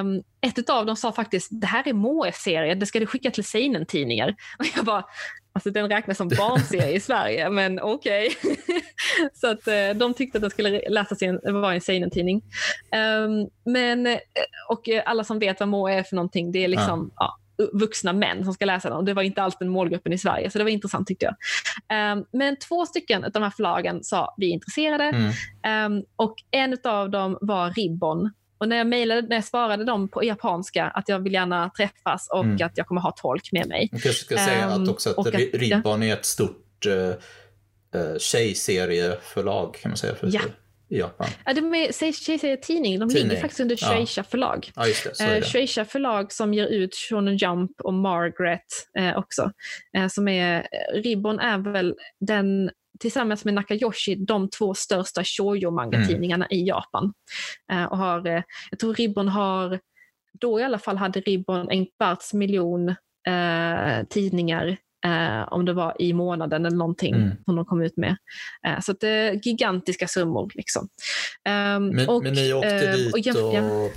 Um, 0.00 0.22
ett 0.40 0.70
av 0.70 0.86
dem 0.86 0.96
sa 0.96 1.12
faktiskt 1.12 1.48
det 1.50 1.66
här 1.66 1.88
är 1.88 1.92
Moe-serie, 1.92 2.74
det 2.74 2.86
ska 2.86 3.00
du 3.00 3.06
skicka 3.06 3.30
till 3.30 3.44
Seinen-tidningar. 3.44 4.28
Och 4.58 4.64
jag 4.76 4.84
bara, 4.84 5.04
alltså 5.52 5.70
den 5.70 5.88
räknas 5.88 6.16
som 6.16 6.28
barnserie 6.28 6.92
i 6.92 7.00
Sverige, 7.00 7.50
men 7.50 7.80
okej. 7.80 8.36
Okay. 8.42 8.56
så 9.34 9.46
att 9.46 9.68
uh, 9.68 9.98
de 9.98 10.14
tyckte 10.14 10.38
att 10.38 10.42
den 10.42 10.50
skulle 10.50 10.88
läsas 10.88 11.22
i 11.22 11.26
en, 11.26 11.60
vara 11.60 11.74
en 11.74 11.80
Seinen-tidning. 11.80 12.42
Um, 12.96 13.48
men, 13.72 14.06
eh, 14.06 14.18
och 14.68 14.88
alla 15.04 15.24
som 15.24 15.38
vet 15.38 15.60
vad 15.60 15.68
Moe 15.68 15.94
är 15.94 16.02
för 16.02 16.16
någonting, 16.16 16.52
det 16.52 16.64
är 16.64 16.68
liksom, 16.68 17.10
ja. 17.16 17.38
ja 17.38 17.47
vuxna 17.72 18.12
män 18.12 18.44
som 18.44 18.54
ska 18.54 18.64
läsa 18.64 18.88
den 18.88 18.98
och 18.98 19.04
det 19.04 19.14
var 19.14 19.22
inte 19.22 19.42
alls 19.42 19.56
den 19.58 19.68
målgruppen 19.68 20.12
i 20.12 20.18
Sverige, 20.18 20.50
så 20.50 20.58
det 20.58 20.64
var 20.64 20.70
intressant 20.70 21.08
tyckte 21.08 21.26
jag. 21.26 22.12
Um, 22.12 22.24
men 22.32 22.56
två 22.56 22.86
stycken 22.86 23.24
av 23.24 23.30
de 23.30 23.42
här 23.42 23.50
förlagen 23.50 24.04
sa 24.04 24.34
vi 24.36 24.46
är 24.46 24.50
intresserade 24.50 25.04
mm. 25.04 25.92
um, 25.92 26.04
och 26.16 26.34
en 26.50 26.76
av 26.84 27.10
dem 27.10 27.38
var 27.40 27.70
Ribbon. 27.70 28.30
Och 28.58 28.68
när 28.68 28.76
jag, 28.76 28.86
mejlade, 28.86 29.22
när 29.22 29.36
jag 29.36 29.44
svarade 29.44 29.84
dem 29.84 30.08
på 30.08 30.24
japanska 30.24 30.84
att 30.84 31.08
jag 31.08 31.18
vill 31.18 31.32
gärna 31.32 31.70
träffas 31.70 32.28
och 32.30 32.44
mm. 32.44 32.66
att 32.66 32.78
jag 32.78 32.86
kommer 32.86 33.00
ha 33.00 33.10
tolk 33.10 33.52
med 33.52 33.68
mig. 33.68 33.88
Jag 33.92 34.02
kanske 34.02 34.24
ska 34.24 34.36
säga 34.36 34.74
um, 34.74 34.82
att 34.82 34.88
också 34.88 35.10
att, 35.10 35.26
att 35.26 35.34
Ribbon 35.34 36.02
ja. 36.02 36.08
är 36.08 36.12
ett 36.12 36.24
stort 36.24 36.86
uh, 36.86 38.18
tjejserieförlag 38.18 39.74
kan 39.82 39.90
man 39.90 39.96
säga. 39.96 40.14
För 40.14 40.30
ja 40.32 40.40
i 40.88 40.98
Japan? 40.98 41.28
Ja, 41.44 41.54
de 41.54 41.74
är 41.74 42.12
Tjejserietidning. 42.12 42.98
De 42.98 43.08
tidning. 43.08 43.28
ligger 43.28 43.40
faktiskt 43.40 43.60
under 43.60 43.76
Shueisha 43.76 44.20
ja. 44.20 44.30
förlag. 44.30 44.70
Ja, 44.74 44.86
eh, 45.26 45.42
Shueisha 45.42 45.84
förlag 45.84 46.32
som 46.32 46.54
ger 46.54 46.66
ut 46.66 46.94
Shonen 46.94 47.36
Jump 47.36 47.80
och 47.80 47.94
Margaret 47.94 48.66
eh, 48.98 49.18
också. 49.18 49.52
Eh, 49.96 50.08
som 50.08 50.28
är, 50.28 50.66
Ribbon 50.94 51.38
är 51.38 51.58
väl 51.58 51.94
den 52.20 52.70
tillsammans 52.98 53.44
med 53.44 53.54
Nakayoshi 53.54 54.14
de 54.14 54.50
två 54.50 54.74
största 54.74 55.24
shoujo-manga-tidningarna 55.24 56.46
mm. 56.46 56.58
i 56.58 56.68
Japan. 56.68 57.12
Eh, 57.72 57.84
och 57.84 57.98
har, 57.98 58.26
eh, 58.26 58.42
jag 58.70 58.78
tror 58.78 58.94
Ribbon 58.94 59.28
har, 59.28 59.80
då 60.40 60.60
i 60.60 60.62
alla 60.62 60.78
fall 60.78 60.96
hade 60.96 61.20
Ribbon 61.20 61.70
en 61.70 61.86
kvarts 61.86 62.34
miljon 62.34 62.88
eh, 63.28 64.04
tidningar 64.10 64.76
eh, 65.04 65.52
om 65.52 65.64
det 65.64 65.72
var 65.72 65.96
i 65.98 66.12
månaden 66.12 66.66
eller 66.66 66.76
någonting 66.76 67.14
mm. 67.14 67.36
som 67.44 67.56
de 67.56 67.64
kom 67.64 67.82
ut 67.82 67.96
med. 67.96 68.16
Eh, 68.66 68.80
så 68.80 68.92
det 68.92 69.08
är 69.08 69.40
gigantiska 69.46 70.08
summor. 70.08 70.50
Liksom. 70.54 70.88
Um, 71.48 71.88
men, 71.88 72.08
och, 72.08 72.22
men 72.22 72.32
ni 72.32 72.52
åkte 72.52 72.88
eh, 72.88 72.94
dit 72.94 73.12
och, 73.12 73.84
och 73.84 73.92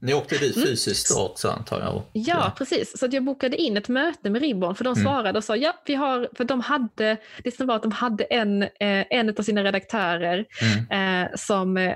ni 0.00 0.14
åkte 0.14 0.38
dit 0.38 0.56
mm. 0.56 0.68
fysiskt 0.68 1.10
mm. 1.10 1.24
också 1.24 1.48
antar 1.48 1.80
jag? 1.80 2.02
Ja, 2.12 2.52
precis. 2.58 2.98
Så 2.98 3.08
jag 3.10 3.24
bokade 3.24 3.56
in 3.56 3.76
ett 3.76 3.88
möte 3.88 4.30
med 4.30 4.42
Ribbon 4.42 4.74
för 4.74 4.84
de 4.84 4.92
mm. 4.92 5.04
svarade 5.04 5.38
och 5.38 5.44
sa 5.44 5.56
ja, 5.56 5.72
vi 5.86 5.94
har, 5.94 6.28
för 6.36 6.44
de 6.44 6.60
hade, 6.60 7.16
det 7.44 7.56
som 7.56 7.66
var 7.66 7.76
att 7.76 7.82
de 7.82 7.92
hade 7.92 8.24
en, 8.24 8.62
eh, 8.62 8.68
en 9.10 9.28
av 9.38 9.42
sina 9.42 9.64
redaktörer 9.64 10.44
mm. 10.62 11.24
eh, 11.24 11.30
som 11.36 11.76
eh, 11.76 11.94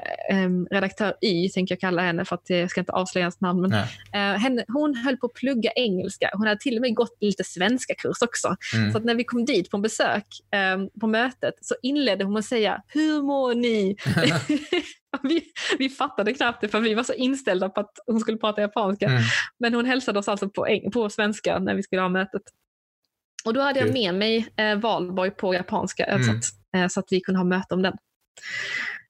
redaktör 0.70 1.14
Y, 1.20 1.48
tänker 1.48 1.72
jag 1.74 1.80
kalla 1.80 2.02
henne 2.02 2.24
för 2.24 2.34
att 2.34 2.50
jag 2.50 2.70
ska 2.70 2.80
inte 2.80 2.92
avslöja 2.92 3.24
hennes 3.24 3.40
namn. 3.40 3.60
Men, 3.60 3.72
eh, 3.72 4.40
henne, 4.40 4.64
hon 4.68 4.94
höll 4.94 5.16
på 5.16 5.26
att 5.26 5.34
plugga 5.34 5.70
engelska. 5.70 6.30
Hon 6.32 6.46
hade 6.46 6.60
till 6.60 6.76
och 6.76 6.80
med 6.80 6.94
gått 6.94 7.16
lite 7.20 7.44
svenska 7.44 7.94
kurs 7.94 8.22
också. 8.22 8.56
Mm. 8.74 8.92
Så 8.92 8.98
när 8.98 9.14
vi 9.14 9.24
kom 9.24 9.44
dit 9.44 9.70
på 9.70 9.78
besök 9.78 10.26
på 11.00 11.06
mötet 11.06 11.54
så 11.60 11.74
inledde 11.82 12.24
hon 12.24 12.32
med 12.32 12.40
att 12.40 12.44
säga 12.44 12.82
hur 12.88 13.22
mår 13.22 13.54
ni? 13.54 13.96
vi, 15.22 15.44
vi 15.78 15.88
fattade 15.88 16.34
knappt 16.34 16.60
det 16.60 16.68
för 16.68 16.80
vi 16.80 16.94
var 16.94 17.02
så 17.02 17.12
inställda 17.12 17.68
på 17.68 17.80
att 17.80 17.98
hon 18.06 18.20
skulle 18.20 18.38
prata 18.38 18.60
japanska. 18.60 19.06
Mm. 19.06 19.22
Men 19.58 19.74
hon 19.74 19.84
hälsade 19.84 20.18
oss 20.18 20.28
alltså 20.28 20.48
på, 20.48 20.90
på 20.92 21.10
svenska 21.10 21.58
när 21.58 21.74
vi 21.74 21.82
skulle 21.82 22.02
ha 22.02 22.08
mötet. 22.08 22.42
Och 23.44 23.54
då 23.54 23.60
hade 23.60 23.80
jag 23.80 23.92
med 23.92 24.14
mig 24.14 24.48
eh, 24.56 24.76
Valborg 24.76 25.30
på 25.30 25.54
japanska 25.54 26.06
översatt 26.06 26.44
mm. 26.72 26.84
eh, 26.84 26.88
så 26.88 27.00
att 27.00 27.06
vi 27.10 27.20
kunde 27.20 27.38
ha 27.38 27.44
möte 27.44 27.74
om 27.74 27.82
den. 27.82 27.96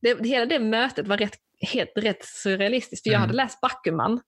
Det, 0.01 0.27
hela 0.27 0.47
det 0.47 0.59
mötet 0.59 1.09
var 1.09 1.17
rätt 1.17 1.39
helt 1.63 1.93
rätt 1.97 2.25
surrealistiskt. 2.25 3.03
För 3.03 3.11
jag 3.11 3.19
mm. 3.19 3.29
hade 3.29 3.37
läst 3.37 3.61
Bakuman 3.61 4.21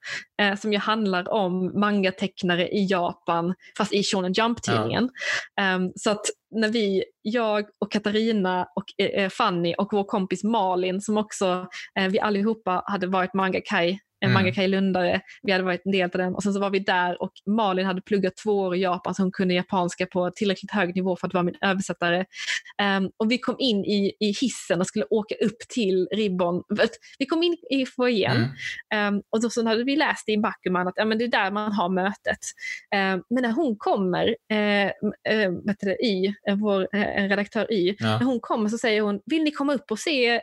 eh, 0.43 0.57
som 0.57 0.72
ju 0.72 0.79
handlar 0.79 1.29
om 1.29 1.81
mangatecknare 1.81 2.68
i 2.68 2.87
Japan 2.87 3.55
fast 3.79 3.93
i 3.93 4.03
Shonen 4.03 4.33
Jump-tidningen. 4.33 5.11
Ja. 5.55 5.75
Um, 5.75 5.93
så 5.97 6.11
att 6.11 6.27
när 6.55 6.69
vi, 6.69 7.05
jag 7.23 7.65
och 7.79 7.93
Katarina 7.93 8.69
och 8.77 8.85
eh, 8.99 9.25
eh, 9.25 9.31
Fanny 9.31 9.75
och 9.79 9.89
vår 9.93 10.05
kompis 10.05 10.45
Malin 10.45 11.01
som 11.01 11.19
också, 11.19 11.67
eh, 11.99 12.09
vi 12.09 12.21
allihopa 12.21 12.83
hade 12.87 13.07
varit 13.07 13.35
Manga 13.35 13.61
Kai 13.65 13.99
en 14.21 14.31
mm. 14.31 14.35
mangaka-lundare. 14.35 15.21
Vi 15.43 15.53
hade 15.53 15.65
varit 15.65 15.87
en 15.87 15.93
del 15.93 16.05
av 16.05 16.11
den 16.11 16.35
och 16.35 16.43
sen 16.43 16.53
så 16.53 16.61
var 16.61 16.71
vi 16.71 16.79
där 16.79 17.23
och 17.23 17.33
Malin 17.47 17.87
hade 17.87 18.03
pluggat 18.03 18.37
två 18.45 18.61
år 18.61 18.77
i 18.77 18.81
Japan 18.81 19.15
så 19.15 19.23
hon 19.23 19.33
kunde 19.33 19.55
japanska 19.55 20.07
på 20.07 20.31
tillräckligt 20.31 20.71
hög 20.71 20.97
nivå 20.97 21.17
för 21.17 21.27
att 21.27 21.35
vara 21.35 21.45
min 21.45 21.57
översättare. 21.61 22.25
Um, 22.83 23.11
och 23.17 23.31
vi 23.31 23.39
kom 23.39 23.57
in 23.59 23.85
i, 23.85 24.12
i 24.21 24.27
hissen 24.41 24.81
och 24.81 24.87
skulle 24.87 25.05
åka 25.11 25.35
upp 25.35 25.59
till 25.69 26.09
Ribbon. 26.12 26.62
Vi 27.19 27.27
kom 27.27 27.43
in 27.43 27.57
i 27.71 27.87
foajén 27.87 28.49
mm. 28.93 29.15
um, 29.15 29.23
och 29.31 29.43
då 29.43 29.51
så 29.51 29.67
hade 29.67 29.85
vi 29.85 29.97
läst 29.97 30.29
i 30.29 30.39
Bakuman 30.39 30.89
att 30.89 30.95
ja, 30.97 31.05
men 31.05 31.19
det 31.19 31.25
är 31.25 31.29
där 31.29 31.51
man 31.51 31.73
har 31.73 31.89
mötet. 31.89 32.39
Um, 32.95 33.23
men 33.31 33.43
när 33.43 33.53
hon 33.53 33.77
kommer, 33.79 34.27
uh, 34.27 34.91
uh, 35.35 35.67
vet 35.67 35.81
du, 35.81 35.97
Y, 36.07 36.35
uh, 36.51 36.57
vår 36.57 36.81
uh, 36.81 37.29
redaktör 37.29 37.73
Y, 37.73 37.97
ja. 37.99 38.19
när 38.19 38.25
hon 38.25 38.41
kommer 38.41 38.69
så 38.69 38.79
säger 38.79 39.03
hon, 39.03 39.21
vill 39.27 39.43
ni 39.43 39.51
komma 39.51 39.75
upp 39.75 39.91
och 39.91 39.99
se, 39.99 40.41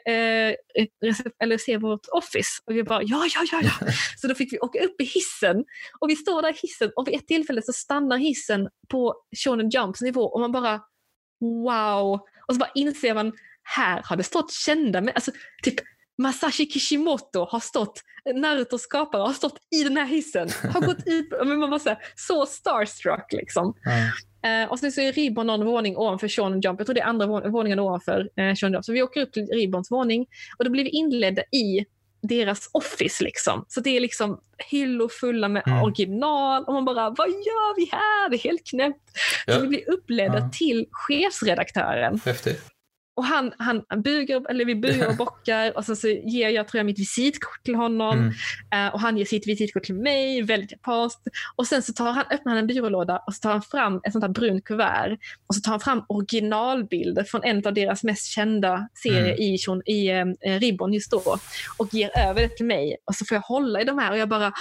eller 1.44 1.58
se 1.58 1.78
vårt 1.78 2.06
office? 2.12 2.62
Och 2.66 2.76
vi 2.76 2.84
bara, 2.84 3.04
ja, 3.04 3.26
ja, 3.36 3.42
ja, 3.52 3.71
Så 4.18 4.28
då 4.28 4.36
fick 4.36 4.54
vi 4.54 4.60
åka 4.60 4.80
upp 4.80 5.02
i 5.02 5.04
hissen 5.04 5.66
och 6.00 6.10
vi 6.10 6.16
står 6.16 6.42
där 6.42 6.50
i 6.50 6.58
hissen 6.62 6.92
och 6.96 7.08
vid 7.08 7.16
ett 7.16 7.28
tillfälle 7.28 7.62
så 7.62 7.74
stannar 7.74 8.18
hissen 8.18 8.70
på 8.90 9.16
Shonen 9.44 9.70
Jumps 9.70 10.02
nivå 10.02 10.22
och 10.22 10.40
man 10.40 10.52
bara 10.52 10.82
wow. 11.40 12.20
Och 12.48 12.56
så 12.56 12.60
bara 12.60 12.72
inser 12.76 13.14
man, 13.14 13.34
här 13.64 14.02
har 14.06 14.16
det 14.16 14.24
stått 14.24 14.52
kända 14.52 15.02
med, 15.02 15.14
alltså 15.16 15.32
typ 15.64 15.76
Masashi 16.22 16.66
Kishimoto 16.66 17.46
har 17.50 17.60
stått, 17.60 18.02
Narutos 18.36 18.82
skapare 18.82 19.22
har 19.22 19.34
stått 19.34 19.58
i 19.76 19.84
den 19.84 19.98
här 19.98 20.06
hissen. 20.06 20.50
Har 20.74 20.82
gått 20.82 21.08
ut, 21.08 21.30
men 21.46 21.60
man 21.60 21.70
var 21.70 21.80
så, 21.80 21.90
här, 21.90 21.98
så 22.16 22.46
starstruck 22.46 23.32
liksom. 23.32 23.74
Mm. 23.86 24.64
Uh, 24.64 24.72
och 24.72 24.80
sen 24.80 24.92
så 24.92 25.02
är 25.02 25.14
Ribbon 25.14 25.48
någon 25.48 25.66
våning 25.66 25.98
ovanför 25.98 26.28
Shonen 26.28 26.62
Jump. 26.62 26.80
Jag 26.80 26.88
tror 26.88 26.94
det 26.94 27.02
är 27.02 27.06
andra 27.06 27.50
våningen 27.50 27.80
ovanför 27.80 28.20
uh, 28.20 28.56
Shonen 28.56 28.74
Jump. 28.74 28.86
Så 28.86 28.94
vi 28.94 29.02
åker 29.02 29.22
upp 29.22 29.34
till 29.34 29.46
Ribbons 29.46 29.92
våning 29.92 30.26
och 30.58 30.66
då 30.66 30.72
blir 30.72 30.84
vi 30.84 30.90
inledda 30.90 31.42
i 31.42 31.86
deras 32.22 32.70
office. 32.72 33.24
Liksom. 33.24 33.66
Så 33.68 33.82
det 33.82 33.98
är 33.98 34.00
liksom 34.00 34.40
hyllor 34.58 35.10
fulla 35.10 35.48
med 35.48 35.64
mm. 35.68 35.84
original 35.84 36.64
och 36.64 36.74
man 36.74 36.86
bara, 36.86 37.10
vad 37.10 37.28
gör 37.28 37.76
vi 37.76 37.90
här? 37.92 38.30
Det 38.30 38.36
är 38.36 38.44
helt 38.44 38.68
knäppt. 38.68 39.12
Ja. 39.46 39.54
Så 39.54 39.62
vi 39.62 39.68
blir 39.68 39.90
uppledda 39.90 40.40
ja. 40.40 40.50
till 40.54 40.88
chefsredaktören. 40.92 42.22
Häftigt. 42.26 42.62
Och 43.22 43.28
han, 43.28 43.54
han 43.58 43.84
bugar, 44.04 44.50
eller 44.50 44.66
vi 44.66 44.76
bugar 44.76 45.08
och 45.08 45.16
bockar 45.16 45.78
och 45.78 45.86
sen 45.86 45.96
så 45.96 46.08
ger 46.08 46.50
jag 46.50 46.68
tror 46.68 46.80
jag 46.80 46.86
mitt 46.86 47.00
visitkort 47.00 47.64
till 47.64 47.76
honom 47.76 48.18
mm. 48.72 48.88
uh, 48.88 48.94
och 48.94 49.00
han 49.00 49.18
ger 49.18 49.26
sitt 49.26 49.48
visitkort 49.48 49.84
till 49.84 49.96
mig, 49.96 50.42
väldigt 50.42 50.72
japanskt. 50.72 51.20
Och 51.56 51.68
sen 51.68 51.82
så 51.82 51.94
tar 51.94 52.12
han, 52.12 52.26
öppnar 52.32 52.54
han 52.54 52.58
en 52.58 52.68
byrålåda 52.68 53.24
och 53.28 53.34
så 53.34 53.40
tar 53.40 53.52
han 53.52 53.62
fram 53.62 54.02
ett 54.04 54.12
sånt 54.12 54.24
här 54.24 54.32
brunt 54.32 54.64
kuvert 54.64 55.18
och 55.48 55.56
så 55.56 55.62
tar 55.62 55.72
han 55.72 55.80
fram 55.80 56.06
originalbilder 56.08 57.24
från 57.24 57.44
en 57.44 57.68
av 57.68 57.74
deras 57.74 58.04
mest 58.04 58.26
kända 58.26 58.88
serier 59.04 59.66
mm. 59.68 59.82
i, 59.86 59.94
i 59.94 60.24
uh, 60.50 60.60
Ribbon 60.60 60.94
just 60.94 61.12
då 61.12 61.38
och 61.78 61.94
ger 61.94 62.18
över 62.18 62.42
det 62.42 62.58
till 62.58 62.66
mig 62.66 62.98
och 63.06 63.16
så 63.16 63.26
får 63.26 63.36
jag 63.36 63.42
hålla 63.42 63.82
i 63.82 63.84
de 63.84 63.98
här 63.98 64.12
och 64.12 64.18
jag 64.18 64.30
bara 64.30 64.54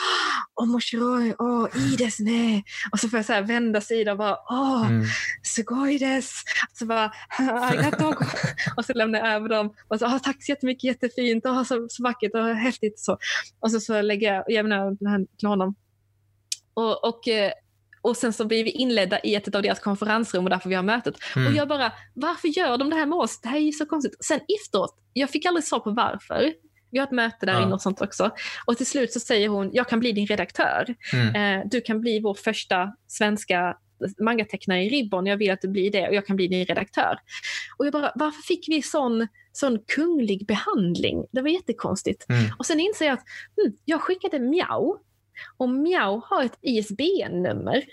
oh 0.54 0.66
moshiroi, 0.66 1.34
oh 1.38 1.68
i 1.76 1.96
des 1.96 2.20
ne. 2.20 2.62
Och 2.92 2.98
så 3.00 3.08
får 3.08 3.18
jag 3.18 3.26
så 3.26 3.32
här 3.32 3.42
vända 3.42 3.80
sidan 3.80 4.12
och 4.12 4.18
bara 4.18 4.36
åh, 4.50 4.82
oh, 4.82 4.86
mm. 4.86 5.06
sugoi 5.42 5.98
des. 5.98 6.32
Så 6.72 6.86
bara 6.86 7.12
och 8.76 8.84
så 8.84 8.92
lämnar 8.92 9.18
jag 9.18 9.28
över 9.28 9.48
dem 9.48 9.74
och 9.88 9.98
så, 9.98 10.06
ah, 10.06 10.18
tack 10.18 10.36
så 10.44 10.52
jättemycket, 10.52 10.84
jättefint, 10.84 11.46
ah, 11.46 11.64
så, 11.64 11.86
så 11.90 12.02
vackert 12.02 12.34
och 12.34 12.46
häftigt. 12.46 13.00
Så. 13.00 13.18
Och 13.60 13.70
så, 13.70 13.80
så 13.80 14.02
lägger 14.02 14.34
jag, 14.34 14.44
jag 14.46 14.72
över 14.72 15.36
till 15.38 15.48
honom. 15.48 15.74
Och, 16.74 17.04
och, 17.04 17.28
eh, 17.28 17.52
och 18.02 18.16
sen 18.16 18.32
så 18.32 18.44
blir 18.44 18.64
vi 18.64 18.70
inledda 18.70 19.20
i 19.20 19.34
ett 19.34 19.54
av 19.54 19.62
deras 19.62 19.80
konferensrum 19.80 20.44
och 20.44 20.50
därför 20.50 20.68
vi 20.68 20.74
har 20.74 20.82
mötet. 20.82 21.14
Mm. 21.36 21.48
Och 21.48 21.54
jag 21.54 21.68
bara, 21.68 21.92
varför 22.14 22.48
gör 22.48 22.78
de 22.78 22.90
det 22.90 22.96
här 22.96 23.06
med 23.06 23.18
oss? 23.18 23.40
Det 23.40 23.48
här 23.48 23.56
är 23.56 23.60
ju 23.60 23.72
så 23.72 23.86
konstigt. 23.86 24.24
Sen 24.24 24.40
efteråt, 24.60 24.96
jag 25.12 25.30
fick 25.30 25.46
aldrig 25.46 25.64
svar 25.64 25.78
på 25.78 25.90
varför. 25.90 26.52
Vi 26.90 26.98
har 26.98 27.06
ett 27.06 27.12
möte 27.12 27.46
där 27.46 27.52
ja. 27.52 27.62
inne 27.62 27.74
och 27.74 27.82
sånt 27.82 28.00
också. 28.00 28.30
Och 28.66 28.76
till 28.76 28.86
slut 28.86 29.12
så 29.12 29.20
säger 29.20 29.48
hon, 29.48 29.70
jag 29.72 29.88
kan 29.88 30.00
bli 30.00 30.12
din 30.12 30.26
redaktör. 30.26 30.94
Mm. 31.12 31.60
Eh, 31.60 31.66
du 31.70 31.80
kan 31.80 32.00
bli 32.00 32.20
vår 32.20 32.34
första 32.34 32.92
svenska 33.06 33.76
mangatecknare 34.18 34.84
i 34.84 34.88
Ribbon, 34.88 35.26
jag 35.26 35.36
vill 35.36 35.50
att 35.50 35.60
du 35.60 35.68
blir 35.68 35.90
det 35.90 36.08
och 36.08 36.14
jag 36.14 36.26
kan 36.26 36.36
bli 36.36 36.48
din 36.48 36.64
redaktör. 36.64 37.18
Och 37.76 37.86
jag 37.86 37.92
bara, 37.92 38.12
varför 38.14 38.42
fick 38.42 38.68
vi 38.68 38.82
sån, 38.82 39.28
sån 39.52 39.78
kunglig 39.94 40.46
behandling? 40.46 41.26
Det 41.32 41.42
var 41.42 41.48
jättekonstigt. 41.48 42.26
Mm. 42.28 42.44
Och 42.58 42.66
sen 42.66 42.80
inser 42.80 43.06
jag 43.06 43.12
att 43.12 43.24
hmm, 43.56 43.76
jag 43.84 44.00
skickade 44.00 44.38
Miao 44.38 44.98
och 45.56 45.68
Miao 45.68 46.22
har 46.26 46.44
ett 46.44 46.58
ISBN-nummer 46.60 47.84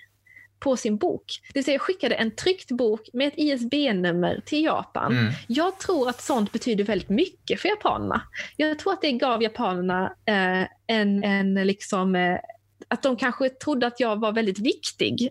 på 0.60 0.78
sin 0.78 0.98
bok. 0.98 1.24
Det 1.48 1.60
vill 1.60 1.64
säga 1.64 1.76
jag 1.76 1.82
skickade 1.82 2.16
en 2.16 2.32
tryckt 2.32 2.72
bok 2.72 3.10
med 3.14 3.28
ett 3.28 3.34
ISBN-nummer 3.38 4.42
till 4.46 4.64
Japan. 4.64 5.12
Mm. 5.12 5.34
Jag 5.48 5.80
tror 5.80 6.10
att 6.10 6.22
sånt 6.22 6.52
betyder 6.52 6.84
väldigt 6.84 7.10
mycket 7.10 7.62
för 7.62 7.70
japanerna. 7.70 8.22
Jag 8.58 8.80
tror 8.80 8.94
att 8.94 9.02
det 9.02 9.12
gav 9.12 9.44
japanerna 9.44 10.14
eh, 10.26 10.68
en, 10.88 11.24
en 11.24 11.54
liksom, 11.54 12.16
eh, 12.16 12.38
att 12.88 13.04
de 13.04 13.18
kanske 13.18 13.50
trodde 13.50 13.88
att 13.88 14.00
jag 14.00 14.20
var 14.20 14.32
väldigt 14.32 14.60
viktig. 14.60 15.30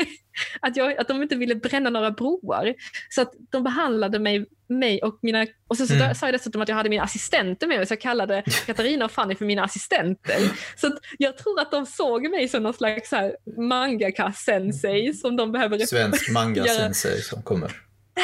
att, 0.60 0.76
jag, 0.76 0.96
att 0.98 1.08
de 1.08 1.22
inte 1.22 1.36
ville 1.36 1.54
bränna 1.54 1.90
några 1.90 2.10
broar. 2.10 2.74
Så 3.10 3.22
att 3.22 3.32
de 3.50 3.62
behandlade 3.62 4.18
mig, 4.18 4.46
mig 4.68 5.02
och 5.02 5.18
mina... 5.22 5.46
Och 5.68 5.76
så, 5.76 5.86
så 5.86 5.94
mm. 5.94 6.14
sa 6.14 6.26
jag 6.26 6.34
dessutom 6.34 6.62
att 6.62 6.68
jag 6.68 6.76
hade 6.76 6.88
mina 6.88 7.02
assistenter 7.02 7.66
med 7.66 7.76
mig, 7.76 7.86
så 7.86 7.92
jag 7.92 8.00
kallade 8.00 8.42
Katarina 8.66 9.04
och 9.04 9.10
Fanny 9.10 9.34
för 9.34 9.44
mina 9.44 9.64
assistenter. 9.64 10.38
Så 10.76 10.90
jag 11.18 11.38
tror 11.38 11.60
att 11.60 11.70
de 11.70 11.86
såg 11.86 12.30
mig 12.30 12.48
som 12.48 12.62
någon 12.62 12.74
slags 12.74 13.10
mangaka-sensei 13.56 15.14
som 15.14 15.36
de 15.36 15.52
behöver... 15.52 15.78
Svensk 15.78 16.30
manga-sensei 16.30 17.20
som 17.20 17.42
kommer. 17.42 17.80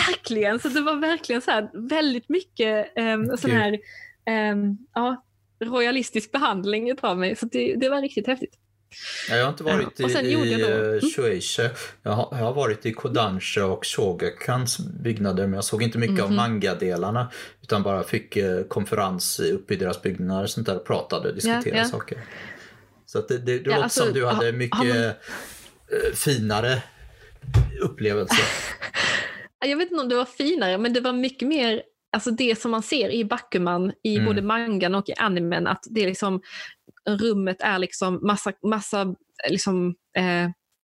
Verkligen, 0.09 0.61
så 0.61 0.69
det 0.69 0.81
var 0.81 0.97
verkligen 0.97 1.43
så 1.43 1.51
här, 1.51 1.89
väldigt 1.89 2.29
mycket 2.29 2.99
um, 2.99 3.37
sån 3.37 3.51
här 3.51 3.79
um, 4.53 4.79
ja, 4.95 5.25
royalistisk 5.65 6.33
behandling 6.33 6.93
av 7.01 7.19
mig. 7.19 7.37
Så 7.37 7.47
det, 7.47 7.75
det 7.77 7.89
var 7.89 8.03
riktigt 8.03 8.27
häftigt. 8.27 8.55
Ja, 9.31 9.37
jag 9.37 9.45
har 9.45 9.51
inte 9.51 9.63
varit 9.65 9.97
sen 10.13 10.27
i, 10.27 10.29
i 10.29 10.55
Mm. 10.65 10.95
eh, 10.95 11.01
Shueisha. 11.17 11.71
Jag 12.03 12.11
har, 12.13 12.29
jag 12.31 12.39
har 12.45 12.55
varit 12.55 12.87
i 12.87 12.93
Kodansha 12.93 13.65
och 13.65 13.87
Shogakans 13.87 14.79
byggnader 14.79 15.43
men 15.47 15.53
jag 15.55 15.65
såg 15.65 15.83
inte 15.83 15.99
mycket 15.99 16.15
Mhm. 16.15 16.25
av 16.25 16.33
manga-delarna 16.33 17.31
utan 17.63 17.83
bara 17.83 18.03
fick 18.03 18.37
eh, 18.37 18.63
konferens 18.65 19.41
uppe 19.41 19.75
i 19.75 19.77
deras 19.77 20.03
byggnader 20.03 20.47
sånt 20.47 20.67
där 20.67 20.79
pratade 20.79 21.29
och 21.29 21.35
diskuterade 21.35 21.79
ja. 21.79 21.85
saker. 21.85 22.19
Så 23.07 23.21
det, 23.21 23.39
det, 23.39 23.45
det 23.45 23.53
Ja, 23.53 23.59
låter 23.71 23.83
alltså, 23.83 24.05
som 24.05 24.13
du 24.13 24.27
hade 24.27 24.53
mycket 24.53 24.79
har 24.79 24.85
man- 24.85 24.97
eh, 25.05 25.13
finare 26.15 26.83
upplevelser. 27.83 28.45
Jag 29.67 29.77
vet 29.77 29.91
inte 29.91 30.03
om 30.03 30.09
det 30.09 30.15
var 30.17 30.25
finare, 30.25 30.79
men 30.79 30.93
det 30.93 31.01
var 31.01 31.13
mycket 31.13 31.49
mer 31.49 31.83
Alltså 32.13 32.31
det 32.31 32.61
som 32.61 32.71
man 32.71 32.83
ser 32.83 33.11
i 33.11 33.25
Bakuman, 33.25 33.93
i 34.03 34.15
Mm. 34.15 34.27
både 34.27 34.43
mangan 34.43 34.95
och 34.95 35.09
i 35.09 35.13
animen, 35.17 35.67
att 35.67 35.85
det 35.91 36.03
är 36.03 36.07
liksom, 36.07 36.41
rummet 37.09 37.57
är 37.61 37.79
liksom 37.79 38.21
massa, 38.23 38.53
massa 38.63 39.01
eh, 39.45 39.51
liksom, 39.51 39.95
eh, 40.17 40.51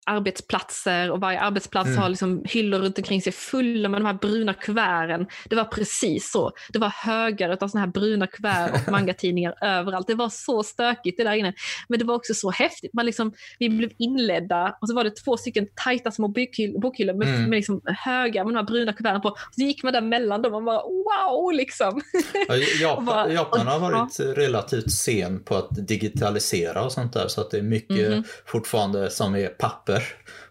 arbetsplatser 0.07 1.11
och 1.11 1.21
varje 1.21 1.41
arbetsplats 1.41 1.87
Mm. 1.89 1.99
har 2.03 2.09
liksom 2.09 2.43
hyllor 2.45 2.79
runt 2.79 2.99
omkring 2.99 3.23
sig 3.23 3.33
fulla 3.33 3.89
med 3.89 4.01
de 4.01 4.07
här 4.07 4.15
bruna 4.15 4.55
kuverten. 4.55 5.27
Det 5.51 5.57
var 5.57 5.65
precis 5.65 6.31
så. 6.33 6.53
Det 6.73 6.79
var 6.79 6.89
högar 6.89 7.59
av 7.61 7.69
såna 7.69 7.81
här 7.81 7.87
bruna 7.93 8.27
kuvert 8.27 8.71
och 8.87 8.93
mangatidningar 8.93 9.55
överallt. 9.61 10.07
Det 10.07 10.15
var 10.15 10.29
så 10.29 10.63
stökigt 10.63 11.17
det 11.19 11.25
där 11.25 11.33
inne. 11.35 11.53
Men 11.89 11.99
det 11.99 12.05
var 12.05 12.15
också 12.15 12.35
så 12.35 12.51
häftigt. 12.51 12.95
Man 12.95 13.07
liksom, 13.07 13.33
vi 13.59 13.69
blev 13.69 13.91
inledda 13.99 14.77
och 14.81 14.89
så 14.89 14.95
var 14.95 15.05
det 15.05 15.11
två 15.11 15.37
stycken 15.37 15.67
tajta 15.85 16.11
små 16.11 16.29
bokhyll- 16.29 16.81
bokhyllor 16.81 17.15
med, 17.15 17.29
Mm. 17.29 17.43
med 17.43 17.57
liksom 17.57 17.81
högar 17.85 18.45
med 18.45 18.55
de 18.55 18.57
här 18.59 18.67
bruna 18.67 18.93
kuverten 18.93 19.21
på. 19.21 19.37
Så 19.51 19.61
gick 19.61 19.83
man 19.83 19.93
där 19.93 20.01
mellan 20.01 20.43
dem 20.43 20.55
och 20.55 20.63
bara 20.65 20.83
wow 20.83 21.53
liksom. 21.53 22.01
Ja, 22.49 22.55
Japan, 22.81 23.05
Bara- 23.05 23.33
Japan 23.33 23.67
har 23.67 23.79
varit 23.79 24.21
relativt 24.21 24.93
sen 24.93 25.45
på 25.45 25.55
att 25.57 25.69
digitalisera 25.89 26.83
och 26.85 26.93
sånt 26.93 27.13
där 27.13 27.29
så 27.29 27.41
att 27.41 27.51
det 27.51 27.59
är 27.59 27.63
mycket 27.63 28.11
Mhm. 28.11 28.25
fortfarande 28.47 29.11
som 29.11 29.37
är 29.37 29.49
papper. 29.49 29.93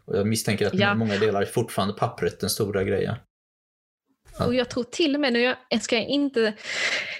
Och 0.05 0.17
jag 0.17 0.27
misstänker 0.27 0.67
att 0.67 0.73
Ja. 0.73 0.91
i 0.93 0.95
många 0.95 1.17
delar 1.17 1.41
är 1.41 1.45
fortfarande 1.45 1.93
pappret 1.93 2.39
den 2.39 2.49
stora 2.49 2.83
grejen. 2.83 3.15
Ja. 4.39 4.45
Och 4.45 4.55
jag 4.55 4.69
tror 4.69 4.83
till 4.83 5.15
och 5.15 5.21
med, 5.21 5.33
nu 5.33 5.55
jag 5.69 5.81
ska 5.81 5.95
jag 5.95 6.05
inte, 6.07 6.53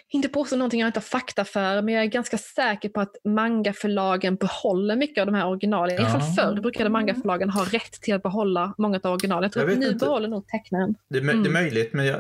inte 0.09 0.29
påstå 0.29 0.55
någonting 0.55 0.79
jag 0.79 0.87
inte 0.87 0.99
har 0.99 1.03
fakta 1.03 1.45
för, 1.45 1.81
men 1.81 1.93
jag 1.93 2.03
är 2.03 2.07
ganska 2.07 2.37
säker 2.37 2.89
på 2.89 3.01
att 3.01 3.15
mangaförlagen 3.23 4.35
behåller 4.35 4.95
mycket 4.95 5.21
av 5.21 5.25
de 5.25 5.35
här 5.35 5.47
originalen. 5.47 5.95
I 5.95 5.97
alla 5.97 6.09
fall 6.09 6.21
förr 6.35 6.61
brukade 6.61 6.89
mangaförlagen 6.89 7.49
ha 7.49 7.65
rätt 7.65 7.91
till 8.01 8.13
att 8.13 8.23
behålla 8.23 8.73
många 8.77 8.99
av 9.03 9.11
originalen. 9.11 9.43
Jag 9.43 9.51
tror 9.51 9.65
Jag 9.65 9.73
att 9.73 9.79
nu 9.79 9.85
inte. 9.87 10.05
behåller 10.05 10.27
nog 10.27 10.47
tecknaren. 10.47 10.95
Det 11.09 11.19
Mm. 11.19 11.43
det 11.43 11.49
är 11.49 11.53
möjligt, 11.53 11.93
men 11.93 12.05
jag, 12.05 12.19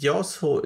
jag 0.00 0.26
så, 0.26 0.64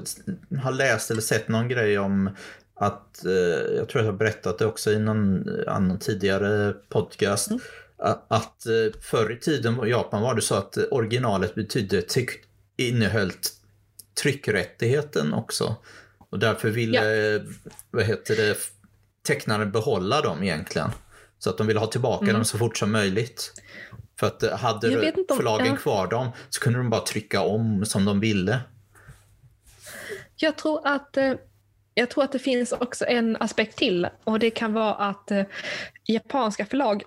har 0.63 0.73
läst 0.73 1.11
eller 1.11 1.21
sett 1.21 1.49
någon 1.49 1.69
grej 1.69 1.99
om 1.99 2.31
att, 2.75 3.25
eh, 3.25 3.33
jag 3.77 3.89
tror 3.89 4.05
jag 4.05 4.13
har 4.13 4.19
berättat 4.19 4.59
det 4.59 4.67
också 4.67 4.91
i 4.93 4.99
någon 4.99 5.49
annan 5.67 5.99
tidigare 5.99 6.73
podcast, 6.89 7.51
Mm. 7.51 7.61
Att 8.29 8.67
eh, 8.67 9.01
förr 9.01 9.33
i 9.33 9.37
tiden 9.41 9.87
i 9.87 9.91
Japan 9.91 10.23
var 10.23 10.35
det 10.35 10.43
så 10.43 10.55
att 10.55 10.77
originalet 10.91 11.55
betydde 11.55 12.03
innehöll 12.77 13.33
tryckrättigheten 14.23 15.35
också. 15.35 15.77
Och 16.31 16.39
därför 16.39 16.71
ville, 16.71 17.35
eh, 17.37 17.43
vad 17.91 18.05
heter 18.05 18.37
det, 18.37 18.57
tecknaren 19.27 19.73
behålla 19.73 20.21
dem 20.21 20.43
egentligen. 20.43 20.91
Så 21.39 21.51
att 21.51 21.59
de 21.59 21.67
ville 21.67 21.81
ha 21.81 21.87
tillbaka 21.87 22.25
Mm. 22.25 22.35
dem 22.35 22.45
så 22.45 22.59
fort 22.59 22.77
som 22.77 22.93
möjligt. 22.93 23.53
För 24.21 24.27
att 24.27 24.43
eh, 24.43 24.57
hade 24.59 24.89
om- 25.29 25.37
förlagen 25.37 25.67
ja. 25.67 25.77
kvar 25.77 26.07
dem 26.07 26.29
så 26.51 26.61
kunde 26.61 26.79
de 26.79 26.91
bara 26.91 27.01
trycka 27.01 27.41
om 27.41 27.85
som 27.87 28.05
de 28.05 28.21
ville. 28.21 28.61
Jag 30.37 30.59
tror 30.59 30.87
att 30.87 31.17
eh, 31.17 31.33
jag 31.95 32.11
tror 32.11 32.25
att 32.25 32.33
det 32.33 32.39
finns 32.39 32.73
också 32.73 33.05
en 33.07 33.37
aspekt 33.37 33.79
till 33.79 34.09
och 34.25 34.39
det 34.39 34.51
kan 34.51 34.73
vara 34.73 34.95
att 34.95 35.31
japanska 36.05 36.67
förlag, 36.67 37.03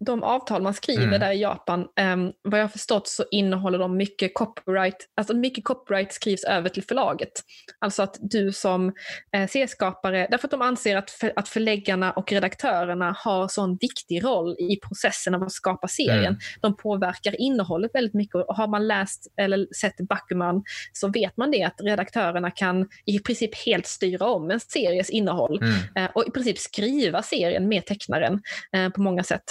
de 0.00 0.22
avtal 0.22 0.62
man 0.62 0.74
skriver 0.74 1.02
Mm. 1.02 1.20
där 1.20 1.32
i 1.32 1.40
Japan, 1.40 1.80
eh, 1.80 2.16
vad 2.42 2.60
jag 2.60 2.64
har 2.64 2.68
förstått 2.68 3.08
så 3.08 3.24
innehåller 3.30 3.78
de 3.78 3.96
mycket 3.96 4.34
copyright, 4.34 4.96
alltså 5.16 5.34
mycket 5.34 5.64
copyright 5.64 6.12
skrivs 6.12 6.44
över 6.44 6.68
till 6.68 6.82
förlaget. 6.84 7.32
Alltså 7.78 8.02
att 8.02 8.16
du 8.20 8.52
som 8.52 8.92
eh, 9.32 9.48
serieskapare, 9.48 10.26
därför 10.30 10.46
att 10.46 10.50
de 10.50 10.62
anser 10.62 10.96
att, 10.96 11.10
för, 11.10 11.32
att 11.36 11.48
förläggarna 11.48 12.12
och 12.12 12.32
redaktörerna 12.32 13.16
har 13.18 13.48
sån 13.48 13.78
viktig 13.80 14.24
roll 14.24 14.56
i 14.58 14.76
processen 14.88 15.34
av 15.34 15.42
att 15.42 15.52
skapa 15.52 15.88
serien. 15.88 16.18
Mm. 16.24 16.38
De 16.60 16.76
påverkar 16.76 17.40
innehållet 17.40 17.90
väldigt 17.94 18.14
mycket 18.14 18.34
och 18.34 18.56
har 18.56 18.68
man 18.68 18.86
läst 18.86 19.26
eller 19.40 19.66
sett 19.80 19.96
Bakuman 20.08 20.62
så 20.92 21.08
vet 21.08 21.36
man 21.36 21.50
det 21.50 21.62
att 21.62 21.80
redaktörerna 21.80 22.50
kan 22.50 22.88
i 23.06 23.18
princip 23.18 23.54
helt 23.66 23.86
styra 23.86 24.26
om 24.26 24.50
en 24.50 24.60
series 24.60 25.10
innehåll 25.10 25.58
Mm. 25.62 25.74
eh, 25.96 26.10
och 26.14 26.28
i 26.28 26.30
princip 26.30 26.58
skriva 26.58 27.22
serien 27.22 27.68
med 27.68 27.86
tecknaren 27.86 28.40
eh, 28.72 28.88
på 28.88 29.00
många 29.00 29.22
sätt. 29.22 29.42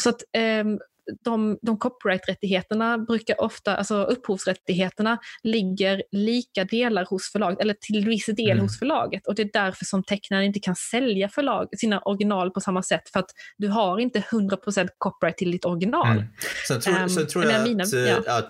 Så 0.00 0.08
att 0.10 0.22
ehm, 0.32 0.78
de, 1.24 1.58
de 1.62 1.78
copyright-rättigheterna 1.78 2.98
brukar 2.98 3.40
ofta, 3.40 3.76
alltså 3.76 4.04
upphovsrättigheterna 4.04 5.18
ligger 5.42 6.02
lika 6.12 6.64
delar 6.64 7.04
hos 7.04 7.32
förlaget, 7.32 7.60
eller 7.60 7.74
till 7.74 8.04
viss 8.06 8.26
del 8.26 8.50
Mm. 8.50 8.60
hos 8.64 8.78
förlaget. 8.78 9.26
Och 9.26 9.34
det 9.34 9.42
är 9.42 9.50
därför 9.52 9.84
som 9.84 10.02
tecknaren 10.04 10.44
inte 10.44 10.60
kan 10.60 10.76
sälja 10.76 11.28
förlag, 11.28 11.68
sina 11.78 12.00
original 12.00 12.50
på 12.50 12.60
samma 12.60 12.82
sätt, 12.82 13.08
för 13.12 13.20
att 13.20 13.30
du 13.56 13.68
har 13.68 13.98
inte 13.98 14.20
100% 14.20 14.88
copyright 14.98 15.36
till 15.36 15.50
ditt 15.50 15.64
original. 15.64 16.06
Mm. 16.10 16.24
Sen 16.68 16.80
tror, 16.80 16.96
Ehm, 16.96 17.08
sen 17.08 17.26
tror 17.26 17.44
jag 17.44 17.64
mina- 17.68 17.82
att, 17.84 17.92
eh, 17.92 18.00
ja. 18.00 18.22
att 18.38 18.48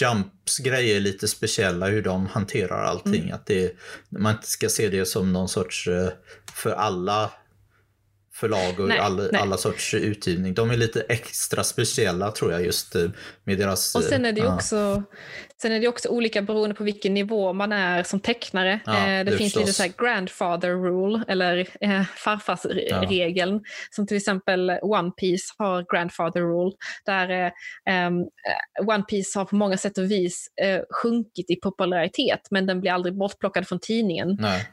Jumps 0.00 0.58
grejer 0.58 0.96
är 0.96 1.00
lite 1.00 1.28
speciella 1.28 1.86
hur 1.86 2.02
de 2.02 2.26
hanterar 2.26 2.84
allting. 2.84 3.22
Mm. 3.22 3.34
Att 3.34 3.46
det, 3.46 3.76
man 4.08 4.32
inte 4.32 4.46
ska 4.48 4.68
se 4.68 4.88
det 4.88 5.06
som 5.06 5.32
någon 5.32 5.48
sorts 5.48 5.88
eh, 5.88 6.08
för 6.54 6.70
alla 6.70 7.30
förlag 8.40 8.80
och 8.80 8.88
Nej, 8.88 8.98
alla, 8.98 9.22
nej. 9.22 9.40
alla 9.40 9.56
sorts 9.56 9.94
utgivning. 9.94 10.54
De 10.54 10.70
är 10.70 10.76
lite 10.76 11.00
extra 11.00 11.64
speciella 11.64 12.30
tror 12.30 12.52
jag 12.52 12.64
just 12.64 12.94
eh, 12.94 13.10
med 13.44 13.58
deras... 13.58 13.94
Och 13.94 14.02
sen 14.02 14.24
är 14.24 14.32
det 14.32 14.40
ju 14.40 14.46
eh, 14.46 14.54
också, 14.54 15.02
sen 15.62 15.72
är 15.72 15.80
det 15.80 15.88
också 15.88 16.08
olika 16.08 16.42
beroende 16.42 16.74
på 16.74 16.84
vilken 16.84 17.14
nivå 17.14 17.52
man 17.52 17.72
är 17.72 18.02
som 18.02 18.20
tecknare. 18.20 18.80
Ja, 18.86 18.98
eh, 18.98 19.24
det, 19.24 19.30
det 19.30 19.36
finns 19.36 19.56
lite 19.56 19.72
så 19.72 19.82
här 19.82 19.92
grandfather 19.98 20.70
rule, 20.70 21.24
eller 21.28 21.66
eh, 21.80 22.02
farfarsregeln. 22.02 23.60
Som 23.90 24.06
till 24.06 24.16
exempel 24.16 24.70
One 24.82 25.10
Piece 25.10 25.54
har 25.58 25.86
grandfather 25.92 26.40
rule. 26.40 26.72
Där 27.06 27.52
eh, 27.88 28.08
One 28.86 29.02
Piece 29.02 29.38
har 29.38 29.44
på 29.44 29.56
många 29.56 29.76
sätt 29.76 29.98
och 29.98 30.10
vis 30.10 30.46
eh, 30.62 30.80
sjunkit 31.02 31.50
i 31.50 31.56
popularitet, 31.56 32.40
men 32.50 32.66
den 32.66 32.80
blir 32.80 32.92
aldrig 32.92 33.18
bortplockad 33.18 33.68
från 33.68 33.80
tidningen. 33.80 34.30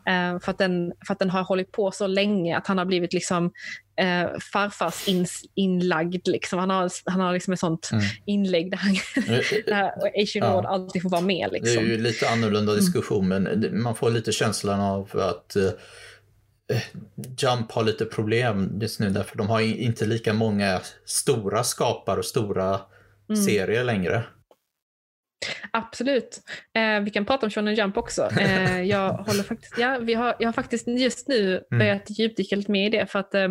Eh, 0.07 0.39
för, 0.39 0.51
att 0.51 0.57
den, 0.57 0.93
för 1.07 1.13
att 1.13 1.19
den 1.19 1.29
har 1.29 1.43
hållit 1.43 1.71
på 1.71 1.91
så 1.91 2.07
länge 2.07 2.57
att 2.57 2.67
han 2.67 2.77
har 2.77 2.85
blivit 2.85 3.13
liksom 3.13 3.51
eh, 3.99 4.39
farfars 4.53 5.07
ins, 5.07 5.43
inlagd. 5.55 6.27
Liksom. 6.27 6.59
Han 6.59 6.69
har, 6.69 6.91
han 7.05 7.19
har 7.21 7.33
liksom 7.33 7.53
ett 7.53 7.59
sånt 7.59 7.89
Mm. 7.91 8.03
inlägg 8.25 8.71
där, 8.71 8.77
han, 8.77 8.95
där 9.65 9.91
Asian 10.23 10.47
Ja. 10.47 10.53
Ward 10.53 10.65
alltid 10.65 11.01
får 11.01 11.09
vara 11.09 11.21
med. 11.21 11.49
Det 11.51 11.57
är 11.57 11.61
Liksom. 11.61 11.83
ju 11.85 11.97
lite 11.97 12.29
annorlunda 12.29 12.71
Mm. 12.71 12.85
diskussion 12.85 13.27
men 13.27 13.43
det- 13.61 13.71
man 13.71 13.95
får 13.95 14.11
lite 14.11 14.31
känslan 14.31 14.79
av 14.79 15.09
att 15.19 15.55
eh, 15.55 15.69
Jump 17.37 17.71
har 17.71 17.83
lite 17.83 18.05
problem 18.05 18.79
just 18.81 18.99
nu 18.99 19.09
därför 19.09 19.37
de 19.37 19.47
har 19.49 19.61
inte 19.61 20.05
lika 20.05 20.33
många 20.33 20.81
stora 21.05 21.63
skapare 21.63 22.19
och 22.19 22.25
stora 22.25 22.79
Mm. 23.29 23.43
serier 23.43 23.83
längre. 23.83 24.23
Absolut. 25.71 26.41
Eh, 26.75 26.99
vi 27.03 27.11
kan 27.11 27.25
prata 27.25 27.45
om 27.45 27.49
Shonen 27.49 27.75
Jump 27.75 27.97
också. 27.97 28.29
Eh, 28.39 28.81
jag, 28.81 29.13
håller 29.13 29.43
faktiskt, 29.43 29.77
ja, 29.77 29.97
vi 30.01 30.13
har, 30.13 30.35
jag 30.39 30.47
har 30.47 30.53
faktiskt 30.53 30.87
just 30.87 31.27
nu 31.27 31.51
Mm. 31.71 31.79
börjat 31.79 32.19
djupdyka 32.19 32.55
lite 32.55 32.71
mer 32.71 32.87
i 32.87 32.89
det. 32.89 33.05
För 33.11 33.19
att 33.19 33.35
eh, 33.35 33.43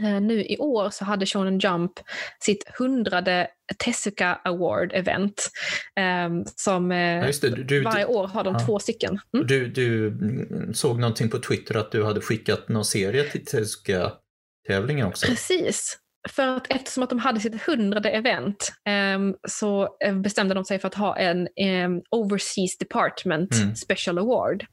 eh, 0.00 0.20
nu 0.20 0.44
i 0.44 0.58
år 0.58 0.90
så 0.90 1.04
hade 1.04 1.26
Shonen 1.26 1.58
Jump 1.58 1.92
sitt 2.40 2.64
hundrade 2.78 3.48
Tezuka 3.84 4.40
Award-event. 4.44 5.34
Eh, 5.96 6.30
som 6.56 6.92
eh, 6.92 6.98
Ja, 6.98 7.32
du, 7.42 7.50
du, 7.64 7.82
varje 7.82 8.06
år 8.06 8.26
har 8.28 8.44
de 8.44 8.54
ja. 8.54 8.66
två 8.66 8.78
stycken. 8.78 9.18
Mm. 9.34 9.46
du, 9.46 9.68
du 9.68 10.06
mm, 10.08 10.74
såg 10.74 11.00
någonting 11.00 11.28
på 11.30 11.38
Twitter 11.38 11.76
att 11.76 11.92
du 11.92 12.04
hade 12.04 12.20
skickat 12.20 12.68
någon 12.68 12.84
serie 12.84 13.24
till 13.24 13.44
Tezuka-tävlingen 13.44 15.06
också. 15.06 15.26
Precis. 15.26 15.98
För 16.28 16.48
att 16.56 16.66
eftersom 16.72 17.02
att 17.02 17.10
de 17.10 17.18
hade 17.18 17.40
sitt 17.40 17.62
hundrade 17.62 18.10
event 18.10 18.72
ehm, 18.84 19.34
så 19.48 19.88
eh, 20.04 20.14
bestämde 20.14 20.54
de 20.54 20.64
sig 20.64 20.78
för 20.78 20.88
att 20.88 20.94
ha 20.94 21.16
en 21.16 21.48
ehm, 21.56 22.00
Overseas 22.10 22.78
Department 22.78 23.54
Mm. 23.54 23.74
Special 23.76 24.18
Award. 24.18 24.64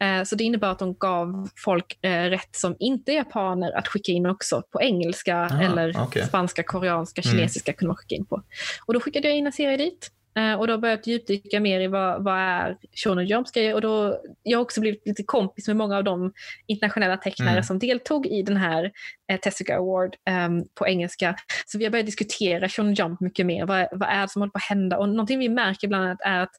Eh, 0.00 0.22
så 0.24 0.36
det 0.36 0.44
innebar 0.44 0.68
att 0.68 0.78
de 0.78 0.94
gav 0.94 1.48
folk 1.64 1.98
eh, 2.04 2.24
rätt 2.24 2.56
som 2.56 2.76
inte 2.78 3.12
är 3.12 3.16
japaner 3.16 3.72
att 3.78 3.88
skicka 3.88 4.12
in 4.12 4.26
också 4.26 4.62
på 4.72 4.80
engelska 4.82 5.36
Aha, 5.36 5.62
eller 5.62 5.94
okej. 6.02 6.26
spanska, 6.26 6.62
koreanska, 6.62 7.22
Mm. 7.24 7.32
kinesiska 7.36 7.72
kunde 7.72 7.88
man 7.88 7.96
skicka 7.96 8.14
in 8.14 8.26
på. 8.26 8.42
Och 8.86 8.94
då 8.94 9.00
skickade 9.00 9.28
jag 9.28 9.36
in 9.36 9.46
en 9.46 9.52
serie 9.52 9.76
dit. 9.76 10.10
Eh, 10.34 10.54
och 10.54 10.66
då 10.66 10.78
börjat 10.78 11.06
djupdyka 11.06 11.60
mer 11.60 11.80
i 11.80 11.86
vad, 11.86 12.24
vad 12.24 12.38
är 12.38 12.76
Shonen 12.94 13.44
grejer. 13.54 13.74
Och 13.74 13.80
då, 13.80 14.20
jag 14.42 14.58
har 14.58 14.62
också 14.62 14.80
blivit 14.80 15.06
lite 15.06 15.22
kompis 15.22 15.66
med 15.66 15.76
många 15.76 15.96
av 15.96 16.04
de 16.04 16.32
internationella 16.66 17.16
tecknare 17.16 17.50
Mm. 17.50 17.62
som 17.62 17.78
deltog 17.78 18.26
i 18.26 18.42
den 18.42 18.56
här 18.56 18.90
eh, 19.32 19.40
Tezuka 19.40 19.76
Award 19.76 20.16
ehm, 20.24 20.64
på 20.74 20.88
engelska. 20.88 21.36
Så 21.66 21.78
vi 21.78 21.84
har 21.84 21.90
börjat 21.90 22.06
diskutera 22.06 22.68
Shonen 22.68 22.94
Jump 22.94 23.20
mycket 23.20 23.46
mer. 23.46 23.66
Vad, 23.66 23.88
vad 23.92 24.08
är 24.08 24.22
det 24.22 24.28
som 24.28 24.42
håller 24.42 24.52
på 24.52 24.58
att 24.58 24.68
hända? 24.68 24.98
Och 24.98 25.08
någonting 25.08 25.38
vi 25.38 25.48
märker 25.48 25.88
bland 25.88 26.04
annat 26.04 26.20
är 26.20 26.40
att 26.40 26.52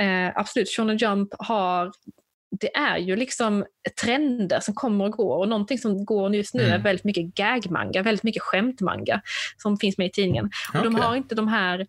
eh, 0.00 0.40
absolut, 0.40 0.68
Shonen 0.68 0.96
Jump 0.96 1.28
har 1.38 1.92
det 2.60 2.76
är 2.76 2.98
ju 2.98 3.16
liksom 3.16 3.64
trender 4.02 4.60
som 4.60 4.74
kommer 4.74 5.04
och 5.04 5.12
går 5.12 5.36
och 5.36 5.48
någonting 5.48 5.78
som 5.78 6.04
går 6.04 6.34
just 6.34 6.54
nu 6.54 6.62
mm. 6.62 6.74
är 6.74 6.78
väldigt 6.78 7.04
mycket 7.04 7.34
gagmanga, 7.34 8.02
väldigt 8.02 8.22
mycket 8.22 8.42
skämtmanga 8.42 9.20
som 9.56 9.76
finns 9.76 9.98
med 9.98 10.06
i 10.06 10.10
tidningen. 10.10 10.50
Och 10.74 10.82
De 10.82 10.94
har 10.94 11.16
inte 11.16 11.34
de 11.34 11.48
här 11.48 11.86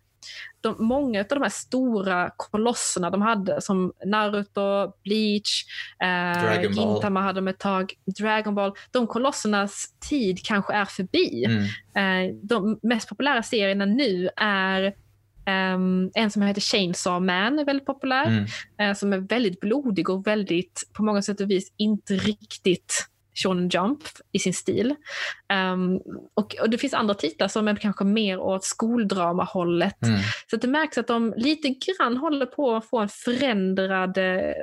de, 0.60 0.76
många 0.78 1.20
av 1.20 1.26
de 1.28 1.42
här 1.42 1.48
stora 1.48 2.30
kolosserna 2.36 3.10
de 3.10 3.22
hade 3.22 3.60
som 3.60 3.92
Naruto, 4.04 4.92
Bleach, 5.04 5.64
eh, 6.02 6.62
Gintama 6.62 7.20
hade 7.20 7.40
de 7.40 7.48
ett 7.48 7.58
tag, 7.58 7.92
Dragon 8.18 8.54
Ball. 8.54 8.72
De 8.90 9.06
kolossernas 9.06 9.94
tid 10.08 10.40
kanske 10.44 10.74
är 10.74 10.84
förbi. 10.84 11.44
Mm. 11.44 12.28
Eh, 12.28 12.34
de 12.42 12.78
mest 12.82 13.08
populära 13.08 13.42
serierna 13.42 13.84
nu 13.84 14.28
är 14.36 14.94
Um, 15.48 16.10
en 16.14 16.30
som 16.30 16.42
heter 16.42 16.60
Chainsaw 16.60 17.26
Man 17.26 17.58
är 17.58 17.64
väldigt 17.64 17.86
populär, 17.86 18.26
mm. 18.26 18.44
uh, 18.90 18.94
som 18.94 19.12
är 19.12 19.18
väldigt 19.18 19.60
blodig 19.60 20.10
och 20.10 20.26
väldigt, 20.26 20.82
på 20.92 21.02
många 21.02 21.22
sätt 21.22 21.40
och 21.40 21.50
vis, 21.50 21.72
inte 21.76 22.14
riktigt 22.14 23.08
Shonen 23.42 23.68
Jump 23.68 24.02
i 24.32 24.38
sin 24.38 24.54
stil. 24.54 24.94
Um, 25.72 26.00
och, 26.34 26.56
och, 26.60 26.70
det 26.70 26.78
finns 26.78 26.94
andra 26.94 27.14
titlar 27.14 27.48
som 27.48 27.68
är 27.68 27.76
kanske 27.76 28.04
mer 28.04 28.38
åt 28.38 28.64
skoldrama-hållet. 28.64 30.02
Mm. 30.02 30.20
Så 30.50 30.56
det 30.56 30.68
märks 30.68 30.98
att 30.98 31.06
de 31.06 31.34
lite 31.36 31.68
grann 31.68 32.16
håller 32.16 32.46
på 32.46 32.76
att 32.76 32.84
få 32.84 32.98
en 32.98 33.08
förändrad, 33.08 34.18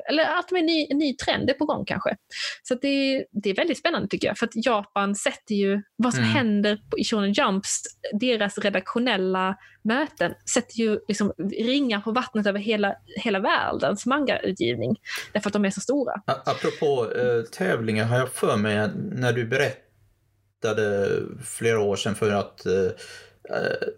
eller 0.10 0.24
att 0.40 0.48
de 0.50 0.56
är 0.56 0.60
en 0.60 0.66
ny, 0.66 0.88
en 0.90 0.98
ny 0.98 1.16
trend 1.16 1.50
är 1.50 1.54
på 1.54 1.66
gång 1.66 1.86
kanske. 1.86 2.16
Så 2.64 2.76
det, 2.76 3.26
det 3.32 3.50
är 3.50 3.56
väldigt 3.56 3.78
spännande 3.78 4.08
tycker 4.08 4.28
jag, 4.28 4.38
för 4.38 4.46
att 4.46 4.66
Japan 4.66 5.16
sätter 5.16 5.56
ju 5.56 5.82
vad 5.96 6.14
som 6.14 6.24
mm. 6.24 6.36
händer 6.36 6.80
i 6.98 7.04
Shonen 7.04 7.34
Jumps, 7.34 7.82
deras 8.20 8.58
redaktionella 8.58 9.56
möten 9.86 10.34
sätter 10.54 10.76
ju 10.76 11.00
liksom 11.08 11.34
ringar 11.52 12.02
på 12.02 12.12
vattnet 12.12 12.48
över 12.48 12.60
hela, 12.60 12.96
hela 13.06 13.40
världens 13.40 14.06
mangautgivning. 14.06 15.00
Därför 15.34 15.50
att 15.50 15.54
de 15.54 15.66
är 15.66 15.70
så 15.70 15.82
stora. 15.82 16.22
Apropå 16.26 17.12
eh, 17.16 17.42
tävlingar 17.42 18.06
har 18.06 18.18
jag 18.18 18.30
för 18.30 18.58
mig 18.58 18.90
när 18.96 19.34
du 19.34 19.46
berättade 19.46 21.10
flera 21.44 21.80
år 21.80 21.96
sedan 21.96 22.16
för 22.16 22.32
att 22.32 22.66
eh, 22.66 22.90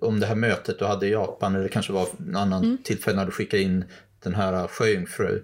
om 0.01 0.19
det 0.19 0.25
här 0.25 0.35
mötet 0.35 0.79
du 0.79 0.85
hade 0.85 1.07
i 1.07 1.11
Japan 1.11 1.55
eller 1.55 1.67
kanske 1.67 1.93
var 1.93 2.07
en 2.19 2.35
annan 2.35 2.63
mm. 2.63 2.77
tillfälle 2.83 3.17
när 3.17 3.25
du 3.25 3.31
skickade 3.31 3.63
in 3.63 3.85
den 4.23 4.35
här 4.35 4.67
sjöjungfru. 4.67 5.43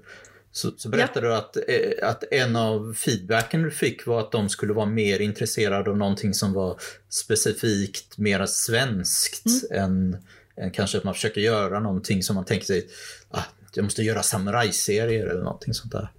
Så, 0.55 0.71
så 0.77 0.89
berättade 0.89 1.27
ja. 1.27 1.31
du 1.31 1.37
att, 1.37 1.57
eh, 1.69 2.09
att 2.09 2.23
en 2.31 2.55
av 2.55 2.93
feedbacken 2.93 3.63
du 3.63 3.71
fick 3.71 4.05
var 4.05 4.19
att 4.19 4.31
de 4.31 4.49
skulle 4.49 4.73
vara 4.73 4.85
mer 4.85 5.19
intresserade 5.19 5.89
av 5.89 5.97
någonting 5.97 6.33
som 6.33 6.53
var 6.53 6.79
specifikt 7.09 8.17
mer 8.17 8.45
svenskt 8.45 9.45
mm. 9.71 9.83
än, 9.83 10.17
än 10.57 10.71
kanske 10.71 10.97
att 10.97 11.03
man 11.03 11.13
försöker 11.13 11.41
göra 11.41 11.79
någonting 11.79 12.23
som 12.23 12.35
man 12.35 12.45
tänker 12.45 12.65
sig, 12.65 12.87
ah, 13.29 13.43
jag 13.73 13.83
måste 13.83 14.03
göra 14.03 14.23
samurajserier 14.23 15.27
eller 15.27 15.43
någonting 15.43 15.73
sånt 15.73 15.91
där. 15.91 16.11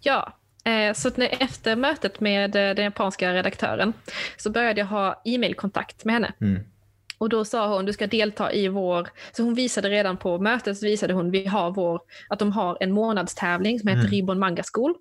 Ja, 0.00 0.36
eh, 0.64 0.94
så 0.94 1.10
när, 1.14 1.42
efter 1.42 1.76
mötet 1.76 2.20
med 2.20 2.56
eh, 2.56 2.74
den 2.74 2.84
japanska 2.84 3.34
redaktören 3.34 3.92
så 4.36 4.50
började 4.50 4.80
jag 4.80 4.86
ha 4.86 5.22
e-mailkontakt 5.24 6.04
med 6.04 6.14
henne. 6.14 6.32
Mm. 6.40 6.64
Och 7.18 7.28
då 7.28 7.44
sa 7.44 7.76
hon, 7.76 7.84
du 7.84 7.92
ska 7.92 8.06
delta 8.06 8.52
i 8.52 8.68
vår, 8.68 9.08
så 9.32 9.42
hon 9.42 9.54
visade 9.54 9.88
redan 9.88 10.16
på 10.16 10.38
mötet, 10.38 10.78
så 10.78 10.86
visade 10.86 11.14
hon, 11.14 11.30
vi 11.30 11.46
har 11.46 11.70
vår, 11.70 12.00
att 12.28 12.38
de 12.38 12.52
har 12.52 12.76
en 12.80 12.92
månadstävling 12.92 13.80
som 13.80 13.88
heter 13.88 14.00
mm. 14.00 14.10
Ribbon 14.10 14.38
Manga 14.38 14.62
School. 14.72 14.94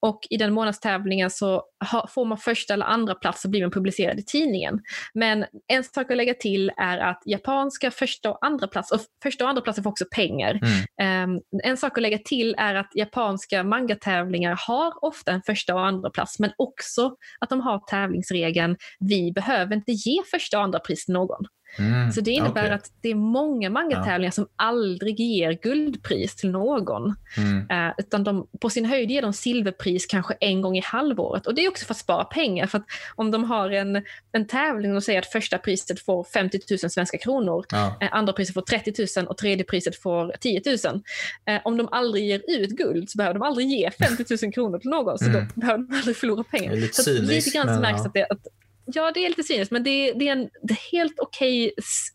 Och 0.00 0.20
i 0.30 0.36
den 0.36 0.52
månadstävlingen 0.52 1.30
så 1.30 1.62
ha, 1.92 2.06
får 2.06 2.24
man 2.24 2.38
första 2.38 2.74
eller 2.74 2.86
andra 2.86 3.14
plats 3.14 3.42
så 3.42 3.48
blir 3.48 3.60
man 3.60 3.70
publicerad 3.70 4.18
i 4.18 4.22
tidningen. 4.22 4.80
Men 5.14 5.44
en 5.68 5.84
sak 5.84 6.10
att 6.10 6.16
lägga 6.16 6.34
till 6.34 6.72
är 6.76 6.98
att 6.98 7.22
japanska 7.26 7.90
första 7.90 8.30
och 8.30 8.46
andra 8.46 8.68
plats, 8.68 8.92
och 8.92 9.00
första 9.22 9.44
och 9.44 9.50
andra 9.50 9.62
platser 9.62 9.82
får 9.82 9.90
också 9.90 10.04
pengar. 10.14 10.60
Mm. 10.98 11.30
Um, 11.30 11.40
en 11.62 11.76
sak 11.76 11.98
att 11.98 12.02
lägga 12.02 12.18
till 12.18 12.54
är 12.58 12.74
att 12.74 12.90
japanska 12.94 13.64
mangatävlingar 13.64 14.58
har 14.66 15.04
ofta 15.04 15.32
en 15.32 15.42
första 15.42 15.74
och 15.74 15.86
andra 15.86 16.10
plats 16.10 16.38
men 16.38 16.50
också 16.58 17.16
att 17.40 17.50
de 17.50 17.60
har 17.60 17.78
tävlingsregeln, 17.78 18.76
vi 19.00 19.32
behöver 19.32 19.76
inte 19.76 19.92
ge 19.92 20.22
första 20.30 20.58
och 20.58 20.64
andra 20.64 20.78
pris 20.78 21.04
till 21.04 21.14
någon. 21.14 21.44
Mm, 21.78 22.12
så 22.12 22.20
det 22.20 22.30
innebär 22.30 22.64
okay. 22.64 22.74
att 22.74 22.92
det 23.00 23.08
är 23.08 23.14
många 23.14 23.70
mangatävlingar 23.70 24.28
ja. 24.28 24.30
som 24.30 24.46
aldrig 24.56 25.20
ger 25.20 25.52
guldpris 25.52 26.36
till 26.36 26.50
någon. 26.50 27.14
Mm. 27.36 27.86
Uh, 27.86 27.94
utan 27.98 28.24
de, 28.24 28.46
på 28.60 28.70
sin 28.70 28.84
höjd 28.84 29.10
ger 29.10 29.22
de 29.22 29.32
silverpris 29.32 30.06
kanske 30.06 30.34
en 30.40 30.62
gång 30.62 30.76
i 30.76 30.80
halvåret. 30.80 31.46
Och 31.46 31.54
det 31.54 31.64
är 31.64 31.68
också 31.68 31.86
för 31.86 31.94
att 31.94 31.98
spara 31.98 32.24
pengar. 32.24 32.66
För 32.66 32.78
att 32.78 32.84
om 33.14 33.30
de 33.30 33.44
har 33.44 33.70
en, 33.70 34.02
en 34.32 34.46
tävling 34.46 34.96
och 34.96 35.02
säger 35.02 35.18
att 35.18 35.32
första 35.32 35.58
priset 35.58 36.00
får 36.00 36.24
50 36.24 36.58
000 36.82 36.90
svenska 36.90 37.18
kronor, 37.18 37.64
ja. 37.70 37.96
uh, 38.02 38.08
andra 38.12 38.32
priset 38.32 38.54
får 38.54 38.62
30 38.62 39.06
000 39.16 39.26
och 39.26 39.36
tredje 39.36 39.64
priset 39.64 39.96
får 39.96 40.32
10 40.40 40.62
000. 40.66 40.94
Uh, 40.94 41.60
om 41.64 41.76
de 41.76 41.88
aldrig 41.92 42.24
ger 42.24 42.42
ut 42.48 42.70
guld 42.70 43.10
så 43.10 43.18
behöver 43.18 43.34
de 43.34 43.42
aldrig 43.42 43.66
ge 43.66 43.90
50 43.90 44.24
000 44.42 44.52
kronor 44.52 44.78
till 44.78 44.90
någon. 44.90 45.18
Så 45.18 45.24
mm. 45.24 45.46
då 45.54 45.60
behöver 45.60 45.78
de 45.78 45.96
aldrig 45.96 46.16
förlora 46.16 46.44
pengar. 46.44 46.70
Det 46.70 46.76
är 46.76 46.80
lite, 46.80 47.02
så 47.02 47.10
lite 47.10 47.50
grann 47.50 47.74
så 47.74 47.80
märks 47.80 48.00
ja. 48.00 48.06
att, 48.06 48.14
det, 48.14 48.26
att 48.30 48.46
Ja, 48.86 49.10
det 49.14 49.24
är 49.24 49.28
lite 49.28 49.42
cyniskt, 49.42 49.72
men 49.72 49.84
det, 49.84 50.12
det 50.12 50.28
är 50.28 50.32
en 50.32 50.48
det 50.62 50.74
är 50.74 50.92
helt 50.92 51.18
okej. 51.18 51.64
Okay, 51.64 51.72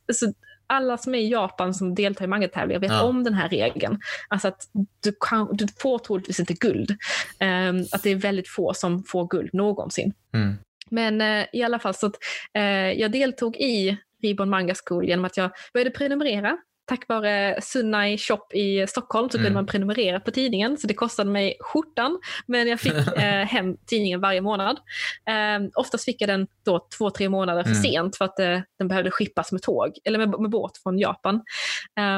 alltså, 0.08 0.26
alla 0.70 0.98
som 0.98 1.16
är 1.16 1.20
i 1.20 1.30
Japan 1.30 1.74
som 1.74 1.96
deltar 1.96 2.26
i 2.26 2.28
mangatävlingar 2.28 2.80
vet 2.80 2.92
ja. 2.92 3.04
om 3.04 3.24
den 3.24 3.34
här 3.34 3.50
regeln. 3.50 4.00
Alltså 4.28 4.48
att 4.48 4.62
du, 5.04 5.14
kan, 5.20 5.50
du 5.52 5.68
får 5.80 6.00
troligtvis 6.00 6.40
inte 6.40 6.54
guld. 6.54 6.92
Um, 7.40 7.86
att 7.92 8.04
det 8.04 8.10
är 8.10 8.16
väldigt 8.16 8.50
få 8.50 8.74
som 8.74 9.04
får 9.04 9.28
guld 9.28 9.54
någonsin. 9.54 10.14
Mm. 10.34 10.56
Men 10.90 11.22
uh, 11.22 11.46
i 11.54 11.64
alla 11.64 11.80
fall 11.80 11.94
så 11.94 12.06
att 12.06 12.16
uh, 12.58 12.92
jag 12.92 13.12
deltog 13.12 13.56
i 13.56 13.98
Ribbon 14.22 14.50
Manga 14.50 14.76
School 14.86 15.08
genom 15.08 15.26
att 15.26 15.38
jag 15.38 15.52
började 15.74 15.92
prenumerera 15.92 16.58
tack 16.90 17.08
vare 17.10 17.62
Sunai 17.62 18.18
Shop 18.18 18.54
i 18.54 18.88
Stockholm 18.88 19.30
så 19.30 19.38
kunde 19.38 19.48
mm. 19.48 19.54
man 19.54 19.66
prenumerera 19.66 20.20
på 20.20 20.32
tidningen. 20.32 20.78
Så 20.78 20.88
det 20.88 20.94
kostade 20.94 21.32
mig 21.32 21.58
skjortan, 21.60 22.20
men 22.46 22.68
jag 22.68 22.80
fick 22.80 22.94
eh, 23.18 23.46
hem 23.46 23.78
tidningen 23.86 24.22
varje 24.22 24.42
månad. 24.42 24.78
Eh, 25.30 25.70
oftast 25.76 26.06
fick 26.06 26.22
jag 26.22 26.30
den 26.30 26.48
då 26.66 26.88
två, 26.98 27.10
tre 27.10 27.30
månader 27.30 27.64
för 27.64 27.72
mm. 27.72 27.84
sent 27.84 28.18
för 28.18 28.26
att 28.26 28.40
eh, 28.40 28.60
den 28.80 28.88
behövde 28.88 29.12
skippas 29.12 29.52
med 29.52 29.62
tåg, 29.62 29.98
eller 30.04 30.20
med, 30.20 30.30
med 30.40 30.50
båt 30.52 30.78
från 30.84 31.00
Japan. 31.00 31.36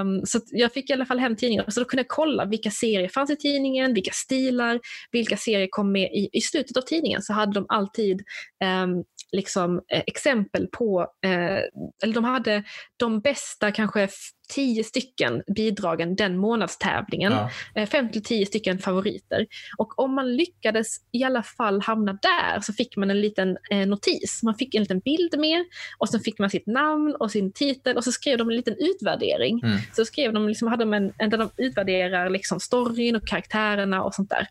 Um, 0.02 0.26
så 0.26 0.40
jag 0.52 0.74
fick 0.74 0.90
i 0.90 0.94
alla 0.94 1.06
fall 1.06 1.20
hem 1.20 1.36
tidningen. 1.36 1.72
Så 1.72 1.80
då 1.80 1.86
kunde 1.86 2.02
jag 2.02 2.10
kolla 2.10 2.46
vilka 2.46 2.72
serier 2.72 3.10
fanns 3.10 3.30
i 3.30 3.36
tidningen, 3.36 3.94
vilka 3.94 4.12
stilar, 4.14 4.80
vilka 5.12 5.38
serier 5.38 5.68
kom 5.72 5.92
med 5.92 6.12
i, 6.12 6.30
i 6.34 6.42
slutet 6.42 6.78
av 6.78 6.82
tidningen. 6.82 7.22
Så 7.22 7.34
hade 7.34 7.54
de 7.54 7.66
alltid 7.70 8.22
um, 8.84 9.04
liksom, 9.32 9.82
eh, 9.92 10.04
exempel 10.08 10.68
på, 10.68 11.02
eh, 11.26 11.60
eller 12.04 12.14
de 12.14 12.24
hade 12.24 12.64
de 12.98 13.20
bästa 13.20 13.72
kanske 13.72 14.08
tio 14.52 14.84
stycken 14.84 15.44
bidragen 15.56 16.16
den 16.16 16.38
månadstävlingen. 16.38 17.32
Ja. 17.32 17.50
Eh, 17.76 17.90
fem 17.90 18.12
till 18.12 18.24
tio 18.24 18.46
stycken 18.46 18.80
favoriter. 18.80 19.48
Och 19.78 20.00
om 20.00 20.16
man 20.16 20.36
lyckades 20.36 20.88
i 21.12 21.24
alla 21.24 21.44
fall 21.44 21.82
hamna 21.82 22.14
där 22.14 22.60
så 22.62 22.74
fick 22.74 22.98
man 22.98 23.12
en 23.12 23.22
liten 23.22 23.58
eh, 23.72 23.88
notis. 23.88 24.44
Man 24.44 24.56
fick 24.56 24.76
en 24.76 24.82
liten 24.82 25.00
bild 25.00 25.40
med 25.40 25.66
och 25.98 26.10
så 26.10 26.20
fick 26.20 26.40
man 26.40 26.50
sitt 26.50 26.68
namn 26.68 27.16
och 27.20 27.32
sin 27.32 27.54
titel 27.54 27.98
och 27.98 28.04
så 28.04 28.12
skrev 28.12 28.38
de 28.38 28.50
en 28.50 28.56
liten 28.56 28.76
utvärdering. 28.80 29.62
Mm. 29.64 29.78
Så 29.94 30.06
skrev 30.06 30.34
de, 30.34 30.48
liksom, 30.48 30.68
hade 30.68 30.84
de 30.84 30.94
en, 30.94 31.14
där 31.18 31.38
de 31.38 31.50
utvärderar 31.58 32.30
liksom 32.30 32.60
storyn 32.60 33.16
och 33.16 33.28
karaktärerna 33.28 34.04
och 34.04 34.16
sånt 34.16 34.30
där. 34.30 34.48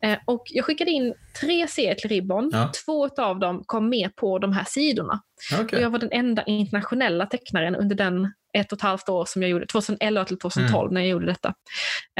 Eh, 0.00 0.18
och 0.24 0.42
jag 0.46 0.64
skickade 0.64 0.90
in 0.90 1.14
tre 1.40 1.68
serier 1.68 1.94
till 1.94 2.10
Ribbon. 2.10 2.50
Ja. 2.52 2.70
Två 2.84 3.08
av 3.08 3.38
dem 3.38 3.62
kom 3.66 3.88
med 3.88 4.16
på 4.16 4.38
de 4.38 4.52
här 4.52 4.64
sidorna. 4.68 5.20
Okay. 5.60 5.78
Och 5.78 5.84
jag 5.84 5.90
var 5.90 5.98
den 5.98 6.12
enda 6.12 6.42
internationella 6.42 7.26
tecknaren 7.26 7.76
under 7.76 7.96
den 7.96 8.32
ett 8.58 8.72
och 8.72 8.78
ett 8.78 8.82
halvt 8.82 9.08
år 9.08 9.24
som 9.24 9.42
jag 9.42 9.50
gjorde, 9.50 9.66
2011 9.66 10.24
till 10.24 10.38
2012 10.38 10.84
mm. 10.84 10.94
när 10.94 11.00
jag 11.00 11.10
gjorde 11.10 11.26
detta. 11.26 11.54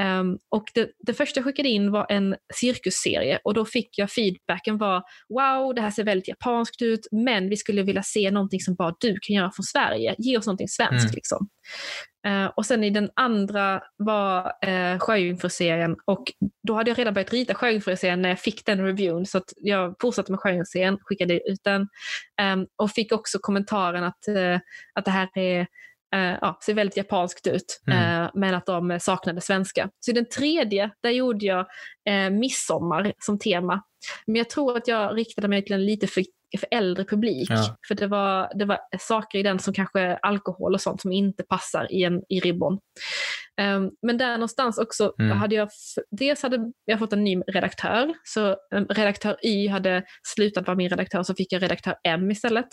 Um, 0.01 0.39
och 0.49 0.65
det, 0.75 0.91
det, 0.99 1.15
första 1.15 1.39
jag 1.39 1.45
skickade 1.45 1.69
in 1.69 1.91
var 1.91 2.07
en 2.09 2.37
cirkusserie 2.55 3.39
och 3.45 3.55
då 3.55 3.65
fick 3.65 3.99
jag 3.99 4.11
feedbacken 4.11 4.79
var 4.79 5.03
wow, 5.29 5.75
det 5.75 5.81
här 5.81 5.91
ser 5.91 6.05
väldigt 6.05 6.29
japanskt 6.29 6.83
ut, 6.83 7.09
men 7.13 7.49
vi 7.49 7.57
skulle 7.57 7.83
vilja 7.83 8.03
se 8.03 8.31
någonting 8.31 8.61
som 8.61 8.75
bara 8.75 8.95
du 9.01 9.19
kan 9.23 9.37
göra 9.37 9.51
från 9.51 9.65
Sverige. 9.65 10.15
Ge 10.19 10.39
oss 10.39 10.47
någonting 10.47 10.69
svenskt 10.69 11.05
mm. 11.05 11.15
liksom. 11.15 11.49
Uh, 12.27 12.47
och 12.47 12.67
sen 12.67 12.85
i 12.85 12.91
den 12.91 13.11
andra 13.15 13.83
var 13.97 14.53
uh, 14.69 14.99
Sjöjungfruserien 14.99 15.97
och 16.05 16.25
då 16.63 16.75
hade 16.75 16.91
jag 16.91 16.99
redan 16.99 17.15
börjat 17.15 17.33
rita 17.33 17.55
Sjöjungfruserien 17.55 18.23
när 18.23 18.29
jag 18.29 18.41
fick 18.41 18.67
den 18.67 18.85
reviewen 18.87 19.27
så 19.27 19.39
att 19.39 19.53
jag 19.57 19.95
fortsatte 20.01 20.33
med 20.33 20.41
Sjöjungfruserien, 20.41 20.99
skickade 21.01 21.51
ut 21.51 21.61
den 21.65 21.89
um, 22.43 22.67
och 22.77 22.91
fick 22.91 23.13
också 23.13 23.39
kommentaren 23.39 24.05
att, 24.05 24.29
uh, 24.29 24.59
att 24.95 25.05
det 25.05 25.11
här 25.11 25.29
är 25.35 25.67
ja, 26.17 26.59
ser 26.65 26.75
väldigt 26.75 26.97
japanskt 26.97 27.47
ut, 27.47 27.81
mm. 27.87 28.23
uh, 28.23 28.31
men 28.35 28.55
att 28.55 28.67
de 28.67 28.99
saknade 29.01 29.41
svenska. 29.41 29.91
Så 30.01 30.11
i 30.11 30.15
den 30.15 30.29
tredje, 30.29 30.91
där 31.03 31.11
gjorde 31.11 31.47
jag 31.47 31.67
uh, 32.11 32.31
midsommar 32.31 33.13
som 33.19 33.39
tema. 33.39 33.83
Men 34.27 34.37
jag 34.37 34.51
tror 34.51 34.77
att 34.77 34.89
jag 34.89 35.19
riktade 35.19 35.49
mig 35.49 35.65
till 35.65 35.75
en 35.75 35.87
lite 35.87 36.07
för, 36.07 36.25
för 36.59 36.69
äldre 36.71 37.05
publik. 37.05 37.51
Ja. 37.51 37.77
För 37.89 37.95
det 37.95 38.07
var, 38.07 38.59
det 38.59 38.65
var 38.65 38.79
saker 38.99 39.39
i 39.39 39.43
den 39.43 39.59
som 39.59 39.75
kanske 39.75 40.17
alkohol 40.17 40.75
och 40.75 40.81
sånt 40.81 41.01
som 41.01 41.13
inte 41.13 41.43
passar 41.43 41.93
i, 41.93 42.05
en, 42.05 42.23
i 42.29 42.41
ribbon. 42.41 42.79
Um, 43.61 43.91
men 44.03 44.19
där 44.19 44.33
någonstans 44.33 44.79
också 44.79 45.13
mm. 45.19 45.39
hade 45.39 45.55
jag, 45.55 45.69
dels 46.11 46.43
hade 46.43 46.73
jag 46.85 46.99
fått 46.99 47.13
en 47.13 47.25
ny 47.25 47.41
redaktör, 47.47 48.15
så 48.25 48.57
um, 48.75 48.87
redaktör 48.87 49.37
Y 49.47 49.69
hade 49.69 50.05
slutat 50.23 50.67
vara 50.67 50.77
min 50.77 50.91
redaktör, 50.91 51.23
så 51.23 51.35
fick 51.35 51.53
jag 51.53 51.63
redaktör 51.63 51.97
M 52.05 52.31
istället. 52.31 52.69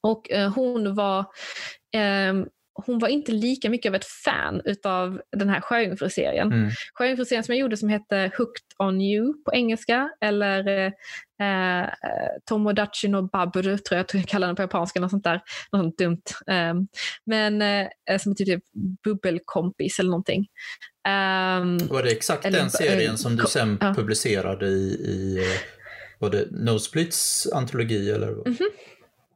Och 0.00 0.30
eh, 0.30 0.54
hon 0.54 0.94
var 0.94 1.18
eh, 1.94 2.44
hon 2.74 2.98
var 2.98 3.08
inte 3.08 3.32
lika 3.32 3.70
mycket 3.70 3.90
av 3.90 3.94
ett 3.94 4.04
fan 4.04 4.62
utav 4.64 5.20
den 5.36 5.48
här 5.48 5.60
Sjöjungfru-serien. 5.60 6.52
Mm. 6.52 6.70
Sjöjungfru-serien 6.94 7.44
som 7.44 7.54
jag 7.54 7.60
gjorde 7.60 7.76
som 7.76 7.88
hette 7.88 8.30
Hooked 8.38 8.64
on 8.78 9.00
you 9.00 9.34
på 9.44 9.52
engelska 9.54 10.10
eller 10.20 10.86
eh, 11.42 11.88
Tomodachi 12.48 13.08
no 13.08 13.22
Baburu 13.22 13.78
tror 13.78 13.96
jag 13.98 14.06
jag 14.12 14.28
kallar 14.28 14.46
den 14.46 14.56
på 14.56 14.62
japanska, 14.62 15.00
något 15.00 15.10
sånt 15.10 15.24
där. 15.24 15.40
Något 15.72 15.82
sånt 15.82 15.98
dumt. 15.98 16.22
Eh, 16.46 16.74
men 17.26 17.62
eh, 17.62 18.18
som 18.18 18.32
är 18.32 18.34
typ 18.34 18.64
bubbelkompis 19.04 19.98
eller 19.98 20.10
någonting. 20.10 20.46
Um, 21.08 21.88
var 21.88 22.02
det 22.02 22.10
exakt 22.10 22.44
eller, 22.44 22.58
den 22.58 22.70
serien 22.70 23.18
som 23.18 23.36
du 23.36 23.44
sen 23.46 23.78
ja. 23.80 23.94
publicerade 23.94 24.66
i, 24.66 24.92
i 24.92 25.38
var 26.18 26.30
det 26.30 26.46
Nosplits 26.50 27.46
antologi? 27.52 28.10
Eller? 28.10 28.28
Mm 28.28 28.42
-hmm. 28.42 28.68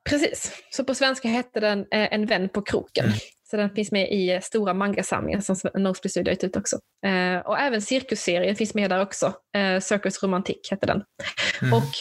Precis, 0.09 0.65
så 0.71 0.85
på 0.85 0.95
svenska 0.95 1.29
hette 1.29 1.61
den 1.61 1.79
eh, 1.79 2.13
En 2.13 2.27
vän 2.27 2.49
på 2.49 2.63
kroken. 2.63 3.05
Mm. 3.05 3.17
Så 3.51 3.57
den 3.57 3.71
finns 3.71 3.93
med 3.93 4.13
i 4.13 4.31
eh, 4.31 4.41
stora 4.41 4.75
mangasamlingar 4.75 5.41
som 5.41 5.57
Nosebleed 5.75 6.11
Studio 6.11 6.31
har 6.31 6.45
ut 6.45 6.57
också. 6.57 6.77
Eh, 7.07 7.39
och 7.39 7.59
även 7.59 7.83
cirkusserien 7.83 8.57
finns 8.57 8.75
med 8.75 8.91
där 8.91 9.03
också. 9.03 9.35
Circus 9.81 10.23
Romantik 10.23 10.69
hette 10.71 10.87
den. 10.87 11.03
Mm. 11.63 11.75
Och 11.75 11.93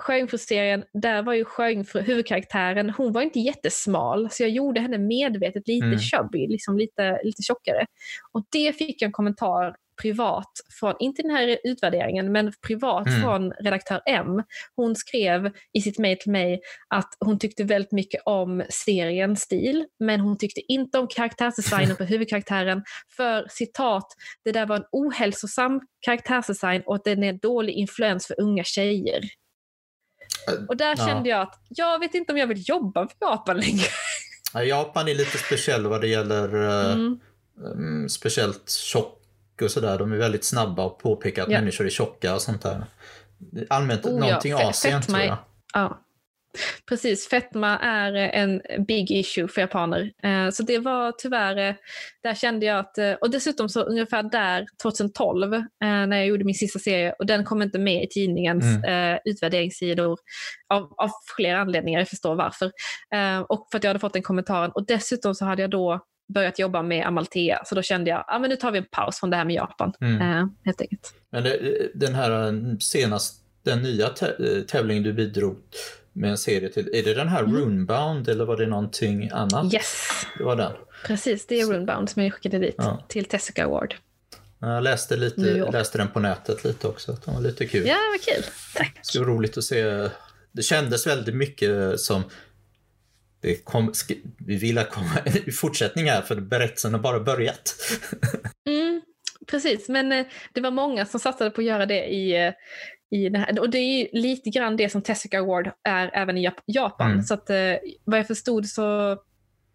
Sjöjungfru-serien, 0.00 0.84
där 1.02 1.22
var 1.22 1.32
ju 1.32 1.44
Sjöjungfru 1.44 2.00
huvudkaraktären, 2.00 2.90
hon 2.90 3.12
var 3.12 3.22
inte 3.22 3.40
jättesmal, 3.40 4.28
så 4.30 4.42
jag 4.42 4.50
gjorde 4.50 4.80
henne 4.80 4.98
medvetet 4.98 5.68
lite 5.68 5.86
mm. 5.86 5.98
chubby, 5.98 6.46
liksom 6.48 6.78
lite, 6.78 7.20
lite 7.24 7.42
tjockare. 7.42 7.86
Och 8.32 8.44
det 8.52 8.72
fick 8.72 9.02
jag 9.02 9.06
en 9.06 9.12
kommentar 9.12 9.76
privat, 10.02 10.50
från, 10.80 10.94
inte 11.00 11.22
den 11.22 11.30
här 11.30 11.58
utvärderingen, 11.64 12.32
men 12.32 12.52
privat 12.66 13.06
mm. 13.06 13.22
från 13.22 13.52
redaktör 13.52 14.00
M. 14.06 14.42
Hon 14.76 14.96
skrev 14.96 15.50
i 15.72 15.80
sitt 15.80 15.98
mejl 15.98 16.18
till 16.18 16.32
mig 16.32 16.60
att 16.88 17.08
hon 17.20 17.38
tyckte 17.38 17.64
väldigt 17.64 17.92
mycket 17.92 18.22
om 18.24 18.64
seriens 18.68 19.40
stil, 19.40 19.86
men 20.00 20.20
hon 20.20 20.38
tyckte 20.38 20.60
inte 20.68 20.98
om 20.98 21.08
karaktärsdesignen 21.08 21.96
på 21.96 22.04
huvudkaraktären, 22.16 22.82
för 23.16 23.46
citat, 23.50 24.06
det 24.44 24.52
där 24.52 24.66
var 24.66 24.76
en 24.76 24.84
ohälsosam 24.92 25.80
karaktärsdesign 26.00 26.82
och 26.86 27.00
den 27.04 27.22
är 27.22 27.32
dålig 27.32 27.72
influens 27.72 28.26
för 28.26 28.40
unga 28.40 28.64
tjejer. 28.64 29.20
Och 30.68 30.76
där 30.76 30.94
ja. 30.98 31.06
kände 31.06 31.28
jag 31.28 31.40
att 31.40 31.60
jag 31.68 31.98
vet 31.98 32.14
inte 32.14 32.32
om 32.32 32.38
jag 32.38 32.46
vill 32.46 32.68
jobba 32.68 33.08
för 33.08 33.16
Japan 33.20 33.56
längre. 33.56 33.86
Ja, 34.54 34.62
Japan 34.62 35.08
är 35.08 35.14
lite 35.14 35.38
speciell 35.38 35.86
vad 35.86 36.00
det 36.00 36.08
gäller 36.08 36.54
eh, 36.54 36.92
mm. 36.92 37.20
um, 37.64 38.08
speciellt 38.08 38.62
tjock 39.56 39.62
och 39.62 39.70
sådär. 39.70 39.98
De 39.98 40.12
är 40.12 40.16
väldigt 40.16 40.44
snabba 40.44 40.86
att 40.86 40.98
påpeka 40.98 41.42
att 41.42 41.50
ja. 41.50 41.60
människor 41.60 41.86
är 41.86 41.90
tjocka 41.90 42.34
och 42.34 42.42
sånt 42.42 42.62
där. 42.62 42.84
Allmänt 43.68 44.04
oh, 44.04 44.20
någonting 44.20 44.52
ja. 44.52 44.68
Asien 44.68 45.02
tror 45.02 45.18
jag. 45.18 45.38
Ja. 45.74 46.02
Precis, 46.88 47.28
fetma 47.28 47.78
är 47.78 48.12
en 48.14 48.62
big 48.86 49.10
issue 49.10 49.48
för 49.48 49.60
japaner. 49.60 50.12
Eh, 50.22 50.50
så 50.50 50.62
det 50.62 50.78
var 50.78 51.12
tyvärr, 51.18 51.56
eh, 51.68 51.74
där 52.22 52.34
kände 52.34 52.66
jag 52.66 52.78
att, 52.78 52.98
och 53.20 53.30
dessutom 53.30 53.68
så 53.68 53.80
ungefär 53.82 54.22
där 54.22 54.66
2012 54.82 55.62
när 55.80 56.16
jag 56.16 56.26
gjorde 56.26 56.44
min 56.44 56.54
sista 56.54 56.78
serie 56.78 57.14
och 57.18 57.26
den 57.26 57.44
kom 57.44 57.62
inte 57.62 57.78
med 57.78 58.04
i 58.04 58.08
tidningens 58.08 58.64
mm. 58.64 59.18
utvärderingssidor 59.24 60.18
av, 60.68 60.82
av 60.82 61.10
flera 61.36 61.58
anledningar, 61.60 62.00
jag 62.00 62.08
förstår 62.08 62.34
varför. 62.34 62.72
Och 63.48 63.68
för 63.70 63.78
att 63.78 63.84
jag 63.84 63.90
hade 63.90 64.00
fått 64.00 64.12
den 64.12 64.22
kommentaren 64.22 64.70
och 64.70 64.86
dessutom 64.86 65.34
så 65.34 65.44
hade 65.44 65.62
jag 65.62 65.70
då 65.70 66.00
börjat 66.28 66.58
jobba 66.58 66.82
med 66.82 67.06
Amalthea. 67.06 67.62
Så 67.64 67.74
då 67.74 67.82
kände 67.82 68.10
jag, 68.10 68.24
ja 68.26 68.38
nu 68.38 68.56
tar 68.56 68.70
vi 68.70 68.78
en 68.78 68.86
paus 68.90 69.20
från 69.20 69.30
det 69.30 69.36
här 69.36 69.44
med 69.44 69.54
Japan. 69.54 69.92
Mm. 70.00 70.20
Eh, 70.20 70.46
helt 70.64 70.80
enkelt. 70.80 71.14
Men 71.30 71.44
det, 71.44 71.88
den 71.94 72.14
här 72.14 72.48
eh, 72.48 72.76
senast, 72.80 73.42
den 73.64 73.82
nya 73.82 74.06
eh, 74.06 74.62
tävlingen 74.68 75.02
du 75.02 75.12
bidrog 75.12 75.58
med 76.12 76.30
en 76.30 76.38
serie 76.38 76.68
till, 76.68 76.90
är 76.94 77.02
det 77.02 77.14
den 77.14 77.28
här 77.28 77.42
mm. 77.42 77.56
Runebound 77.56 78.28
eller 78.28 78.44
var 78.44 78.56
det 78.56 78.66
någonting 78.66 79.30
annat? 79.32 79.74
Yes. 79.74 80.08
Det 80.38 80.44
var 80.44 80.56
den? 80.56 80.72
Precis, 81.06 81.46
det 81.46 81.60
är 81.60 81.66
Runebound 81.66 82.10
som 82.10 82.22
jag 82.22 82.32
skickade 82.32 82.58
dit 82.58 82.74
ja. 82.78 83.04
till 83.08 83.24
Tessica 83.24 83.64
Award. 83.64 83.94
Jag 84.58 84.82
läste, 84.82 85.16
lite, 85.16 85.70
läste 85.70 85.98
den 85.98 86.08
på 86.08 86.20
nätet 86.20 86.64
lite 86.64 86.88
också, 86.88 87.16
den 87.24 87.34
var 87.34 87.40
lite 87.40 87.66
kul. 87.66 87.86
Ja, 87.86 87.96
vad 88.12 88.34
kul. 88.34 88.44
Tack. 88.74 89.00
Var 89.18 89.24
roligt 89.24 89.58
att 89.58 89.64
se. 89.64 90.08
Det 90.52 90.62
kändes 90.62 91.06
väldigt 91.06 91.34
mycket 91.34 92.00
som 92.00 92.22
det 93.46 93.64
kom, 93.64 93.92
vi 94.38 94.56
vill 94.56 94.84
komma 94.90 95.20
i 95.46 95.52
fortsättning 95.52 96.10
här 96.10 96.22
för 96.22 96.40
berättelsen 96.40 96.92
har 96.92 97.00
bara 97.00 97.20
börjat. 97.20 97.74
mm, 98.68 99.02
precis, 99.50 99.88
men 99.88 100.12
eh, 100.12 100.26
det 100.52 100.60
var 100.60 100.70
många 100.70 101.06
som 101.06 101.20
satsade 101.20 101.50
på 101.50 101.60
att 101.60 101.66
göra 101.66 101.86
det 101.86 102.04
i, 102.04 102.46
eh, 102.46 102.52
i 103.10 103.28
det 103.28 103.38
här. 103.38 103.60
Och 103.60 103.70
det 103.70 103.78
är 103.78 104.08
lite 104.12 104.50
grann 104.50 104.76
det 104.76 104.88
som 104.88 105.02
Tessica 105.02 105.38
Award 105.38 105.70
är 105.82 106.10
även 106.14 106.38
i 106.38 106.50
Japan. 106.66 107.10
Mm. 107.10 107.22
Så 107.22 107.34
att 107.34 107.50
eh, 107.50 107.74
vad 108.04 108.18
jag 108.18 108.26
förstod 108.26 108.66
så, 108.66 108.82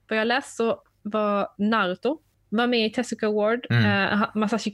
vad 0.10 0.20
jag 0.20 0.28
läst 0.28 0.56
så 0.56 0.84
var 1.02 1.48
Naruto 1.58 2.20
var 2.50 2.68
med 2.68 2.86
i 2.86 2.90
Tessica 2.90 3.28
Award. 3.28 3.68
Mm. 3.70 3.86
Uh, 3.86 4.30
Masashi 4.36 4.74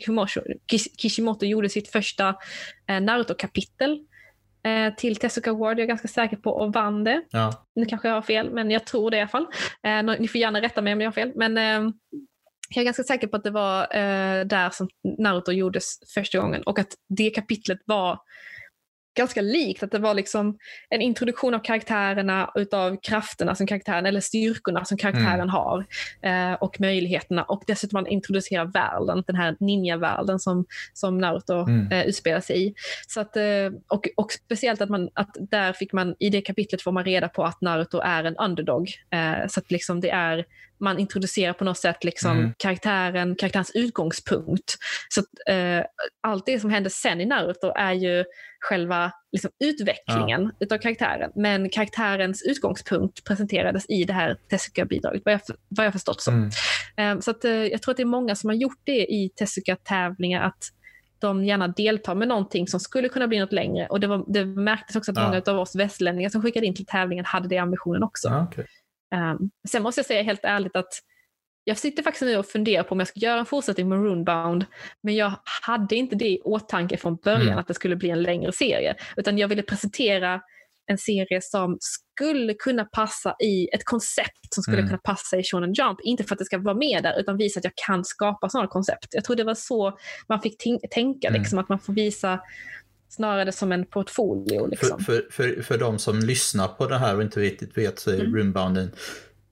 Kishimoto 0.98 1.46
gjorde 1.46 1.70
sitt 1.70 1.92
första 1.92 2.30
uh, 2.30 3.02
Naruto-kapitel 3.02 4.00
eh, 4.68 4.94
till 4.96 5.16
Tezuka 5.16 5.52
Award, 5.52 5.80
jag 5.80 5.84
är 5.84 5.88
ganska 5.88 6.08
säker 6.08 6.38
på, 6.38 6.52
och 6.52 6.74
vann 6.74 7.04
det. 7.04 7.22
Ja. 7.30 7.66
Nu 7.76 7.86
kanske 7.86 8.08
jag 8.08 8.16
har 8.16 8.22
fel, 8.22 8.54
men 8.54 8.72
jag 8.72 8.86
tror 8.86 9.12
det 9.12 9.18
i 9.18 9.20
alla 9.20 9.28
fall. 9.28 9.48
Eh, 9.84 10.20
ni 10.20 10.28
får 10.28 10.42
gärna 10.42 10.62
rätta 10.62 10.82
mig 10.82 10.94
om 10.94 11.02
jag 11.02 11.08
har 11.08 11.14
fel. 11.14 11.32
Men 11.36 11.58
eh, 11.58 11.94
jag 12.70 12.82
är 12.82 12.86
ganska 12.86 13.04
säker 13.04 13.28
på 13.28 13.38
att 13.38 13.44
det 13.44 13.52
var 13.52 13.82
eh, 13.82 14.46
där 14.46 14.70
som 14.70 14.90
Naruto 15.18 15.52
gjordes 15.52 16.00
första 16.14 16.40
gången 16.40 16.64
och 16.64 16.80
att 16.80 16.94
det 17.10 17.30
kapitlet 17.30 17.80
var 17.86 18.20
ganska 19.18 19.42
likt. 19.42 19.84
Att 19.84 19.92
det 19.92 20.00
var 20.00 20.14
liksom 20.14 20.58
en 20.90 21.02
introduktion 21.02 21.54
av 21.54 21.60
karaktärerna, 21.60 22.52
utav 22.56 22.98
krafterna 23.02 23.56
som 23.56 23.68
karaktären, 23.68 24.06
eller 24.06 24.20
styrkorna 24.20 24.86
som 24.86 24.98
karaktären 24.98 25.34
mm. 25.34 25.50
har. 25.50 25.86
Eh, 26.22 26.54
och 26.54 26.80
möjligheterna. 26.80 27.44
Och 27.44 27.64
dessutom 27.68 27.98
man 27.98 28.08
introducerar 28.08 28.66
världen, 28.66 29.24
den 29.28 29.36
här 29.36 29.56
ninja-världen 29.60 30.40
som, 30.40 30.66
som 30.94 31.18
Naruto 31.18 31.54
mm. 31.54 31.92
eh, 31.92 32.06
utspelar 32.06 32.42
sig 32.42 32.68
i. 32.68 32.74
Så 33.08 33.22
att, 33.22 33.38
eh, 33.38 33.70
och, 33.88 34.08
och 34.16 34.32
speciellt 34.32 34.82
att, 34.82 34.90
man, 34.90 35.10
att 35.14 35.38
där 35.40 35.74
fick 35.74 35.94
man, 35.94 36.16
i 36.20 36.30
det 36.30 36.42
kapitlet 36.42 36.82
får 36.82 36.92
man 36.92 37.04
reda 37.04 37.30
på 37.30 37.44
att 37.44 37.62
Naruto 37.62 38.00
är 38.00 38.24
en 38.24 38.38
underdog. 38.38 38.90
Eh, 39.12 39.48
så 39.48 39.60
att 39.60 39.72
liksom 39.72 40.02
det 40.02 40.10
är 40.10 40.46
man 40.80 41.00
introducerar 41.00 41.54
på 41.54 41.64
något 41.64 41.78
sätt 41.78 42.04
liksom 42.04 42.38
mm. 42.38 42.54
karaktären, 42.58 43.36
karaktärens 43.36 43.72
utgångspunkt. 43.74 44.78
Så 45.10 45.20
att, 45.20 45.28
eh, 45.50 45.86
allt 46.22 46.46
det 46.46 46.60
som 46.60 46.70
händer 46.70 46.90
sen 46.90 47.22
i 47.22 47.26
Naruto 47.26 47.72
är 47.76 47.94
ju 47.94 48.24
själva 48.60 49.12
liksom, 49.32 49.52
utvecklingen 49.60 50.44
ja. 50.44 50.52
utav 50.60 50.78
karaktären. 50.78 51.32
Men 51.36 51.70
karaktärens 51.70 52.44
utgångspunkt 52.44 53.24
presenterades 53.24 53.86
i 53.90 54.04
det 54.04 54.14
här 54.14 54.38
Tezuka-bidraget, 54.50 55.22
vad 55.26 55.34
jag, 55.34 55.42
vad 55.68 55.86
jag 55.86 55.94
förstått 55.94 56.22
så. 56.22 56.32
Mm. 56.32 56.50
Eh, 56.98 57.20
så 57.20 57.32
att, 57.32 57.46
eh, 57.46 57.52
jag 57.52 57.82
tror 57.82 57.92
att 57.92 57.98
det 57.98 58.04
är 58.04 58.06
många 58.06 58.36
som 58.36 58.50
har 58.50 58.56
gjort 58.56 58.82
det 58.84 59.14
i 59.14 59.30
Tezuka-tävlingar, 59.36 60.42
att 60.42 60.72
de 61.20 61.46
gärna 61.46 61.68
deltar 61.68 62.16
med 62.16 62.28
någonting 62.28 62.68
som 62.68 62.80
skulle 62.80 63.10
kunna 63.10 63.28
bli 63.28 63.40
något 63.40 63.54
längre. 63.54 63.88
Och 63.88 64.00
det, 64.00 64.08
var, 64.08 64.26
det 64.28 64.46
märktes 64.46 64.96
också 64.96 65.12
att 65.12 65.18
ja. 65.18 65.28
många 65.28 65.42
av 65.48 65.60
oss 65.60 65.76
västlänningar 65.76 66.30
som 66.30 66.42
skickade 66.42 66.66
in 66.66 66.76
till 66.76 66.86
tävlingen 66.86 67.26
hade 67.26 67.48
det 67.48 67.58
ambitionen 67.58 68.04
också. 68.04 68.28
Ja, 68.28 68.44
okay. 68.44 68.66
Um, 69.16 69.50
sen 69.70 69.84
måste 69.84 70.00
jag 70.00 70.06
säga 70.06 70.24
helt 70.24 70.44
ärligt 70.44 70.76
att 70.76 70.94
jag 71.64 71.78
sitter 71.78 72.04
faktiskt 72.04 72.26
nu 72.26 72.38
och 72.38 72.46
funderar 72.46 72.84
på 72.84 72.92
om 72.92 73.00
jag 73.00 73.08
ska 73.08 73.20
göra 73.20 73.40
en 73.40 73.46
fortsättning 73.46 73.90
med 73.90 74.04
Runebound, 74.04 74.66
men 75.04 75.16
jag 75.16 75.34
hade 75.62 75.96
inte 75.96 76.16
det 76.16 76.28
i 76.28 76.42
åtanke 76.44 76.98
från 76.98 77.16
början 77.16 77.42
mm. 77.42 77.58
att 77.58 77.68
det 77.68 77.74
skulle 77.74 77.96
bli 77.96 78.10
en 78.10 78.22
längre 78.22 78.52
serie, 78.52 78.96
utan 79.16 79.38
jag 79.38 79.48
ville 79.48 79.64
presentera 79.64 80.42
en 80.92 80.98
serie 80.98 81.42
som 81.42 81.78
skulle 81.82 82.54
kunna 82.54 82.86
passa 82.86 83.36
i 83.44 83.68
ett 83.74 83.86
koncept 83.86 84.54
som 84.54 84.64
skulle 84.64 84.78
mm. 84.78 84.90
kunna 84.90 85.02
passa 85.04 85.38
i 85.38 85.44
Shonen 85.44 85.74
Jump. 85.74 86.00
Inte 86.04 86.24
för 86.24 86.36
att 86.36 86.40
det 86.40 86.46
ska 86.46 86.58
vara 86.58 86.76
med 86.76 87.04
där, 87.04 87.20
utan 87.20 87.38
visa 87.38 87.60
att 87.60 87.64
jag 87.64 87.74
kan 87.88 88.06
skapa 88.06 88.50
sådana 88.50 88.68
koncept. 88.68 89.08
Jag 89.12 89.24
tror 89.24 89.36
det 89.36 89.44
var 89.44 89.56
så 89.56 89.98
man 90.30 90.42
fick 90.42 90.58
tänka, 90.92 91.28
mm. 91.28 91.42
liksom, 91.42 91.60
att 91.60 91.70
man 91.70 91.80
får 91.80 91.94
visa 91.94 92.40
snarare 93.10 93.52
som 93.52 93.72
en 93.72 93.86
portfolio. 93.86 94.68
Liksom. 94.68 95.00
För, 95.00 95.26
för, 95.32 95.54
för, 95.54 95.62
för 95.62 95.78
de 95.78 96.00
som 96.00 96.20
lyssnar 96.20 96.68
på 96.68 96.88
det 96.88 96.98
här 96.98 97.16
och 97.16 97.22
inte 97.22 97.40
riktigt 97.40 97.78
vet 97.78 98.00
så 98.00 98.12
är 98.12 98.20
mm. 98.20 98.36
Runebounden 98.36 98.92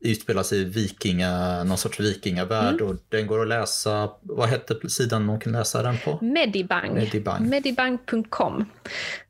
utspelas 0.05 0.53
i 0.53 0.63
vikinga, 0.63 1.63
någon 1.63 1.77
sorts 1.77 1.99
vikingavärld 1.99 2.81
mm. 2.81 2.87
och 2.87 2.95
den 3.09 3.27
går 3.27 3.41
att 3.41 3.47
läsa, 3.47 4.09
vad 4.21 4.49
hette 4.49 4.89
sidan 4.89 5.25
man 5.25 5.39
kan 5.39 5.53
läsa 5.53 5.83
den 5.83 5.97
på? 5.97 6.19
Medibang. 6.21 6.93
Medibang. 6.93 7.49
Medibang.com. 7.49 8.65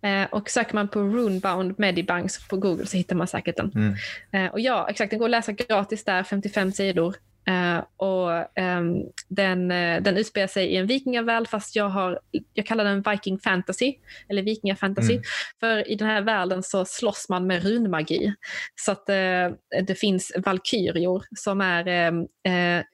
Eh, 0.02 0.24
och 0.32 0.50
söker 0.50 0.76
man 0.76 0.88
på 0.88 1.00
Runebound 1.00 1.80
Medibang 1.80 2.28
på 2.50 2.58
Google 2.58 2.86
så 2.86 2.98
hittar 2.98 3.16
man 3.16 3.28
säkert 3.28 3.58
den. 3.58 3.72
Mm. 3.76 3.96
Eh, 4.32 4.52
och 4.52 4.60
ja, 4.60 4.88
exakt, 4.90 5.10
den 5.10 5.20
går 5.20 5.26
att 5.26 5.32
läsa 5.32 5.52
gratis 5.52 6.04
där, 6.04 6.24
55 6.24 6.72
sidor. 6.72 7.16
Uh, 7.50 7.84
och 7.98 8.32
um, 8.62 9.04
den, 9.28 9.72
uh, 9.72 10.02
den 10.02 10.18
utspelar 10.18 10.48
sig 10.48 10.68
i 10.68 10.78
en 10.78 10.88
vikingavärld 10.88 11.48
fast 11.48 11.76
jag, 11.76 11.90
har, 11.90 12.20
jag 12.54 12.66
kallar 12.66 12.84
den 12.84 13.04
viking 13.12 13.40
fantasy, 13.40 13.94
eller 14.30 14.42
vikingafantasy. 14.44 15.14
Mm. 15.14 15.24
För 15.60 15.92
i 15.92 15.96
den 15.96 16.08
här 16.08 16.22
världen 16.22 16.64
så 16.64 16.86
slåss 16.86 17.30
man 17.30 17.48
med 17.48 17.64
runmagi. 17.64 18.34
Så 18.76 18.92
att 18.92 19.10
uh, 19.10 19.84
det 19.84 19.96
finns 20.00 20.32
valkyrior 20.46 21.24
som 21.36 21.62
är 21.62 22.08
um, 22.10 22.28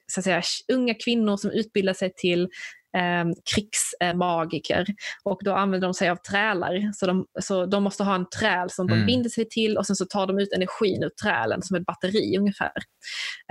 så 0.06 0.20
att 0.20 0.24
säga, 0.24 0.42
unga 0.72 0.94
kvinnor 0.94 1.36
som 1.36 1.50
utbildar 1.50 1.94
sig 1.94 2.12
till 2.14 2.48
eh, 2.96 3.24
krigsmagiker. 3.54 4.86
Och 5.24 5.40
då 5.44 5.54
använder 5.54 5.88
de 5.88 5.94
sig 5.94 6.10
av 6.10 6.16
trälar. 6.16 6.92
Så 6.92 7.06
de, 7.06 7.26
så 7.40 7.66
de 7.66 7.82
måste 7.82 8.04
ha 8.04 8.14
en 8.14 8.28
träl 8.28 8.70
som 8.70 8.86
de 8.86 8.94
mm. 8.94 9.06
binder 9.06 9.30
sig 9.30 9.48
till 9.48 9.78
och 9.78 9.86
sen 9.86 9.96
så 9.96 10.04
tar 10.04 10.26
de 10.26 10.38
ut 10.38 10.52
energin 10.52 11.02
ur 11.02 11.10
trälen 11.22 11.62
som 11.62 11.76
ett 11.76 11.86
batteri 11.86 12.38
ungefär. 12.38 12.72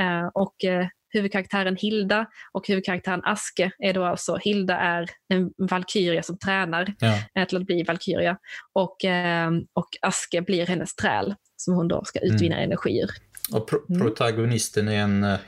Eh, 0.02 0.28
och 0.34 0.64
eh, 0.64 0.88
huvudkaraktären 1.14 1.76
Hilda 1.76 2.26
och 2.52 2.68
huvudkaraktären 2.68 3.22
Aske 3.24 3.72
är 3.80 3.94
då 3.94 4.04
alltså, 4.04 4.38
Hilda 4.38 4.78
är 4.78 5.10
en 5.28 5.52
valkyria 5.58 6.24
som 6.24 6.38
tränar 6.38 6.94
ja. 7.00 7.46
till 7.46 7.58
att 7.58 7.66
bli 7.66 7.84
valkyria 7.84 8.38
och, 8.74 9.06
eh, 9.06 9.52
och 9.74 9.90
Aske 10.02 10.42
blir 10.42 10.66
hennes 10.66 10.96
träl 10.96 11.36
som 11.56 11.74
hon 11.74 11.88
då 11.88 12.04
ska 12.06 12.20
utvinna 12.20 12.56
mm. 12.56 12.66
energier. 12.66 13.10
Och 13.54 13.68
pro 13.68 13.80
mm. 13.90 14.02
protagonisten 14.02 14.88
är 14.88 15.02
en 15.02 15.24
uh, 15.24 15.40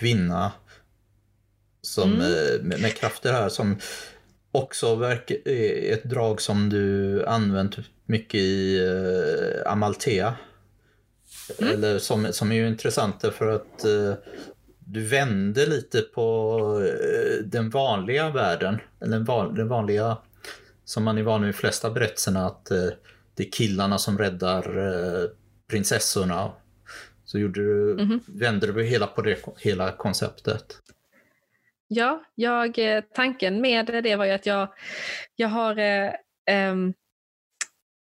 kvinna 0.00 0.52
som, 1.82 2.12
mm. 2.12 2.26
uh, 2.26 2.62
med, 2.62 2.80
med 2.80 2.94
krafter 2.94 3.32
här 3.32 3.48
som 3.48 3.78
också 4.52 4.94
verkar, 4.94 5.48
är 5.48 5.92
ett 5.92 6.04
drag 6.04 6.40
som 6.40 6.68
du 6.68 7.24
använt 7.26 7.76
mycket 8.06 8.40
i 8.40 8.80
uh, 8.80 9.72
Amalthea. 9.72 10.34
Mm. 11.58 11.74
Eller 11.74 11.98
som, 11.98 12.32
som 12.32 12.52
är 12.52 12.56
ju 12.56 12.68
intressant 12.68 13.24
för 13.32 13.48
att 13.48 13.84
uh, 13.86 14.14
du 14.78 15.06
vänder 15.06 15.66
lite 15.66 16.02
på 16.02 16.58
uh, 16.80 17.44
den 17.44 17.70
vanliga 17.70 18.30
världen. 18.30 18.78
Eller 19.00 19.12
den, 19.12 19.24
van, 19.24 19.54
den 19.54 19.68
vanliga, 19.68 20.18
som 20.84 21.04
man 21.04 21.18
är 21.18 21.22
van 21.22 21.40
vid 21.40 21.48
i 21.48 21.52
de 21.52 21.58
flesta 21.58 21.90
berättelserna, 21.90 22.46
att 22.46 22.68
uh, 22.72 22.88
det 23.34 23.46
är 23.46 23.52
killarna 23.52 23.98
som 23.98 24.18
räddar 24.18 24.62
prinsessorna. 25.70 26.52
Så 27.24 27.38
gjorde 27.38 27.60
du, 27.60 27.92
mm 27.92 28.06
-hmm. 28.06 28.20
vände 28.26 28.72
du 28.72 28.84
hela 28.84 29.06
på 29.06 29.22
det, 29.22 29.38
hela 29.58 29.92
konceptet. 29.92 30.78
Ja, 31.88 32.24
jag, 32.34 32.78
eh, 32.78 33.00
tanken 33.14 33.60
med 33.60 33.86
det 34.02 34.16
var 34.16 34.24
ju 34.24 34.32
att 34.32 34.46
jag, 34.46 34.68
jag 35.36 35.48
har 35.48 35.78
eh, 35.78 36.12
ehm, 36.46 36.94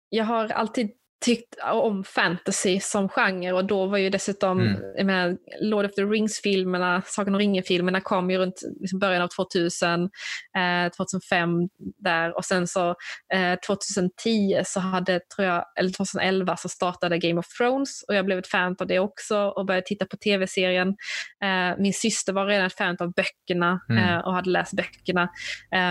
jag 0.08 0.24
har 0.24 0.48
alltid 0.48 0.90
tyckt 1.20 1.54
om 1.72 2.04
fantasy 2.04 2.80
som 2.80 3.08
genre 3.08 3.52
och 3.52 3.64
då 3.64 3.86
var 3.86 3.98
ju 3.98 4.10
dessutom 4.10 4.60
mm. 4.60 5.06
med 5.06 5.38
Lord 5.60 5.84
of 5.84 5.94
the 5.94 6.02
Rings-filmerna, 6.02 7.02
Sagan 7.06 7.34
om 7.34 7.38
ringen-filmerna 7.38 8.00
kom 8.00 8.30
ju 8.30 8.38
runt 8.38 8.62
liksom 8.80 8.98
början 8.98 9.22
av 9.22 9.28
2000, 9.28 10.02
eh, 10.02 10.90
2005 10.96 11.50
där 11.98 12.36
och 12.36 12.44
sen 12.44 12.66
så 12.66 12.94
eh, 13.34 13.58
2010 13.66 14.62
så 14.64 14.80
hade, 14.80 15.20
tror 15.36 15.48
jag, 15.48 15.64
eller 15.78 15.90
2011 15.90 16.56
så 16.56 16.68
startade 16.68 17.18
Game 17.18 17.40
of 17.40 17.46
Thrones 17.58 18.02
och 18.08 18.14
jag 18.14 18.24
blev 18.24 18.38
ett 18.38 18.48
fan 18.48 18.76
av 18.80 18.86
det 18.86 18.98
också 18.98 19.38
och 19.38 19.66
började 19.66 19.86
titta 19.86 20.06
på 20.06 20.16
tv-serien. 20.16 20.88
Eh, 21.44 21.78
min 21.78 21.94
syster 21.94 22.32
var 22.32 22.46
redan 22.46 22.66
ett 22.66 22.76
fan 22.76 22.96
av 23.00 23.12
böckerna 23.12 23.80
mm. 23.88 24.00
Eh, 24.00 24.18
och 24.18 24.34
hade 24.34 24.50
läst 24.50 24.72
böckerna. 24.72 25.28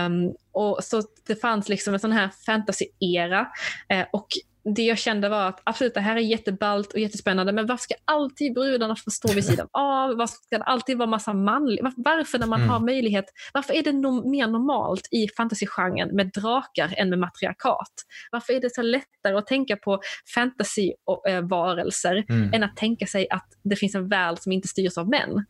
Um, 0.06 0.34
och 0.52 0.84
så 0.84 1.02
det 1.26 1.36
fanns 1.36 1.68
liksom 1.68 1.94
en 1.94 2.00
sån 2.00 2.12
här 2.12 2.30
fantasy-era 2.46 3.46
eh, 3.88 4.06
och 4.12 4.26
det 4.64 4.82
jag 4.82 4.98
kände 4.98 5.28
var 5.28 5.48
att 5.48 5.60
absolut 5.64 5.94
det 5.94 6.00
här 6.00 6.16
är 6.16 6.20
jätteballt 6.20 6.92
och 6.92 6.98
jättespännande 6.98 7.52
men 7.52 7.66
varför 7.66 7.82
ska 7.82 7.94
alltid 8.04 8.54
brudarna 8.54 8.96
få 8.96 9.10
stå 9.10 9.32
vid 9.32 9.44
sidan 9.44 9.68
av? 9.72 10.16
Varför 10.16 10.34
ska 10.34 10.58
det 10.58 10.64
alltid 10.64 10.98
vara 10.98 11.08
massa 11.08 11.32
manligt? 11.32 11.80
Varför 11.96 12.38
när 12.38 12.46
man 12.46 12.60
mm. 12.60 12.70
har 12.70 12.80
möjlighet, 12.80 13.24
varför 13.52 13.74
är 13.74 13.82
det 13.82 13.92
no 13.92 14.30
mer 14.30 14.46
normalt 14.46 15.08
i 15.10 15.28
fantasygenren 15.36 16.16
med 16.16 16.32
drakar 16.32 16.94
än 16.96 17.10
med 17.10 17.18
matriarkat? 17.18 17.92
Varför 18.32 18.52
är 18.52 18.60
det 18.60 18.74
så 18.74 18.82
lättare 18.82 19.34
att 19.34 19.46
tänka 19.46 19.76
på 19.76 20.00
fantasyvarelser 20.34 22.16
äh, 22.16 22.36
mm. 22.36 22.54
än 22.54 22.62
att 22.62 22.76
tänka 22.76 23.06
sig 23.06 23.26
att 23.30 23.46
det 23.62 23.76
finns 23.76 23.94
en 23.94 24.08
värld 24.08 24.38
som 24.38 24.52
inte 24.52 24.68
styrs 24.68 24.98
av 24.98 25.08
män? 25.08 25.44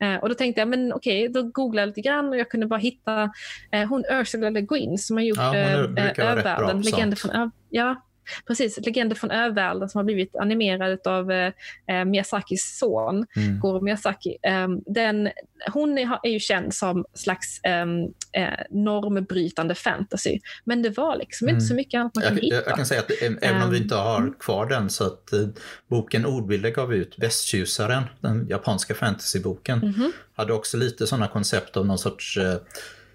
Äh, 0.00 0.16
och 0.16 0.28
då 0.28 0.34
tänkte 0.34 0.60
jag, 0.60 0.68
men 0.68 0.92
okej, 0.92 1.28
okay, 1.28 1.42
då 1.42 1.50
googlade 1.50 1.82
jag 1.82 1.86
lite 1.86 2.00
grann 2.00 2.28
och 2.28 2.36
jag 2.36 2.50
kunde 2.50 2.66
bara 2.66 2.80
hitta 2.80 3.30
äh, 3.72 3.88
hon 3.88 4.04
Ursula 4.10 4.50
Le 4.50 4.60
Guin 4.60 4.98
som 4.98 5.16
har 5.16 5.24
gjort 5.24 5.38
ja, 5.38 5.56
äh, 5.56 5.74
Övärlden, 6.18 6.82
Legender 6.82 7.16
från 7.16 7.30
Ö 7.30 7.50
ja, 7.72 7.96
Precis, 8.46 8.78
Legender 8.86 9.16
från 9.16 9.30
övärlden 9.30 9.88
som 9.88 9.98
har 9.98 10.04
blivit 10.04 10.36
animerad 10.36 11.06
av 11.06 11.30
eh, 11.30 11.52
eh, 11.88 12.04
Miyazakis 12.04 12.78
son, 12.78 13.26
mm. 13.36 13.60
Goro 13.60 13.80
Miyazaki. 13.80 14.36
Eh, 14.42 14.68
den, 14.86 15.30
hon 15.72 15.98
är, 15.98 16.18
är, 16.22 16.30
ju 16.30 16.38
känd 16.38 16.74
som 16.74 17.04
slags 17.14 17.60
ehm, 17.62 18.02
eh, 18.32 18.64
normbrytande 18.70 19.74
fantasy. 19.74 20.40
Men 20.64 20.82
det 20.82 20.90
var 20.90 21.16
liksom 21.16 21.48
mm. 21.48 21.56
inte 21.56 21.66
så 21.66 21.74
mycket 21.74 21.98
annat 21.98 22.14
man 22.14 22.24
kunde 22.24 22.42
hitta. 22.42 22.56
Jag 22.56 22.76
kan 22.76 22.86
säga 22.86 23.00
att 23.00 23.10
även 23.42 23.62
om 23.62 23.70
vi 23.70 23.78
inte 23.78 23.94
har 23.94 24.18
mm. 24.18 24.34
kvar 24.38 24.66
den 24.66 24.90
så 24.90 25.06
att 25.06 25.32
eh, 25.32 25.46
boken 25.88 26.26
Ordbilder 26.26 26.70
gav 26.70 26.94
ut 26.94 27.14
Västtjusaren, 27.18 28.02
den 28.20 28.46
japanska 28.48 28.94
fantasyboken, 28.94 29.78
mm 29.78 29.92
-hmm. 29.92 30.10
hade 30.34 30.52
också 30.52 30.76
lite 30.76 31.06
sådana 31.06 31.28
koncept 31.28 31.76
av 31.76 31.86
någon 31.86 31.98
sorts 31.98 32.36
eh, 32.36 32.56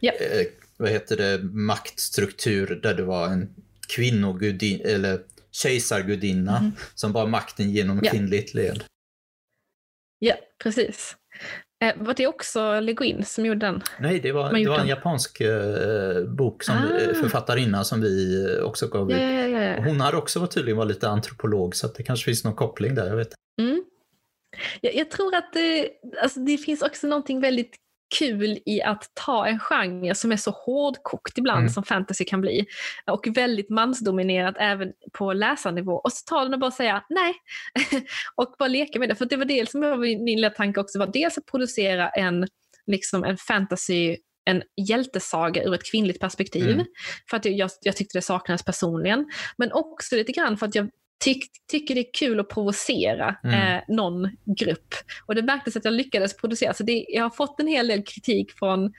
yep. 0.01 0.15
vad 0.77 0.89
heter 0.89 1.17
det, 1.17 1.43
maktstruktur 1.43 2.79
där 2.84 2.93
det 2.93 3.03
var 3.03 3.27
en 3.27 3.49
kvinnogudin 3.88 4.81
eller 4.85 5.19
kejsargudinna 5.51 6.57
mm. 6.57 6.72
som 6.95 7.14
bar 7.14 7.27
makten 7.27 7.72
genom 7.72 7.97
yeah. 8.03 8.11
kvinnligt 8.11 8.53
led. 8.53 8.84
Ja, 10.19 10.35
precis. 10.64 11.15
Eh, 11.84 11.93
var 11.97 12.14
det 12.14 12.27
också 12.27 12.80
Le 12.80 12.93
Guin 12.93 13.26
som 13.26 13.45
gjorde 13.45 13.65
den? 13.65 13.81
Nej, 13.99 14.19
det 14.19 14.31
var, 14.31 14.53
det 14.53 14.69
var 14.69 14.80
en 14.80 14.88
japansk 14.88 15.41
eh, 15.41 16.23
bok, 16.23 16.64
som, 16.64 16.76
ah. 16.76 17.14
författarinna 17.14 17.84
som 17.84 18.01
vi 18.01 18.59
också 18.64 18.88
gav 18.88 19.11
ut. 19.11 19.18
Ja, 19.18 19.31
ja, 19.31 19.61
ja, 19.61 19.84
Hon 19.84 19.99
har 19.99 20.15
också 20.15 20.47
tydligen 20.47 20.77
var 20.77 20.85
lite 20.85 21.09
antropolog 21.09 21.76
så 21.76 21.88
det 21.88 22.03
kanske 22.03 22.26
finns 22.26 22.43
någon 22.43 22.55
koppling 22.55 22.95
där. 22.95 23.07
Jag 23.07 23.15
vet. 23.15 23.34
Mm. 23.61 23.84
Jag, 24.81 24.95
jag, 24.95 25.11
tror 25.11 25.35
att 25.35 25.53
det, 25.53 25.89
alltså 26.22 26.39
det 26.39 26.57
finns 26.57 26.81
också 26.81 27.07
någonting 27.07 27.41
väldigt 27.41 27.76
kul 28.19 28.59
i 28.65 28.81
att 28.81 29.11
ta 29.13 29.47
en 29.47 29.59
genre 29.59 30.15
som 30.15 30.31
är 30.31 30.38
så 30.38 30.51
hårdkokt 30.51 31.38
ibland 31.38 31.59
mm. 31.59 31.69
som 31.69 31.84
fantasy 31.84 32.25
kan 32.25 32.41
bli 32.41 32.65
och 33.11 33.27
väldigt 33.35 33.69
mansdominerat 33.69 34.55
även 34.59 34.93
på 35.13 35.34
läsarnivå 35.34 35.93
och 35.93 36.13
så 36.13 36.25
ta 36.25 36.43
den 36.43 36.53
och 36.53 36.59
bara 36.59 36.71
säga 36.71 37.03
nej 37.09 37.34
och 38.35 38.55
bara 38.59 38.67
leka 38.67 38.99
med 38.99 39.09
det. 39.09 39.15
För 39.15 39.25
det 39.25 39.38
var 39.38 39.45
det 39.45 39.69
som 39.69 39.81
var 39.81 39.97
min 39.97 40.25
lilla 40.25 40.49
tanke 40.49 40.79
också, 40.79 40.99
var 40.99 41.07
dels 41.07 41.38
att 41.38 41.45
producera 41.45 42.09
en, 42.09 42.47
liksom 42.88 43.23
en 43.23 43.38
fantasy 43.38 44.17
en 44.45 44.63
hjältesaga 44.89 45.63
ur 45.63 45.73
ett 45.73 45.91
kvinnligt 45.91 46.19
perspektiv. 46.19 46.69
Mm. 46.69 46.85
För 47.29 47.38
att 47.38 47.45
jag, 47.45 47.69
jag 47.81 47.95
tyckte 47.95 48.17
det 48.17 48.21
saknades 48.21 48.63
personligen. 48.63 49.25
Men 49.57 49.71
också 49.73 50.15
lite 50.15 50.31
grann 50.31 50.57
för 50.57 50.65
att 50.65 50.75
jag 50.75 50.89
tyck, 51.19 51.45
tycker 51.72 51.95
det 51.95 52.02
är 52.02 52.14
kul 52.14 52.39
att 52.39 52.49
provocera 52.49 53.35
mm. 53.44 53.77
eh, 53.77 53.84
någon 53.88 54.30
grupp. 54.45 54.95
Och 55.26 55.35
det 55.35 55.41
märktes 55.41 55.76
att 55.76 55.85
jag 55.85 55.94
lyckades 55.94 56.38
producera. 56.38 56.73
Så 56.73 56.84
det, 56.84 57.06
jag 57.10 57.23
har 57.23 57.30
fått 57.30 57.60
en 57.60 57.68
hel 57.68 57.88
del 57.88 58.03
kritik 58.03 58.52
från 58.52 58.94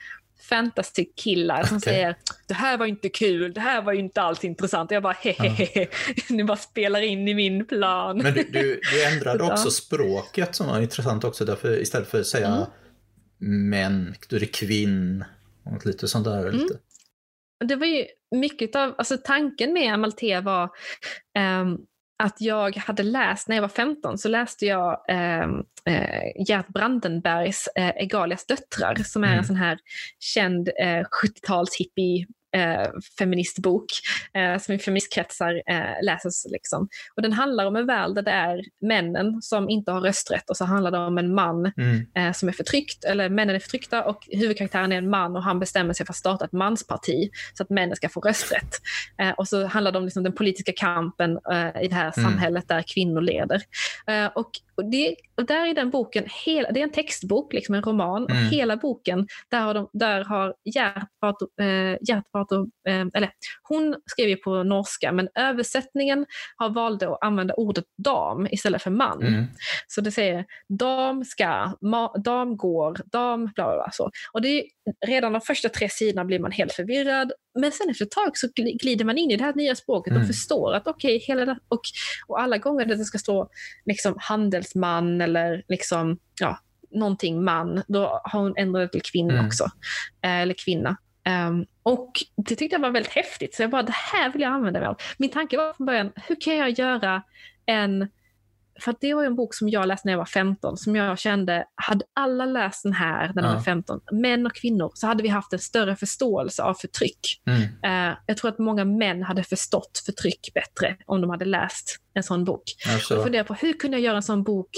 fantasy-killar 0.49 1.63
som 1.63 1.77
okay. 1.77 1.93
säger 1.93 2.15
det 2.47 2.53
här 2.53 2.77
var 2.77 2.85
inte 2.85 3.09
kul, 3.09 3.53
det 3.53 3.61
här 3.61 3.81
var 3.81 3.93
inte 3.93 4.21
alls 4.21 4.43
intressant. 4.43 4.91
Och 4.91 4.95
jag 4.95 5.03
bara 5.03 5.13
hehehe, 5.13 5.87
ni 6.29 6.43
bara 6.43 6.57
spelar 6.57 7.01
in 7.01 7.27
i 7.27 7.33
min 7.33 7.65
plan. 7.65 8.17
Men 8.17 8.33
du, 8.33 8.43
du, 8.43 8.81
du 8.93 9.03
ändrade 9.03 9.43
också 9.51 9.71
språket 9.71 10.55
som 10.55 10.67
var 10.67 10.81
intressant 10.81 11.23
också. 11.23 11.45
Därför, 11.45 11.81
istället 11.81 12.07
för 12.07 12.19
att 12.19 12.27
säga 12.27 12.47
mm. 12.47 13.69
män, 13.69 14.15
då 14.29 14.35
är 14.35 14.39
det 14.39 14.45
kvinn 14.45 15.23
och 15.63 15.85
lite 15.85 16.07
sånt 16.07 16.25
där. 16.25 16.47
Mm. 16.47 16.55
Lite. 16.55 16.79
Det 17.65 17.75
var 17.75 17.87
ju 17.87 18.05
mycket 18.35 18.75
av, 18.75 18.95
alltså 18.97 19.17
tanken 19.17 19.73
med 19.73 19.93
Amalthea 19.93 20.41
var 20.41 20.69
um, 21.61 21.85
att 22.23 22.41
jag 22.41 22.75
hade 22.77 23.03
läst, 23.03 23.47
när 23.47 23.55
jag 23.55 23.61
var 23.61 23.69
15, 23.69 24.17
så 24.17 24.29
läste 24.29 24.65
jag 24.65 25.05
eh, 25.09 25.43
eh, 25.85 26.47
Gert 26.47 26.67
Brandenbergs 26.67 27.69
eh, 27.75 27.89
Egalias 27.89 28.45
döttrar 28.45 28.95
som 28.95 29.23
är 29.23 29.27
mm. 29.27 29.39
en 29.39 29.45
sån 29.45 29.55
här 29.55 29.79
känd 30.19 30.69
eh, 30.79 31.03
70-tals 31.23 31.75
hippie 31.79 32.27
eh, 32.55 32.87
feministbok 33.19 33.85
eh, 34.33 34.57
som 34.57 34.75
i 34.75 34.79
feministkretsar 34.79 35.61
eh, 35.67 36.03
läses. 36.03 36.45
Liksom. 36.49 36.87
Och 37.15 37.21
den 37.21 37.33
handlar 37.33 37.65
om 37.65 37.75
en 37.75 37.85
värld 37.85 38.15
där 38.15 38.21
det 38.21 38.31
är 38.31 38.61
männen 38.81 39.41
som 39.41 39.69
inte 39.69 39.91
har 39.91 40.01
rösträtt 40.01 40.49
och 40.49 40.57
så 40.57 40.65
handlar 40.65 40.91
det 40.91 40.97
om 40.97 41.17
en 41.17 41.33
man 41.35 41.71
mm. 41.77 42.05
eh, 42.15 42.31
som 42.31 42.49
är 42.49 42.53
förtryckt, 42.53 43.03
eller 43.03 43.29
männen 43.29 43.55
är 43.55 43.59
förtryckta 43.59 44.03
och 44.03 44.27
huvudkaraktären 44.31 44.91
är 44.91 44.97
en 44.97 45.09
man 45.09 45.35
och 45.35 45.43
han 45.43 45.59
bestämmer 45.59 45.93
sig 45.93 46.05
för 46.05 46.13
att 46.13 46.17
starta 46.17 46.45
ett 46.45 46.51
mansparti 46.51 47.29
så 47.53 47.63
att 47.63 47.69
männen 47.69 47.95
ska 47.95 48.09
få 48.09 48.21
rösträtt. 48.21 48.75
Eh, 49.17 49.31
och 49.31 49.47
så 49.47 49.65
handlar 49.65 49.91
det 49.91 49.97
om 49.97 50.03
liksom, 50.05 50.23
den 50.23 50.33
politiska 50.33 50.71
kampen 50.75 51.39
eh, 51.51 51.83
i 51.83 51.87
det 51.87 51.95
här 51.95 52.13
mm. 52.17 52.29
samhället 52.29 52.67
där 52.67 52.83
kvinnor 52.87 53.21
leder. 53.21 53.61
Och 54.35 54.51
och, 54.79 54.85
det, 54.85 55.15
och 55.37 55.45
där 55.45 55.65
i 55.65 55.73
den 55.73 55.89
boken, 55.89 56.23
hela, 56.45 56.71
det 56.71 56.79
är 56.79 56.83
en 56.83 56.91
textbok, 56.91 57.53
liksom 57.53 57.75
en 57.75 57.81
roman, 57.81 58.27
mm. 58.29 58.37
och 58.37 58.51
hela 58.51 58.77
boken, 58.77 59.27
där 59.51 59.59
har, 59.59 59.73
de, 59.73 59.89
där 59.93 60.23
har 60.23 60.55
Gertrud, 60.75 61.49
eh, 61.61 61.97
Gertrud 62.09 62.71
eh, 62.87 63.05
eller 63.13 63.31
hon 63.63 63.95
skrev 64.05 64.29
ju 64.29 64.35
på 64.35 64.63
norska, 64.63 65.11
men 65.11 65.29
översättningen 65.35 66.25
har 66.55 66.69
valt 66.69 67.03
att 67.03 67.17
använda 67.21 67.53
ordet 67.53 67.85
dam 67.97 68.47
istället 68.51 68.81
för 68.81 68.91
man. 68.91 69.23
Mm. 69.23 69.45
Så 69.87 70.01
det 70.01 70.11
säger 70.11 70.45
dam 70.79 71.25
ska, 71.25 71.73
ma, 71.81 72.17
dam 72.17 72.57
går, 72.57 72.97
dam 73.11 73.45
bla 73.55 73.65
bla 73.65 73.75
bla. 73.75 73.89
Så. 73.91 74.11
Och 74.33 74.41
det 74.41 74.47
är, 74.47 74.63
redan 75.07 75.33
de 75.33 75.41
första 75.41 75.69
tre 75.69 75.89
sidorna 75.89 76.25
blir 76.25 76.39
man 76.39 76.51
helt 76.51 76.71
förvirrad, 76.73 77.31
men 77.59 77.71
sen 77.71 77.89
efter 77.89 78.05
ett 78.05 78.11
tag 78.11 78.37
så 78.37 78.47
glider 78.55 79.05
man 79.05 79.17
in 79.17 79.31
i 79.31 79.37
det 79.37 79.43
här 79.43 79.53
nya 79.53 79.75
språket 79.75 80.11
mm. 80.11 80.21
och 80.21 80.27
förstår 80.27 80.73
att 80.73 80.87
okej, 80.87 81.17
okay, 81.17 81.55
och, 81.67 81.81
och 82.27 82.41
alla 82.41 82.57
gånger 82.57 82.85
det 82.85 83.05
ska 83.05 83.17
stå 83.17 83.49
liksom 83.85 84.17
handelsman 84.75 85.21
eller 85.21 85.63
liksom, 85.67 86.17
ja, 86.39 86.59
någonting 86.91 87.43
man, 87.43 87.83
då 87.87 88.21
har 88.23 88.39
hon 88.39 88.57
ändrat 88.57 88.81
det 88.81 88.99
till 88.99 89.11
kvinna 89.11 89.33
mm. 89.33 89.45
också. 89.45 89.63
Eh, 90.23 90.41
eller 90.41 90.53
kvinna. 90.53 90.97
Um, 91.49 91.65
och 91.83 92.11
det 92.47 92.55
tyckte 92.55 92.75
jag 92.75 92.81
var 92.81 92.91
väldigt 92.91 93.13
häftigt, 93.13 93.55
så 93.55 93.63
jag 93.63 93.69
bara, 93.69 93.83
det 93.83 93.95
här 94.13 94.31
vill 94.31 94.41
jag 94.41 94.51
använda 94.51 94.79
mig 94.79 94.89
av. 94.89 94.97
Min 95.17 95.29
tanke 95.29 95.57
var 95.57 95.73
från 95.73 95.85
början, 95.85 96.11
hur 96.15 96.41
kan 96.41 96.57
jag 96.57 96.69
göra 96.69 97.23
en 97.65 98.07
för 98.79 98.95
det 99.01 99.13
var 99.13 99.23
en 99.23 99.35
bok 99.35 99.53
som 99.55 99.69
jag 99.69 99.87
läste 99.87 100.07
när 100.07 100.13
jag 100.13 100.17
var 100.17 100.25
15, 100.25 100.77
som 100.77 100.95
jag 100.95 101.19
kände, 101.19 101.65
hade 101.75 102.05
alla 102.13 102.45
läst 102.45 102.83
den 102.83 102.93
här 102.93 103.31
när 103.35 103.41
de 103.41 103.47
Ja. 103.49 103.53
var 103.55 103.61
15, 103.61 103.99
män 104.11 104.45
och 104.45 104.55
kvinnor, 104.55 104.91
så 104.93 105.07
hade 105.07 105.23
vi 105.23 105.29
haft 105.29 105.53
en 105.53 105.59
större 105.59 105.95
förståelse 105.95 106.63
av 106.63 106.73
förtryck. 106.73 107.19
Mm. 107.45 107.61
Eh, 108.11 108.17
jag 108.25 108.37
tror 108.37 108.49
att 108.51 108.59
många 108.59 108.85
män 108.85 109.23
hade 109.23 109.43
förstått 109.43 110.03
förtryck 110.05 110.53
bättre 110.53 110.97
om 111.05 111.21
de 111.21 111.29
hade 111.29 111.45
läst 111.45 111.97
en 112.13 112.23
sån 112.23 112.45
bok. 112.45 112.63
Jag 112.85 112.93
Alltså, 112.93 113.23
funderar 113.23 113.43
på 113.43 113.53
hur 113.53 113.73
kunde 113.73 113.97
jag 113.97 114.03
göra 114.03 114.15
en 114.15 114.23
sån 114.23 114.43
bok 114.43 114.69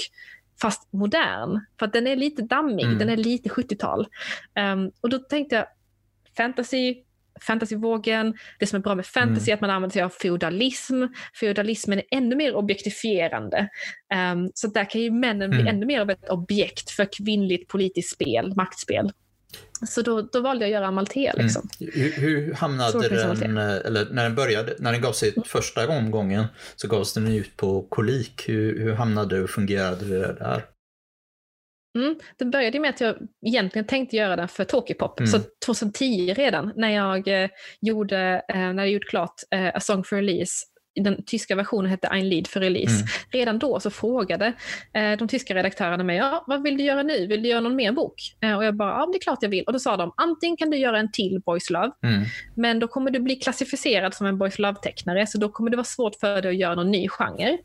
fast 0.62 0.94
modern? 0.94 1.60
För 1.80 1.88
den 1.88 2.08
är 2.08 2.16
lite 2.16 2.42
dammig, 2.42 2.86
Mm. 2.86 2.98
den 2.98 3.10
är 3.10 3.18
lite 3.18 3.50
70-tal. 3.50 4.08
Ehm, 4.56 4.92
och 5.02 5.10
då 5.10 5.20
tänkte 5.20 5.56
jag, 5.56 5.66
fantasy, 6.38 6.96
fantasyvågen, 7.48 8.34
det 8.60 8.68
som 8.68 8.78
är 8.78 8.84
bra 8.84 8.96
med 8.96 9.06
fantasy 9.06 9.52
är 9.52 9.56
att 9.56 9.62
man 9.62 9.70
använder 9.70 9.94
sig 9.94 10.02
av 10.02 10.10
feodalism. 10.10 11.04
Feodalismen 11.40 12.00
är 12.00 12.06
ännu 12.12 12.36
mer 12.36 12.56
objektifierande. 12.56 13.70
Ehm, 14.14 14.50
så 14.54 14.68
där 14.68 14.90
kan 14.90 15.02
ju 15.02 15.12
männen 15.12 15.50
bli 15.50 15.62
Mm. 15.62 15.76
ännu 15.76 15.86
mer 15.86 16.02
av 16.02 16.10
ett 16.10 16.30
objekt 16.30 16.92
för 16.92 17.08
kvinnligt 17.18 17.68
politiskt 17.68 18.14
spel, 18.14 18.54
maktspel. 18.56 19.12
Så 19.88 20.02
då, 20.02 20.22
då 20.22 20.40
valde 20.42 20.66
jag 20.66 20.70
att 20.70 20.74
göra 20.74 20.88
Amalthea. 20.88 21.34
Liksom. 21.38 21.70
hur, 21.80 22.12
hur 22.12 22.54
hamnade 22.54 22.92
Så 22.92 23.00
den, 23.34 23.58
eh, 23.58 23.64
eller 23.64 24.08
när 24.12 24.24
den 24.24 24.36
började, 24.36 24.76
när 24.80 24.92
den 24.92 25.02
gav 25.02 25.14
sig 25.14 25.34
första 25.46 25.88
omgången 25.88 26.46
så 26.76 26.88
gavs 26.88 27.14
den 27.14 27.28
ut 27.28 27.58
på 27.58 27.82
kolik. 27.90 28.50
Hur, 28.50 28.80
hur 28.80 28.94
hamnade 28.94 29.42
och 29.42 29.50
fungerade 29.50 30.06
det 30.06 30.34
där? 30.34 30.66
Mm. 31.96 32.16
Det 32.38 32.46
började 32.46 32.80
med 32.80 32.90
att 32.90 33.02
jag 33.02 33.16
egentligen 33.46 33.88
tänkte 33.88 34.16
göra 34.16 34.36
den 34.36 34.48
för 34.48 34.64
Tokipop. 34.64 35.20
Mm. 35.20 35.28
Så 35.28 35.40
2010 35.66 36.34
redan, 36.34 36.74
när 36.76 36.90
jag 36.90 37.44
eh, 37.44 37.50
gjorde, 37.82 38.42
eh, 38.48 38.74
när 38.74 38.84
jag 38.84 38.90
gjort 38.90 39.10
klart 39.10 39.36
eh, 39.52 39.68
A 39.76 39.80
Song 39.80 40.04
for 40.04 40.16
Release, 40.16 40.66
den 40.96 41.24
tyska 41.26 41.56
versionen 41.56 41.92
hette 41.92 42.08
Ein 42.08 42.30
Lied 42.30 42.48
för 42.48 42.60
release. 42.60 42.96
Mm. 42.96 43.08
Redan 43.32 43.60
då 43.60 43.80
så 43.80 43.90
frågade 43.90 44.54
eh, 44.94 45.18
de 45.18 45.28
tyska 45.28 45.56
redaktörerna 45.56 46.04
mig, 46.04 46.18
ja, 46.18 46.44
vad 46.48 46.64
vill 46.64 46.78
du 46.78 46.84
göra 46.84 47.04
nu? 47.04 47.28
Vill 47.28 47.44
du 47.44 47.50
göra 47.50 47.60
någon 47.62 47.76
mer 47.76 47.92
bok? 47.92 48.14
Eh, 48.42 48.58
och 48.58 48.66
jag 48.66 48.76
bara, 48.76 48.90
ja 48.90 49.10
det 49.12 49.18
är 49.18 49.22
klart 49.22 49.38
jag 49.42 49.50
vill. 49.50 49.64
Och 49.64 49.74
då 49.74 49.80
sa 49.80 49.98
de, 49.98 50.14
antingen 50.18 50.58
kan 50.58 50.70
du 50.70 50.78
göra 50.78 51.00
en 51.00 51.12
till 51.12 51.42
Boys 51.46 51.70
Love, 51.70 51.92
Mm. 52.04 52.24
men 52.56 52.80
då 52.80 52.88
kommer 52.88 53.12
du 53.12 53.20
bli 53.20 53.36
klassificerad 53.36 54.14
som 54.14 54.28
en 54.28 54.38
Boys 54.38 54.60
Love-tecknare, 54.60 55.28
så 55.28 55.38
då 55.38 55.50
kommer 55.50 55.70
det 55.72 55.78
vara 55.78 55.84
svårt 55.86 56.16
för 56.16 56.42
dig 56.42 56.52
att 56.52 56.58
göra 56.58 56.76
någon 56.76 56.92
ny 56.92 57.08
genre. 57.10 57.58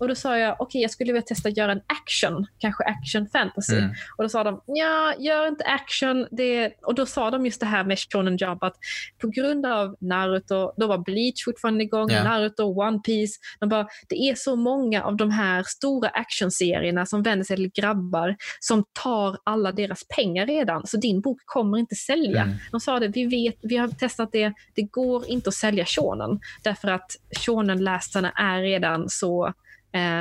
Och 0.00 0.08
då 0.08 0.14
sa 0.14 0.38
jag, 0.38 0.56
okej 0.58 0.82
jag 0.82 0.90
skulle 0.90 1.12
vilja 1.12 1.22
testa 1.26 1.48
att 1.48 1.56
göra 1.56 1.72
en 1.72 1.80
action, 1.86 2.46
kanske 2.58 2.84
action 2.84 3.26
fantasy. 3.32 3.76
Mm. 3.76 3.90
Och 4.16 4.24
då 4.24 4.28
sa 4.28 4.44
de, 4.44 4.60
ja, 4.66 5.14
gör 5.18 5.48
inte 5.48 5.64
action. 5.64 6.26
Det... 6.30 6.72
Och 6.82 6.94
då 6.94 7.06
sa 7.06 7.30
de 7.30 7.44
just 7.46 7.60
det 7.60 7.66
här 7.66 7.84
med 7.84 7.98
Shonen 7.98 8.36
Jump, 8.36 8.62
att 8.62 8.76
på 9.20 9.28
grund 9.28 9.66
av 9.66 9.96
Naruto, 10.00 10.72
då 10.76 10.86
var 10.86 10.98
Bleach 10.98 11.44
fortfarande 11.44 11.84
igång, 11.84 12.08
Ja. 12.10 12.24
Naruto, 12.24 12.67
One 12.76 12.98
Piece. 12.98 13.38
De 13.60 13.68
bara, 13.68 13.86
det 14.08 14.16
är 14.16 14.34
så 14.34 14.56
många 14.56 15.02
av 15.02 15.16
de 15.16 15.30
här 15.30 15.62
stora 15.66 16.08
actionserierna 16.08 17.06
som 17.06 17.22
vänder 17.22 17.44
sig 17.44 17.56
till 17.56 17.70
grabbar 17.74 18.36
som 18.60 18.84
tar 19.02 19.38
alla 19.44 19.72
deras 19.72 20.02
pengar 20.16 20.46
redan, 20.46 20.86
så 20.86 20.96
din 20.96 21.20
bok 21.20 21.38
kommer 21.44 21.78
inte 21.78 21.94
sälja. 21.94 22.42
Mm. 22.42 22.56
De 22.70 22.80
sa 22.80 23.00
det, 23.00 23.08
vi 23.08 23.24
vet, 23.26 23.56
vi 23.62 23.76
har 23.76 23.88
testat 23.88 24.28
det, 24.32 24.52
det 24.74 24.82
går 24.82 25.30
inte 25.30 25.48
att 25.48 25.54
sälja 25.54 25.84
shonen 25.84 26.40
därför 26.62 26.88
att 26.88 27.16
shonen-läsarna 27.46 28.30
är 28.30 28.62
redan 28.62 29.08
så 29.08 29.52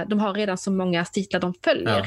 de 0.08 0.20
har 0.20 0.34
redan 0.34 0.58
så 0.58 0.72
många 0.72 1.06
titlar 1.06 1.40
de 1.40 1.54
följer. 1.64 2.06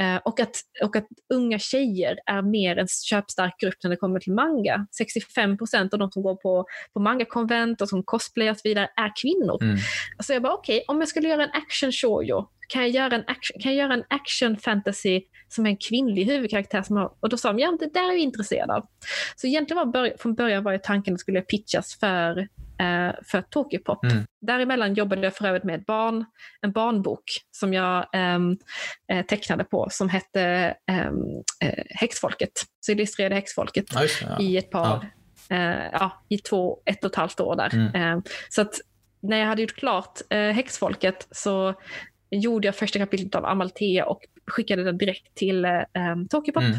Eh, 0.00 0.16
och, 0.24 0.40
att, 0.40 0.56
och 0.82 0.96
att 0.96 1.06
unga 1.34 1.58
tjejer 1.58 2.18
är 2.26 2.42
mer 2.42 2.76
en 2.78 2.88
köpstark 2.88 3.60
grupp 3.60 3.74
när 3.82 3.90
det 3.90 3.96
kommer 3.96 4.20
till 4.20 4.32
manga. 4.32 4.86
65 4.98 5.58
procent 5.58 5.92
av 5.92 5.98
de 5.98 6.10
som 6.10 6.22
går 6.22 6.34
på, 6.34 6.66
på 6.92 7.00
manga-konvent 7.00 7.80
och 7.80 7.88
som 7.88 8.02
cosplayar 8.02 8.50
och 8.50 8.56
så 8.56 8.68
vidare 8.68 8.90
är 8.96 9.12
kvinnor. 9.22 9.62
Mm. 9.62 9.76
Så 10.18 10.32
jag 10.32 10.42
bara, 10.42 10.54
okej, 10.54 10.84
om 10.88 11.00
jag 11.00 11.08
skulle 11.08 11.28
göra 11.28 11.44
en 11.44 11.50
action 11.52 11.92
shoujo, 11.92 12.48
kan 12.72 12.82
jag 12.82 12.90
göra 12.90 13.14
en 13.14 13.24
action, 13.26 13.60
kan 13.60 13.74
jag 13.74 13.84
göra 13.84 13.94
en 13.94 14.04
action 14.08 14.56
fantasy 14.56 15.22
som 15.48 15.66
är 15.66 15.70
en 15.70 15.76
kvinnlig 15.76 16.24
huvudkaraktär? 16.24 16.82
Som 16.82 16.96
har, 16.96 17.12
och 17.20 17.28
då 17.28 17.36
sa 17.36 17.52
de, 17.52 17.58
ja 17.58 17.76
det 17.80 17.94
där 17.94 18.04
är 18.04 18.08
jag 18.08 18.18
intresserad 18.18 18.70
av. 18.70 18.86
Så 19.36 19.46
egentligen 19.46 19.92
var 19.92 20.12
från 20.18 20.34
början 20.34 20.64
var 20.64 20.72
ju 20.72 20.78
tanken 20.78 21.14
att 21.14 21.20
skulle 21.20 21.40
pitchas 21.40 21.98
för, 22.00 22.38
eh, 22.38 23.14
för 23.24 23.42
Tokyo-pop. 23.50 24.04
Mm. 24.04 24.24
Däremellan 24.40 24.94
jobbade 24.94 25.22
jag 25.22 25.36
för 25.36 25.46
övrigt 25.46 25.64
med 25.64 25.80
ett 25.80 25.86
barn, 25.86 26.24
en 26.60 26.72
barnbok 26.72 27.24
som 27.50 27.74
jag 27.74 28.06
ehm, 28.12 28.56
eh, 29.12 29.26
tecknade 29.26 29.64
på 29.64 29.88
som 29.90 30.08
hette 30.08 30.74
ehm, 30.90 31.14
eh, 31.64 31.84
Häxfolket. 31.90 32.52
Så 32.80 32.92
jag 32.92 32.96
illustrerade 32.96 33.34
Häxfolket 33.34 33.84
Ja, 33.94 34.00
ja. 34.22 34.40
i 34.40 34.56
ett 34.56 34.70
par, 34.70 35.10
eh, 35.50 35.86
ja, 35.92 36.24
i 36.28 36.38
två, 36.38 36.78
ett 36.84 37.04
och 37.04 37.10
ett 37.10 37.16
halvt 37.16 37.40
år 37.40 37.56
där. 37.56 37.74
Mm. 37.74 37.94
Eh, 37.94 38.22
så 38.48 38.62
att 38.62 38.74
när 39.22 39.36
jag 39.36 39.46
hade 39.46 39.62
gjort 39.62 39.76
klart 39.76 40.20
eh, 40.30 40.38
Häxfolket 40.38 41.28
så 41.30 41.74
gjorde 42.32 42.68
jag 42.68 42.76
första 42.76 42.98
kapitlet 42.98 43.34
av 43.34 43.44
Amalthea 43.44 44.06
och 44.06 44.20
skickade 44.46 44.84
den 44.84 44.98
direkt 44.98 45.34
till 45.34 45.64
eh, 45.64 46.12
um, 46.12 46.28
Tokipop. 46.28 46.62
Mm. 46.62 46.76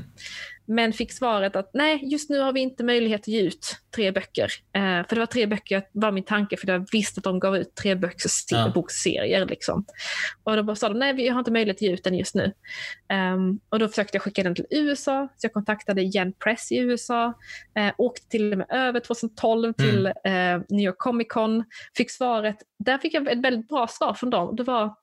Men 0.66 0.94
fick 0.94 1.12
svaret 1.14 1.56
att 1.56 1.70
nej, 1.74 2.00
just 2.04 2.30
nu 2.30 2.40
har 2.40 2.54
vi 2.54 2.60
inte 2.60 2.84
möjlighet 2.84 3.22
att 3.22 3.28
ge 3.28 3.42
ut 3.42 3.78
tre 3.96 4.12
böcker. 4.12 4.52
Eh, 4.76 4.82
för 4.82 5.16
det 5.16 5.20
var 5.20 5.26
tre 5.26 5.46
böcker, 5.46 5.84
var 5.92 6.12
min 6.12 6.24
tanke, 6.24 6.58
för 6.58 6.68
jag 6.68 6.88
visste 6.92 7.20
att 7.20 7.24
de 7.24 7.40
gav 7.40 7.58
ut 7.58 7.76
tre 7.76 8.00
Ja. 8.50 8.72
boksserier. 8.76 9.46
Liksom. 9.46 9.86
Och 10.44 10.66
då 10.66 10.76
sa 10.76 10.90
de, 10.90 11.00
nej, 11.00 11.14
vi 11.14 11.28
har 11.28 11.40
inte 11.40 11.52
möjlighet 11.52 11.78
att 11.78 11.82
ge 11.82 11.92
ut 11.92 12.04
den 12.04 12.18
just 12.18 12.36
nu. 12.36 12.54
Ehm, 13.10 13.60
och 13.70 13.80
då 13.80 13.88
försökte 13.88 14.16
jag 14.16 14.24
skicka 14.24 14.44
den 14.44 14.56
till 14.56 14.66
USA, 14.70 15.28
så 15.36 15.46
jag 15.46 15.54
kontaktade 15.54 16.02
Yen 16.02 16.34
Press 16.34 16.72
i 16.72 16.78
USA. 16.78 17.34
Eh, 17.78 17.94
åkte 17.98 18.28
till 18.28 18.52
och 18.52 18.58
med 18.58 18.68
över 18.70 19.00
2012 19.00 19.74
till 19.74 20.06
eh, 20.06 20.14
New 20.70 20.86
York 20.86 20.98
Comic 20.98 21.28
Con. 21.30 21.64
Fick 21.98 22.12
svaret, 22.12 22.58
där 22.80 22.98
fick 22.98 23.14
jag 23.14 23.28
ett 23.28 23.44
väldigt 23.44 23.68
bra 23.68 23.88
svar 23.88 24.14
från 24.14 24.30
dem. 24.30 24.56
Det 24.56 24.64
var, 24.64 24.96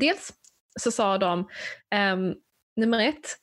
dels 0.00 0.32
så 0.80 0.90
sa 0.90 1.18
de, 1.18 1.48
ehm, 1.90 2.34
nummer 2.76 2.98
ett, 3.08 3.36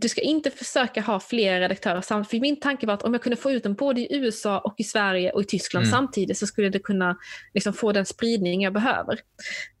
du 0.00 0.08
ska 0.08 0.20
inte 0.20 0.50
försöka 0.50 1.00
ha 1.00 1.20
fler 1.20 1.60
redaktörer 1.60 2.00
samtidigt. 2.00 2.30
För 2.30 2.40
min 2.40 2.60
tanke 2.60 2.86
var 2.86 2.94
att 2.94 3.02
om 3.02 3.12
jag 3.12 3.22
kunde 3.22 3.36
få 3.36 3.50
ut 3.50 3.62
den 3.62 3.74
både 3.74 4.00
i 4.00 4.16
USA 4.16 4.58
och 4.58 4.74
i 4.78 4.84
Sverige 4.84 5.30
och 5.32 5.40
i 5.40 5.44
Tyskland 5.44 5.86
Mm. 5.86 5.92
samtidigt 5.92 6.38
så 6.38 6.46
skulle 6.46 6.68
det 6.68 6.78
kunna 6.78 7.16
liksom, 7.54 7.72
få 7.72 7.92
den 7.92 8.06
spridning 8.06 8.62
jag 8.62 8.72
behöver. 8.72 9.20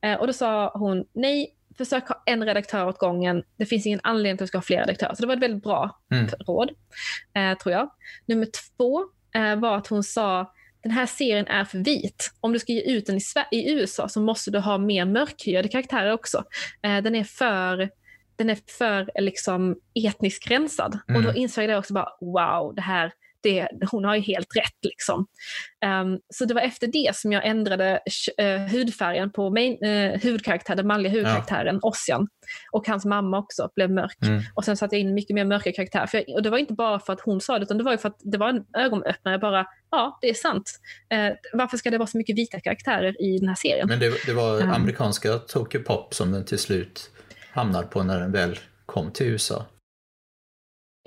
Eh, 0.02 0.14
och 0.14 0.26
då 0.26 0.32
sa 0.32 0.70
hon, 0.74 1.04
nej, 1.12 1.54
försök 1.78 2.08
ha 2.08 2.22
en 2.26 2.44
redaktör 2.44 2.86
åt 2.86 2.98
gången. 2.98 3.42
Det 3.58 3.66
finns 3.66 3.86
ingen 3.86 4.00
anledning 4.02 4.36
till 4.36 4.42
att 4.44 4.46
du 4.46 4.48
ska 4.48 4.58
ha 4.58 4.62
fler 4.62 4.78
redaktörer. 4.78 5.14
Så 5.14 5.20
det 5.22 5.26
var 5.26 5.34
ett 5.36 5.42
väldigt 5.42 5.62
bra 5.62 6.00
Mm. 6.12 6.26
råd, 6.46 6.70
eh, 7.34 7.58
tror 7.58 7.72
jag. 7.72 7.90
Nummer 8.26 8.46
två 8.76 9.04
eh, 9.34 9.56
var 9.56 9.76
att 9.76 9.86
hon 9.86 10.04
sa, 10.04 10.52
den 10.82 10.92
här 10.92 11.06
serien 11.06 11.46
är 11.46 11.64
för 11.64 11.78
vit. 11.78 12.30
Om 12.40 12.52
du 12.52 12.58
ska 12.58 12.72
ge 12.72 12.82
ut 12.82 13.06
den 13.06 13.16
i, 13.16 13.20
Sver- 13.20 13.48
i 13.50 13.72
USA 13.72 14.08
så 14.08 14.20
måste 14.20 14.50
du 14.50 14.58
ha 14.58 14.78
mer 14.78 15.04
mörkhyade 15.04 15.68
karaktärer 15.68 16.12
också. 16.12 16.44
Eh, 16.82 17.02
den 17.02 17.14
är 17.14 17.24
för 17.24 17.90
den 18.36 18.50
är 18.50 18.58
för 18.78 19.10
liksom, 19.20 19.76
etniskt 19.94 20.50
rensad. 20.50 20.98
Mm. 21.08 21.16
Och 21.16 21.32
då 21.32 21.38
insåg 21.38 21.64
jag 21.64 21.78
också 21.78 21.94
bara, 21.94 22.08
wow, 22.20 22.74
det 22.74 22.82
här, 22.82 23.12
det, 23.42 23.68
hon 23.90 24.04
har 24.04 24.14
ju 24.16 24.22
helt 24.22 24.56
rätt. 24.56 24.78
Liksom. 24.82 25.26
Ehm, 25.84 26.18
så 26.34 26.44
det 26.44 26.54
var 26.54 26.60
efter 26.60 26.86
det 26.86 27.16
som 27.16 27.32
jag 27.32 27.46
ändrade 27.46 28.00
uh, 28.42 28.72
hudfärgen 28.72 29.32
på 29.32 29.50
main, 29.50 29.84
uh, 29.84 30.18
huvudkaraktären, 30.20 30.76
den 30.76 30.86
manliga 30.86 31.12
huvudkaraktären, 31.12 31.78
Ossian. 31.82 32.28
Och 32.72 32.88
hans 32.88 33.04
mamma 33.04 33.38
också 33.38 33.70
blev 33.74 33.90
mörk. 33.90 34.16
Mm. 34.22 34.42
Och 34.54 34.64
sen 34.64 34.76
satte 34.76 34.96
jag 34.96 35.00
in 35.00 35.14
mycket 35.14 35.34
mer 35.34 35.44
mörka 35.44 35.72
karaktärer. 35.72 36.08
Jag, 36.12 36.36
och 36.36 36.42
det 36.42 36.50
var 36.50 36.58
inte 36.58 36.74
bara 36.74 37.00
för 37.00 37.12
att 37.12 37.20
hon 37.20 37.40
sa 37.40 37.58
det, 37.58 37.62
utan 37.62 37.78
det 37.78 37.84
var 37.84 37.92
ju 37.92 37.98
för 37.98 38.08
att 38.08 38.20
det 38.20 38.38
var 38.38 38.48
en 38.48 38.64
ögonöppnare. 38.78 39.38
Bara, 39.38 39.66
ja, 39.90 40.18
det 40.22 40.30
är 40.30 40.34
sant. 40.34 40.80
Eh, 41.10 41.32
varför 41.52 41.76
ska 41.76 41.90
det 41.90 41.98
vara 41.98 42.06
så 42.06 42.18
mycket 42.18 42.36
vita 42.36 42.60
karaktärer 42.60 43.22
i 43.22 43.38
den 43.38 43.48
här 43.48 43.56
serien? 43.56 43.88
Men 43.88 43.98
det, 43.98 44.26
det 44.26 44.32
var 44.32 44.58
Mm. 44.58 44.70
amerikanska 44.70 45.38
Tokyo 45.38 45.82
Pop 45.82 46.14
som 46.14 46.32
den 46.32 46.44
till 46.44 46.58
slut 46.58 47.10
hamnar 47.52 47.82
på 47.82 48.02
när 48.02 48.20
den 48.20 48.32
väl 48.32 48.58
kom 48.86 49.10
till 49.10 49.26
USA. 49.26 49.64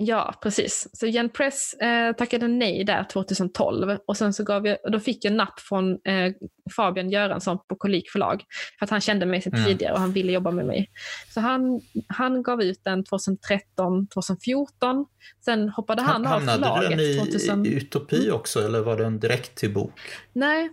Ja, 0.04 0.34
precis. 0.42 0.88
Så 0.92 1.06
Jen 1.06 1.28
Press 1.28 1.74
eh, 1.74 2.12
tackade 2.12 2.48
nej 2.48 2.84
där 2.84 3.04
2012 3.04 3.98
och 4.06 4.16
sen 4.16 4.32
så 4.32 4.44
gav 4.44 4.66
jag, 4.66 4.78
då 4.92 5.00
fick 5.00 5.24
jag 5.24 5.32
napp 5.32 5.60
från 5.60 5.92
eh, 5.92 6.32
Fabian 6.76 7.10
Göransson 7.10 7.58
på 7.68 7.76
Kolik 7.76 8.10
förlag 8.10 8.44
för 8.78 8.84
att 8.86 8.90
han 8.90 9.00
kände 9.00 9.26
mig 9.26 9.42
sedan 9.42 9.52
Mm. 9.52 9.64
tidigare 9.66 9.92
och 9.92 10.00
han 10.00 10.12
ville 10.12 10.32
jobba 10.32 10.50
med 10.50 10.66
mig. 10.66 10.90
Så 11.34 11.40
han, 11.40 11.80
han 12.08 12.42
gav 12.42 12.62
ut 12.62 12.84
den 12.84 13.04
2013, 13.04 14.06
2014. 14.06 15.06
Sen 15.44 15.68
hoppade 15.68 16.02
han 16.02 16.26
av 16.26 16.32
Hamnade 16.32 16.58
förlaget 16.58 16.90
den 16.90 17.00
i, 17.00 17.14
2000. 17.18 17.66
i 17.66 17.68
Utopi 17.68 18.30
också 18.30 18.64
eller 18.66 18.80
var 18.80 18.96
den 18.96 19.20
direkt 19.20 19.54
till 19.54 19.72
bok? 19.74 20.00
Nej, 20.32 20.70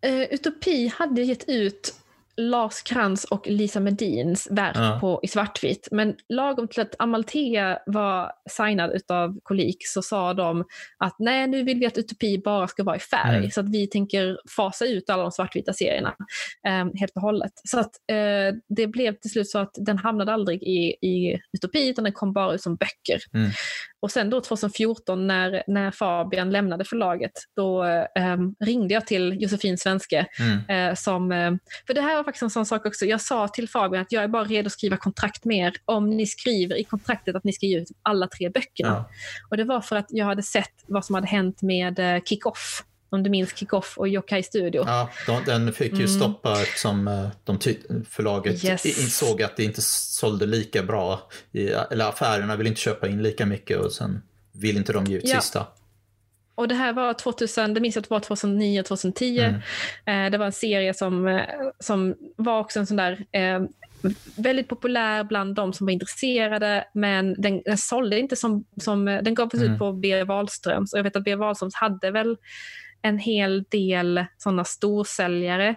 eh, 0.00 0.22
Utopi 0.34 0.92
hade 0.96 1.22
gett 1.22 1.48
ut 1.48 1.94
Lars 2.36 2.82
Krantz 2.82 3.24
och 3.24 3.46
Lisa 3.46 3.80
Medins 3.80 4.48
verk 4.50 4.76
Ja. 4.76 4.98
på, 5.00 5.20
i 5.22 5.28
svartvitt. 5.28 5.88
Men 5.90 6.14
lagom 6.28 6.68
till 6.68 6.82
att 6.82 6.94
Amalthea 6.98 7.78
var 7.86 8.32
signad 8.50 8.90
utav 8.94 9.40
Kolik 9.42 9.76
så 9.86 10.02
sa 10.02 10.34
de 10.34 10.64
att 10.98 11.16
nej, 11.18 11.46
nu 11.46 11.62
vill 11.62 11.78
vi 11.78 11.86
att 11.86 11.98
Utopi 11.98 12.38
bara 12.44 12.68
ska 12.68 12.84
vara 12.84 12.96
i 12.96 13.00
färg. 13.00 13.36
Mm. 13.36 13.50
Så 13.50 13.60
att 13.60 13.68
vi 13.68 13.86
tänker 13.86 14.38
fasa 14.56 14.86
ut 14.86 15.10
alla 15.10 15.22
de 15.22 15.32
svartvita 15.32 15.72
serierna 15.72 16.14
eh, 16.66 16.86
helt 17.00 17.12
och 17.14 17.22
hållet. 17.22 17.52
Så 17.64 17.78
att 17.80 17.90
eh, 18.10 18.58
det 18.76 18.86
blev 18.86 19.12
till 19.12 19.30
slut 19.30 19.48
så 19.48 19.58
att 19.58 19.74
den 19.74 19.98
hamnade 19.98 20.32
aldrig 20.32 20.62
i, 20.62 20.96
i 21.06 21.40
Utopi 21.52 21.88
utan 21.88 22.04
den 22.04 22.12
kom 22.12 22.32
bara 22.32 22.54
ut 22.54 22.62
som 22.62 22.76
böcker. 22.76 23.20
Mm. 23.34 23.50
Och 24.06 24.12
sen 24.12 24.30
då 24.30 24.40
2014 24.40 25.26
när, 25.26 25.62
när 25.66 25.90
Fabian 25.90 26.50
lämnade 26.50 26.84
förlaget, 26.84 27.32
då 27.56 27.84
eh, 27.84 28.36
ringde 28.64 28.94
jag 28.94 29.06
till 29.06 29.42
Josefin 29.42 29.78
Svenske. 29.78 30.26
Mm. 30.38 30.90
Eh, 30.90 30.94
som, 30.94 31.32
eh, 31.32 31.52
för 31.86 31.94
det 31.94 32.00
här 32.00 32.16
var 32.16 32.24
faktiskt 32.24 32.42
en 32.42 32.50
sån 32.50 32.66
sak 32.66 32.86
också. 32.86 33.04
Jag 33.04 33.20
sa 33.20 33.48
till 33.48 33.68
Fabian 33.68 34.02
att 34.02 34.12
jag 34.12 34.24
är 34.24 34.28
bara 34.28 34.44
redo 34.44 34.66
att 34.66 34.72
skriva 34.72 34.96
kontrakt 34.96 35.44
med 35.44 35.66
er 35.66 35.76
om 35.84 36.10
ni 36.10 36.26
skriver 36.26 36.76
i 36.76 36.84
kontraktet 36.84 37.36
att 37.36 37.44
ni 37.44 37.52
ska 37.52 37.66
ge 37.66 37.78
ut 37.78 37.88
alla 38.02 38.26
tre 38.26 38.50
böckerna. 38.50 38.88
Ja. 38.88 39.10
Och 39.50 39.56
det 39.56 39.64
var 39.64 39.80
för 39.80 39.96
att 39.96 40.06
jag 40.08 40.26
hade 40.26 40.42
sett 40.42 40.84
vad 40.86 41.04
som 41.04 41.14
hade 41.14 41.26
hänt 41.26 41.62
med 41.62 41.98
eh, 41.98 42.22
Kick-Off 42.22 42.82
om 43.10 43.22
du 43.22 43.30
minns 43.30 43.54
Kick-Off 43.54 43.98
och 43.98 44.08
Yokai 44.08 44.42
Studio. 44.42 44.84
Ja, 44.86 45.10
de, 45.26 45.44
den 45.44 45.72
fick 45.72 45.92
ju 45.92 46.04
mm. 46.04 46.08
stoppa 46.08 46.62
eftersom 46.62 47.08
eh, 47.08 47.28
de 47.44 47.58
förlaget 48.10 48.64
yes. 48.64 48.86
insåg 48.86 49.42
att 49.42 49.56
det 49.56 49.64
inte 49.64 49.82
sålde 49.82 50.46
lika 50.46 50.82
bra. 50.82 51.30
I, 51.52 51.68
eller 51.68 52.08
affärerna 52.08 52.56
vill 52.56 52.66
inte 52.66 52.80
köpa 52.80 53.08
in 53.08 53.22
lika 53.22 53.46
mycket 53.46 53.78
och 53.78 53.92
sen 53.92 54.22
vill 54.52 54.76
inte 54.76 54.92
de 54.92 55.04
ge 55.04 55.16
ut 55.16 55.22
ja. 55.24 55.40
sista. 55.40 55.66
Och 56.56 56.68
det 56.68 56.74
här 56.74 56.92
var 56.92 57.14
2000, 57.14 57.74
det 57.74 57.80
minns 57.80 57.94
jag 57.94 58.02
att 58.02 58.08
det 58.08 58.14
var 58.14 58.20
2009, 58.20 58.82
2010. 58.82 59.38
Mm. 59.38 59.54
Eh, 60.06 60.30
det 60.30 60.38
var 60.38 60.46
en 60.46 60.52
serie 60.52 60.94
som, 60.94 61.26
eh, 61.26 61.42
som 61.78 62.14
var 62.36 62.60
också 62.60 62.80
en 62.80 62.86
sån 62.86 62.96
där 62.96 63.26
eh, 63.32 63.60
väldigt 64.36 64.68
populär 64.68 65.24
bland 65.24 65.54
de 65.54 65.72
som 65.72 65.86
var 65.86 65.92
intresserade, 65.92 66.84
men 66.94 67.42
den, 67.42 67.62
den 67.64 67.78
sålde 67.78 68.18
inte 68.18 68.36
som, 68.36 68.64
som 68.80 69.04
den 69.04 69.34
gavs 69.34 69.54
mm. 69.54 69.72
ut 69.72 69.78
på 69.78 69.92
B. 69.92 70.24
Wahlströms. 70.24 70.92
Och 70.92 70.98
jag 70.98 71.04
vet 71.04 71.16
att 71.16 71.24
B. 71.24 71.34
Wahlströms 71.34 71.74
hade 71.74 72.10
väl 72.10 72.36
en 73.02 73.18
hel 73.18 73.64
del 73.68 74.24
sådana 74.38 74.64
storsäljare. 74.64 75.76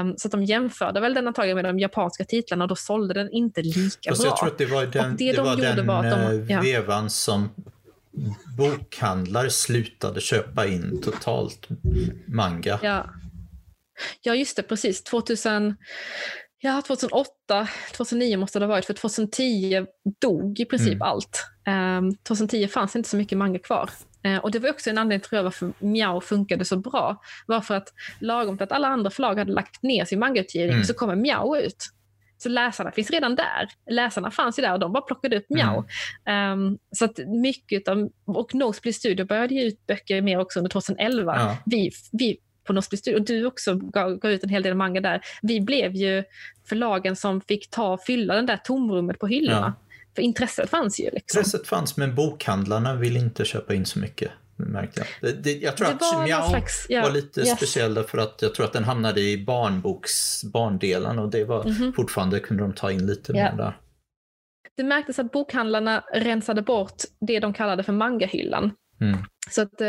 Um, 0.00 0.14
så 0.18 0.28
att 0.28 0.32
de 0.32 0.44
jämförde 0.44 1.00
väl 1.00 1.14
den 1.14 1.26
antagligen 1.26 1.56
med 1.56 1.64
de 1.64 1.78
japanska 1.78 2.24
titlarna 2.24 2.64
och 2.64 2.68
då 2.68 2.76
sålde 2.76 3.14
den 3.14 3.32
inte 3.32 3.62
lika 3.62 4.10
Fast 4.10 4.22
bra. 4.22 4.30
Jag 4.30 4.38
tror 4.38 4.48
att 4.48 4.58
det 4.58 4.66
var 4.66 4.86
den, 4.86 5.16
det, 5.16 5.32
det 5.32 5.36
de 5.36 5.46
var 5.46 5.56
den 5.56 5.86
var 5.86 6.02
de, 6.02 6.10
eh, 6.10 6.46
ja. 6.48 6.60
vevan 6.60 7.10
som 7.10 7.50
bokhandlare 8.58 9.50
slutade 9.50 10.20
köpa 10.20 10.66
in 10.66 11.00
totalt 11.02 11.68
manga. 12.26 12.78
Ja, 12.82 13.06
ja 14.22 14.34
just 14.34 14.56
det, 14.56 14.62
precis. 14.62 15.02
2000, 15.02 15.76
ja, 16.58 16.82
2008, 16.86 17.68
2009 17.92 18.36
måste 18.36 18.58
det 18.58 18.64
ha 18.64 18.70
varit, 18.70 18.84
för 18.84 18.94
2010 18.94 19.86
dog 20.20 20.60
i 20.60 20.64
princip 20.64 20.94
mm. 20.94 21.02
allt. 21.02 21.46
Um, 21.66 21.72
ehm, 21.74 22.16
2010 22.16 22.68
fanns 22.68 22.96
inte 22.96 23.08
så 23.08 23.16
mycket 23.16 23.38
manga 23.38 23.58
kvar. 23.58 23.90
Eh, 24.26 24.38
och 24.38 24.50
det 24.50 24.58
var 24.58 24.70
också 24.70 24.90
en 24.90 24.98
anledning 24.98 25.28
tror 25.28 25.36
jag 25.36 25.44
varför 25.44 25.72
Miao 25.78 26.20
funkade 26.20 26.64
så 26.64 26.76
bra. 26.76 27.22
var 27.46 27.60
för 27.60 27.74
att 27.74 27.88
lagom 28.20 28.56
till 28.56 28.64
att 28.64 28.72
alla 28.72 28.88
andra 28.88 29.10
förlag 29.10 29.38
hade 29.38 29.52
lagt 29.52 29.82
ner 29.82 30.04
sin 30.04 30.18
mangautgivning 30.18 30.74
mm. 30.74 30.84
så 30.84 30.94
kommer 30.94 31.16
Miao 31.16 31.56
ut. 31.56 31.86
Så 32.38 32.48
läsarna 32.48 32.92
finns 32.92 33.10
redan 33.10 33.34
där. 33.34 33.68
Läsarna 33.90 34.30
fanns 34.30 34.58
ju 34.58 34.62
där 34.62 34.72
och 34.72 34.80
de 34.80 34.92
bara 34.92 35.02
plockade 35.02 35.36
upp 35.36 35.46
Miao. 35.48 35.84
Mm. 36.24 36.60
Um, 36.60 36.78
så 36.90 37.04
att 37.04 37.18
mycket 37.26 37.88
av, 37.88 38.08
och 38.26 38.54
Nosebleed 38.54 38.94
Studio 38.94 39.26
började 39.26 39.54
ge 39.54 39.66
ut 39.66 39.86
böcker 39.86 40.22
mer 40.22 40.40
också 40.40 40.58
under 40.58 40.70
2011. 40.70 41.36
Ja. 41.36 41.56
Vi, 41.66 41.90
vi 42.12 42.38
på 42.66 42.72
Nosebleed 42.72 42.98
Studio, 42.98 43.18
och 43.18 43.24
du 43.26 43.46
också 43.46 43.74
gav, 43.74 44.16
gav, 44.16 44.30
ut 44.30 44.44
en 44.44 44.48
hel 44.48 44.62
del 44.62 44.74
manga 44.74 45.00
där. 45.00 45.20
Vi 45.42 45.60
blev 45.60 45.94
ju 45.94 46.24
förlagen 46.68 47.16
som 47.16 47.40
fick 47.40 47.70
ta 47.70 47.98
fylla 48.06 48.34
den 48.34 48.46
där 48.46 48.56
tomrummet 48.56 49.18
på 49.18 49.26
hyllorna. 49.26 49.74
Ja. 49.78 49.85
För 50.16 50.22
intresset 50.22 50.70
fanns 50.70 51.00
ju. 51.00 51.04
Liksom. 51.04 51.38
Intresset 51.38 51.66
fanns 51.66 51.96
men 51.96 52.14
bokhandlarna 52.14 52.94
ville 52.94 53.18
inte 53.18 53.44
köpa 53.44 53.74
in 53.74 53.86
så 53.86 53.98
mycket. 53.98 54.30
Märkte 54.56 55.00
jag. 55.00 55.32
Det, 55.32 55.42
det, 55.42 55.52
jag 55.52 55.76
tror 55.76 55.88
det 55.88 55.94
att 55.94 56.24
Miao 56.24 56.48
slags, 56.48 56.86
ja, 56.88 57.02
var 57.02 57.10
lite 57.10 57.40
yes. 57.40 57.56
speciell 57.56 57.94
därför 57.94 58.18
att 58.18 58.42
jag 58.42 58.54
tror 58.54 58.66
att 58.66 58.72
den 58.72 58.84
hamnade 58.84 59.20
i 59.20 59.44
barnboks 59.44 60.44
barndelen 60.44 61.18
och 61.18 61.30
det 61.30 61.44
var 61.44 61.60
mm 61.64 61.74
-hmm. 61.74 61.92
fortfarande 61.92 62.40
kunde 62.40 62.62
de 62.62 62.72
ta 62.72 62.92
in 62.92 63.06
lite 63.06 63.32
yeah. 63.32 63.56
mer 63.56 63.64
där. 63.64 63.78
Det 64.76 64.84
märktes 64.84 65.18
att 65.18 65.32
bokhandlarna 65.32 66.04
rensade 66.12 66.62
bort 66.62 67.02
det 67.20 67.40
de 67.40 67.52
kallade 67.52 67.82
för 67.82 67.92
mangahyllan. 67.92 68.70
Mm. 69.00 69.18
Så 69.50 69.62
att 69.62 69.80
eh, 69.80 69.88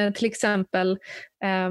eh 0.00 0.12
till 0.14 0.26
exempel, 0.26 0.98
eh, 1.44 1.70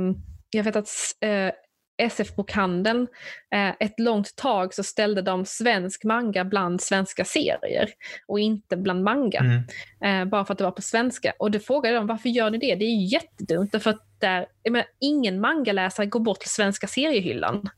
jag 0.49 0.63
vet 0.63 0.75
att 0.75 0.89
eh, 1.21 1.51
SF-bokhandeln 1.97 3.07
eh, 3.55 3.69
ett 3.79 3.99
långt 3.99 4.35
tag 4.35 4.73
så 4.73 4.83
ställde 4.83 5.21
de 5.21 5.45
svensk 5.45 6.03
manga 6.03 6.45
bland 6.45 6.81
svenska 6.81 7.25
serier 7.25 7.89
och 8.27 8.39
inte 8.39 8.77
bland 8.77 9.03
manga. 9.03 9.39
Mm. 9.39 10.21
Eh, 10.21 10.29
bara 10.29 10.45
för 10.45 10.53
att 10.53 10.57
det 10.57 10.63
var 10.63 10.71
på 10.71 10.81
svenska. 10.81 11.33
Och 11.39 11.51
då 11.51 11.59
frågade 11.59 11.95
de 11.95 12.07
varför 12.07 12.29
gör 12.29 12.49
ni 12.49 12.57
det? 12.57 12.75
Det 12.75 12.85
är 12.85 12.95
ju 12.95 13.05
jättedumt 13.05 13.71
därför 13.71 13.89
att 13.89 14.19
där, 14.19 14.45
menar, 14.63 14.85
ingen 14.99 15.39
mangaläsare 15.39 16.05
går 16.05 16.19
bort 16.19 16.39
till 16.39 16.49
svenska 16.49 16.87
seriehyllan. 16.87 17.69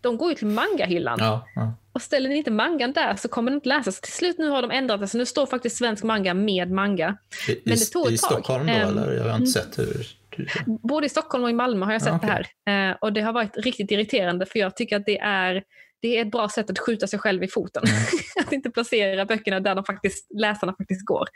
De 0.00 0.16
går 0.16 0.28
ju 0.28 0.34
till 0.34 0.46
mangahyllan. 0.46 1.18
Ja, 1.20 1.46
ja. 1.54 1.74
Och 1.92 2.02
ställer 2.02 2.28
ni 2.28 2.36
inte 2.36 2.50
mangan 2.50 2.92
där 2.92 3.16
så 3.16 3.28
kommer 3.28 3.50
den 3.50 3.56
inte 3.56 3.68
läsas. 3.68 4.00
Till 4.00 4.12
slut 4.12 4.38
nu 4.38 4.48
har 4.48 4.62
de 4.62 4.70
ändrat 4.70 5.00
det 5.00 5.08
så 5.08 5.18
nu 5.18 5.26
står 5.26 5.46
faktiskt 5.46 5.76
svensk 5.76 6.04
manga 6.04 6.34
med 6.34 6.70
manga. 6.70 7.16
I, 7.48 7.60
Men 7.64 7.78
det 7.78 7.84
tog 7.84 8.06
ett 8.06 8.12
I 8.12 8.18
tag. 8.18 8.30
Stockholm 8.30 8.66
då 8.66 8.72
um, 8.72 8.78
eller? 8.78 9.12
Jag 9.12 9.24
har 9.24 9.30
inte 9.30 9.34
mm. 9.36 9.46
sett 9.46 9.78
hur 9.78 10.17
Både 10.66 11.06
i 11.06 11.08
Stockholm 11.08 11.44
och 11.44 11.50
i 11.50 11.52
Malmö 11.52 11.86
har 11.86 11.92
jag 11.92 12.02
sett 12.02 12.14
okay. 12.14 12.44
det 12.64 12.70
här. 12.72 12.90
Eh, 12.90 12.96
och 13.00 13.12
det 13.12 13.20
har 13.20 13.32
varit 13.32 13.56
riktigt 13.56 13.90
irriterande 13.90 14.46
för 14.46 14.58
jag 14.58 14.76
tycker 14.76 14.96
att 14.96 15.06
det 15.06 15.18
är, 15.18 15.62
det 16.02 16.18
är 16.18 16.22
ett 16.22 16.30
bra 16.30 16.48
sätt 16.48 16.70
att 16.70 16.78
skjuta 16.78 17.06
sig 17.06 17.18
själv 17.18 17.44
i 17.44 17.48
foten. 17.48 17.82
Mm. 17.86 18.02
att 18.46 18.52
inte 18.52 18.70
placera 18.70 19.24
böckerna 19.24 19.60
där 19.60 19.74
de 19.74 19.84
faktiskt, 19.84 20.26
läsarna 20.34 20.74
faktiskt 20.78 21.06
går. 21.06 21.28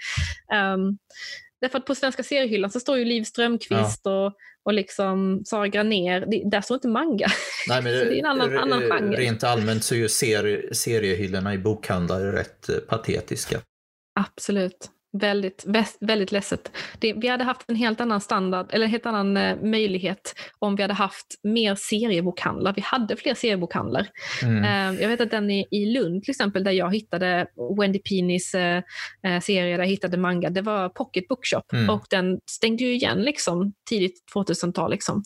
Um, 0.74 0.98
därför 1.60 1.78
att 1.78 1.86
på 1.86 1.94
svenska 1.94 2.22
seriehyllan 2.22 2.70
så 2.70 2.80
står 2.80 2.98
ju 2.98 3.04
Liv 3.04 3.24
Strömquist 3.24 4.00
ja. 4.04 4.26
och, 4.26 4.32
och 4.62 4.72
liksom 4.72 5.42
Sara 5.44 5.68
Graner. 5.68 6.26
Det, 6.26 6.42
där 6.50 6.60
står 6.60 6.74
inte 6.74 6.88
manga. 6.88 7.26
Nej, 7.68 7.82
men 7.82 7.92
det, 7.92 8.04
det 8.04 8.14
är 8.14 8.18
en 8.18 8.26
annan, 8.26 8.58
annan 8.58 8.80
genre. 8.80 9.16
Rent 9.16 9.44
allmänt 9.44 9.84
så 9.84 9.94
är 9.94 9.98
ju 9.98 10.08
serie, 10.08 10.74
seriehyllorna 10.74 11.54
i 11.54 11.58
bokhandlar 11.58 12.20
rätt 12.20 12.68
eh, 12.68 12.76
patetiska. 12.76 13.60
Absolut. 14.20 14.90
Väldigt, 15.18 15.64
väldigt 16.00 16.32
ledset. 16.32 16.76
Det, 16.98 17.12
vi 17.12 17.28
hade 17.28 17.44
haft 17.44 17.70
en 17.70 17.76
helt 17.76 18.00
annan 18.00 18.20
standard, 18.20 18.66
eller 18.70 18.84
en 18.84 18.90
helt 18.90 19.06
annan 19.06 19.36
eh, 19.36 19.56
möjlighet 19.56 20.34
om 20.58 20.76
vi 20.76 20.82
hade 20.82 20.94
haft 20.94 21.26
mer 21.42 21.74
seriebokhandlar. 21.74 22.72
Vi 22.76 22.82
hade 22.82 23.16
fler 23.16 23.34
seriebokhandlar. 23.34 24.08
Mm. 24.42 24.64
Eh, 24.64 25.02
jag 25.02 25.08
vet 25.08 25.20
att 25.20 25.30
den 25.30 25.50
i, 25.50 25.66
i 25.70 25.86
Lund 25.86 26.22
till 26.22 26.30
exempel, 26.30 26.64
där 26.64 26.72
jag 26.72 26.94
hittade 26.94 27.46
Wendy 27.78 27.98
Pinis 27.98 28.54
eh, 28.54 28.82
eh 29.26 29.40
serie, 29.40 29.76
där 29.76 29.84
jag 29.84 29.90
hittade 29.90 30.16
manga, 30.16 30.50
det 30.50 30.62
var 30.62 30.88
Pocket 30.88 31.28
Bookshop 31.28 31.72
mm. 31.72 31.90
och 31.90 32.06
den 32.10 32.40
stängde 32.50 32.84
ju 32.84 32.94
igen 32.94 33.22
liksom, 33.22 33.72
tidigt 33.88 34.24
2000-tal. 34.34 34.90
Liksom. 34.90 35.24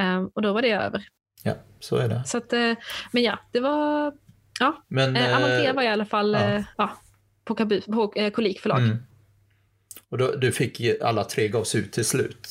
Eh, 0.00 0.22
och 0.34 0.42
då 0.42 0.52
var 0.52 0.62
det 0.62 0.70
över. 0.70 1.06
Ja, 1.42 1.54
så 1.80 1.96
är 1.96 2.08
det. 2.08 2.22
Så 2.26 2.38
att, 2.38 2.52
eh, 2.52 2.72
men 3.12 3.22
ja, 3.22 3.38
det 3.52 3.60
var... 3.60 4.12
Ja, 4.60 4.84
Men, 4.88 5.16
eh, 5.16 5.36
Amalthea 5.36 5.72
var 5.72 5.82
i 5.82 5.88
alla 5.88 6.04
fall 6.04 6.32
ja. 6.32 6.64
ja 6.76 6.90
på, 7.44 7.54
Kabu, 7.54 7.80
på 7.80 8.08
Kolik 8.34 8.60
förlag. 8.60 8.78
Mm. 8.78 8.96
Och 10.10 10.18
då, 10.18 10.32
du 10.32 10.52
fick 10.52 11.02
alla 11.02 11.24
tre 11.24 11.48
gavs 11.48 11.74
ut 11.74 11.92
till 11.92 12.04
slut? 12.04 12.48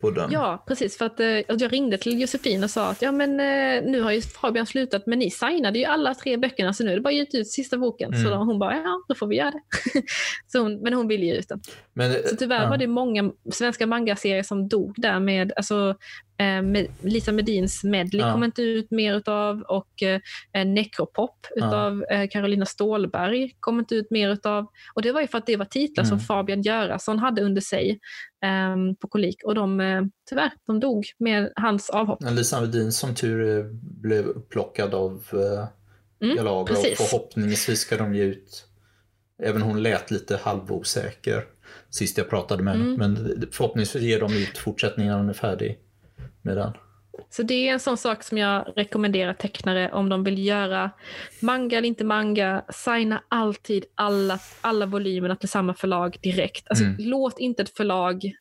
På 0.00 0.10
den. 0.10 0.32
Ja, 0.32 0.64
precis. 0.68 0.98
För 0.98 1.04
att, 1.04 1.20
eh, 1.20 1.38
att 1.48 1.60
jag 1.60 1.72
ringde 1.72 1.98
till 1.98 2.20
Josefin 2.20 2.64
och 2.64 2.70
sa 2.70 2.90
att 2.90 3.02
ja, 3.02 3.12
men, 3.12 3.30
eh, 3.30 3.90
nu 3.90 4.00
har 4.00 4.12
ju 4.12 4.20
Fabian 4.20 4.66
slutat, 4.66 5.06
men 5.06 5.18
ni 5.18 5.30
signade 5.30 5.78
ju 5.78 5.84
alla 5.84 6.14
tre 6.14 6.36
böckerna, 6.36 6.72
så 6.72 6.84
nu 6.84 6.90
är 6.90 6.94
det 6.94 7.00
bara 7.00 7.08
att 7.08 7.34
ge 7.34 7.40
ut 7.40 7.50
sista 7.50 7.78
boken. 7.78 8.14
Mm. 8.14 8.24
Så 8.24 8.30
då, 8.30 8.36
hon 8.36 8.58
bara, 8.58 8.76
ja, 8.76 9.04
då 9.08 9.14
får 9.14 9.26
vi 9.26 9.36
göra 9.36 9.50
det. 9.50 9.60
så 10.46 10.58
hon, 10.58 10.80
men 10.82 10.92
hon 10.92 11.08
ville 11.08 11.26
ge 11.26 11.34
ut 11.34 11.48
den. 11.48 11.60
Men, 11.92 12.12
så 12.28 12.36
tyvärr 12.36 12.62
ja. 12.62 12.68
var 12.68 12.76
det 12.76 12.86
många 12.86 13.30
svenska 13.52 13.86
manga-serier 13.86 14.42
som 14.42 14.68
dog 14.68 14.94
där 14.96 15.20
med, 15.20 15.52
alltså, 15.56 15.94
Lisa 17.00 17.32
Medins 17.32 17.84
Medley 17.84 18.22
ja. 18.22 18.32
kom 18.32 18.44
inte 18.44 18.62
ut 18.62 18.90
mer 18.90 19.14
utav 19.14 19.60
och 19.60 20.02
eh, 20.02 20.66
Necropop 20.66 21.46
utav 21.56 22.04
ja. 22.08 22.14
eh, 22.14 22.28
Carolina 22.28 22.66
Stålberg 22.66 23.56
kom 23.60 23.78
inte 23.78 23.94
ut 23.94 24.10
mer 24.10 24.30
utav. 24.30 24.66
Och 24.94 25.02
det 25.02 25.12
var 25.12 25.20
ju 25.20 25.26
för 25.26 25.38
att 25.38 25.46
det 25.46 25.56
var 25.56 25.64
titlar 25.64 26.04
mm. 26.04 26.18
som 26.18 26.26
Fabian 26.26 26.62
Göransson 26.62 27.18
hade 27.18 27.42
under 27.42 27.60
sig 27.60 28.00
eh, 28.44 28.94
på 29.00 29.08
Kolik 29.08 29.44
och 29.44 29.54
de, 29.54 29.80
eh, 29.80 30.02
tyvärr, 30.28 30.50
de 30.66 30.80
dog 30.80 31.04
med 31.18 31.52
hans 31.56 31.90
avhopp. 31.90 32.18
Lisa 32.30 32.60
Medin 32.60 32.92
som 32.92 33.14
tur 33.14 33.70
blev 34.00 34.26
upplockad 34.26 34.94
av 34.94 35.24
eh, 35.32 36.26
mm, 36.26 36.36
Galaga 36.36 36.72
och 36.72 36.86
förhoppningsvis 36.96 37.80
ska 37.80 37.96
de 37.96 38.14
ge 38.14 38.22
ut 38.22 38.64
Även 39.42 39.62
hon 39.62 39.82
lät 39.82 40.10
lite 40.10 40.36
halvosäker 40.36 41.44
sist 41.90 42.18
jag 42.18 42.30
pratade 42.30 42.62
med 42.62 42.74
henne. 42.74 42.94
Mm. 42.94 42.96
Men 42.98 43.42
förhoppningsvis 43.52 44.02
ger 44.02 44.20
de 44.20 44.32
ut 44.32 44.58
fortsättningen 44.58 45.12
när 45.12 45.18
hon 45.18 45.28
är 45.28 45.32
färdig 45.32 45.78
med 46.48 46.56
den. 46.56 46.72
Så 47.30 47.42
det 47.42 47.68
är 47.68 47.72
en 47.72 47.80
sån 47.80 47.96
sak 47.96 48.22
som 48.22 48.38
jag 48.38 48.72
rekommenderar 48.76 49.34
tecknare 49.34 49.92
om 49.92 50.08
de 50.08 50.24
vill 50.24 50.46
göra 50.46 50.90
manga 51.40 51.78
eller 51.78 51.88
inte 51.88 52.04
manga. 52.04 52.64
Signa 52.72 53.22
alltid 53.28 53.84
alla, 53.94 54.38
alla 54.60 54.86
volymerna 54.86 55.36
till 55.36 55.48
samma 55.48 55.74
förlag 55.74 56.16
direkt. 56.22 56.66
Alltså, 56.68 56.84
mm. 56.84 56.96
Låt 56.98 57.38
inte 57.38 57.62
ett 57.62 57.76
förlag 57.76 58.32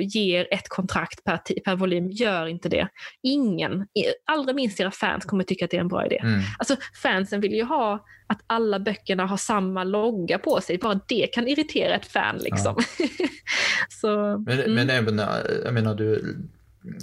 ge 0.00 0.36
ett 0.54 0.68
kontrakt 0.68 1.24
per, 1.24 1.40
per 1.64 1.76
volym. 1.76 2.10
Gör 2.10 2.46
inte 2.46 2.68
det. 2.68 2.88
Ingen, 3.22 3.86
allra 4.24 4.52
minst 4.52 4.80
era 4.80 4.90
fans, 4.90 5.24
kommer 5.24 5.44
tycka 5.44 5.64
att 5.64 5.70
det 5.70 5.76
är 5.76 5.80
en 5.80 5.88
bra 5.88 6.06
idé. 6.06 6.18
Mm. 6.22 6.40
Alltså, 6.58 6.76
fansen 7.02 7.40
vill 7.40 7.52
ju 7.52 7.64
ha 7.64 8.04
att 8.26 8.40
alla 8.46 8.78
böckerna 8.78 9.26
har 9.26 9.36
samma 9.36 9.84
logga 9.84 10.38
på 10.38 10.60
sig. 10.60 10.78
Bara 10.78 11.00
det 11.08 11.26
kan 11.26 11.48
irritera 11.48 11.94
ett 11.94 12.06
fan. 12.06 12.38
Liksom. 12.38 12.74
Ja. 12.98 13.06
Så, 13.88 14.08
men, 14.46 14.60
mm. 14.60 14.74
men 14.74 14.90
även, 14.90 15.18
jag 15.64 15.74
menar, 15.74 15.94
du 15.94 16.36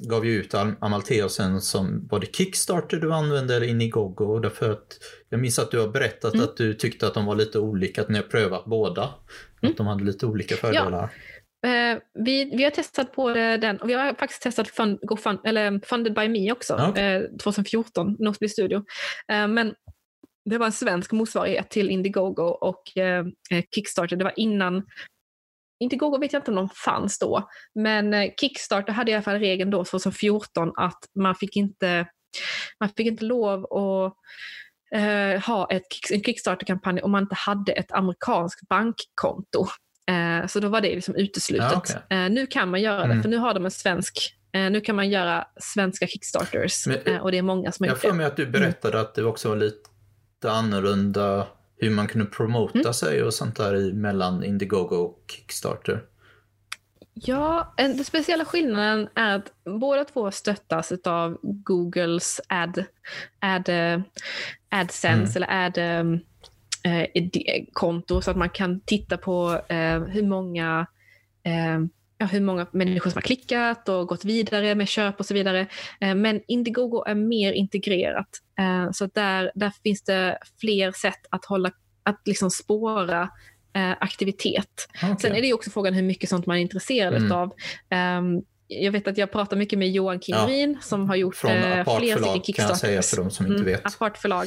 gav 0.10 0.26
ju 0.26 0.32
ut 0.32 0.54
Amalthea 0.80 1.30
sen 1.30 1.62
som, 1.62 2.08
var 2.12 2.20
det 2.20 2.36
Kickstarter 2.36 2.98
du 2.98 3.14
använde 3.14 3.56
eller 3.56 3.68
Indiegogo? 3.68 4.40
Därför 4.40 4.72
att 4.72 5.00
jag 5.30 5.40
minns 5.40 5.60
att 5.60 5.72
du 5.72 5.80
har 5.80 5.88
berättat 5.88 6.34
mm. 6.34 6.46
att 6.46 6.58
du 6.58 6.74
tyckte 6.74 7.08
att 7.08 7.14
de 7.14 7.26
var 7.26 7.36
lite 7.36 7.60
olika, 7.60 8.02
att 8.02 8.10
ni 8.10 8.16
har 8.16 8.24
prövat 8.24 8.66
båda. 8.66 9.10
Mm. 9.62 9.72
Att 9.72 9.78
de 9.78 9.88
hade 9.88 10.04
lite 10.04 10.26
olika 10.26 10.56
fördelar. 10.56 11.10
Ja. 11.62 11.70
Eh, 11.70 11.98
vi, 12.14 12.46
vi 12.58 12.64
har 12.64 12.72
testat 12.72 13.16
både 13.16 13.58
den 13.58 13.78
och 13.78 13.90
vi 13.90 13.94
har 13.94 14.14
faktiskt 14.14 14.42
testat 14.42 14.68
fund, 14.68 15.00
fund, 15.20 15.40
eller 15.44 15.80
Funded 15.86 16.14
by 16.14 16.30
Me 16.30 16.52
också, 16.52 16.74
okay. 16.90 17.04
eh, 17.04 17.22
2014, 17.44 18.16
Nosby 18.20 18.50
Studio. 18.50 18.78
Eh, 19.32 19.48
men 19.48 19.74
det 20.46 20.58
var 20.58 20.66
en 20.66 20.72
svensk 20.72 21.12
motsvarighet 21.12 21.70
till 21.70 21.90
Indiegogo 21.90 22.44
och 22.44 22.98
eh, 22.98 23.26
eh, 23.52 23.64
Kickstarter. 23.76 24.16
Det 24.16 24.24
var 24.24 24.34
innan 24.36 24.84
Indiegogo 25.84 26.18
vet 26.18 26.34
jag 26.34 26.40
inte 26.40 26.52
om 26.52 26.56
de 26.56 26.70
fanns 26.70 27.20
då, 27.20 27.50
men 27.76 28.14
eh, 28.14 28.32
Kickstarter 28.40 28.94
hade 28.94 29.12
i 29.12 29.14
alla 29.14 29.24
fall 29.24 29.40
regeln 29.40 29.72
då 29.72 29.86
2014 29.86 30.72
att 30.76 31.00
man 31.16 31.36
fick 31.36 31.56
inte, 31.56 32.08
man 32.80 32.90
fick 32.90 33.08
inte 33.08 33.26
lov 33.26 33.66
att 33.66 34.14
eh, 34.96 35.42
ha 35.42 35.68
ett, 35.72 36.12
en 36.12 36.24
Kickstarter-kampanj 36.24 37.02
om 37.02 37.12
man 37.12 37.24
inte 37.24 37.36
hade 37.36 37.72
ett 37.72 37.92
amerikanskt 37.92 38.70
bankkonto. 38.70 39.68
Eh, 40.10 40.48
så 40.48 40.60
då 40.60 40.68
var 40.68 40.82
det 40.82 40.96
liksom 40.96 41.16
uteslutet. 41.16 41.72
Ja, 41.72 41.78
okay. 41.78 42.18
eh, 42.26 42.30
nu 42.30 42.48
kan 42.48 42.70
man 42.70 42.82
göra 42.82 42.98
det, 42.98 43.12
mm. 43.12 43.22
för 43.22 43.30
nu 43.30 43.38
har 43.38 43.54
de 43.54 43.66
en 43.66 43.72
svensk 43.72 44.34
eh, 44.54 44.72
nu 44.72 44.82
kan 44.82 44.96
man 44.96 45.10
göra 45.10 45.48
svenska 45.60 46.08
Kickstarters 46.08 46.88
Men, 46.88 46.98
eh, 47.06 47.22
och 47.22 47.32
det 47.32 47.38
är 47.38 47.42
många 47.42 47.72
som 47.72 47.84
har 47.84 47.90
gjort 47.90 48.02
det. 48.02 48.08
Jag 48.08 48.12
får 48.12 48.18
mig 48.18 48.26
att 48.26 48.36
du 48.36 48.46
berättade 48.46 48.98
mm. 48.98 49.06
att 49.06 49.16
det 49.16 49.24
också 49.24 49.50
var 49.50 49.56
lite 49.56 50.52
annorlunda 50.52 51.48
hur 51.78 51.90
man 51.90 52.08
kunde 52.08 52.26
promota 52.26 52.80
mm. 52.80 52.94
sig 52.94 53.24
och 53.24 53.34
sånt 53.34 53.56
där 53.56 53.94
mellan 53.94 54.44
Indiegogo 54.44 54.96
och 54.96 55.24
Kickstarter. 55.28 56.04
Ja, 57.14 57.74
den 57.78 58.06
speciella 58.06 58.46
skillnaden 58.46 59.08
är 59.16 59.36
att 59.36 59.52
båda 59.66 60.06
två 60.06 60.32
stöttas 60.32 60.92
av 61.04 61.38
Googles 61.42 62.42
ad, 62.48 62.84
ad, 63.40 63.70
AdSense 64.70 65.40
mm. 65.40 65.50
eller 65.50 65.66
ad 65.66 65.78
eh, 66.84 67.64
konto 67.74 68.22
så 68.22 68.32
att 68.32 68.38
man 68.38 68.50
kan 68.50 68.80
titta 68.80 69.18
på 69.18 69.62
eh, 69.70 70.04
hur 70.04 70.24
många 70.24 70.88
eh, 71.44 71.80
ja, 72.24 72.28
hur 72.28 72.42
många 72.42 72.68
människor 72.72 73.10
som 73.10 73.18
har 73.18 73.22
klickat 73.22 73.90
och 73.90 74.08
gått 74.08 74.26
vidare 74.26 74.76
med 74.76 74.88
köp 74.88 75.20
och 75.20 75.26
så 75.26 75.34
vidare. 75.34 75.68
Eh, 76.02 76.16
men 76.16 76.42
Indiegogo 76.48 77.04
är 77.08 77.16
mer 77.16 77.54
integrerat. 77.54 78.30
Eh, 78.60 78.92
så 78.92 79.06
där, 79.06 79.52
där 79.56 79.72
finns 79.84 80.04
det 80.04 80.38
fler 80.60 80.92
sätt 80.92 81.26
att, 81.30 81.46
hålla, 81.46 81.72
att 82.04 82.22
liksom 82.26 82.52
spåra 82.52 83.22
eh, 83.76 83.92
aktivitet. 84.00 84.88
Okay. 84.96 85.16
Sen 85.20 85.36
är 85.36 85.42
det 85.42 85.54
också 85.54 85.70
frågan 85.70 85.94
hur 85.94 86.04
mycket 86.04 86.30
sånt 86.30 86.46
man 86.46 86.58
är 86.58 86.62
intresserad 86.62 87.14
mm. 87.14 87.32
av. 87.32 87.54
Ehm, 87.90 88.42
jag 88.68 88.92
vet 88.92 89.08
att 89.08 89.18
jag 89.18 89.32
pratar 89.32 89.58
mycket 89.58 89.80
med 89.80 89.92
Johan 89.92 90.20
Kinnerin 90.20 90.74
ja, 90.74 90.82
som 90.82 91.10
har 91.10 91.16
gjort 91.16 91.44
eh, 91.44 91.50
flera 91.98 92.18
stycken 92.18 92.44
Kickstarters. 92.44 92.56
kan 92.56 92.68
jag 92.68 92.78
säga 92.78 93.02
för 93.02 93.18
de 93.18 93.32
som 93.32 93.46
inte 93.46 93.62
mm, 93.62 93.66
vet. 93.66 93.86
Apart 93.86 94.18
förlag. 94.18 94.46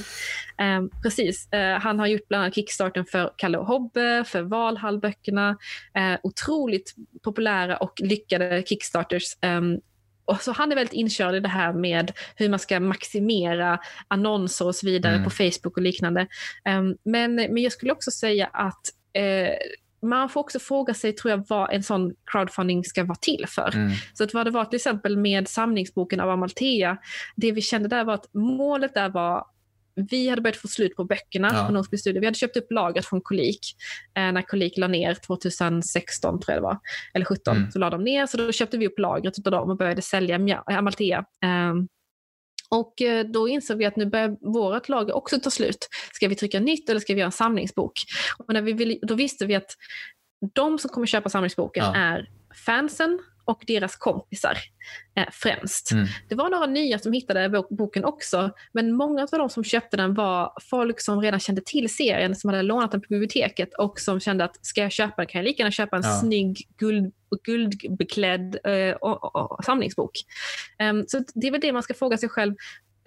Eh, 0.58 1.00
precis. 1.02 1.52
Eh, 1.52 1.78
han 1.78 1.98
har 1.98 2.06
gjort 2.06 2.28
bland 2.28 2.42
annat 2.42 2.54
Kickstarten 2.54 3.04
för 3.04 3.32
Kalle 3.36 3.58
och 3.58 3.66
Hobbe, 3.66 4.24
för 4.26 4.42
Valhallböckerna. 4.42 5.56
Eh, 5.94 6.18
otroligt 6.22 6.94
populära 7.22 7.76
och 7.76 8.00
lyckade 8.00 8.62
Kickstarters. 8.66 9.36
Ehm, 9.40 9.80
och 10.24 10.42
så 10.42 10.52
han 10.52 10.72
är 10.72 10.76
väldigt 10.76 10.94
inkörd 10.94 11.34
i 11.34 11.40
det 11.40 11.48
här 11.48 11.72
med 11.72 12.12
hur 12.36 12.48
man 12.48 12.58
ska 12.58 12.80
maximera 12.80 13.78
annonser 14.08 14.66
och 14.66 14.74
så 14.74 14.86
vidare 14.86 15.12
mm. 15.12 15.24
på 15.24 15.30
Facebook 15.30 15.76
och 15.76 15.82
liknande. 15.82 16.26
Um, 16.78 16.96
men, 17.04 17.34
men 17.34 17.58
jag 17.58 17.72
skulle 17.72 17.92
också 17.92 18.10
säga 18.10 18.46
att 18.52 18.82
eh, 19.12 19.54
man 20.08 20.28
får 20.28 20.40
också 20.40 20.58
fråga 20.58 20.94
sig, 20.94 21.12
tror 21.12 21.30
jag, 21.30 21.44
vad 21.48 21.72
en 21.72 21.82
sån 21.82 22.14
crowdfunding 22.24 22.84
ska 22.84 23.04
vara 23.04 23.18
till 23.20 23.44
för. 23.48 23.74
Mm. 23.74 23.92
Så 24.14 24.24
att 24.24 24.34
vad 24.34 24.46
det 24.46 24.50
var 24.50 24.64
till 24.64 24.76
exempel 24.76 25.16
med 25.16 25.48
samlingsboken 25.48 26.20
av 26.20 26.30
Amalthea, 26.30 26.98
det 27.36 27.52
vi 27.52 27.62
kände 27.62 27.88
där 27.88 28.04
var 28.04 28.14
att 28.14 28.34
målet 28.34 28.94
där 28.94 29.08
var 29.08 29.46
vi 30.10 30.28
hade 30.28 30.42
börjat 30.42 30.56
få 30.56 30.68
slut 30.68 30.96
på 30.96 31.04
böckerna 31.04 31.50
ja. 31.54 31.66
på 31.66 31.72
Nordsby 31.72 31.96
Studio. 31.96 32.20
Vi 32.20 32.26
hade 32.26 32.38
köpt 32.38 32.56
upp 32.56 32.66
lagret 32.70 33.06
från 33.06 33.20
Kolik 33.20 33.60
eh, 34.16 34.32
när 34.32 34.42
Kolik 34.42 34.76
la 34.76 34.88
ner 34.88 35.14
2016, 35.14 36.40
tror 36.40 36.54
jag 36.54 36.62
det 36.62 36.66
var. 36.66 36.78
Eller 37.14 37.24
17, 37.24 37.56
mm. 37.56 37.70
så 37.70 37.78
la 37.78 37.90
de 37.90 38.04
ner. 38.04 38.26
Så 38.26 38.36
då 38.36 38.52
köpte 38.52 38.78
vi 38.78 38.86
upp 38.86 38.98
lagret 38.98 39.46
av 39.46 39.52
dem 39.52 39.70
och 39.70 39.76
började 39.76 40.02
sälja 40.02 40.62
Amalthea. 40.66 41.18
Eh, 41.18 41.74
och 42.68 43.02
eh, 43.02 43.26
då 43.26 43.48
insåg 43.48 43.78
vi 43.78 43.84
att 43.84 43.96
nu 43.96 44.06
börjar 44.06 44.36
vårt 44.40 44.88
lager 44.88 45.16
också 45.16 45.40
ta 45.40 45.50
slut. 45.50 45.88
Ska 46.12 46.28
vi 46.28 46.34
trycka 46.34 46.60
nytt 46.60 46.88
eller 46.88 47.00
ska 47.00 47.14
vi 47.14 47.20
göra 47.20 47.26
en 47.26 47.32
samlingsbok? 47.32 47.92
Och 48.38 48.54
när 48.54 48.62
vi 48.62 48.72
vill, 48.72 48.98
då 49.02 49.14
visste 49.14 49.46
vi 49.46 49.54
att 49.54 49.70
de 50.54 50.78
som 50.78 50.90
kommer 50.90 51.06
köpa 51.06 51.28
samlingsboken 51.28 51.84
ja. 51.84 51.96
är 51.96 52.28
fansen 52.66 53.18
och 53.46 53.64
deras 53.66 53.96
kompisar 53.96 54.58
eh, 55.16 55.26
främst. 55.32 55.92
Mm. 55.92 56.06
Det 56.28 56.34
var 56.34 56.50
några 56.50 56.66
nya 56.66 56.98
som 56.98 57.12
hittade 57.12 57.64
boken 57.70 58.04
också, 58.04 58.50
men 58.72 58.92
många 58.92 59.22
av 59.22 59.28
de 59.30 59.50
som 59.50 59.64
köpte 59.64 59.96
den 59.96 60.14
var 60.14 60.52
folk 60.62 61.00
som 61.00 61.20
redan 61.20 61.40
kände 61.40 61.62
till 61.66 61.94
serien, 61.94 62.36
som 62.36 62.50
hade 62.50 62.62
lånat 62.62 62.92
den 62.92 63.00
på 63.00 63.06
biblioteket 63.08 63.74
och 63.78 64.00
som 64.00 64.20
kände 64.20 64.44
att 64.44 64.66
ska 64.66 64.80
jag 64.80 64.92
köpa 64.92 65.14
den 65.16 65.26
kan 65.26 65.38
jag 65.38 65.44
lika 65.44 65.62
gärna 65.62 65.70
köpa 65.70 65.96
en 65.96 66.02
ja. 66.02 66.20
snygg 66.20 66.68
guld, 66.78 67.12
guldbeklädd 67.44 68.58
eh, 68.64 68.94
och, 68.94 69.24
och, 69.24 69.58
och, 69.58 69.64
samlingsbok. 69.64 70.12
Um, 70.82 71.04
så 71.08 71.24
det 71.34 71.46
är 71.46 71.50
väl 71.50 71.60
det 71.60 71.72
man 71.72 71.82
ska 71.82 71.94
fråga 71.94 72.18
sig 72.18 72.28
själv. 72.28 72.54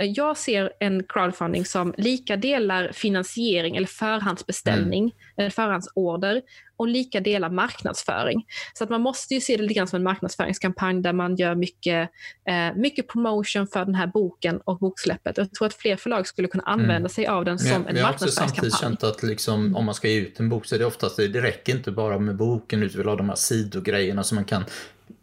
Jag 0.04 0.38
ser 0.38 0.74
en 0.80 1.04
crowdfunding 1.04 1.66
som 1.66 1.94
lika 1.98 2.38
delar 2.38 2.92
finansiering 2.94 3.76
eller 3.76 3.88
förhandsbeställning, 3.88 5.04
mm. 5.04 5.14
eller 5.38 5.50
förhandsorder 5.50 6.42
och 6.78 6.88
lika 6.88 7.20
delar 7.20 7.50
marknadsföring. 7.50 8.46
Så 8.74 8.84
att 8.84 8.90
man 8.90 9.02
måste 9.02 9.34
ju 9.34 9.42
se 9.42 9.58
det 9.58 9.64
lite 9.64 9.74
grann 9.74 9.88
som 9.88 9.98
en 9.98 10.04
marknadsföringskampanj 10.04 11.02
där 11.02 11.14
man 11.14 11.36
gör 11.36 11.56
mycket, 11.56 12.10
eh, 12.50 12.76
mycket 12.76 13.08
promotion 13.08 13.68
för 13.68 13.86
den 13.86 13.96
här 13.96 14.08
boken 14.08 14.62
och 14.64 14.80
boksläppet. 14.80 15.38
Jag 15.38 15.54
tror 15.54 15.68
att 15.68 15.74
fler 15.74 15.96
förlag 15.96 16.28
skulle 16.28 16.48
kunna 16.48 16.64
mm. 16.64 16.74
använda 16.74 16.96
mm. 16.96 17.10
sig 17.10 17.28
av 17.28 17.46
den 17.46 17.60
som 17.60 17.70
Men, 17.70 17.96
en 17.98 18.02
marknadsföringskampanj. 18.02 18.02
Jag 18.02 18.06
har 18.06 18.14
också 18.14 18.32
samtidigt 18.32 18.80
känt 18.80 19.04
att 19.04 19.24
liksom, 19.24 19.76
om 19.76 19.86
man 19.86 19.96
ska 19.96 20.08
ge 20.08 20.20
ut 20.20 20.40
en 20.40 20.50
bok 20.50 20.66
så 20.66 20.76
är 20.76 20.80
det 20.80 20.86
oftast, 20.86 21.18
det 21.18 21.42
räcker 21.42 21.76
inte 21.76 21.92
bara 21.92 22.20
med 22.20 22.36
boken, 22.36 22.84
utan 22.84 22.98
vill 22.98 23.08
ha 23.08 23.16
de 23.16 23.30
här 23.30 23.36
sidogrejerna 23.36 24.24
som 24.24 24.36
man 24.36 24.46
kan 24.46 24.64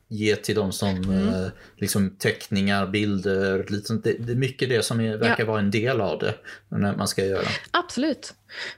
ge 0.09 0.37
till 0.37 0.55
de 0.55 0.73
som 0.73 0.97
mm. 0.97 1.29
eh, 1.29 1.49
liksom 1.77 2.11
teckningar, 2.11 2.87
bilder, 2.87 3.67
lite. 3.69 3.95
Det, 3.95 4.13
det 4.19 4.33
är 4.33 4.37
mycket 4.37 4.69
det 4.69 4.83
som 4.83 5.01
är, 5.01 5.17
verkar 5.17 5.45
ja. 5.45 5.51
vara 5.51 5.61
en 5.61 5.71
del 5.71 6.01
av 6.01 6.19
det 6.19 6.35
när 6.69 6.97
man 6.97 7.09
ska 7.09 7.25
göra. 7.25 7.49
Absolut. 7.71 8.35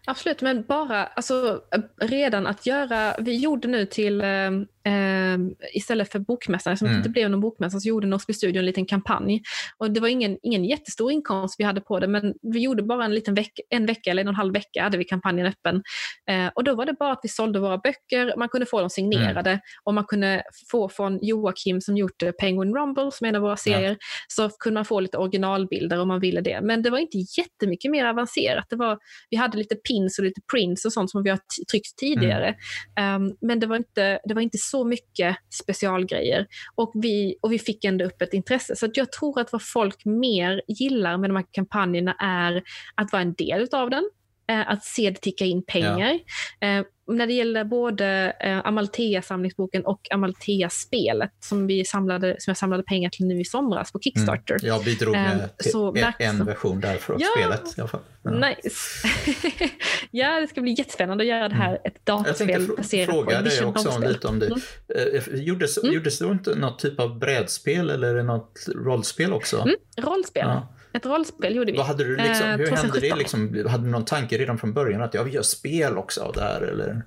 Absolut, 0.06 0.42
men 0.42 0.62
bara 0.62 1.06
alltså, 1.06 1.60
redan 2.00 2.46
att 2.46 2.66
göra, 2.66 3.14
vi 3.18 3.36
gjorde 3.36 3.68
nu 3.68 3.86
till, 3.86 4.20
eh, 4.20 4.46
eh 4.84 5.38
istället 5.74 6.12
för 6.12 6.18
bokmässan, 6.18 6.76
som 6.76 6.86
mm. 6.86 6.98
inte 6.98 7.10
blev 7.10 7.30
någon 7.30 7.40
bokmässa, 7.40 7.80
så 7.80 7.88
gjorde 7.88 8.06
Nosby 8.06 8.32
Studio 8.32 8.58
en 8.58 8.66
liten 8.66 8.86
kampanj. 8.86 9.42
Och 9.78 9.90
det 9.90 10.00
var 10.00 10.08
ingen, 10.08 10.38
ingen 10.42 10.64
jättestor 10.64 11.12
inkomst 11.12 11.54
vi 11.58 11.64
hade 11.64 11.80
på 11.80 12.00
det, 12.00 12.08
men 12.08 12.34
vi 12.42 12.60
gjorde 12.60 12.82
bara 12.82 13.04
en 13.04 13.14
liten 13.14 13.34
veck, 13.34 13.52
en 13.70 13.86
vecka 13.86 14.10
eller 14.10 14.22
en 14.22 14.28
och 14.28 14.32
en 14.32 14.36
halv 14.36 14.54
vecka 14.54 14.82
hade 14.82 14.98
vi 14.98 15.04
kampanjen 15.04 15.46
öppen. 15.46 15.82
Eh, 16.30 16.50
och 16.54 16.64
då 16.64 16.74
var 16.74 16.86
det 16.86 16.92
bara 16.92 17.12
att 17.12 17.20
vi 17.22 17.28
sålde 17.28 17.60
våra 17.60 17.78
böcker, 17.78 18.34
man 18.36 18.48
kunde 18.48 18.66
få 18.66 18.80
dem 18.80 18.90
signerade 18.90 19.50
mm. 19.50 19.60
och 19.84 19.94
man 19.94 20.04
kunde 20.04 20.42
få 20.70 20.88
från 20.88 21.18
Joakim 21.22 21.80
som 21.80 21.96
gjort 21.96 22.22
eh, 22.22 22.30
Penguin 22.32 22.74
Rumble, 22.74 23.10
som 23.12 23.24
är 23.24 23.28
en 23.28 23.36
av 23.36 23.42
våra 23.42 23.56
serier, 23.56 23.90
ja. 23.90 23.96
så 24.28 24.48
kunde 24.48 24.74
man 24.74 24.84
få 24.84 25.00
lite 25.00 25.18
originalbilder 25.18 26.00
om 26.00 26.08
man 26.08 26.20
ville 26.20 26.40
det. 26.40 26.60
Men 26.62 26.82
det 26.82 26.90
var 26.90 26.98
inte 26.98 27.18
jättemycket 27.38 27.90
mer 27.90 28.04
avancerat. 28.04 28.66
Det 28.70 28.76
var, 28.76 28.98
vi 29.30 29.36
hade 29.36 29.58
lite 29.58 29.67
lite 29.70 29.82
pins 29.88 30.18
och 30.18 30.24
lite 30.24 30.40
prints 30.52 30.84
och 30.84 30.92
sånt 30.92 31.10
som 31.10 31.22
vi 31.22 31.30
har 31.30 31.40
tryckt 31.70 31.96
tidigare. 31.96 32.54
Mm. 32.98 33.22
Um, 33.22 33.36
men 33.40 33.60
det 33.60 33.66
var, 33.66 33.76
inte, 33.76 34.20
det 34.24 34.34
var 34.34 34.42
inte 34.42 34.58
så 34.58 34.84
mycket 34.84 35.36
specialgrejer. 35.62 36.46
Och 36.74 36.92
vi, 36.94 37.36
och 37.40 37.52
vi 37.52 37.58
fick 37.58 37.84
ändå 37.84 38.04
upp 38.04 38.22
ett 38.22 38.34
intresse. 38.34 38.76
Så 38.76 38.88
jag 38.94 39.12
tror 39.12 39.40
att 39.40 39.52
vad 39.52 39.62
folk 39.62 40.04
mer 40.04 40.62
gillar 40.68 41.18
med 41.18 41.30
de 41.30 41.36
här 41.36 41.46
kampanjerna 41.52 42.16
är 42.20 42.62
att 42.94 43.12
vara 43.12 43.22
en 43.22 43.34
del 43.34 43.68
av 43.72 43.90
den, 43.90 44.10
att 44.48 44.84
se 44.84 45.10
det 45.10 45.20
ticka 45.20 45.44
in 45.44 45.62
pengar. 45.62 46.18
Ja. 46.60 46.66
Eh, 46.68 46.84
när 47.08 47.26
det 47.26 47.32
gäller 47.32 47.64
både 47.64 48.36
eh, 48.40 48.66
Amalthea-samlingsboken 48.66 49.84
och 49.84 50.00
Amalthea-spelet 50.10 51.30
som, 51.40 51.66
vi 51.66 51.84
samlade, 51.84 52.36
som 52.38 52.50
jag 52.50 52.56
samlade 52.56 52.82
pengar 52.82 53.10
till 53.10 53.26
nu 53.26 53.40
i 53.40 53.44
somras 53.44 53.92
på 53.92 54.00
Kickstarter. 54.00 54.54
Mm. 54.54 54.66
Jag 54.66 54.84
bidrog 54.84 55.12
med 55.12 55.40
eh, 55.40 55.48
så, 55.58 55.96
en, 56.18 56.44
version 56.44 56.80
där 56.80 56.96
från 56.96 57.20
ja, 57.20 57.28
spelet. 57.36 57.78
I 57.78 57.80
alla 57.80 57.88
fall. 57.88 58.00
Ja. 58.22 58.30
Nice. 58.30 59.08
ja, 60.10 60.40
det 60.40 60.46
ska 60.46 60.60
bli 60.60 60.74
jättespännande 60.78 61.24
att 61.24 61.28
göra 61.28 61.48
det 61.48 61.54
här, 61.54 61.80
ett 61.84 62.06
dataspel 62.06 62.68
baserat 62.76 63.06
på 63.06 63.12
fråga 63.12 63.42
dig 63.42 63.64
också 63.64 63.88
om, 63.88 64.02
lite 64.02 64.26
om 64.26 64.38
det. 64.38 64.46
Mm. 64.46 65.44
Gjordes, 65.44 65.78
mm. 65.78 65.94
gjordes 65.94 66.18
det 66.18 66.26
inte 66.26 66.54
något 66.54 66.78
typ 66.78 67.00
av 67.00 67.18
brädspel 67.18 67.90
eller 67.90 68.22
något 68.22 68.66
rollspel 68.74 69.32
också? 69.32 69.60
Mm, 69.60 69.76
rollspel. 69.96 70.46
Ja. 70.46 70.74
Ett 70.98 71.06
rollspel 71.06 71.56
gjorde 71.56 71.72
vi. 71.72 71.78
Vad 71.78 71.86
hade 71.86 72.04
du 72.04 72.16
liksom, 72.16 72.46
eh, 72.46 72.56
hur 72.56 72.66
2017. 72.66 72.76
hände 72.76 73.00
det? 73.00 73.16
Liksom, 73.16 73.70
hade 73.70 73.84
du 73.84 73.90
någon 73.90 74.04
tanke 74.04 74.38
redan 74.38 74.58
från 74.58 74.72
början 74.72 75.02
att 75.02 75.14
ja, 75.14 75.22
vi 75.22 75.30
gör 75.30 75.42
spel 75.42 75.98
också 75.98 76.22
av 76.22 76.32
det 76.32 76.40
här? 76.40 76.60
Eller? 76.60 77.02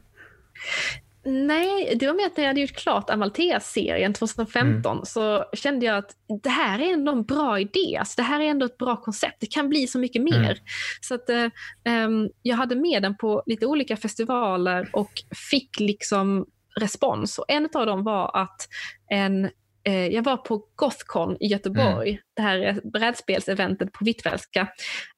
Nej, 1.24 1.96
det 2.00 2.08
var 2.08 2.14
mer 2.14 2.26
att 2.26 2.38
när 2.38 2.44
jag 2.44 2.50
hade 2.50 2.62
gjort 2.62 2.76
klart 2.76 3.10
Amalthea-serien 3.10 4.14
2015 4.14 4.92
mm. 4.92 5.06
så 5.06 5.46
kände 5.54 5.86
jag 5.86 5.98
att 5.98 6.12
det 6.44 6.50
här 6.50 6.80
är 6.80 6.94
ändå 6.94 7.12
en 7.12 7.24
bra 7.24 7.60
idé. 7.60 7.98
Alltså, 8.00 8.14
det 8.18 8.24
här 8.24 8.40
är 8.40 8.46
ändå 8.46 8.66
ett 8.66 8.78
bra 8.78 9.02
koncept. 9.02 9.38
Det 9.40 9.52
kan 9.52 9.70
bli 9.70 9.88
så 9.88 10.00
mycket 10.00 10.22
mer. 10.22 10.52
Mm. 10.52 10.58
Så 11.02 11.16
att, 11.16 11.30
um, 11.30 12.30
jag 12.42 12.56
hade 12.56 12.76
med 12.76 13.04
den 13.04 13.18
på 13.18 13.44
lite 13.46 13.66
olika 13.66 13.98
festivaler 13.98 14.90
och 14.94 15.12
fick 15.52 15.80
liksom 15.80 16.46
respons. 16.80 17.40
Och 17.40 17.46
en 17.48 17.70
av 17.74 17.86
dem 17.86 18.04
var 18.04 18.38
att 18.38 18.68
en 19.10 19.50
jag 19.84 20.24
var 20.24 20.38
på 20.38 20.66
Gothcon 20.76 21.38
i 21.40 21.48
Göteborg, 21.48 22.10
mm. 22.10 22.22
det 22.36 22.42
här 22.42 22.82
brädspelseventet 22.84 23.92
på 23.92 24.06
Hvitfeldtska. 24.06 24.68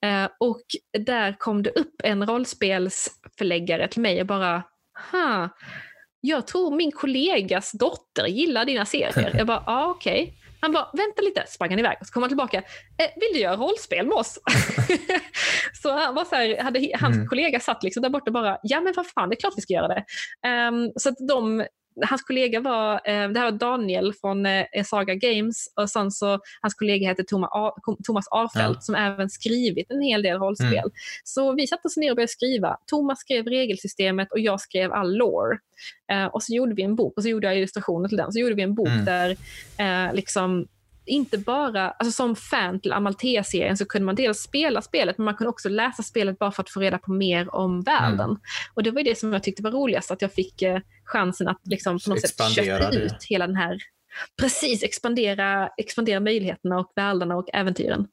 Eh, 0.05 0.27
och 0.39 0.63
där 1.05 1.35
kom 1.39 1.63
det 1.63 1.69
upp 1.69 1.95
en 2.03 2.27
rollspelsförläggare 2.27 3.87
till 3.87 4.01
mig 4.01 4.21
och 4.21 4.27
bara, 4.27 4.63
ha, 5.11 5.49
jag 6.21 6.47
tror 6.47 6.75
min 6.75 6.91
kollegas 6.91 7.71
dotter 7.71 8.27
gillar 8.27 8.65
dina 8.65 8.85
serier. 8.85 9.35
Jag 9.37 9.47
bara, 9.47 9.63
ja 9.65 9.73
ah, 9.73 9.87
okej. 9.87 10.23
Okay. 10.23 10.33
Han 10.63 10.71
bara, 10.71 10.89
vänta 10.93 11.21
lite, 11.21 11.43
sprang 11.47 11.69
han 11.69 11.79
iväg 11.79 11.97
och 12.01 12.07
så 12.07 12.13
kom 12.13 12.23
han 12.23 12.29
tillbaka. 12.29 12.57
Eh, 12.57 13.09
vill 13.15 13.29
du 13.33 13.39
göra 13.39 13.55
rollspel 13.55 14.07
med 14.07 14.17
oss? 14.17 14.39
så 15.81 15.91
han 15.91 16.15
var 16.15 16.25
så 16.25 16.35
här, 16.35 16.63
hade, 16.63 16.91
hans 16.99 17.15
mm. 17.15 17.27
kollega 17.27 17.59
satt 17.59 17.83
liksom 17.83 18.03
där 18.03 18.09
borta 18.09 18.29
och 18.29 18.33
bara, 18.33 18.57
ja 18.63 18.81
men 18.81 18.93
vad 18.95 19.07
fan, 19.07 19.29
det 19.29 19.35
är 19.35 19.39
klart 19.39 19.53
vi 19.57 19.61
ska 19.61 19.73
göra 19.73 19.87
det. 19.87 20.03
Um, 20.67 20.91
så 20.95 21.09
att 21.09 21.27
de 21.27 21.65
hans 22.01 22.23
kollega 22.23 22.59
var, 22.59 22.93
eh, 22.93 23.29
det 23.29 23.39
här 23.39 23.51
var 23.51 23.51
Daniel 23.51 24.13
från 24.13 24.45
eh, 24.45 24.65
Saga 24.85 25.15
Games 25.15 25.67
och 25.75 25.89
sen 25.89 26.11
så 26.11 26.39
hans 26.61 26.73
kollega 26.73 27.07
heter 27.07 27.23
Thomas 28.03 28.27
Arfelt 28.31 28.77
ja. 28.77 28.81
som 28.81 28.95
även 28.95 29.29
skrivit 29.29 29.91
en 29.91 30.01
hel 30.01 30.23
del 30.23 30.37
rollspel. 30.37 30.73
Mm. 30.73 30.91
Så 31.23 31.53
vi 31.53 31.67
satte 31.67 31.87
oss 31.87 31.97
ner 31.97 32.09
och 32.09 32.15
började 32.15 32.31
skriva. 32.31 32.77
Thomas 32.87 33.19
skrev 33.19 33.45
regelsystemet 33.45 34.31
och 34.31 34.39
jag 34.39 34.61
skrev 34.61 34.93
all 34.93 35.17
lore. 35.17 35.57
Eh, 36.11 36.25
och 36.25 36.43
så 36.43 36.53
gjorde 36.53 36.75
vi 36.75 36.83
en 36.83 36.95
bok 36.95 37.13
och 37.17 37.23
så 37.23 37.29
gjorde 37.29 37.47
jag 37.47 37.57
illustrationer 37.57 38.07
till 38.09 38.17
den. 38.17 38.31
Så 38.31 38.39
gjorde 38.39 38.55
vi 38.55 38.61
en 38.61 38.75
bok 38.75 38.87
mm. 38.87 39.05
där 39.05 39.37
liksom 40.13 40.67
inte 41.05 41.37
bara, 41.37 41.89
alltså 41.89 42.11
som 42.11 42.35
fan 42.35 42.79
till 42.79 42.93
Amalthea-serien 42.93 43.77
så 43.77 43.85
kunde 43.85 44.05
man 44.05 44.15
dels 44.15 44.39
spela 44.39 44.81
spelet 44.81 45.17
men 45.17 45.25
man 45.25 45.35
kunde 45.35 45.49
också 45.49 45.69
läsa 45.69 46.03
spelet 46.03 46.39
bara 46.39 46.51
för 46.51 46.63
att 46.63 46.69
få 46.69 46.79
reda 46.79 46.97
på 46.97 47.11
mer 47.11 47.55
om 47.55 47.81
världen. 47.81 48.29
Mm. 48.29 48.37
Och 48.73 48.83
det 48.83 48.91
var 48.91 49.03
det 49.03 49.17
som 49.17 49.33
jag 49.33 49.43
tyckte 49.43 49.63
var 49.63 49.71
roligast, 49.71 50.11
att 50.11 50.21
jag 50.21 50.33
fick 50.33 50.61
eh, 50.61 50.79
chansen 51.05 51.47
att 51.47 51.61
liksom 51.63 51.99
på 51.99 52.09
något 52.09 52.21
sätt 52.21 52.51
köpa 52.55 52.91
ut 52.91 53.23
hela 53.29 53.47
den 53.47 53.55
här, 53.55 53.77
precis 54.41 54.83
expandera, 54.83 55.69
expandera 55.77 56.19
möjligheterna 56.19 56.79
och 56.79 56.91
världarna 56.95 57.35
och 57.35 57.49
äventyren. 57.53 58.07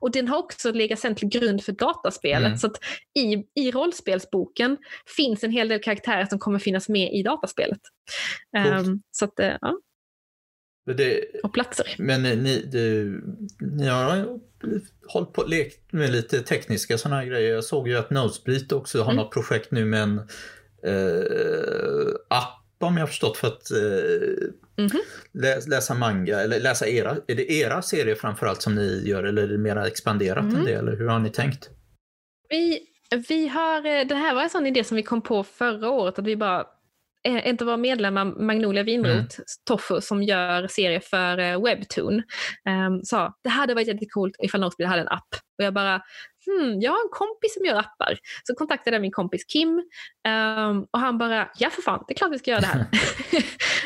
Och 0.00 0.10
den 0.10 0.28
har 0.28 0.38
också 0.38 0.72
legat 0.72 0.98
sen 0.98 1.14
till 1.14 1.28
grund 1.28 1.64
för 1.64 1.72
dataspelet. 1.72 2.46
Mm. 2.46 2.58
Så 2.58 2.66
att 2.66 2.76
i, 3.18 3.44
i 3.60 3.70
rollspelsboken 3.70 4.76
finns 5.16 5.44
en 5.44 5.50
hel 5.50 5.68
del 5.68 5.82
karaktärer 5.82 6.26
som 6.26 6.38
kommer 6.38 6.58
finnas 6.58 6.88
med 6.88 7.12
i 7.12 7.22
dataspelet. 7.22 7.80
Um, 8.84 9.02
så 9.10 9.24
att, 9.24 9.40
uh, 9.40 9.56
ja. 9.60 9.78
Det, 10.86 11.24
och 11.42 11.54
platser. 11.54 11.94
Men 11.98 12.22
ni, 12.22 12.62
det, 12.72 13.04
ni 13.60 13.86
har 13.86 14.38
hållit 15.06 15.32
på 15.32 15.42
lekt 15.42 15.92
med 15.92 16.12
lite 16.12 16.40
tekniska 16.40 16.98
sådana 16.98 17.20
här 17.20 17.26
grejer. 17.26 17.54
Jag 17.54 17.64
såg 17.64 17.88
ju 17.88 17.96
att 17.96 18.10
Nosebleed 18.10 18.72
också 18.72 18.98
har 18.98 19.12
mm. 19.12 19.16
något 19.16 19.32
projekt 19.32 19.70
nu 19.70 19.84
med 19.84 20.02
en 20.02 20.18
eh, 20.82 22.14
app 22.28 22.60
om 22.80 22.96
jag 22.96 23.08
förstått 23.08 23.36
för 23.36 23.48
att 23.48 23.70
eh, 23.70 24.48
mm 24.76 24.90
-hmm. 24.90 25.68
läsa 25.70 25.94
manga 25.94 26.40
eller 26.40 26.60
läsa 26.60 26.88
era. 26.88 27.16
Är 27.26 27.34
det 27.34 27.52
era 27.52 27.82
serier 27.82 28.14
framförallt 28.14 28.62
som 28.62 28.74
ni 28.74 29.02
gör 29.04 29.24
eller 29.24 29.42
är 29.42 29.48
det 29.48 29.58
mera 29.58 29.86
expanderat 29.86 30.44
mm. 30.44 30.56
än 30.56 30.64
det 30.64 30.72
eller 30.72 30.96
hur 30.96 31.08
har 31.08 31.18
ni 31.18 31.30
tänkt? 31.30 31.70
Vi, 32.48 32.80
vi 33.28 33.48
har, 33.48 33.76
eh, 33.76 34.06
det 34.06 34.14
här 34.14 34.34
var 34.34 34.42
en 34.42 34.50
sån 34.50 34.66
idé 34.66 34.84
som 34.84 34.96
vi 34.96 35.02
kom 35.02 35.22
på 35.22 35.44
förra 35.44 35.90
året 35.90 36.18
att 36.18 36.26
vi 36.26 36.36
bara 36.36 36.66
Eh, 37.28 37.48
en 37.48 37.56
av 37.60 37.66
våra 37.66 37.76
medlemmar, 37.76 38.24
Magnolia 38.24 38.82
Vinrot, 38.82 39.14
mm. 39.14 39.26
Toffu, 39.64 40.00
som 40.00 40.22
gör 40.22 40.66
serier 40.66 41.00
för 41.00 41.38
uh, 41.40 41.64
Webtoon, 41.64 42.22
um, 42.88 43.02
sa 43.04 43.34
det 43.44 43.50
hade 43.50 43.74
varit 43.74 43.88
jättekult 43.88 44.36
ifall 44.38 44.60
Nosebleed 44.60 44.90
hade 44.90 45.02
en 45.02 45.08
app. 45.08 45.28
Och 45.58 45.64
jag 45.64 45.74
bara, 45.74 46.02
hmm, 46.46 46.80
jag 46.80 46.90
har 46.90 46.98
en 46.98 47.10
kompis 47.10 47.54
som 47.54 47.64
gör 47.66 47.78
appar. 47.78 48.18
Så 48.44 48.54
kontaktade 48.54 48.94
jag 48.94 49.02
min 49.02 49.12
kompis 49.12 49.44
Kim 49.44 49.68
um, 49.68 50.86
och 50.90 50.98
han 50.98 51.18
bara, 51.18 51.48
ja 51.58 51.70
för 51.70 51.82
fan, 51.82 52.04
det 52.08 52.14
är 52.14 52.16
klart 52.16 52.32
vi 52.32 52.38
ska 52.38 52.50
göra 52.50 52.60
det 52.60 52.86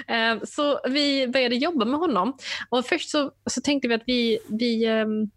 här. 0.06 0.32
um, 0.32 0.40
så 0.46 0.80
vi 0.88 1.28
började 1.28 1.56
jobba 1.56 1.84
med 1.84 2.00
honom. 2.00 2.36
Och 2.70 2.86
först 2.86 3.10
så, 3.10 3.32
så 3.50 3.60
tänkte 3.60 3.88
vi 3.88 3.94
att 3.94 4.04
vi, 4.06 4.38
vi 4.48 4.88
um, 4.88 5.30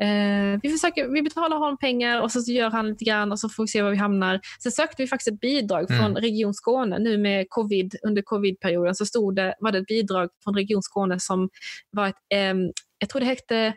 Eh, 0.00 0.60
vi, 0.62 0.70
försöker, 0.70 1.08
vi 1.08 1.22
betalar 1.22 1.56
honom 1.56 1.78
pengar 1.78 2.20
och 2.22 2.32
så, 2.32 2.40
så 2.40 2.52
gör 2.52 2.70
han 2.70 2.88
lite 2.88 3.04
grann 3.04 3.32
och 3.32 3.40
så 3.40 3.48
får 3.48 3.62
vi 3.62 3.68
se 3.68 3.82
var 3.82 3.90
vi 3.90 3.96
hamnar. 3.96 4.40
Sen 4.62 4.72
sökte 4.72 5.02
vi 5.02 5.06
faktiskt 5.06 5.28
ett 5.28 5.40
bidrag 5.40 5.90
mm. 5.90 6.02
från 6.02 6.16
Region 6.16 6.54
Skåne. 6.54 6.98
Nu 6.98 7.18
med 7.18 7.46
covid, 7.48 7.94
under 8.06 8.22
covidperioden 8.22 8.94
så 8.94 9.06
stod 9.06 9.36
det, 9.36 9.54
var 9.60 9.72
det 9.72 9.78
ett 9.78 9.86
bidrag 9.86 10.28
från 10.44 10.54
Region 10.54 10.82
Skåne 10.82 11.20
som 11.20 11.48
var 11.90 12.08
ett, 12.08 12.14
eh, 12.34 12.54
jag 12.98 13.08
tror 13.08 13.20
det 13.20 13.26
hette 13.26 13.74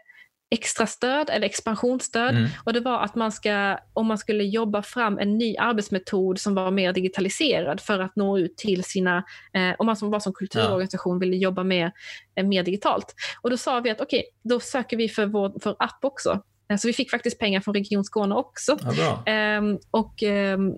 extra 0.51 0.87
stöd 0.87 1.29
eller 1.29 1.45
expansionsstöd. 1.45 2.35
Mm. 2.35 2.49
Och 2.63 2.73
det 2.73 2.79
var 2.79 2.99
att 2.99 3.15
man 3.15 3.31
ska, 3.31 3.77
om 3.93 4.07
man 4.07 4.17
skulle 4.17 4.43
jobba 4.43 4.81
fram 4.81 5.19
en 5.19 5.37
ny 5.37 5.57
arbetsmetod 5.57 6.39
som 6.39 6.55
var 6.55 6.71
mer 6.71 6.93
digitaliserad 6.93 7.81
för 7.81 7.99
att 7.99 8.15
nå 8.15 8.37
ut 8.37 8.57
till 8.57 8.83
sina, 8.83 9.17
eh, 9.53 9.75
om 9.77 9.85
man 9.85 9.95
som, 9.95 10.11
bara 10.11 10.21
som 10.21 10.33
kulturorganisation 10.33 11.15
ja. 11.15 11.19
ville 11.19 11.35
jobba 11.35 11.63
med, 11.63 11.91
eh, 12.35 12.45
mer 12.45 12.63
digitalt. 12.63 13.15
Och 13.41 13.49
då 13.49 13.57
sa 13.57 13.79
vi 13.79 13.89
att 13.89 14.01
okej, 14.01 14.19
okay, 14.19 14.29
då 14.43 14.59
söker 14.59 14.97
vi 14.97 15.09
för 15.09 15.25
vår 15.25 15.59
för 15.59 15.75
app 15.79 15.99
också. 16.01 16.41
Eh, 16.71 16.77
så 16.77 16.87
vi 16.87 16.93
fick 16.93 17.11
faktiskt 17.11 17.39
pengar 17.39 17.61
från 17.61 17.73
Region 17.73 18.03
Skåne 18.03 18.35
också. 18.35 18.77
Ja, 18.97 19.23
ehm, 19.25 19.77
och 19.91 20.23
ehm, 20.23 20.73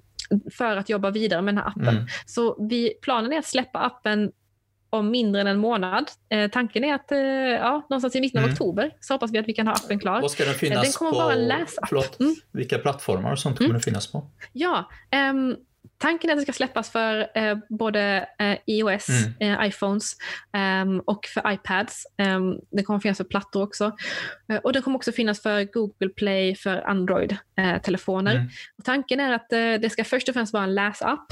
för 0.51 0.77
att 0.77 0.89
jobba 0.89 1.11
vidare 1.11 1.41
med 1.41 1.55
den 1.55 1.63
här 1.63 1.69
appen. 1.69 1.97
Mm. 1.97 2.07
Så 2.25 2.67
vi, 2.69 2.93
planen 3.01 3.33
är 3.33 3.39
att 3.39 3.45
släppa 3.45 3.79
appen 3.79 4.31
om 4.93 5.11
mindre 5.11 5.41
än 5.41 5.47
en 5.47 5.59
månad. 5.59 6.11
Eh, 6.29 6.51
tanken 6.51 6.83
är 6.83 6.93
att 6.93 7.11
eh, 7.11 7.19
ja, 7.19 7.87
någonstans 7.89 8.15
i 8.15 8.21
mitten 8.21 8.39
av 8.39 8.43
mm. 8.43 8.53
oktober 8.53 8.91
så 8.99 9.13
hoppas 9.13 9.31
vi 9.31 9.37
att 9.37 9.47
vi 9.47 9.53
kan 9.53 9.67
ha 9.67 9.73
appen 9.73 9.99
klar. 9.99 10.21
Vad 10.21 10.31
ska 10.31 10.45
den 10.45 10.53
finnas 10.53 10.77
eh, 10.77 10.81
den 10.81 10.91
kommer 10.91 11.11
på? 11.11 11.17
Vara 11.17 11.33
en 11.33 11.47
läsapp. 11.47 11.85
Förlåt, 11.89 12.19
mm. 12.19 12.35
Vilka 12.51 12.77
plattformar 12.77 13.31
och 13.31 13.39
sånt 13.39 13.57
kommer 13.57 13.69
mm. 13.69 13.73
den 13.73 13.81
finnas 13.81 14.11
på? 14.11 14.27
Ja, 14.53 14.89
ehm, 15.11 15.55
tanken 15.97 16.29
är 16.29 16.33
att 16.33 16.39
det 16.39 16.43
ska 16.43 16.53
släppas 16.53 16.89
för 16.89 17.27
eh, 17.35 17.57
både 17.69 18.29
eh, 18.39 18.57
iOS, 18.65 19.07
mm. 19.39 19.67
iPhones 19.67 20.15
um, 20.83 20.99
och 20.99 21.25
för 21.25 21.51
iPads. 21.51 22.05
Um, 22.35 22.59
det 22.71 22.83
kommer 22.83 22.99
finnas 22.99 23.17
för 23.17 23.23
plattor 23.23 23.63
också. 23.63 23.91
Och 24.63 24.73
det 24.73 24.81
kommer 24.81 24.97
också 24.97 25.11
finnas 25.11 25.41
för 25.41 25.73
Google 25.73 26.09
Play 26.09 26.55
för 26.55 26.81
Android-telefoner. 26.81 28.35
Mm. 28.35 28.47
tanken 28.83 29.19
är 29.19 29.33
att 29.33 29.49
det 29.49 29.91
ska 29.91 30.03
först 30.03 30.29
och 30.29 30.33
främst 30.33 30.53
vara 30.53 30.63
en 30.63 30.75
läsapp. 30.75 31.25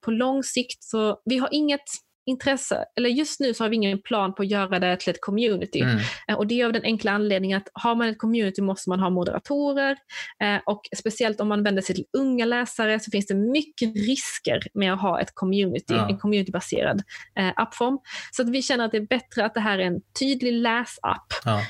på 0.00 0.10
lång 0.10 0.42
sikt 0.42 0.84
så, 0.84 1.20
vi 1.24 1.38
har 1.38 1.48
inget 1.52 1.84
intresse, 2.28 2.84
eller 2.96 3.08
just 3.08 3.40
nu 3.40 3.54
så 3.54 3.64
har 3.64 3.68
vi 3.68 3.76
ingen 3.76 4.02
plan 4.02 4.34
på 4.34 4.42
att 4.42 4.50
göra 4.50 4.78
det 4.78 4.96
till 4.96 5.10
ett 5.10 5.20
community. 5.20 5.80
Mm. 5.80 5.98
Eh, 6.28 6.36
och 6.36 6.46
det 6.46 6.60
är 6.60 6.66
av 6.66 6.72
den 6.72 6.82
enkla 6.82 7.12
anledningen 7.12 7.58
att 7.58 7.68
har 7.72 7.94
man 7.94 8.08
ett 8.08 8.18
community 8.18 8.62
måste 8.62 8.90
man 8.90 9.00
ha 9.00 9.10
moderatorer 9.10 9.96
eh, 10.42 10.60
och 10.66 10.80
speciellt 10.96 11.40
om 11.40 11.48
man 11.48 11.62
vänder 11.62 11.82
sig 11.82 11.94
till 11.94 12.04
unga 12.18 12.44
läsare 12.44 13.00
så 13.00 13.10
finns 13.10 13.26
det 13.26 13.34
mycket 13.34 13.96
risker 13.96 14.60
med 14.74 14.92
att 14.92 15.00
ha 15.00 15.20
ett 15.20 15.34
community, 15.34 15.94
ja. 15.94 16.08
en 16.08 16.18
communitybaserad 16.18 17.02
eh, 17.38 17.52
appform. 17.56 17.98
Så 18.32 18.42
att 18.42 18.48
vi 18.48 18.62
känner 18.62 18.84
att 18.84 18.90
det 18.90 18.98
är 18.98 19.06
bättre 19.06 19.44
att 19.44 19.54
det 19.54 19.60
här 19.60 19.78
är 19.78 19.86
en 19.86 20.00
tydlig 20.18 20.52
läsapp. 20.52 21.26
Ja. 21.44 21.60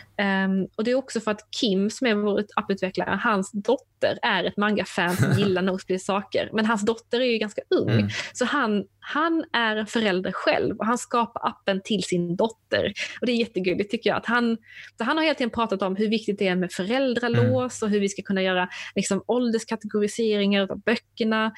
Um, 0.44 0.68
och 0.76 0.84
det 0.84 0.90
är 0.90 0.94
också 0.94 1.20
för 1.20 1.30
att 1.30 1.50
Kim 1.60 1.90
som 1.90 2.06
är 2.06 2.14
vår 2.14 2.44
apputvecklare, 2.56 3.20
hans 3.22 3.50
dotter 3.52 3.88
är 4.22 4.44
ett 4.44 4.56
manga-fan 4.56 5.16
som 5.16 5.32
gillar 5.38 5.62
Nosebleed 5.62 6.02
saker. 6.02 6.50
Men 6.52 6.66
hans 6.66 6.82
dotter 6.82 7.20
är 7.20 7.24
ju 7.24 7.38
ganska 7.38 7.62
ung. 7.70 7.90
Mm. 7.90 8.08
Så 8.32 8.44
han, 8.44 8.84
han 9.00 9.44
är 9.52 9.84
förälder 9.84 10.32
själv 10.32 10.76
och 10.76 10.86
han 10.86 10.98
skapar 10.98 11.48
appen 11.48 11.80
till 11.84 12.02
sin 12.02 12.36
dotter. 12.36 12.92
Och 13.20 13.26
det 13.26 13.32
är 13.32 13.36
jättegulligt 13.36 13.90
tycker 13.90 14.10
jag. 14.10 14.16
Att 14.16 14.26
han, 14.26 14.56
han 14.98 15.16
har 15.16 15.24
hela 15.24 15.34
tiden 15.34 15.50
pratat 15.50 15.82
om 15.82 15.96
hur 15.96 16.08
viktigt 16.08 16.38
det 16.38 16.48
är 16.48 16.56
med 16.56 16.72
föräldralås 16.72 17.82
mm. 17.82 17.86
och 17.86 17.90
hur 17.92 18.00
vi 18.00 18.08
ska 18.08 18.22
kunna 18.22 18.42
göra 18.42 18.68
liksom, 18.94 19.22
ålderskategoriseringar 19.26 20.62
av 20.70 20.80
böckerna. 20.80 21.52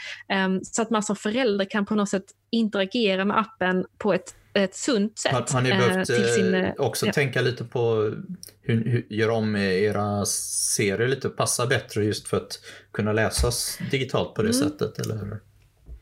Um, 0.46 0.64
så 0.64 0.82
att 0.82 0.90
man 0.90 1.02
som 1.02 1.16
förälder 1.16 1.64
kan 1.64 1.86
på 1.86 1.94
något 1.94 2.08
sätt 2.08 2.24
interagera 2.50 3.24
med 3.24 3.38
appen 3.38 3.86
på 3.98 4.12
ett 4.12 4.34
ett 4.54 4.74
sunt 4.74 5.18
sätt. 5.18 5.32
Har, 5.32 5.46
har 5.52 5.60
ni 5.62 5.70
behövt 5.70 6.10
eh, 6.10 6.24
sin, 6.24 6.54
eh, 6.54 6.72
också 6.78 7.06
ja. 7.06 7.12
tänka 7.12 7.40
lite 7.40 7.64
på 7.64 8.14
hur, 8.62 8.84
hur 8.84 9.06
gör 9.08 9.28
om 9.28 9.56
era 9.56 10.26
serier 10.26 11.08
lite 11.08 11.28
och 11.28 11.36
passa 11.36 11.66
bättre 11.66 12.04
just 12.04 12.28
för 12.28 12.36
att 12.36 12.60
kunna 12.92 13.12
läsas 13.12 13.78
digitalt 13.90 14.34
på 14.34 14.42
det 14.42 14.56
mm. 14.56 14.68
sättet? 14.70 14.98
Eller 14.98 15.16
hur? 15.16 15.40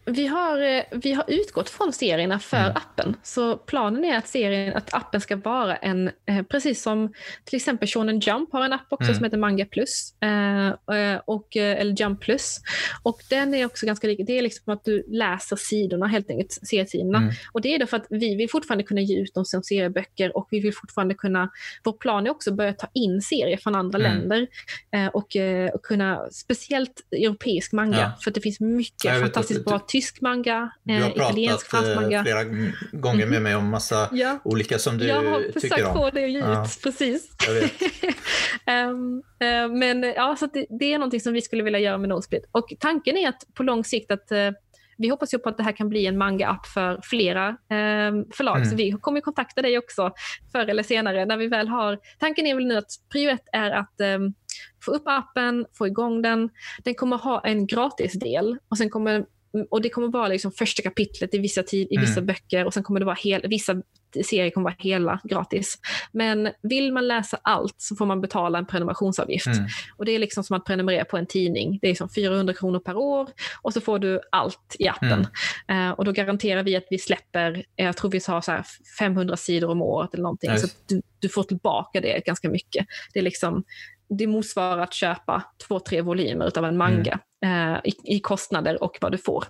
Vi 0.09 0.27
har, 0.27 0.61
eh, 0.61 0.83
vi 0.91 1.13
har 1.13 1.25
utgått 1.29 1.71
från 1.71 1.93
serierna 1.93 2.39
för 2.39 2.57
mm. 2.57 2.77
appen. 2.77 3.17
Så 3.23 3.57
planen 3.57 4.05
är 4.05 4.19
att, 4.19 4.29
serien, 4.29 4.77
att 4.77 4.95
appen 4.95 5.21
ska 5.21 5.37
vara 5.37 5.77
en, 5.77 6.11
eh, 6.27 6.43
precis 6.43 6.83
som 6.83 7.13
till 7.45 7.57
exempel 7.57 7.89
Shonen 7.89 8.21
Jump 8.21 8.53
har 8.53 8.65
en 8.65 8.73
app 8.73 8.87
också 8.91 9.05
mm. 9.05 9.15
som 9.15 9.25
heter 9.25 9.39
Manga 9.39 9.67
Plus, 9.67 10.15
eh, 10.23 11.21
och, 11.25 11.57
eller 11.57 12.01
Jump 12.01 12.21
Plus. 12.21 12.61
Och 13.03 13.21
den 13.31 13.55
är 13.55 13.67
också 13.67 13.87
ganska 13.87 14.07
lik, 14.07 14.21
det 14.27 14.39
är 14.39 14.43
liksom 14.43 14.73
att 14.73 14.85
du 14.85 15.05
läser 15.09 15.57
sidorna 15.57 16.07
helt 16.07 16.31
enkelt, 16.31 16.53
seriesidorna. 16.53 17.19
Mm. 17.19 17.35
Och 17.53 17.61
det 17.61 17.75
är 17.75 17.79
därför 17.79 17.97
att 17.97 18.07
vi 18.11 18.35
vill 18.35 18.51
fortfarande 18.51 18.85
kunna 18.85 19.01
ge 19.01 19.21
ut 19.21 19.35
dem 19.35 19.45
som 19.45 19.63
serieböcker 19.63 20.37
och 20.37 20.49
vi 20.51 20.61
vill 20.61 20.75
fortfarande 20.75 21.15
kunna, 21.15 21.51
vår 21.85 21.93
plan 21.93 22.27
är 22.27 22.31
också 22.31 22.51
att 22.51 22.57
börja 22.57 22.73
ta 22.73 22.89
in 22.95 23.23
serier 23.23 23.57
från 23.57 23.75
andra 23.75 23.99
mm. 23.99 24.13
länder 24.13 24.47
och, 25.13 25.37
och 25.75 25.83
kunna, 25.83 26.31
speciellt 26.31 27.01
europeisk 27.13 27.73
manga, 27.73 27.99
ja. 27.99 28.13
för 28.25 28.31
det 28.31 28.41
finns 28.41 28.61
mycket 28.61 29.21
fantastiskt 29.21 29.65
bra 29.65 29.79
tysk 29.99 30.21
manga, 30.21 30.71
du 30.85 30.95
har 30.95 31.01
eh, 31.01 31.09
italiensk, 31.09 31.71
fransk 31.71 31.89
eh, 31.89 32.01
manga. 32.01 32.23
flera 32.23 32.45
gånger 32.93 33.27
med 33.27 33.43
mig 33.43 33.57
om 33.57 33.71
massa 33.71 34.09
ja. 34.13 34.39
olika 34.45 34.79
som 34.79 34.99
du 34.99 35.05
tycker 35.05 35.19
om. 35.19 35.25
Jag 35.25 35.33
har 35.33 35.53
försökt 35.53 35.93
få 35.93 36.11
det 36.11 36.25
att 36.25 36.31
ge 36.31 36.39
ut, 36.39 36.45
ja. 36.45 36.67
precis. 36.83 37.31
um, 38.91 39.23
uh, 39.43 39.79
men 39.79 40.03
ja, 40.03 40.37
så 40.37 40.47
det, 40.47 40.67
det, 40.81 40.93
är 40.93 40.99
någonting 40.99 41.21
som 41.21 41.33
vi 41.33 41.43
skulle 41.43 41.63
vilja 41.63 41.79
göra 41.79 41.99
med 41.99 42.09
Nosebleed. 42.09 42.45
Och 42.53 42.73
tanken 42.81 43.17
är 43.17 43.29
att 43.29 43.45
på 43.55 43.63
lång 43.63 43.85
sikt 43.85 44.11
att 44.11 44.33
uh, 44.33 44.51
vi 44.99 45.09
hoppas 45.09 45.35
ju 45.35 45.39
på 45.39 45.49
att 45.49 45.57
det 45.57 45.63
här 45.63 45.73
kan 45.73 45.89
bli 45.89 46.07
en 46.07 46.19
manga-app 46.19 46.67
för 46.67 47.01
flera 47.03 47.49
eh, 47.49 48.13
förlag. 48.33 48.57
Mm. 48.57 48.69
Så 48.69 48.77
vi 48.77 48.93
kommer 48.93 49.21
kontakta 49.21 49.63
dig 49.63 49.79
också 49.79 50.13
förr 50.53 50.67
eller 50.67 50.83
senare 50.83 51.25
när 51.25 51.37
vi 51.37 51.47
väl 51.47 51.69
har... 51.69 51.99
Tanken 52.19 52.47
är 52.47 52.55
väl 52.55 52.67
nu 52.67 52.77
att 52.77 52.91
prio 53.13 53.31
ett 53.31 53.49
är 53.53 53.71
att 53.71 54.01
eh, 54.01 54.19
få 54.85 54.91
upp 54.91 55.03
appen, 55.07 55.67
få 55.79 55.87
igång 55.87 56.23
den. 56.23 56.51
Den 56.85 56.95
kommer 56.95 57.17
ha 57.17 57.41
en 57.41 57.67
gratisdel 57.67 58.59
och 58.69 58.79
sen 58.79 58.91
kommer 58.91 59.25
och 59.71 59.83
det 59.83 59.89
kommer 59.89 60.09
vara 60.09 60.29
liksom 60.29 60.53
första 60.53 60.83
kapitlet 60.83 61.35
i 61.35 61.39
vissa, 61.39 61.63
tid, 61.63 61.89
i 61.91 61.97
vissa 61.97 62.21
mm. 62.21 62.27
böcker 62.27 62.65
och 62.65 62.75
sen 62.75 62.83
kommer 62.83 63.01
det 63.01 63.07
vara 63.07 63.17
hel, 63.21 63.49
vissa 63.49 63.83
serier 64.25 64.51
kommer 64.51 64.65
vara 64.65 64.77
hela 64.79 65.21
gratis. 65.25 65.79
Men 66.13 66.51
vill 66.63 66.93
man 66.93 67.09
läsa 67.09 67.39
allt 67.43 67.75
så 67.79 67.97
får 67.97 68.07
man 68.07 68.21
betala 68.21 68.59
en 68.59 68.67
prenumerationsavgift. 68.67 69.47
Mm. 69.47 69.69
Och 69.97 70.05
Det 70.05 70.13
är 70.13 70.19
liksom 70.19 70.45
som 70.45 70.57
att 70.57 70.65
prenumerera 70.65 71.05
på 71.05 71.17
en 71.17 71.27
tidning. 71.27 71.79
Det 71.83 71.89
är 71.89 71.95
som 71.95 72.09
400 72.09 72.55
kronor 72.55 72.79
per 72.79 72.97
år 72.97 73.29
och 73.63 73.73
så 73.73 73.81
får 73.81 73.99
du 73.99 74.21
allt 74.33 74.77
i 74.79 74.89
appen. 74.89 75.27
Mm. 75.67 75.89
Uh, 75.89 75.93
och 75.93 76.05
Då 76.05 76.13
garanterar 76.13 76.63
vi 76.63 76.77
att 76.77 76.87
vi 76.91 76.99
släpper, 76.99 77.65
jag 77.77 77.97
tror 77.97 78.11
vi 78.11 78.21
har 78.27 78.41
så 78.41 78.63
500 78.99 79.37
sidor 79.37 79.71
om 79.71 79.83
året 79.83 80.15
eller 80.15 80.23
någonting. 80.23 80.51
Nice. 80.51 80.69
Så 80.69 80.75
du, 80.87 81.03
du, 81.19 81.29
får 81.29 81.43
tillbaka 81.43 82.01
det 82.01 82.25
ganska 82.27 82.49
mycket. 82.49 82.87
Det 83.13 83.19
är 83.19 83.23
liksom 83.23 83.65
det 84.09 84.27
motsvarar 84.27 84.79
att 84.79 84.95
köpa 84.95 85.43
två, 85.69 85.81
tre 85.81 86.01
volymer 86.01 86.59
av 86.59 86.65
en 86.65 86.77
manga 86.77 87.19
mm. 87.45 87.75
eh, 87.75 87.81
i, 87.85 88.17
i, 88.17 88.21
kostnader 88.21 88.83
och 88.83 88.99
vad 89.01 89.13
du 89.13 89.19
får. 89.19 89.45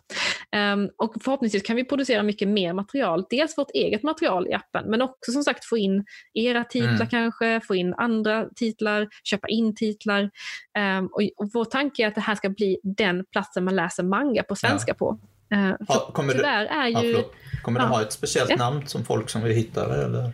Um, 0.57 0.91
och 0.97 1.15
förhoppningsvis 1.25 1.63
kan 1.63 1.77
vi 1.77 1.85
producera 1.85 2.23
mycket 2.23 2.49
mer 2.49 2.73
material. 2.73 3.25
Dels 3.31 3.59
vårt 3.59 3.71
eget 3.75 4.03
material 4.03 4.49
i 4.49 4.55
appen, 4.55 4.91
men 4.91 5.03
också 5.03 5.33
som 5.33 5.43
sagt 5.43 5.65
få 5.65 5.79
in 5.79 6.05
era 6.35 6.65
titlar 6.65 6.95
mm. 6.95 7.09
kanske, 7.09 7.61
få 7.67 7.75
in 7.75 7.95
andra 7.95 8.47
titlar, 8.57 9.09
köpa 9.25 9.49
in 9.49 9.75
titlar. 9.75 10.31
Um, 10.79 11.07
och, 11.07 11.23
och 11.37 11.51
vår 11.55 11.65
tanke 11.65 12.03
är 12.03 12.09
att 12.09 12.15
det 12.15 12.21
här 12.21 12.35
ska 12.35 12.49
bli 12.49 12.79
den 12.83 13.25
platsen 13.33 13.65
man 13.65 13.77
läser 13.77 14.03
manga 14.03 14.43
på 14.43 14.57
svenska 14.57 14.91
ja. 14.91 14.95
på. 14.95 15.19
Uh, 15.55 15.75
ja, 15.89 16.11
kommer 16.13 16.35
du, 16.35 16.43
är 16.45 16.89
ju... 16.89 17.13
Ja, 17.13 17.25
kommer 17.63 17.81
ja. 17.81 17.87
det 17.87 17.93
ha 17.93 18.03
ett 18.03 18.13
speciellt 18.13 18.59
namn 18.59 18.87
som 18.87 19.05
folk 19.05 19.31
som 19.31 19.43
vill 19.43 19.53
hitta 19.53 19.89
det? 19.89 20.05
Eller? 20.05 20.33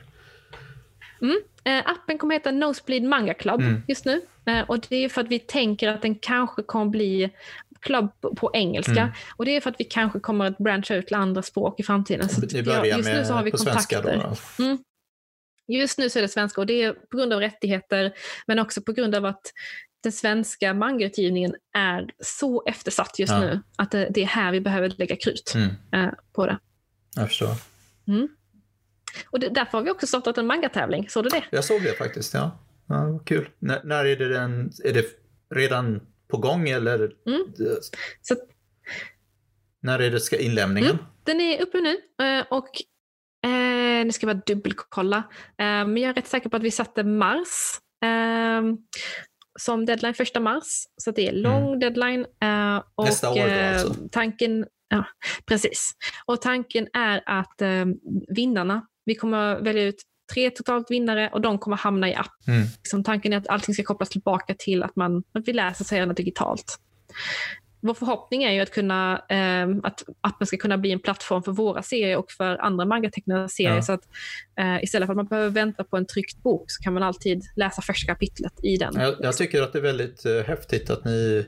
Mm. 1.25 1.43
Eh, 1.65 1.91
appen 1.91 2.19
kommer 2.19 2.35
heta 2.35 2.51
Nosebleed 2.51 3.03
Manga 3.03 3.35
Club 3.35 3.61
mm. 3.61 3.83
just 3.89 4.05
nu. 4.05 4.21
Eh, 4.47 4.61
och 4.61 4.87
det 4.89 4.97
är 4.97 5.09
för 5.09 5.21
att 5.21 5.29
vi 5.29 5.39
tänker 5.39 5.89
att 5.89 6.03
den 6.03 6.15
kanske 6.15 6.63
kommer 6.63 6.87
bli 6.87 7.31
klubb 7.81 8.11
på 8.37 8.51
engelska. 8.55 9.01
Mm. 9.01 9.13
Och 9.37 9.45
det 9.45 9.57
är 9.57 9.61
för 9.61 9.71
att 9.71 9.81
vi 9.81 9.85
kanske 9.85 10.21
kommer 10.21 10.47
att 10.47 10.59
branscha 10.59 10.95
ut 10.95 11.07
till 11.07 11.17
andra 11.17 11.43
språk 11.43 11.81
i 11.81 11.83
framtiden. 11.83 12.29
Så 12.29 12.41
vi 12.53 12.63
börjar 12.63 12.85
just 12.85 13.09
nu 13.09 13.25
så 13.25 13.33
har 13.33 13.43
vi 13.43 13.51
på 13.51 13.57
kontakter. 13.57 14.03
svenska 14.03 14.37
då? 14.57 14.65
Mm. 14.65 14.79
Just 15.69 15.99
nu 15.99 16.11
så 16.11 16.19
är 16.19 16.23
det 16.23 16.29
svenska 16.29 16.61
och 16.61 16.67
det 16.67 16.83
är 16.83 16.93
på 16.93 17.17
grund 17.17 17.33
av 17.33 17.41
rättigheter 17.41 18.13
men 18.47 18.59
också 18.59 18.83
på 18.83 18.93
grund 18.93 19.15
av 19.15 19.25
att 19.25 19.53
den 20.03 20.13
svenska 20.13 20.75
mangautgivningen 20.75 21.55
är 21.77 22.11
så 22.21 22.63
eftersatt 22.67 23.19
just 23.19 23.33
ja. 23.33 23.41
nu 23.41 23.61
att 23.77 23.91
det, 23.91 24.09
det, 24.11 24.23
är 24.23 24.27
här 24.27 24.53
vi 24.53 24.61
behöver 24.61 24.95
lägga 24.99 25.17
krut 25.17 25.53
mm. 25.55 25.69
eh, 25.93 26.13
på 26.33 26.47
det. 26.47 26.59
Jag 27.17 27.29
förstår. 27.29 27.55
Och 29.31 29.41
det, 29.41 29.49
därför 29.49 29.79
har 29.79 29.85
vi 29.85 29.91
också 29.91 30.07
startat 30.07 30.39
en 30.39 30.47
mangatävling. 30.47 31.09
Såg 31.09 31.25
du 31.25 31.29
det? 31.29 31.45
Jag 31.51 31.65
såg 31.65 31.83
det 31.83 31.99
faktiskt, 31.99 32.35
ja. 32.35 32.59
ja 32.89 33.19
kul. 33.27 33.49
N 33.63 33.73
när 33.85 34.05
är 34.05 34.17
det 34.17 34.29
den, 34.29 34.71
är 34.85 34.93
det 34.93 35.05
redan 35.55 36.01
på 36.29 36.37
gång 36.37 36.69
eller? 36.69 36.99
Mm. 37.27 37.47
Så, 38.23 38.37
när 39.83 39.99
är 39.99 40.11
det 40.11 40.21
ska 40.21 40.39
inlämningen? 40.39 40.91
Mm, 40.91 41.05
den 41.25 41.41
är 41.41 41.63
uppe 41.63 41.81
nu 41.81 42.25
eh, 42.27 42.45
och 42.51 42.69
eh, 43.47 44.05
nu 44.05 44.13
ska 44.13 44.27
jag 44.27 44.37
bara 44.37 44.43
dubbelkolla. 44.47 45.17
Eh, 45.59 45.65
men 45.65 45.97
jag 45.97 46.11
är 46.11 46.15
rätt 46.15 46.27
säker 46.27 46.49
på 46.49 46.57
att 46.57 46.63
vi 46.63 46.71
satte 46.71 47.05
mars 47.05 47.81
eh, 48.05 48.63
som 49.59 49.87
deadline, 49.87 50.15
första 50.15 50.41
mars. 50.41 50.85
Så 50.97 51.11
det 51.11 51.29
är 51.29 51.33
lång 51.33 51.67
mm. 51.67 51.81
deadline. 51.81 52.27
Eh, 52.43 52.83
och, 52.95 53.05
Nästa 53.05 53.31
år 53.31 53.35
då 53.35 53.41
eh, 53.41 53.73
alltså? 53.73 53.95
Tanken, 54.13 54.67
ja, 54.89 55.05
precis. 55.47 55.93
Och 56.25 56.43
tanken 56.43 56.89
är 56.93 57.23
att 57.27 57.63
vinnarna 58.29 58.87
vi 59.05 59.15
kommer 59.15 59.61
välja 59.61 59.83
ut 59.83 60.03
tre 60.33 60.51
totalt 60.51 60.91
vinnare 60.91 61.31
och 61.33 61.41
de 61.41 61.59
kommer 61.59 61.77
hamna 61.77 62.09
i 62.09 62.15
app. 62.15 62.49
Mm. 62.49 62.63
Liksom, 62.83 63.05
tanken 63.05 63.33
är 63.33 63.37
att 63.37 63.49
allting 63.49 63.75
ska 63.75 63.83
kopplas 63.83 64.09
tillbaka 64.09 64.55
till 64.59 64.83
att, 64.83 64.97
man, 64.97 65.23
att 65.33 65.49
vi 65.49 65.53
läser 65.53 65.85
serierna 65.85 66.13
digitalt. 66.13 66.79
Vår 67.81 67.95
förhoppning 67.95 68.43
är 68.43 68.53
ju 68.53 68.61
att, 68.61 68.71
kunna, 68.71 69.23
eh, 69.29 69.69
att 69.83 70.05
appen 70.21 70.47
ska 70.47 70.57
kunna 70.57 70.79
bli 70.79 70.93
en 70.93 71.01
plattform 71.01 71.43
för 71.43 71.53
våra 71.53 71.83
serier 71.83 72.17
och 72.17 72.31
för 72.31 72.57
andra 72.57 72.85
mangatecknade 72.85 73.49
serier. 73.49 73.75
Ja. 73.75 73.83
Så 73.83 73.93
att, 73.93 74.09
eh, 74.59 74.85
istället 74.85 75.07
för 75.07 75.13
att 75.13 75.17
man 75.17 75.27
behöver 75.27 75.51
vänta 75.51 75.85
på 75.85 75.97
en 75.97 76.07
tryckt 76.07 76.43
bok 76.43 76.65
så 76.71 76.83
kan 76.83 76.95
man 76.95 77.03
alltid 77.03 77.43
läsa 77.57 77.83
första 77.83 78.13
kapitlet 78.13 78.65
i 78.65 78.77
den. 78.77 78.95
Jag, 79.01 79.15
jag 79.21 79.37
tycker 79.37 79.63
att 79.63 79.73
det 79.73 79.79
är 79.79 79.83
väldigt 79.83 80.25
eh, 80.25 80.43
häftigt 80.43 80.91
att 80.91 81.05
ni 81.05 81.47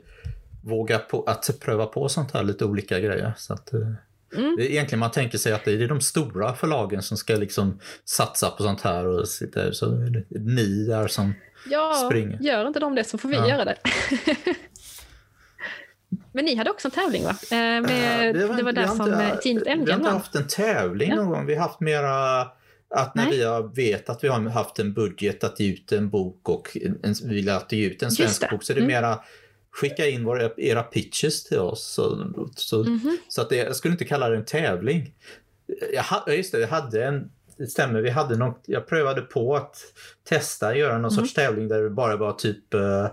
vågar 0.64 0.98
på, 0.98 1.22
att 1.22 1.50
pröva 1.60 1.86
på 1.86 2.08
sånt 2.08 2.32
här, 2.32 2.42
lite 2.42 2.64
olika 2.64 3.00
grejer. 3.00 3.32
Så 3.36 3.52
att, 3.52 3.72
eh, 3.72 3.80
Mm. 4.34 4.56
Egentligen 4.60 5.00
man 5.00 5.10
tänker 5.10 5.38
sig 5.38 5.52
att 5.52 5.64
det 5.64 5.72
är 5.72 5.88
de 5.88 6.00
stora 6.00 6.54
förlagen 6.54 7.02
som 7.02 7.16
ska 7.16 7.34
liksom 7.34 7.80
satsa 8.04 8.50
på 8.50 8.62
sånt 8.62 8.80
här 8.80 9.06
och 9.06 9.28
sitta, 9.28 9.72
så 9.72 9.86
är 9.86 10.24
ni 10.28 10.84
där 10.84 11.08
som 11.08 11.34
ja, 11.70 12.02
springer. 12.06 12.38
Gör 12.40 12.66
inte 12.66 12.80
de 12.80 12.94
det 12.94 13.04
så 13.04 13.18
får 13.18 13.28
vi 13.28 13.36
ja. 13.36 13.48
göra 13.48 13.64
det. 13.64 13.76
Men 16.32 16.44
ni 16.44 16.54
hade 16.54 16.70
också 16.70 16.88
en 16.88 16.92
tävling 16.92 17.24
va? 17.24 17.30
Eh, 17.30 17.56
med, 17.56 18.34
det 18.34 18.46
var, 18.46 18.56
det 18.56 18.62
var 18.62 18.72
där 18.72 18.86
som 18.86 19.06
inte, 19.06 19.24
eh, 19.24 19.36
Team 19.36 19.56
MGM 19.56 19.84
Vi 19.84 19.90
har 19.90 19.98
inte 19.98 20.10
haft 20.10 20.34
en 20.34 20.46
tävling 20.46 21.14
någon 21.14 21.30
gång. 21.30 21.46
Vi 21.46 21.54
har 21.54 21.62
haft 21.62 21.80
mera 21.80 22.40
att 22.90 23.14
när 23.14 23.24
Nej. 23.24 23.38
vi 23.38 23.44
har 23.44 23.62
vet 23.62 24.10
att 24.10 24.24
vi 24.24 24.28
har 24.28 24.40
haft 24.40 24.78
en 24.78 24.92
budget 24.92 25.44
att 25.44 25.60
ge 25.60 25.72
ut 25.72 25.92
en 25.92 26.10
bok 26.10 26.48
och 26.48 26.76
en, 27.02 27.14
vill 27.24 27.48
att 27.48 27.72
ge 27.72 27.86
ut 27.86 28.02
en 28.02 28.10
svensk 28.10 28.50
bok 28.50 28.62
så 28.62 28.72
är 28.72 28.74
det 28.74 28.80
mm. 28.80 29.18
Skicka 29.76 30.06
in 30.06 30.24
våra, 30.24 30.50
era 30.56 30.82
pitches 30.82 31.44
till 31.44 31.58
oss. 31.58 31.84
Så, 31.84 32.32
så, 32.56 32.82
mm 32.82 32.98
-hmm. 32.98 33.16
så 33.28 33.42
att 33.42 33.48
det, 33.48 33.56
jag 33.56 33.76
skulle 33.76 33.92
inte 33.92 34.04
kalla 34.04 34.28
det 34.28 34.36
en 34.36 34.44
tävling. 34.44 35.14
Jag, 35.92 36.36
just 36.36 36.52
det, 36.52 36.60
jag 36.60 36.68
hade 36.68 37.04
en 37.04 37.30
det 37.58 37.66
stämmer, 37.66 38.00
vi 38.00 38.10
hade 38.10 38.36
någon, 38.36 38.54
jag 38.66 38.86
prövade 38.86 39.22
på 39.22 39.56
att 39.56 39.76
testa 40.28 40.76
göra 40.76 40.92
någon 40.92 41.04
mm. 41.04 41.10
sorts 41.10 41.34
tävling 41.34 41.68
där 41.68 41.82
det 41.82 41.90
bara 41.90 42.16
var 42.16 42.32
typ 42.32 42.74
uh, 42.74 43.06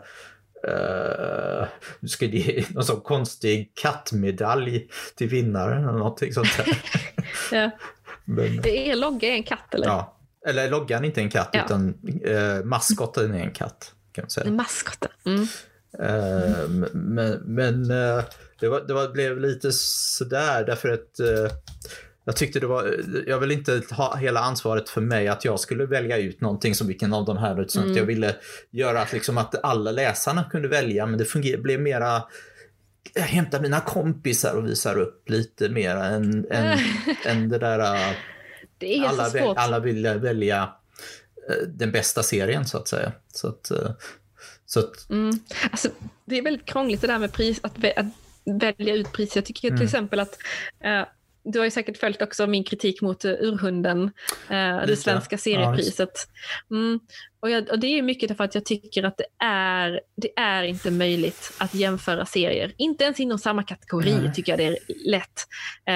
uh, 0.67 2.07
ska 2.07 2.25
ge 2.25 2.65
någon 2.73 2.83
sån 2.83 3.01
konstig 3.01 3.71
kattmedalj 3.75 4.87
till 5.15 5.29
vinnaren 5.29 5.83
eller 5.83 5.97
någonting 5.97 6.33
sånt 6.33 6.57
där. 6.57 6.83
ja. 7.51 7.71
Men, 8.25 8.67
är 8.67 8.95
logga 8.95 9.29
en 9.29 9.43
katt 9.43 9.73
eller? 9.73 9.87
Ja, 9.87 10.17
eller 10.47 10.69
loggan 10.69 11.03
är 11.03 11.07
inte 11.07 11.21
en 11.21 11.29
katt 11.29 11.49
ja. 11.53 11.65
utan 11.65 11.93
uh, 12.27 12.65
maskoten 12.65 13.33
är 13.33 13.43
en 13.43 13.51
katt. 13.51 13.93
Kan 14.11 14.21
man 14.21 14.29
säga. 14.29 14.51
Maskoten. 14.51 15.11
Mm. 15.25 15.47
Eh, 15.99 16.69
men, 16.93 17.41
men 17.45 17.91
eh, 17.91 18.23
det, 18.59 18.67
var, 18.67 18.81
det 18.87 18.93
var, 18.93 19.09
blev 19.09 19.39
lite 19.39 19.71
sådär 19.71 20.63
därför 20.65 20.89
att 20.89 21.19
eh, 21.19 21.57
jag 22.25 22.35
tyckte 22.35 22.59
det 22.59 22.67
var, 22.67 22.95
jag 23.27 23.39
vill 23.39 23.51
inte 23.51 23.81
ha 23.91 24.15
hela 24.15 24.39
ansvaret 24.39 24.89
för 24.89 25.01
mig 25.01 25.27
att 25.27 25.45
jag 25.45 25.59
skulle 25.59 25.85
välja 25.85 26.17
ut 26.17 26.41
någonting 26.41 26.75
som 26.75 26.87
vilken 26.87 27.13
av 27.13 27.25
de 27.25 27.37
här. 27.37 27.61
Utan 27.61 27.83
mm. 27.83 27.97
Jag 27.97 28.05
ville 28.05 28.35
göra 28.71 29.01
att, 29.01 29.13
liksom, 29.13 29.37
att 29.37 29.63
alla 29.63 29.91
läsarna 29.91 30.43
kunde 30.51 30.67
välja 30.67 31.05
men 31.05 31.19
det 31.19 31.25
funger, 31.25 31.57
blev 31.57 31.81
mera 31.81 32.23
jag 33.13 33.23
hämtar 33.23 33.61
mina 33.61 33.79
kompisar 33.79 34.55
och 34.55 34.65
visar 34.65 34.99
upp 34.99 35.29
lite 35.29 35.69
mer 35.69 35.95
än, 35.95 36.45
än, 36.51 36.79
än 37.25 37.49
det 37.49 37.57
där 37.57 37.77
det 38.77 38.97
är 38.97 39.07
alla, 39.07 39.29
svårt. 39.29 39.57
alla 39.57 39.79
vill 39.79 40.07
välja 40.07 40.69
den 41.67 41.91
bästa 41.91 42.23
serien 42.23 42.65
så 42.65 42.77
att 42.77 42.87
säga. 42.87 43.11
Så 43.33 43.47
att, 43.47 43.71
så 44.73 44.79
att... 44.79 45.09
mm. 45.09 45.39
alltså, 45.71 45.89
det 46.25 46.37
är 46.37 46.41
väldigt 46.41 46.65
krångligt 46.65 47.01
det 47.01 47.07
där 47.07 47.19
med 47.19 47.33
pris, 47.33 47.59
att, 47.63 47.85
att 47.97 48.05
välja 48.45 48.95
ut 48.95 49.11
pris. 49.11 49.35
Jag 49.35 49.45
tycker 49.45 49.67
mm. 49.67 49.77
till 49.77 49.85
exempel 49.85 50.19
att 50.19 50.37
uh, 50.85 51.05
du 51.43 51.59
har 51.59 51.65
ju 51.65 51.71
säkert 51.71 51.97
följt 51.97 52.21
också 52.21 52.47
min 52.47 52.63
kritik 52.63 53.01
mot 53.01 53.25
uh, 53.25 53.31
Urhunden, 53.31 54.03
uh, 54.03 54.85
det 54.87 54.97
svenska 54.99 55.37
seriepriset. 55.37 56.27
Mm. 56.71 56.99
Och, 57.39 57.49
jag, 57.49 57.69
och, 57.69 57.79
det 57.79 57.87
är 57.87 58.01
mycket 58.01 58.29
därför 58.29 58.43
att 58.43 58.55
jag 58.55 58.65
tycker 58.65 59.03
att 59.03 59.17
det 59.17 59.45
är, 59.45 60.01
det 60.15 60.39
är 60.39 60.63
inte 60.63 60.91
möjligt 60.91 61.53
att 61.57 61.73
jämföra 61.73 62.25
serier. 62.25 62.73
Inte 62.77 63.03
ens 63.03 63.19
inom 63.19 63.39
samma 63.39 63.63
kategori 63.63 64.11
mm. 64.11 64.33
tycker 64.33 64.51
jag 64.51 64.59
det 64.59 64.67
är 64.67 64.77
lätt. 65.05 65.47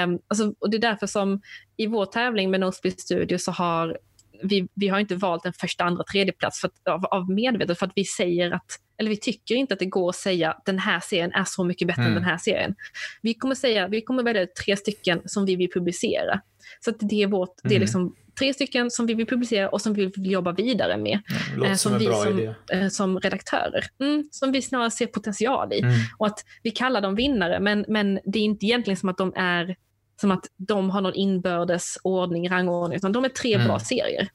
Um, 0.03 0.19
alltså, 0.27 0.53
och 0.59 0.69
det 0.69 0.77
är 0.77 0.81
därför 0.81 1.07
som 1.07 1.41
i 1.77 1.87
vår 1.87 2.05
tävling 2.05 2.51
med 2.51 2.59
Nosebleed 2.59 2.99
Studio 2.99 3.37
så 3.37 3.51
har 3.51 3.97
vi, 4.43 4.67
vi 4.73 4.87
har 4.87 4.99
inte 4.99 5.15
valt 5.15 5.45
en 5.45 5.53
första, 5.53 5.83
andra, 5.83 6.03
tredje 6.03 6.33
plats 6.33 6.61
för 6.61 6.67
att, 6.67 6.87
av, 6.87 7.05
av 7.05 7.29
medvetet 7.29 7.79
för 7.79 7.85
att 7.85 7.91
vi 7.95 8.05
säger 8.05 8.51
att, 8.51 8.65
eller 8.97 9.09
vi 9.09 9.17
tycker 9.17 9.55
inte 9.55 9.73
att 9.73 9.79
det 9.79 9.85
går 9.85 10.09
att 10.09 10.15
säga 10.15 10.51
att 10.51 10.65
den 10.65 10.79
här 10.79 10.99
serien 10.99 11.31
är 11.33 11.43
så 11.43 11.63
mycket 11.63 11.87
bättre 11.87 12.01
mm. 12.01 12.13
än 12.13 12.21
den 12.21 12.29
här 12.29 12.37
serien. 12.37 12.75
Vi 13.21 13.33
kommer, 13.33 13.55
säga, 13.55 13.87
vi 13.87 14.01
kommer 14.01 14.23
välja 14.23 14.47
tre 14.65 14.77
stycken 14.77 15.21
som 15.25 15.45
vi 15.45 15.55
vill 15.55 15.71
publicera. 15.71 16.41
Så 16.79 16.89
att 16.89 16.95
det 16.99 17.23
är, 17.23 17.27
vårt, 17.27 17.49
mm. 17.49 17.69
det 17.69 17.73
är 17.73 17.77
mm. 17.77 17.81
liksom 17.81 18.15
tre 18.39 18.53
stycken 18.53 18.91
som 18.91 19.05
vi 19.05 19.13
vill 19.13 19.25
publicera 19.25 19.69
och 19.69 19.81
som 19.81 19.93
vi 19.93 20.05
vill 20.05 20.31
jobba 20.31 20.51
vidare 20.51 20.97
med. 20.97 21.19
Ja, 21.57 21.65
eh, 21.65 21.73
som, 21.73 21.91
som 21.91 21.99
vi 21.99 22.05
som, 22.05 22.53
eh, 22.71 22.87
som 22.87 23.19
redaktörer. 23.19 23.85
Mm, 23.99 24.27
som 24.31 24.51
vi 24.51 24.61
snarare 24.61 24.91
ser 24.91 25.07
potential 25.07 25.73
i. 25.73 25.79
Mm. 25.79 25.93
Och 26.17 26.27
att 26.27 26.45
vi 26.63 26.71
kallar 26.71 27.01
dem 27.01 27.15
vinnare, 27.15 27.59
men, 27.59 27.85
men 27.87 28.19
det 28.25 28.39
är 28.39 28.43
inte 28.43 28.65
egentligen 28.65 28.97
som 28.97 29.09
att 29.09 29.17
de 29.17 29.33
är 29.35 29.75
som 30.21 30.31
att 30.31 30.45
de 30.57 30.89
har 30.89 31.01
någon 31.01 31.13
inbördes 31.13 31.97
ordning, 32.03 32.49
rangordning, 32.49 32.97
utan 32.97 33.11
de 33.11 33.25
är 33.25 33.29
tre 33.29 33.53
mm. 33.53 33.67
bra 33.67 33.79
serier. 33.79 34.29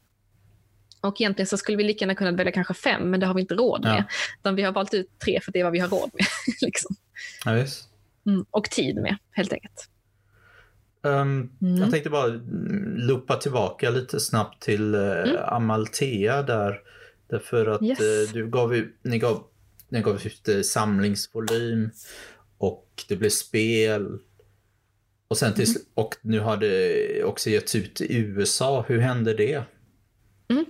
Och 1.00 1.20
egentligen 1.20 1.46
så 1.46 1.56
skulle 1.56 1.76
vi 1.76 1.84
lika 1.84 2.02
gärna 2.02 2.14
kunna 2.14 2.32
välja 2.32 2.52
kanske 2.52 2.74
fem, 2.74 3.10
men 3.10 3.20
det 3.20 3.26
har 3.26 3.34
vi 3.34 3.40
inte 3.40 3.54
råd 3.54 3.84
med. 3.84 4.04
Ja. 4.08 4.14
Utan 4.40 4.56
vi 4.56 4.62
har 4.62 4.72
valt 4.72 4.94
ut 4.94 5.18
tre 5.24 5.40
för 5.40 5.52
det 5.52 5.60
är 5.60 5.64
vad 5.64 5.72
vi 5.72 5.78
har 5.78 5.88
råd 5.88 6.10
med. 6.12 6.26
liksom. 6.60 6.96
ja, 7.44 7.50
mm, 8.26 8.44
och 8.50 8.70
tid 8.70 8.96
med, 8.96 9.16
helt 9.30 9.52
enkelt. 9.52 9.88
Um, 11.02 11.50
mm. 11.62 11.76
Jag 11.76 11.90
tänkte 11.90 12.10
bara 12.10 12.40
loopa 12.96 13.36
tillbaka 13.36 13.90
lite 13.90 14.20
snabbt 14.20 14.62
till 14.62 14.94
uh, 14.94 15.28
mm. 15.28 15.36
Amalthea 15.44 16.42
där. 16.42 16.80
Därför 17.26 17.66
att 17.66 17.82
yes. 17.82 18.00
uh, 18.00 18.32
du 18.32 18.50
gav, 18.50 18.82
ni 19.02 19.18
gav, 19.18 19.44
ni 19.88 20.00
gav 20.00 20.26
ut 20.26 20.48
uh, 20.48 20.62
samlingsvolym 20.62 21.90
och 22.58 23.04
det 23.08 23.16
blev 23.16 23.30
spel. 23.30 24.18
Och, 25.32 25.38
sen 25.38 25.54
till, 25.54 25.68
mm. 25.68 25.82
och 25.94 26.14
nu 26.22 26.40
har 26.40 26.56
det 26.56 27.24
också 27.24 27.50
getts 27.50 27.74
ut 27.74 28.00
i 28.00 28.16
USA. 28.16 28.84
Hur 28.88 28.98
hände 28.98 29.34
det? 29.34 29.62
Mm. 30.50 30.64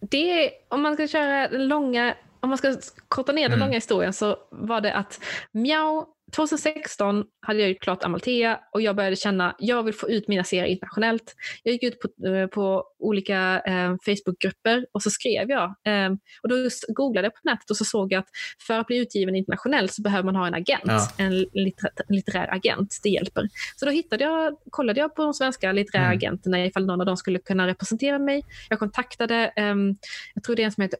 Det, 0.00 0.50
om 0.68 0.82
man 0.82 0.94
ska 0.94 1.08
köra 1.08 1.48
den 1.48 1.68
långa 1.68 2.14
om 2.40 2.48
man 2.48 2.58
ska 2.58 2.76
korta 3.08 3.32
ner 3.32 3.42
den 3.42 3.52
mm. 3.52 3.60
långa 3.60 3.74
historien 3.74 4.12
så 4.12 4.36
var 4.50 4.80
det 4.80 4.94
att 4.94 5.20
Miao 5.52 6.06
2016 6.32 7.24
hade 7.40 7.60
jag 7.60 7.68
gjort 7.68 7.82
klart 7.82 8.04
Amalthea 8.04 8.60
och 8.72 8.80
jag 8.82 8.96
började 8.96 9.16
känna 9.16 9.56
jag 9.58 9.82
vill 9.82 9.94
få 9.94 10.10
ut 10.10 10.28
mina 10.28 10.44
serier 10.44 10.66
internationellt. 10.66 11.34
Jag 11.62 11.72
gick 11.72 11.82
ut 11.82 12.00
på, 12.00 12.26
eh, 12.26 12.46
på 12.46 12.84
olika 12.98 13.60
eh, 13.66 13.94
Facebookgrupper 14.04 14.86
och 14.92 15.02
så 15.02 15.10
skrev 15.10 15.50
jag. 15.50 15.64
Eh, 15.64 16.10
och 16.42 16.48
då 16.48 16.54
googlade 16.88 17.26
jag 17.26 17.34
på 17.34 17.40
nätet 17.44 17.70
och 17.70 17.76
så 17.76 17.84
såg 17.84 18.12
jag 18.12 18.18
att 18.18 18.28
för 18.66 18.78
att 18.78 18.86
bli 18.86 18.96
utgiven 18.96 19.36
internationellt 19.36 19.92
så 19.92 20.02
behöver 20.02 20.24
man 20.24 20.36
ha 20.36 20.46
en 20.46 20.54
agent, 20.54 20.82
ja. 20.84 21.08
en, 21.16 21.38
litterär, 21.38 21.92
litterär 22.08 22.54
agent. 22.54 23.00
Det 23.02 23.08
hjälper. 23.08 23.48
Så 23.76 23.84
då 23.84 23.90
hittade 23.90 24.24
jag, 24.24 24.56
kollade 24.70 25.00
jag 25.00 25.14
på 25.14 25.22
de 25.22 25.34
svenska 25.34 25.72
litterära 25.72 26.04
mm. 26.04 26.16
agenterna 26.16 26.66
ifall 26.66 26.86
någon 26.86 27.00
av 27.00 27.06
dem 27.06 27.16
skulle 27.16 27.38
kunna 27.38 27.66
representera 27.66 28.18
mig. 28.18 28.44
Jag 28.68 28.78
kontaktade, 28.78 29.34
ehm, 29.34 29.96
jag 30.34 30.44
tror 30.44 30.56
det 30.56 30.62
är 30.62 30.66
en 30.66 30.72
som 30.72 30.82
heter 30.82 30.98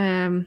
um, 0.00 0.44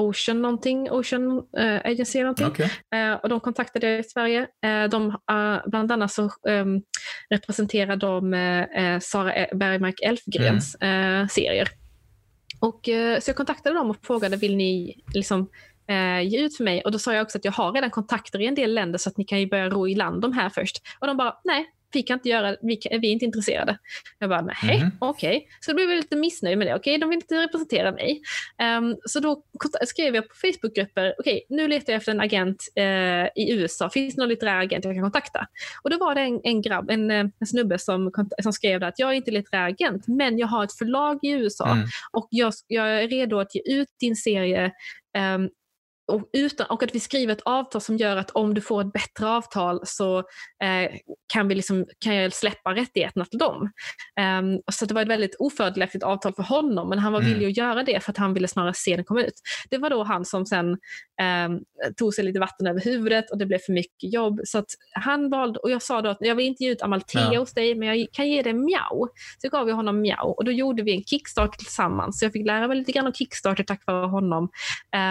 Ocean 0.00 0.42
någonting, 0.42 0.90
Ocean 0.90 1.30
uh, 1.32 1.80
Agency 1.84 2.20
någonting. 2.20 2.46
Okay. 2.46 2.68
Uh, 2.94 3.12
och 3.12 3.28
de 3.28 3.40
kontaktade 3.40 3.90
jag 3.90 4.00
i 4.00 4.04
Sverige. 4.04 4.40
Uh, 4.40 4.90
de, 4.90 5.08
uh, 5.08 5.58
bland 5.66 5.92
annat 5.92 6.12
så 6.12 6.30
um, 6.48 6.82
representerar 7.30 7.96
de 7.96 8.32
Sara 9.02 9.34
e- 9.34 9.50
Bergmark 9.52 10.00
Elfgrens 10.02 10.76
mm. 10.80 11.28
serier. 11.28 11.68
Och, 12.60 12.80
så 13.20 13.30
jag 13.30 13.36
kontaktade 13.36 13.74
dem 13.74 13.90
och 13.90 13.96
frågade, 14.02 14.36
vill 14.36 14.56
ni 14.56 15.02
liksom 15.14 15.48
ge 16.22 16.44
ut 16.44 16.56
för 16.56 16.64
mig? 16.64 16.82
Och 16.84 16.92
då 16.92 16.98
sa 16.98 17.14
jag 17.14 17.22
också 17.22 17.38
att 17.38 17.44
jag 17.44 17.52
har 17.52 17.72
redan 17.72 17.90
kontakter 17.90 18.40
i 18.40 18.46
en 18.46 18.54
del 18.54 18.74
länder 18.74 18.98
så 18.98 19.10
att 19.10 19.16
ni 19.16 19.24
kan 19.24 19.40
ju 19.40 19.48
börja 19.48 19.68
ro 19.68 19.88
i 19.88 19.94
land 19.94 20.22
de 20.22 20.32
här 20.32 20.50
först. 20.50 20.82
Och 20.98 21.06
de 21.06 21.16
bara, 21.16 21.34
nej, 21.44 21.66
vi 21.92 22.02
kan 22.02 22.14
inte 22.18 22.28
göra, 22.28 22.56
vi, 22.62 22.76
kan, 22.76 23.00
vi 23.00 23.08
är 23.08 23.12
inte 23.12 23.24
intresserade. 23.24 23.78
Jag 24.18 24.30
bara, 24.30 24.40
nej, 24.40 24.76
mm. 24.76 24.90
okej. 24.98 25.36
Okay. 25.36 25.48
Så 25.60 25.70
då 25.70 25.74
blev 25.74 25.90
jag 25.90 25.96
lite 25.96 26.16
missnöjd 26.16 26.58
med 26.58 26.66
det. 26.66 26.74
Okej, 26.74 26.90
okay, 26.90 26.98
de 26.98 27.10
vill 27.10 27.16
inte 27.16 27.42
representera 27.42 27.92
mig. 27.92 28.22
Um, 28.78 28.96
så 29.04 29.20
då 29.20 29.42
skrev 29.86 30.14
jag 30.14 30.28
på 30.28 30.34
Facebookgrupper, 30.34 31.14
okej, 31.18 31.44
okay, 31.44 31.56
nu 31.56 31.68
letar 31.68 31.92
jag 31.92 31.98
efter 31.98 32.12
en 32.12 32.20
agent 32.20 32.64
uh, 32.78 33.42
i 33.42 33.52
USA. 33.52 33.90
Finns 33.90 34.14
det 34.14 34.20
någon 34.20 34.28
litterär 34.28 34.60
agent 34.60 34.84
jag 34.84 34.94
kan 34.94 35.02
kontakta? 35.02 35.46
Och 35.82 35.90
då 35.90 35.98
var 35.98 36.14
det 36.14 36.20
en, 36.20 36.40
en 36.44 36.62
grabb, 36.62 36.90
en, 36.90 37.10
en 37.10 37.32
snubbe 37.46 37.78
som, 37.78 38.12
som 38.42 38.52
skrev 38.52 38.84
att 38.84 38.98
jag 38.98 39.10
är 39.10 39.14
inte 39.14 39.30
litterär 39.30 39.68
agent, 39.68 40.08
men 40.08 40.38
jag 40.38 40.46
har 40.46 40.64
ett 40.64 40.78
förlag 40.78 41.18
i 41.22 41.30
USA 41.30 41.72
mm. 41.72 41.86
och 42.12 42.28
jag, 42.30 42.52
jag 42.66 43.02
är 43.02 43.08
redo 43.08 43.38
att 43.38 43.54
ge 43.54 43.62
ut 43.66 43.88
din 44.00 44.16
serie 44.16 44.72
Um, 45.18 45.50
och, 46.10 46.28
utan, 46.32 46.66
och 46.66 46.82
att 46.82 46.94
vi 46.94 47.00
skriver 47.00 47.32
ett 47.32 47.42
avtal 47.44 47.80
som 47.80 47.96
gör 47.96 48.16
att 48.16 48.30
om 48.30 48.54
du 48.54 48.60
får 48.60 48.80
ett 48.80 48.92
bättre 48.92 49.28
avtal 49.28 49.80
så 49.84 50.18
eh, 50.18 50.90
kan, 51.32 51.48
vi 51.48 51.54
liksom, 51.54 51.86
kan 51.98 52.14
jag 52.14 52.32
släppa 52.32 52.74
rättigheterna 52.74 53.24
till 53.24 53.38
dem. 53.38 53.70
Um, 54.20 54.60
så 54.72 54.86
det 54.86 54.94
var 54.94 55.02
ett 55.02 55.08
väldigt 55.08 55.36
ofördelaktigt 55.38 56.04
avtal 56.04 56.34
för 56.34 56.42
honom 56.42 56.88
men 56.88 56.98
han 56.98 57.12
var 57.12 57.20
mm. 57.20 57.32
villig 57.32 57.46
att 57.46 57.56
göra 57.56 57.82
det 57.82 58.04
för 58.04 58.10
att 58.10 58.16
han 58.16 58.34
ville 58.34 58.48
snarare 58.48 58.74
se 58.74 58.96
den 58.96 59.04
komma 59.04 59.22
ut. 59.22 59.34
Det 59.70 59.78
var 59.78 59.90
då 59.90 60.02
han 60.02 60.24
som 60.24 60.46
sen 60.46 60.70
um, 60.70 61.60
tog 61.96 62.14
sig 62.14 62.24
lite 62.24 62.40
vatten 62.40 62.66
över 62.66 62.80
huvudet 62.80 63.30
och 63.30 63.38
det 63.38 63.46
blev 63.46 63.58
för 63.58 63.72
mycket 63.72 64.12
jobb. 64.12 64.40
Så 64.44 64.64
han 64.92 65.30
valde, 65.30 65.58
och 65.58 65.70
jag 65.70 65.82
sa 65.82 66.02
då 66.02 66.10
att 66.10 66.18
jag 66.20 66.34
vill 66.34 66.46
inte 66.46 66.64
ge 66.64 66.70
ut 66.70 66.82
Amalthea 66.82 67.30
ja. 67.32 67.40
hos 67.40 67.54
dig 67.54 67.74
men 67.74 67.88
jag 67.88 68.06
kan 68.12 68.28
ge 68.28 68.42
dig 68.42 68.52
Miao. 68.52 69.08
Så 69.38 69.48
gav 69.48 69.68
jag 69.68 69.76
honom 69.76 70.00
Miao 70.00 70.28
och 70.28 70.44
då 70.44 70.52
gjorde 70.52 70.82
vi 70.82 70.92
en 70.92 71.04
Kickstarter 71.04 71.58
tillsammans. 71.58 72.18
Så 72.18 72.24
jag 72.24 72.32
fick 72.32 72.46
lära 72.46 72.68
mig 72.68 72.76
lite 72.76 72.92
grann 72.92 73.06
om 73.06 73.12
Kickstarter 73.12 73.64
tack 73.64 73.86
vare 73.86 74.06
honom. 74.06 74.48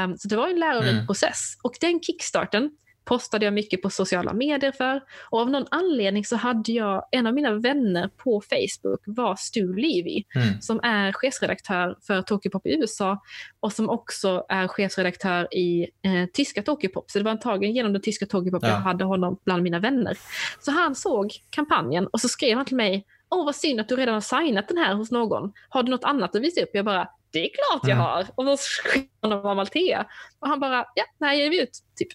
Um, 0.05 0.17
så 0.17 0.27
det 0.27 0.35
var 0.35 0.47
en 0.47 0.59
lärorik 0.59 0.88
mm. 0.93 1.05
process. 1.05 1.57
Och 1.63 1.73
den 1.81 2.01
Kickstarten 2.01 2.69
postade 3.09 3.45
jag 3.45 3.53
mycket 3.53 3.81
på 3.81 3.89
sociala 3.89 4.33
medier 4.33 4.71
för. 4.71 5.01
Och 5.29 5.39
av 5.39 5.49
någon 5.49 5.65
anledning 5.71 6.25
så 6.25 6.35
hade 6.35 6.71
jag, 6.71 7.05
en 7.11 7.27
av 7.27 7.33
mina 7.33 7.53
vänner 7.53 8.09
på 8.17 8.41
Facebook 8.41 9.01
var 9.05 9.35
Stu 9.35 9.75
Levy, 9.75 10.23
mm. 10.35 10.61
som 10.61 10.79
är 10.83 11.11
chefsredaktör 11.11 11.97
för 12.07 12.21
Tokyopop 12.21 12.65
i 12.65 12.73
USA 12.73 13.21
och 13.59 13.73
som 13.73 13.89
också 13.89 14.45
är 14.49 14.67
chefsredaktör 14.67 15.53
i 15.53 15.83
eh, 15.83 16.25
tyska 16.33 16.63
Tokyopop. 16.63 17.11
Så 17.11 17.17
det 17.17 17.23
var 17.23 17.31
antagligen 17.31 17.75
genom 17.75 17.93
den 17.93 18.01
tyska 18.01 18.25
Tokyopop 18.25 18.63
ja. 18.63 18.69
jag 18.69 18.75
hade 18.75 19.03
honom 19.03 19.39
bland 19.45 19.63
mina 19.63 19.79
vänner. 19.79 20.17
Så 20.59 20.71
han 20.71 20.95
såg 20.95 21.31
kampanjen 21.49 22.07
och 22.07 22.21
så 22.21 22.27
skrev 22.27 22.57
han 22.57 22.65
till 22.65 22.77
mig 22.77 23.05
Åh, 23.31 23.45
vad 23.45 23.55
synd 23.55 23.79
att 23.79 23.89
du 23.89 23.95
redan 23.95 24.13
har 24.13 24.21
signat 24.21 24.67
den 24.67 24.77
här 24.77 24.93
hos 24.93 25.11
någon. 25.11 25.51
Har 25.69 25.83
du 25.83 25.91
något 25.91 26.03
annat 26.03 26.35
att 26.35 26.41
visa 26.41 26.61
upp? 26.61 26.69
Jag 26.73 26.85
bara, 26.85 27.07
det 27.31 27.39
är 27.39 27.49
klart 27.49 27.81
jag 27.83 27.91
mm. 27.91 28.03
har. 28.03 28.27
Och 28.35 28.59
så 28.59 28.81
skickade 28.83 29.09
han 29.21 29.31
honom 29.31 29.51
Amalthea. 29.51 30.05
Och 30.39 30.47
han 30.47 30.59
bara, 30.59 30.85
ja, 30.95 31.03
nej, 31.17 31.39
ger 31.39 31.49
vi 31.49 31.61
ut. 31.61 31.79
Typ. 31.95 32.07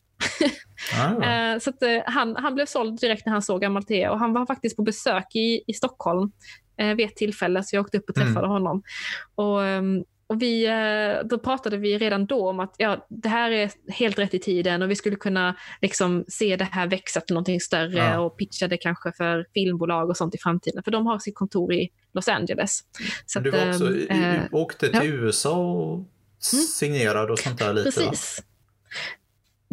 Ah. 0.94 1.60
så 1.60 1.70
att, 1.70 1.82
uh, 1.82 2.00
han, 2.06 2.36
han 2.36 2.54
blev 2.54 2.66
såld 2.66 3.00
direkt 3.00 3.26
när 3.26 3.32
han 3.32 3.42
såg 3.42 3.64
Amalthea 3.64 4.12
och 4.12 4.18
han 4.18 4.32
var 4.32 4.46
faktiskt 4.46 4.76
på 4.76 4.82
besök 4.82 5.34
i, 5.34 5.64
i 5.66 5.72
Stockholm 5.74 6.32
uh, 6.82 6.94
vid 6.94 7.06
ett 7.06 7.16
tillfälle 7.16 7.62
så 7.62 7.76
jag 7.76 7.84
åkte 7.84 7.98
upp 7.98 8.08
och 8.08 8.14
träffade 8.14 8.38
mm. 8.38 8.50
honom. 8.50 8.82
Och, 9.34 9.60
um, 9.60 10.04
och 10.34 10.42
vi, 10.42 10.68
uh, 10.68 11.26
då 11.28 11.38
pratade 11.38 11.76
vi 11.76 11.98
redan 11.98 12.26
då 12.26 12.48
om 12.48 12.60
att 12.60 12.74
ja, 12.78 13.06
det 13.08 13.28
här 13.28 13.50
är 13.50 13.70
helt 13.92 14.18
rätt 14.18 14.34
i 14.34 14.38
tiden 14.38 14.82
och 14.82 14.90
vi 14.90 14.96
skulle 14.96 15.16
kunna 15.16 15.56
liksom, 15.82 16.24
se 16.28 16.56
det 16.56 16.64
här 16.64 16.86
växa 16.86 17.20
till 17.20 17.34
någonting 17.34 17.60
större 17.60 17.98
ja. 17.98 18.20
och 18.20 18.36
pitcha 18.36 18.68
det 18.68 18.76
kanske 18.76 19.12
för 19.12 19.46
filmbolag 19.54 20.10
och 20.10 20.16
sånt 20.16 20.34
i 20.34 20.38
framtiden. 20.38 20.82
För 20.82 20.90
de 20.90 21.06
har 21.06 21.18
sitt 21.18 21.34
kontor 21.34 21.72
i 21.72 21.88
Los 22.14 22.28
Angeles. 22.28 22.80
Så 23.26 23.40
du 23.40 23.50
var 23.50 23.68
också, 23.68 23.96
äh, 23.96 24.40
åkte 24.52 24.88
till 24.88 25.10
ja. 25.10 25.14
USA 25.14 25.56
och 25.56 25.94
mm. 25.94 26.64
signerade 26.74 27.32
och 27.32 27.38
sånt 27.38 27.58
där 27.58 27.72
lite? 27.72 27.84
Precis. 27.84 28.38
Va? 28.38 28.44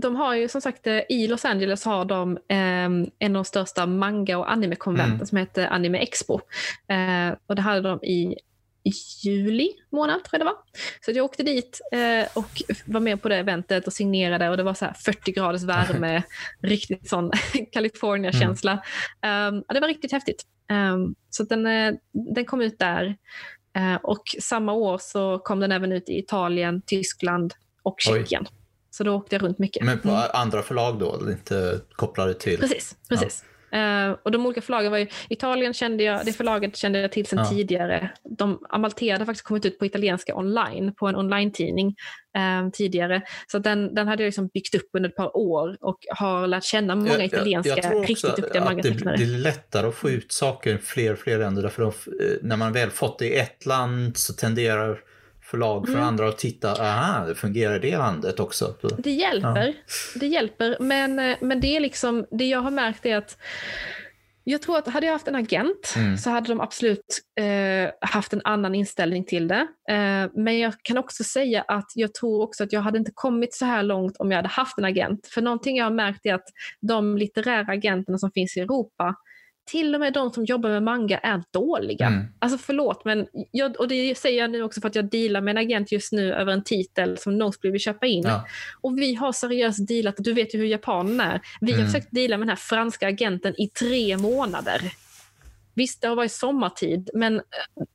de 0.02 0.16
har 0.16 0.36
ju 0.36 0.48
som 0.48 0.62
sagt 0.62 0.88
eh, 0.88 1.00
i 1.10 1.28
Los 1.28 1.46
Angeles 1.46 1.86
har 1.86 2.06
de 2.06 2.38
eh, 2.38 2.86
en 2.86 3.10
av 3.22 3.34
de 3.34 3.46
största 3.46 3.86
manga 3.86 4.38
och 4.38 4.52
anime-konventen 4.52 5.16
mm. 5.16 5.26
som 5.26 5.38
heter 5.38 5.68
Anime 5.68 5.98
Expo. 5.98 6.40
Eh, 6.88 7.38
och 7.48 7.56
det 7.56 7.62
hade 7.62 7.82
de 7.82 8.04
i 8.04 8.36
juli 8.84 9.70
månad 9.92 10.24
tror 10.24 10.30
jag 10.32 10.42
det 10.42 10.46
var. 10.46 10.58
Så 11.06 11.12
jag 11.12 11.26
åkte 11.26 11.44
dit 11.44 11.82
eh, 11.92 12.38
och 12.38 12.62
var 12.86 13.00
med 13.00 13.22
på 13.22 13.30
det 13.30 13.36
eventet 13.36 13.88
och 13.88 13.94
signerade 13.94 14.50
och 14.50 14.58
det 14.58 14.64
var 14.64 14.74
så 14.74 14.88
40 15.06 15.32
graders 15.32 15.64
värme, 15.64 16.24
riktigt 16.62 17.10
sån 17.10 17.32
California-känsla. 17.72 18.84
Mm. 19.22 19.56
Um, 19.56 19.64
det 19.74 19.80
var 19.80 19.88
riktigt 19.88 20.12
häftigt. 20.12 20.44
Um, 20.72 21.16
så 21.30 21.44
den, 21.44 21.66
eh, 21.66 21.94
den 22.36 22.46
kom 22.46 22.62
ut 22.62 22.80
där. 22.80 23.16
Uh, 23.78 23.96
och 23.96 24.24
samma 24.40 24.74
år 24.74 24.98
så 24.98 25.40
kom 25.40 25.60
den 25.60 25.72
även 25.72 25.92
ut 25.92 26.10
i 26.10 26.20
Italien, 26.20 26.82
Tyskland 26.86 27.54
och 27.84 27.96
Tjeckien. 28.00 28.46
Så 28.90 29.04
då 29.04 29.16
åkte 29.16 29.36
jag 29.36 29.44
runt 29.44 29.60
mycket. 29.60 29.86
Men 29.86 30.00
på 30.00 30.10
mm. 30.10 30.22
andra 30.34 30.62
förlag 30.62 31.00
då, 31.00 31.32
inte 31.32 31.82
kopplade 31.92 32.34
till? 32.34 32.60
Precis, 32.60 32.96
precis. 33.10 33.44
Uh, 33.76 34.18
och 34.24 34.32
de 34.32 34.46
olika 34.46 34.62
förlagen 34.62 34.92
var 34.92 34.98
ju, 34.98 35.08
Italien 35.30 35.74
kände 35.74 36.04
jag, 36.04 36.26
det 36.26 36.34
förlaget 36.34 36.78
kände 36.78 37.00
jag 37.00 37.12
till 37.12 37.26
sedan 37.26 37.40
ja. 37.40 37.46
tidigare. 37.46 38.12
De, 38.24 38.66
Amaltea 38.70 39.16
hade 39.16 39.26
faktiskt 39.26 39.46
kommit 39.46 39.66
ut 39.66 39.80
på 39.80 39.86
italienska 39.86 40.36
online, 40.36 40.94
på 40.94 41.08
en 41.08 41.16
online-tidning 41.16 41.96
uh, 42.38 42.72
tidigare. 42.72 43.22
Så 43.48 43.60
den, 43.60 43.96
den 43.96 44.08
hade 44.08 44.24
jag 44.24 44.28
liksom 44.28 44.48
byggt 44.48 44.76
upp 44.76 44.90
under 44.94 45.10
ett 45.10 45.16
par 45.16 45.38
år 45.38 45.78
och 45.82 45.98
har 46.10 46.48
lärt 46.48 46.64
känna 46.64 46.96
många 46.96 47.12
jag, 47.12 47.26
italienska 47.26 47.78
jag, 47.84 47.96
jag 47.96 48.10
riktigt 48.10 48.36
duktiga 48.36 48.66
mangatecknare. 48.66 49.18
Det, 49.18 49.26
det 49.26 49.34
är 49.34 49.38
lättare 49.38 49.88
att 49.88 49.96
få 49.96 50.10
ut 50.10 50.32
saker 50.32 50.76
i 50.76 50.78
fler 50.78 51.14
och 51.14 51.20
fler 51.20 51.40
länder, 51.40 51.62
därför 51.62 51.84
att 51.84 52.08
eh, 52.08 52.14
när 52.42 52.58
man 52.58 52.74
väl 52.74 52.90
fått 52.90 53.20
det 53.20 53.28
i 53.28 53.38
ett 53.38 53.66
land 53.66 54.18
så 54.18 54.34
tenderar 54.34 55.00
förlag 55.52 55.86
för 55.86 55.94
mm. 55.94 56.06
andra 56.06 56.28
att 56.28 56.38
titta, 56.38 56.72
aha, 56.72 57.26
det 57.26 57.36
fungerar 57.36 57.80
det 57.80 57.98
landet 57.98 58.40
också. 58.40 58.76
Det 58.98 59.12
hjälper, 59.12 59.68
ja. 59.68 60.20
det 60.20 60.28
hjälper. 60.28 60.78
Men, 60.80 61.20
eh, 61.20 61.38
men 61.42 61.60
det 61.60 61.76
är 61.76 61.80
liksom, 61.80 62.26
det 62.32 62.46
jag 62.46 62.60
har 62.60 62.72
märkt 62.72 63.06
är 63.06 63.18
att 63.18 63.38
jag 64.44 64.62
tror 64.62 64.78
att 64.78 64.88
hade 64.88 65.06
jag 65.06 65.14
haft 65.14 65.28
en 65.28 65.36
agent 65.36 65.94
mm. 65.96 66.18
så 66.18 66.30
hade 66.30 66.48
de 66.48 66.62
absolut 66.62 67.22
eh, 67.40 68.10
haft 68.10 68.34
en 68.34 68.42
annan 68.44 68.76
inställning 68.76 69.26
till 69.26 69.48
det. 69.48 69.68
Eh, 69.90 70.30
men 70.34 70.60
jag 70.60 70.74
kan 70.84 70.98
också 70.98 71.24
säga 71.24 71.62
att 71.68 71.92
jag 71.96 72.14
tror 72.14 72.42
också 72.44 72.64
att 72.64 72.74
jag 72.74 72.82
hade 72.82 72.98
inte 72.98 73.12
kommit 73.14 73.54
så 73.54 73.66
här 73.66 73.84
långt 73.84 74.18
om 74.18 74.32
jag 74.32 74.38
hade 74.38 74.50
haft 74.50 74.78
en 74.78 74.86
agent. 74.86 75.28
För 75.28 75.42
någonting 75.42 75.78
jag 75.78 75.86
har 75.86 75.92
märkt 75.92 76.26
är 76.26 76.34
att 76.34 76.48
de 76.82 77.18
litterära 77.18 77.74
agenterna 77.74 78.18
som 78.18 78.32
finns 78.32 78.58
i 78.58 78.60
Europa 78.60 79.16
till 79.72 79.96
och 79.96 80.02
med 80.02 80.14
de 80.14 80.34
som 80.34 80.46
jobbar 80.46 80.70
med 80.70 80.84
manga 80.84 81.18
är 81.18 81.44
dåliga. 81.52 82.06
Mm. 82.06 82.26
Alltså 82.40 82.58
förlåt, 82.58 83.06
men 83.06 83.28
jag, 83.52 83.80
och 83.80 83.88
det 83.88 84.18
säger 84.18 84.42
jag 84.42 84.52
nu 84.52 84.64
också 84.64 84.82
för 84.82 84.88
att 84.88 84.96
jag 84.96 85.10
dealar 85.10 85.42
med 85.42 85.52
en 85.52 85.58
agent 85.58 85.92
just 85.92 86.12
nu 86.12 86.34
över 86.34 86.54
en 86.54 86.64
titel 86.64 87.18
som 87.18 87.38
Nosebleed 87.38 87.72
vill 87.72 87.82
köpa 87.82 88.06
in. 88.06 88.24
Ja. 88.24 88.48
Och 88.82 88.98
vi 88.98 89.16
har 89.16 89.32
seriöst 89.32 89.88
dealat, 89.88 90.16
du 90.18 90.34
vet 90.34 90.56
ju 90.56 90.60
hur 90.60 90.66
japanen 90.66 91.20
är. 91.20 91.42
Vi 91.62 91.72
mm. 91.72 91.84
har 91.84 91.92
försökt 91.92 92.12
deala 92.12 92.38
med 92.38 92.48
den 92.48 92.50
här 92.50 92.56
franska 92.56 93.08
agenten 93.08 93.62
i 93.62 93.68
tre 93.68 94.18
månader. 94.18 94.82
Visst, 95.74 96.02
det 96.02 96.08
har 96.08 96.16
varit 96.16 96.32
sommartid, 96.32 97.10
men 97.14 97.36
eh, 97.36 97.42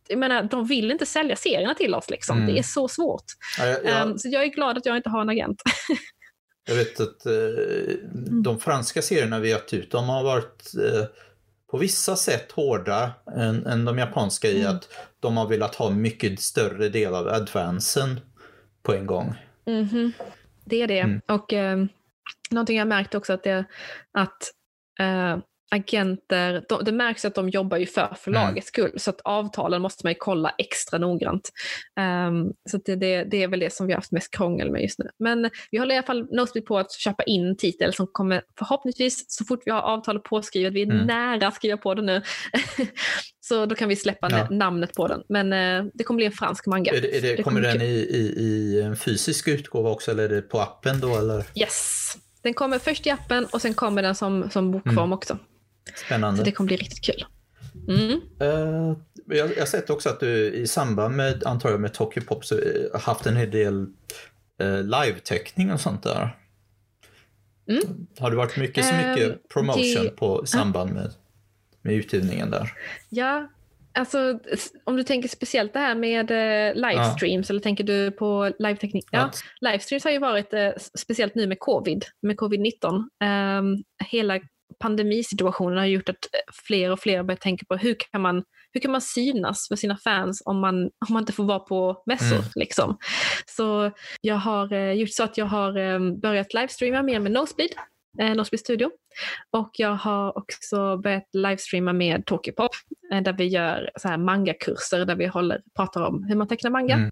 jag 0.08 0.18
menar, 0.18 0.42
de 0.42 0.66
vill 0.66 0.90
inte 0.90 1.06
sälja 1.06 1.36
serierna 1.36 1.74
till 1.74 1.94
oss. 1.94 2.10
Liksom. 2.10 2.36
Mm. 2.36 2.54
Det 2.54 2.58
är 2.58 2.62
så 2.62 2.88
svårt. 2.88 3.24
Ja, 3.58 3.76
ja, 3.84 4.02
um, 4.02 4.18
så 4.18 4.28
jag 4.28 4.42
är 4.42 4.48
glad 4.48 4.78
att 4.78 4.86
jag 4.86 4.96
inte 4.96 5.10
har 5.10 5.20
en 5.20 5.28
agent. 5.28 5.62
jag 6.68 6.74
vet 6.74 7.00
att 7.00 7.26
uh, 7.26 7.94
de 8.42 8.60
franska 8.60 9.02
serierna 9.02 9.38
vi 9.38 9.52
har 9.52 9.58
gett 9.58 9.74
ut, 9.74 9.90
de 9.90 10.08
har 10.08 10.24
varit 10.24 10.72
uh, 10.78 11.04
på 11.70 11.78
vissa 11.78 12.16
sätt 12.16 12.52
hårda 12.52 13.12
än, 13.36 13.66
än 13.66 13.84
de 13.84 13.98
japanska 13.98 14.48
i 14.48 14.60
Mm. 14.60 14.76
att 14.76 14.88
de 15.20 15.36
har 15.36 15.48
velat 15.48 15.74
ha 15.74 15.90
mycket 15.90 16.40
större 16.40 16.88
del 16.88 17.14
av 17.14 17.28
advansen 17.28 18.20
på 18.82 18.94
en 18.94 19.06
gång. 19.06 19.34
Mhm. 19.66 20.12
Det 20.64 20.82
är 20.82 20.86
det. 20.88 21.00
Mm. 21.00 21.20
Och 21.28 21.52
eh, 21.52 21.84
någonting 22.50 22.78
jag 22.78 22.88
märkt 22.88 23.14
också 23.14 23.32
att 23.32 23.42
det 23.42 23.64
att 24.12 24.42
eh, 25.00 25.38
agenter, 25.70 26.64
de, 26.68 26.84
det 26.84 26.92
märks 26.92 27.24
att 27.24 27.34
de 27.34 27.48
jobbar 27.48 27.76
ju 27.76 27.86
för 27.86 28.16
förlagets 28.20 28.68
skull, 28.68 28.92
så 28.96 29.10
att 29.10 29.20
avtalen 29.24 29.82
måste 29.82 30.06
man 30.06 30.10
ju 30.10 30.16
kolla 30.18 30.54
extra 30.58 30.98
noggrant. 30.98 31.50
Ehm, 32.00 32.46
så 32.70 32.78
det, 32.84 32.96
det, 32.96 33.24
det 33.24 33.42
är 33.42 33.48
väl 33.48 33.60
det 33.60 33.72
som 33.72 33.86
vi 33.86 33.92
har 33.92 33.98
haft 33.98 34.12
mest 34.12 34.30
krångel 34.30 34.70
med 34.70 34.82
just 34.82 34.98
nu. 34.98 35.08
Men 35.18 35.50
vi 35.70 35.78
håller 35.78 35.94
i 35.94 35.98
alla 35.98 36.06
fall 36.06 36.26
Nosebleed 36.30 36.66
på 36.66 36.78
att 36.78 36.92
köpa 36.92 37.22
in 37.22 37.56
titel 37.56 37.92
som 37.94 38.06
kommer 38.06 38.42
förhoppningsvis 38.58 39.24
så 39.28 39.44
fort 39.44 39.62
vi 39.66 39.70
har 39.70 39.80
avtalet 39.82 40.22
påskrivet, 40.22 40.72
vi 40.72 40.82
är 40.82 40.86
Mm. 40.86 41.06
nära 41.06 41.48
att 41.48 41.54
skriva 41.54 41.76
på 41.76 41.94
det 41.94 42.02
nu, 42.02 42.22
så 43.40 43.66
då 43.66 43.74
kan 43.74 43.88
vi 43.88 43.96
släppa 43.96 44.28
Ja. 44.30 44.36
na- 44.38 44.50
namnet 44.54 44.94
på 44.94 45.06
den. 45.08 45.22
Men 45.28 45.52
eh, 45.52 45.90
det 45.94 46.04
kommer 46.04 46.16
bli 46.16 46.26
en 46.26 46.32
fransk 46.32 46.66
manga. 46.66 46.92
Är 46.92 47.00
det, 47.00 47.16
är 47.18 47.22
det, 47.22 47.42
kommer 47.42 47.60
kommer 47.62 47.72
den 47.78 47.82
i, 47.82 47.94
i, 47.94 48.18
i 48.38 48.80
en 48.82 48.96
fysisk 48.96 49.48
utgåva 49.48 49.90
också 49.90 50.10
eller 50.10 50.24
är 50.24 50.28
det 50.28 50.42
på 50.42 50.60
appen 50.60 51.00
då? 51.00 51.16
Eller? 51.18 51.44
Yes. 51.54 52.12
Den 52.42 52.54
kommer 52.54 52.78
först 52.78 53.06
i 53.06 53.10
appen 53.10 53.44
och 53.44 53.62
sen 53.62 53.74
kommer 53.74 54.02
den 54.02 54.14
som, 54.14 54.50
som 54.50 54.70
bokform 54.72 54.98
Mm. 54.98 55.12
också. 55.12 55.38
Spännande. 55.94 56.38
Så 56.38 56.44
det 56.44 56.52
kommer 56.52 56.66
bli 56.66 56.76
riktigt 56.76 57.04
kul. 57.04 57.24
Mm. 57.88 58.20
Eh, 58.40 58.96
jag, 59.36 59.48
har 59.58 59.66
sett 59.66 59.90
också 59.90 60.08
att 60.08 60.20
du 60.20 60.54
i 60.54 60.66
samband 60.66 61.16
med, 61.16 61.44
antar 61.44 61.70
jag, 61.70 61.80
med 61.80 61.94
Tokyo 61.94 62.22
Pop 62.22 62.44
så, 62.44 62.54
eh, 62.54 62.60
har 62.92 63.00
haft 63.00 63.26
en 63.26 63.36
hel 63.36 63.50
del 63.50 63.86
uh, 64.62 64.82
live-teckning 64.82 65.72
och 65.72 65.80
sånt 65.80 66.02
där. 66.02 66.36
Mm. 67.70 68.06
Har 68.18 68.30
det 68.30 68.36
varit 68.36 68.56
mycket 68.56 68.84
så 68.84 68.94
mycket 68.94 69.48
promotion 69.48 70.04
det- 70.04 70.16
på, 70.16 70.40
i 70.44 70.46
samband 70.46 70.92
med, 70.92 71.10
med 71.82 71.94
utgivningen 71.94 72.50
där? 72.50 72.72
Ja, 73.08 73.48
alltså 73.94 74.38
om 74.84 74.96
du 74.96 75.02
tänker 75.02 75.28
speciellt 75.28 75.72
det 75.72 75.78
här 75.78 75.94
med 75.94 76.30
eh, 76.30 76.74
livestreams 76.74 77.50
eller 77.50 77.60
tänker 77.60 77.84
du 77.84 78.10
på 78.10 78.52
live-teknik? 78.58 79.04
Ja, 79.10 79.30
livestreams 79.60 80.04
har 80.04 80.10
ju 80.10 80.18
varit 80.18 80.52
eh, 80.52 80.70
speciellt 80.98 81.34
nu 81.34 81.46
med 81.46 81.58
covid, 81.60 82.04
med 82.22 82.36
covid-19. 82.36 83.04
Ehm, 83.24 83.76
hela 84.10 84.40
pandemisituationen 84.78 85.78
har 85.78 85.86
gjort 85.86 86.08
att 86.08 86.24
eh, 86.32 86.52
fler 86.66 86.92
och 86.92 87.00
fler 87.00 87.22
börjar 87.22 87.36
tänka 87.36 87.66
på 87.68 87.76
hur 87.76 87.96
kan 88.10 88.20
man, 88.20 88.44
hur 88.72 88.80
kan 88.80 88.90
man 88.90 89.00
synas 89.00 89.68
för 89.68 89.76
sina 89.76 89.96
fans 89.96 90.42
om 90.44 90.60
man, 90.60 90.84
om 90.84 90.90
man 91.10 91.22
inte 91.22 91.32
får 91.32 91.44
vara 91.44 91.58
på 91.58 92.02
mässor. 92.06 92.36
Mm. 92.36 92.48
Liksom. 92.54 92.98
Så 93.46 93.90
jag 94.20 94.36
har 94.36 94.72
eh, 94.72 94.92
gjort 94.92 95.10
så 95.10 95.24
att 95.24 95.38
jag 95.38 95.46
har 95.46 95.78
eh, 95.78 95.98
börjat 96.22 96.54
livestreama 96.54 97.02
mer 97.02 97.20
med 97.20 97.32
Nosebleed, 97.32 97.70
eh, 98.20 98.34
Nosebleed 98.34 98.60
Studio. 98.60 98.90
Och 99.50 99.70
jag 99.72 99.94
har 99.94 100.38
också 100.38 100.96
börjat 100.96 101.28
livestreama 101.32 101.92
med 101.92 102.26
Tokyo-pop 102.26 102.70
eh, 103.12 103.22
där 103.22 103.32
vi 103.32 103.46
gör 103.46 103.90
så 103.96 104.08
här 104.08 104.18
manga-kurser 104.18 105.04
där 105.04 105.16
vi 105.16 105.26
håller, 105.26 105.62
pratar 105.76 106.00
om 106.00 106.24
hur 106.24 106.36
man 106.36 106.48
tecknar 106.48 106.70
manga. 106.70 106.94
Mm. 106.94 107.10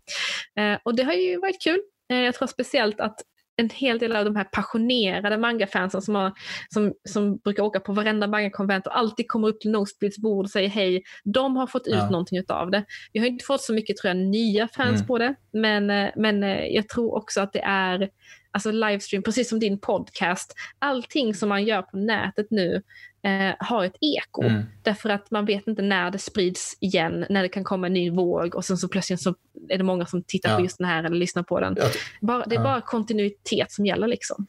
Eh, 0.75 0.81
och 0.83 0.95
det 0.95 1.03
har 1.03 1.13
ju 1.13 1.41
varit 1.41 1.63
kul. 1.63 1.81
Eh, 2.13 2.19
jag 2.19 2.35
tror 2.35 2.49
speciellt 2.49 3.01
att 3.01 3.21
en 3.57 3.71
hel 3.71 3.99
del 3.99 4.17
av 4.17 4.25
de 4.25 4.37
här 4.37 4.45
passionerade 4.45 5.39
mangafansen 5.39 6.03
som, 6.03 6.15
har, 6.15 6.33
som, 6.69 6.93
som 7.09 7.37
brukar 7.37 7.63
åka 7.63 7.81
på 7.81 7.93
varenda 7.93 8.27
mangakonvent 8.27 8.87
och 8.87 8.99
alltid 8.99 9.29
kommer 9.29 9.49
upp 9.49 9.61
till 9.61 9.71
Nosebleeds 9.71 10.19
bord 10.19 10.45
och 10.45 10.51
säger 10.51 10.69
hej, 10.69 11.03
de 11.25 11.57
har 11.57 11.67
fått 11.67 11.87
ut 11.87 11.95
Ja. 11.95 12.11
någonting 12.11 12.43
av 12.49 12.71
det. 12.71 12.85
Vi 13.13 13.21
har 13.21 13.27
inte 13.27 13.45
fått 13.45 13.61
så 13.63 13.75
mycket 13.75 13.97
tror 13.97 14.09
jag, 14.09 14.17
nya 14.17 14.69
fans 14.69 14.95
Mm. 15.01 15.07
på 15.07 15.19
det, 15.19 15.35
men, 15.53 15.91
eh, 15.91 16.11
men 16.17 16.43
eh, 16.45 16.67
jag 16.67 16.89
tror 16.89 17.15
också 17.15 17.41
att 17.41 17.53
det 17.53 17.63
är 17.65 18.09
alltså 18.55 18.71
livestream, 18.71 19.23
precis 19.23 19.49
som 19.49 19.59
din 19.61 19.79
podcast, 19.79 20.55
allting 20.79 21.35
som 21.35 21.49
man 21.49 21.65
gör 21.65 21.83
på 21.83 21.97
nätet 21.97 22.47
nu 22.51 22.83
eh, 23.23 23.55
har 23.59 23.85
ett 23.85 23.97
eko. 24.01 24.43
Mm. 24.43 24.63
Därför 24.83 25.11
att 25.11 25.31
man 25.31 25.45
vet 25.47 25.67
inte 25.67 25.83
när 25.83 26.11
det 26.11 26.19
sprids 26.19 26.77
igen, 26.81 27.27
när 27.31 27.43
det 27.43 27.49
kan 27.49 27.65
komma 27.65 27.87
en 27.87 27.93
ny 27.93 28.11
våg 28.11 28.55
och 28.55 28.65
sen 28.65 28.77
så 28.79 28.89
plötsligt 28.89 29.23
så 29.23 29.35
är 29.69 29.79
det 29.79 29.85
många 29.85 30.07
som 30.07 30.23
tittar 30.23 30.51
Ja. 30.51 30.57
på 30.57 30.63
just 30.63 30.79
den 30.79 30.87
här 30.87 31.05
eller 31.05 31.17
lyssnar 31.17 31.43
på 31.43 31.61
den. 31.61 31.77
Bara, 32.21 32.47
det 32.47 32.55
är 32.55 32.59
Ja. 32.61 32.65
bara 32.65 32.81
kontinuitet 32.81 33.73
som 33.73 33.87
gäller 33.87 34.09
liksom. 34.09 34.47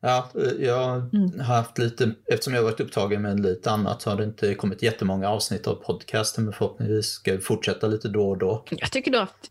ja, 0.00 0.30
jag 0.58 1.14
Mm. 1.14 1.40
har 1.40 1.54
haft 1.56 1.78
lite, 1.78 2.10
eftersom 2.32 2.54
jag 2.54 2.60
har 2.60 2.64
varit 2.70 2.80
upptagen 2.80 3.22
med 3.22 3.40
lite 3.40 3.70
annat 3.70 4.02
så 4.02 4.10
har 4.10 4.16
det 4.16 4.24
inte 4.24 4.54
kommit 4.54 4.82
jättemånga 4.82 5.28
avsnitt 5.28 5.66
av 5.66 5.74
podcasten 5.74 6.44
men 6.44 6.52
förhoppningsvis 6.52 7.06
ska 7.06 7.32
vi 7.32 7.38
fortsätta 7.40 7.86
lite 7.86 8.08
då 8.08 8.28
och 8.30 8.38
då. 8.38 8.64
Jag 8.70 8.92
tycker 8.92 9.10
du 9.10 9.16
har 9.18 9.24
haft, 9.24 9.50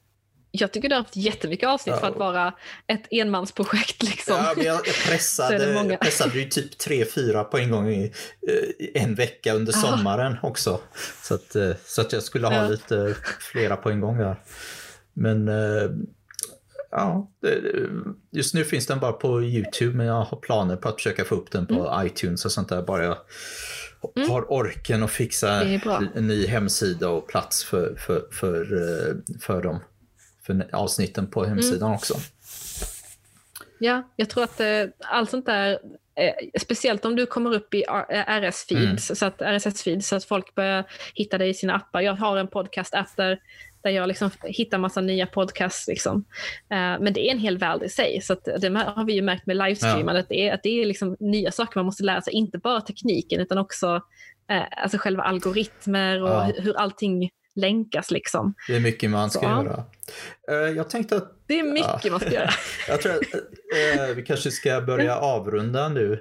jag 0.59 0.71
tycker 0.71 0.89
du 0.89 0.95
har 0.95 1.01
haft 1.01 1.15
jättemycket 1.15 1.69
avsnitt 1.69 1.95
Ja. 1.95 1.99
för 1.99 2.07
att 2.07 2.15
vara 2.17 2.53
ett 2.87 3.03
enmansprojekt. 3.11 4.03
Liksom. 4.03 4.35
Ja, 4.37 4.53
men 4.57 4.65
jag, 4.65 4.83
pressade, 5.09 5.73
jag 5.89 5.99
pressade 5.99 6.39
ju 6.39 6.49
typ 6.49 6.77
tre, 6.77 7.05
fyra 7.05 7.43
på 7.43 7.57
en 7.57 7.71
gång 7.71 7.89
i, 7.89 8.13
eh, 8.47 9.01
en 9.03 9.15
vecka 9.15 9.53
under 9.53 9.73
Ja. 9.73 9.79
sommaren 9.81 10.35
också. 10.43 10.79
Så 11.23 11.33
att, 11.33 11.55
eh, 11.55 11.71
så 11.85 12.01
att 12.01 12.13
jag 12.13 12.23
skulle 12.23 12.47
ha 12.47 12.55
Ja. 12.55 12.67
lite 12.67 13.15
flera 13.51 13.75
på 13.75 13.89
en 13.89 13.99
gång 14.01 14.17
där. 14.17 14.35
Men 15.13 15.47
eh, 15.47 15.89
ja, 16.91 17.31
just 18.31 18.53
nu 18.53 18.63
finns 18.63 18.85
den 18.87 18.99
bara 18.99 19.13
på 19.13 19.41
YouTube 19.43 19.97
men 19.97 20.05
jag 20.05 20.21
har 20.23 20.37
planer 20.37 20.75
på 20.75 20.89
att 20.89 20.95
försöka 20.95 21.25
få 21.25 21.35
upp 21.35 21.51
den 21.51 21.65
på 21.65 22.01
iTunes 22.05 22.45
och 22.45 22.51
sånt 22.51 22.69
där. 22.69 22.81
Bara 22.81 23.03
jag 23.03 23.17
Mm. 24.15 24.29
har 24.29 24.51
orken 24.53 25.03
att 25.03 25.11
fixa 25.11 25.61
en 26.15 26.27
ny 26.27 26.47
hemsida 26.47 27.09
och 27.09 27.27
plats 27.27 27.63
för, 27.63 27.95
för, 27.95 28.27
för, 28.31 28.65
för 29.41 29.61
dem. 29.61 29.79
För 30.47 30.75
avsnitten 30.75 31.27
på 31.27 31.45
hemsidan 31.45 31.91
också. 31.93 32.13
Ja, 33.79 34.03
jag 34.15 34.29
tror 34.29 34.43
att 34.43 34.59
eh, 34.59 34.83
allt 34.99 35.29
sånt 35.29 35.45
där, 35.45 35.79
eh, 36.15 36.33
speciellt 36.61 37.05
om 37.05 37.15
du 37.15 37.25
kommer 37.25 37.53
upp 37.53 37.73
i 37.73 37.83
RS-feeds, 38.27 39.15
så 39.15 39.25
att 39.25 39.41
RSS-feeds, 39.41 40.01
så 40.01 40.15
att 40.15 40.23
folk 40.25 40.55
börjar 40.55 40.85
hitta 41.15 41.37
dig 41.37 41.49
i 41.49 41.53
sina 41.53 41.75
appar. 41.75 42.01
Jag 42.01 42.13
har 42.13 42.37
en 42.37 42.47
podcast-app 42.47 43.15
där, 43.15 43.39
där 43.81 43.89
jag 43.89 44.07
liksom 44.07 44.31
hittar 44.43 44.77
massa 44.77 45.01
nya 45.01 45.25
podcasts. 45.27 45.87
Liksom. 45.87 46.25
Eh, 46.69 46.77
men 46.77 47.13
det 47.13 47.27
är 47.27 47.31
en 47.31 47.39
hel 47.39 47.57
värld 47.57 47.83
i 47.83 47.89
sig. 47.89 48.21
Så 48.21 48.35
det 48.59 48.69
har 48.69 49.05
vi 49.05 49.13
ju 49.13 49.21
märkt 49.21 49.45
med 49.45 49.57
livestreamandet, 49.57 50.23
att 50.23 50.29
det 50.29 50.47
är, 50.49 50.53
att 50.53 50.63
det 50.63 50.81
är 50.81 50.85
liksom 50.85 51.17
nya 51.19 51.51
saker 51.51 51.79
man 51.79 51.85
måste 51.85 52.03
lära 52.03 52.21
sig. 52.21 52.33
Inte 52.33 52.57
bara 52.57 52.81
tekniken, 52.81 53.41
utan 53.41 53.57
också 53.57 54.01
eh, 54.49 54.63
alltså 54.83 54.97
själva 54.97 55.23
algoritmer 55.23 56.21
och 56.23 56.29
Ja. 56.29 56.43
hur, 56.43 56.61
hur 56.61 56.77
allting 56.77 57.29
länkas. 57.57 58.11
Liksom. 58.11 58.53
Det 58.67 58.75
är 58.75 58.79
mycket 58.79 59.09
man 59.09 59.29
ska 59.29 59.39
Så, 59.39 59.45
göra. 59.45 59.83
Eh, 60.67 60.75
Jag 60.75 60.89
tänkte 60.89 61.15
att 61.17 61.33
Det 61.47 61.59
är 61.59 61.63
mycket 61.63 62.03
Ja. 62.05 62.11
man 62.11 62.19
ska 62.19 62.31
göra. 62.33 62.49
jag 62.87 63.01
tror 63.01 63.11
att 63.13 63.21
eh, 63.33 64.15
vi 64.15 64.23
kanske 64.23 64.51
ska 64.51 64.81
börja 64.81 65.15
avrunda 65.17 65.89
nu. 65.89 66.13
Eh, 66.13 66.19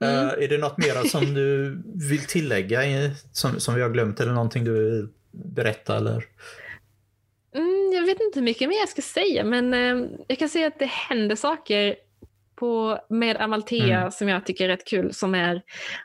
Mm. 0.00 0.28
Är 0.42 0.48
det 0.48 0.58
något 0.58 0.78
mer 0.78 1.08
som 1.08 1.34
du 1.34 1.78
vill 2.08 2.26
tillägga 2.26 2.80
som, 3.32 3.60
som 3.60 3.74
vi 3.74 3.82
har 3.82 3.90
glömt 3.90 4.20
eller 4.20 4.32
någonting 4.32 4.64
du 4.64 4.72
vill 4.72 5.08
berätta? 5.30 5.96
Eller? 5.96 6.24
Mm, 7.54 7.92
jag 7.94 8.06
vet 8.06 8.20
inte 8.20 8.38
hur 8.38 8.44
mycket 8.44 8.68
mer 8.68 8.76
jag 8.78 8.88
ska 8.88 9.02
säga, 9.02 9.44
men 9.44 9.74
eh, 9.74 10.08
jag 10.28 10.38
kan 10.38 10.48
säga 10.48 10.66
att 10.66 10.78
det 10.78 10.86
händer 10.90 11.36
saker 11.36 11.94
på, 12.56 12.98
med 13.08 13.36
Amalthea 13.36 13.98
Mm. 13.98 14.10
som 14.10 14.28
jag 14.28 14.46
tycker 14.46 14.64
är 14.64 14.68
rätt 14.68 14.86
kul. 14.86 15.14
Som 15.14 15.34
är, 15.34 15.62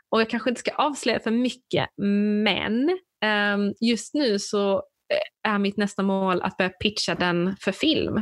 och 0.08 0.20
jag 0.20 0.30
kanske 0.30 0.50
inte 0.50 0.60
ska 0.60 0.70
avslöja 0.70 1.20
för 1.20 1.30
mycket, 1.30 1.88
men 1.96 2.88
eh, 2.88 2.94
just 3.80 4.14
nu 4.14 4.38
så 4.38 4.74
eh, 5.44 5.52
är 5.52 5.58
mitt 5.58 5.76
nästa 5.76 6.02
mål 6.02 6.42
att 6.42 6.56
börja 6.56 6.68
pitcha 6.70 7.14
den 7.14 7.56
för 7.60 7.72
film. 7.72 8.16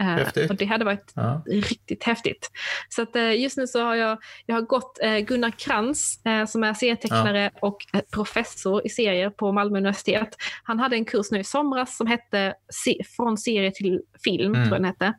Eh, 0.00 0.06
Häftigt. 0.06 0.50
och 0.50 0.56
det 0.56 0.64
hade 0.64 0.84
varit 0.84 1.12
Ja. 1.14 1.42
riktigt 1.46 2.04
häftigt. 2.04 2.50
Så 2.88 3.02
att, 3.02 3.16
eh, 3.16 3.40
just 3.40 3.56
nu 3.56 3.66
så 3.66 3.82
har 3.84 3.94
jag, 3.94 4.18
jag 4.46 4.54
har 4.54 4.62
gått 4.62 4.98
Gunnar 5.26 5.50
Krantz 5.50 6.20
som 6.48 6.64
är 6.64 6.74
serietecknare 6.74 7.50
och 7.62 7.76
eh, 7.94 8.00
professor 8.14 8.86
i 8.86 8.88
serier 8.88 9.30
på 9.30 9.52
Malmö 9.52 9.78
universitet. 9.78 10.28
Han 10.64 10.78
hade 10.78 10.96
en 10.96 11.04
kurs 11.04 11.30
nu 11.30 11.38
i 11.38 11.44
somras 11.44 11.96
som 11.96 12.06
hette 12.06 12.54
Från 13.16 13.38
serie 13.38 13.70
till 13.74 14.00
film, 14.24 14.54
Mm. 14.54 14.68
tror 14.68 14.74
jag 14.74 14.82
den 14.82 14.84
hette. 14.84 15.14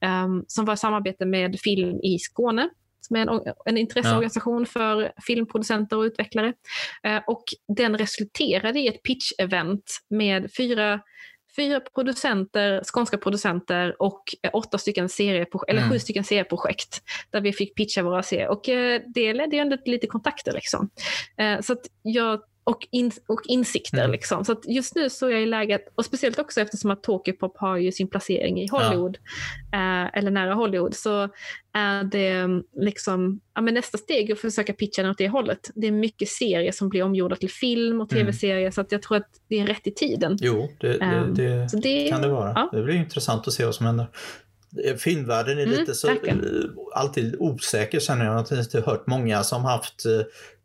ehm, 0.00 0.44
som 0.46 0.64
var 0.64 0.74
i 0.74 0.76
samarbete 0.76 1.24
med 1.26 1.60
Film 1.60 2.00
i 2.02 2.18
Skåne 2.18 2.68
som 3.00 3.16
är 3.16 3.20
en, 3.20 3.40
en 3.64 3.76
intresseorganisation 3.76 4.66
för 4.66 5.12
filmproducenter 5.26 5.96
och 5.96 6.02
utvecklare. 6.02 6.52
Eh, 7.02 7.20
och 7.26 7.44
den 7.76 7.98
resulterade 7.98 8.80
i 8.80 8.88
ett 8.88 9.02
pitch-event 9.02 9.82
med 10.10 10.50
fyra 10.56 11.00
fyra 11.56 11.80
producenter, 11.94 12.82
skånska 12.84 13.18
producenter 13.18 14.02
och 14.02 14.22
eh, 14.42 14.50
åtta 14.52 14.78
stycken 14.78 15.08
serieprojekt, 15.08 15.70
eller 15.70 15.80
Mm. 15.80 15.92
sju 15.92 15.98
stycken 15.98 16.24
serieprojekt 16.24 17.02
där 17.30 17.40
vi 17.40 17.52
fick 17.52 17.74
pitcha 17.74 18.02
våra 18.02 18.22
serier. 18.22 18.48
Och 18.48 18.68
eh, 18.68 19.00
det 19.14 19.32
ledde 19.34 19.56
ju 19.56 19.62
ändå 19.62 19.76
till 19.76 19.92
lite 19.92 20.06
kontakter. 20.06 20.52
Liksom. 20.52 20.90
Eh, 21.36 21.60
så 21.60 21.76
jag, 22.02 22.40
och, 22.64 22.88
in, 22.90 23.10
och 23.26 23.40
insikter. 23.44 23.98
Mm. 23.98 24.10
Liksom. 24.10 24.44
Så 24.44 24.60
just 24.64 24.94
nu 24.94 25.10
så 25.10 25.26
är 25.26 25.30
jag 25.30 25.42
i 25.42 25.46
läget, 25.46 25.84
och 25.94 26.04
speciellt 26.04 26.38
också 26.38 26.60
eftersom 26.60 26.90
att 26.90 27.02
Tokyopop 27.02 27.56
har 27.58 27.76
ju 27.76 27.92
sin 27.92 28.08
placering 28.08 28.60
i 28.62 28.68
Hollywood, 28.70 29.18
eh, 29.72 30.18
eller 30.18 30.30
nära 30.30 30.54
Hollywood, 30.54 30.94
så 30.94 31.28
är 31.72 32.04
det 32.04 32.28
mm, 32.28 32.62
liksom, 32.80 33.40
ja, 33.54 33.60
men 33.60 33.74
nästa 33.74 33.98
steg 33.98 34.32
att 34.32 34.38
försöka 34.38 34.72
pitcha 34.72 35.02
den 35.02 35.10
åt 35.10 35.18
det 35.18 35.28
hållet. 35.28 35.70
Det 35.74 35.86
är 35.86 35.92
mycket 35.92 36.28
serier 36.28 36.72
som 36.72 36.88
blir 36.88 37.02
omgjorda 37.02 37.36
till 37.36 37.50
film 37.50 38.00
och 38.00 38.12
Mm. 38.12 38.24
tv-serier, 38.26 38.70
så 38.70 38.80
att 38.80 38.92
jag 38.92 39.02
tror 39.02 39.16
att 39.16 39.28
det 39.48 39.60
är 39.60 39.66
rätt 39.66 39.86
i 39.86 39.90
tiden. 39.94 40.36
Jo, 40.40 40.68
det, 40.80 40.92
det, 40.92 40.98
Ehm, 41.04 41.34
det 41.34 41.70
Så 41.70 41.76
det, 41.76 42.08
kan 42.08 42.22
det 42.22 42.28
vara. 42.28 42.52
ja. 42.54 42.68
Det 42.72 42.82
blir 42.82 42.94
intressant 42.94 43.46
att 43.48 43.52
se 43.52 43.64
vad 43.64 43.74
som 43.74 43.86
händer. 43.86 44.06
Filmvärlden 44.98 45.58
är 45.58 45.66
lite 45.66 45.94
så 45.94 46.06
verkligen. 46.06 46.44
alltid 46.94 47.36
osäker 47.38 48.00
känner 48.00 48.24
jag. 48.24 48.34
Jag 48.34 48.44
har 48.50 48.58
inte 48.58 48.80
hört 48.80 49.06
många 49.06 49.42
som 49.42 49.64
haft 49.64 50.06
eh, 50.06 50.12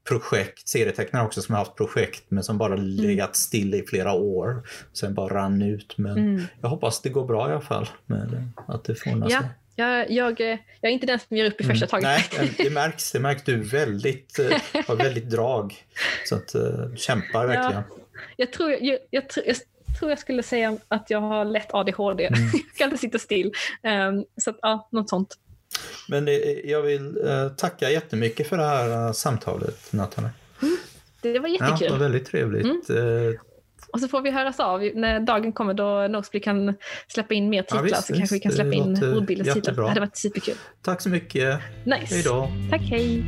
projekt, 0.07 0.67
serietecknare 0.67 1.25
också 1.25 1.41
som 1.41 1.55
har 1.55 1.59
haft 1.59 1.75
projekt 1.75 2.23
men 2.27 2.43
som 2.43 2.57
bara 2.57 2.75
legat 2.75 3.35
still 3.35 3.73
i 3.75 3.83
flera 3.87 4.13
år. 4.13 4.67
Sen 4.93 5.13
bara 5.13 5.33
rann 5.33 5.61
ut. 5.61 5.97
Men 5.97 6.17
Mm. 6.17 6.43
jag 6.61 6.69
hoppas 6.69 7.01
det 7.01 7.09
går 7.09 7.25
bra 7.25 7.49
i 7.49 7.51
alla 7.51 7.61
fall. 7.61 7.89
Med 8.05 8.51
att 8.67 8.83
det 8.83 8.95
får 8.95 9.13
Ja, 9.29 9.39
sig. 9.39 9.49
jag, 9.75 10.11
jag, 10.11 10.41
eh, 10.41 10.57
jag 10.81 10.89
är 10.89 10.93
inte 10.93 11.07
den 11.07 11.19
som 11.19 11.37
ger 11.37 11.45
upp 11.45 11.61
i 11.61 11.63
första 11.63 11.87
taget. 11.87 12.05
Mm. 12.05 12.45
Nej, 12.45 12.55
det 12.57 12.69
märks. 12.69 13.11
Det 13.11 13.19
märks. 13.19 13.43
Du 13.43 13.55
väldigt, 13.63 14.39
eh, 14.39 14.83
har 14.87 14.95
väldigt 14.95 15.29
drag. 15.29 15.73
Så 16.25 16.35
att 16.35 16.47
du 16.47 16.93
kämpar 16.97 17.45
verkligen. 17.47 17.83
Jag, 18.37 18.53
tror, 18.53 18.71
jag, 18.71 18.81
jag, 18.83 18.99
jag 19.11 19.29
tror 19.99 20.11
jag 20.11 20.19
skulle 20.19 20.43
säga 20.43 20.77
att 20.87 21.09
jag 21.09 21.21
har 21.21 21.45
lätt 21.45 21.73
ADHD. 21.73 22.25
Mm. 22.25 22.39
jag 22.53 22.75
kan 22.77 22.85
inte 22.87 22.97
sitta 22.97 23.19
still. 23.19 23.51
Um, 23.83 24.25
så 24.37 24.49
att, 24.49 24.59
ja, 24.61 24.89
något 24.91 25.09
sånt. 25.09 25.35
Men 26.09 26.27
eh, 26.27 26.33
jag 26.63 26.81
vill 26.81 27.17
eh, 27.27 27.47
tacka 27.49 27.89
jättemycket 27.89 28.47
för 28.49 28.57
det 28.57 28.65
här 28.65 29.07
eh, 29.07 29.11
samtalet, 29.11 29.93
Nathalie. 29.93 30.29
Det 31.21 31.39
var 31.39 31.49
Ja, 31.49 31.53
jättekul. 31.53 31.87
det 31.87 31.91
var 31.93 31.99
väldigt 31.99 32.25
trevligt. 32.25 32.89
Eh, 32.89 32.95
Och 33.93 33.99
så 34.01 34.07
får 34.07 34.21
vi 34.21 34.31
höras 34.31 34.59
av 34.59 34.81
när 34.95 35.19
dagen 35.19 35.53
kommer 35.53 35.73
då 35.73 36.07
Nosebleed 36.07 36.43
kan 36.43 36.75
släppa 37.07 37.33
in 37.33 37.49
mer 37.49 37.61
titlar. 37.61 37.81
visst, 37.83 38.05
så 38.07 38.13
kanske 38.13 38.35
vi 38.35 38.39
kan 38.39 38.49
visst. 38.49 38.55
släppa 38.55 38.69
Det 38.69 38.75
in 38.75 39.17
ordbildens 39.17 39.53
titlar. 39.53 39.73
Det 39.75 39.87
hade 39.87 39.99
varit 39.99 40.17
superkul. 40.17 40.55
tack 40.81 41.01
så 41.01 41.09
mycket. 41.09 41.59
Nice. 41.85 42.15
Hej 42.15 42.23
då. 42.23 42.51
Tack, 42.71 42.81
hej. 42.81 43.23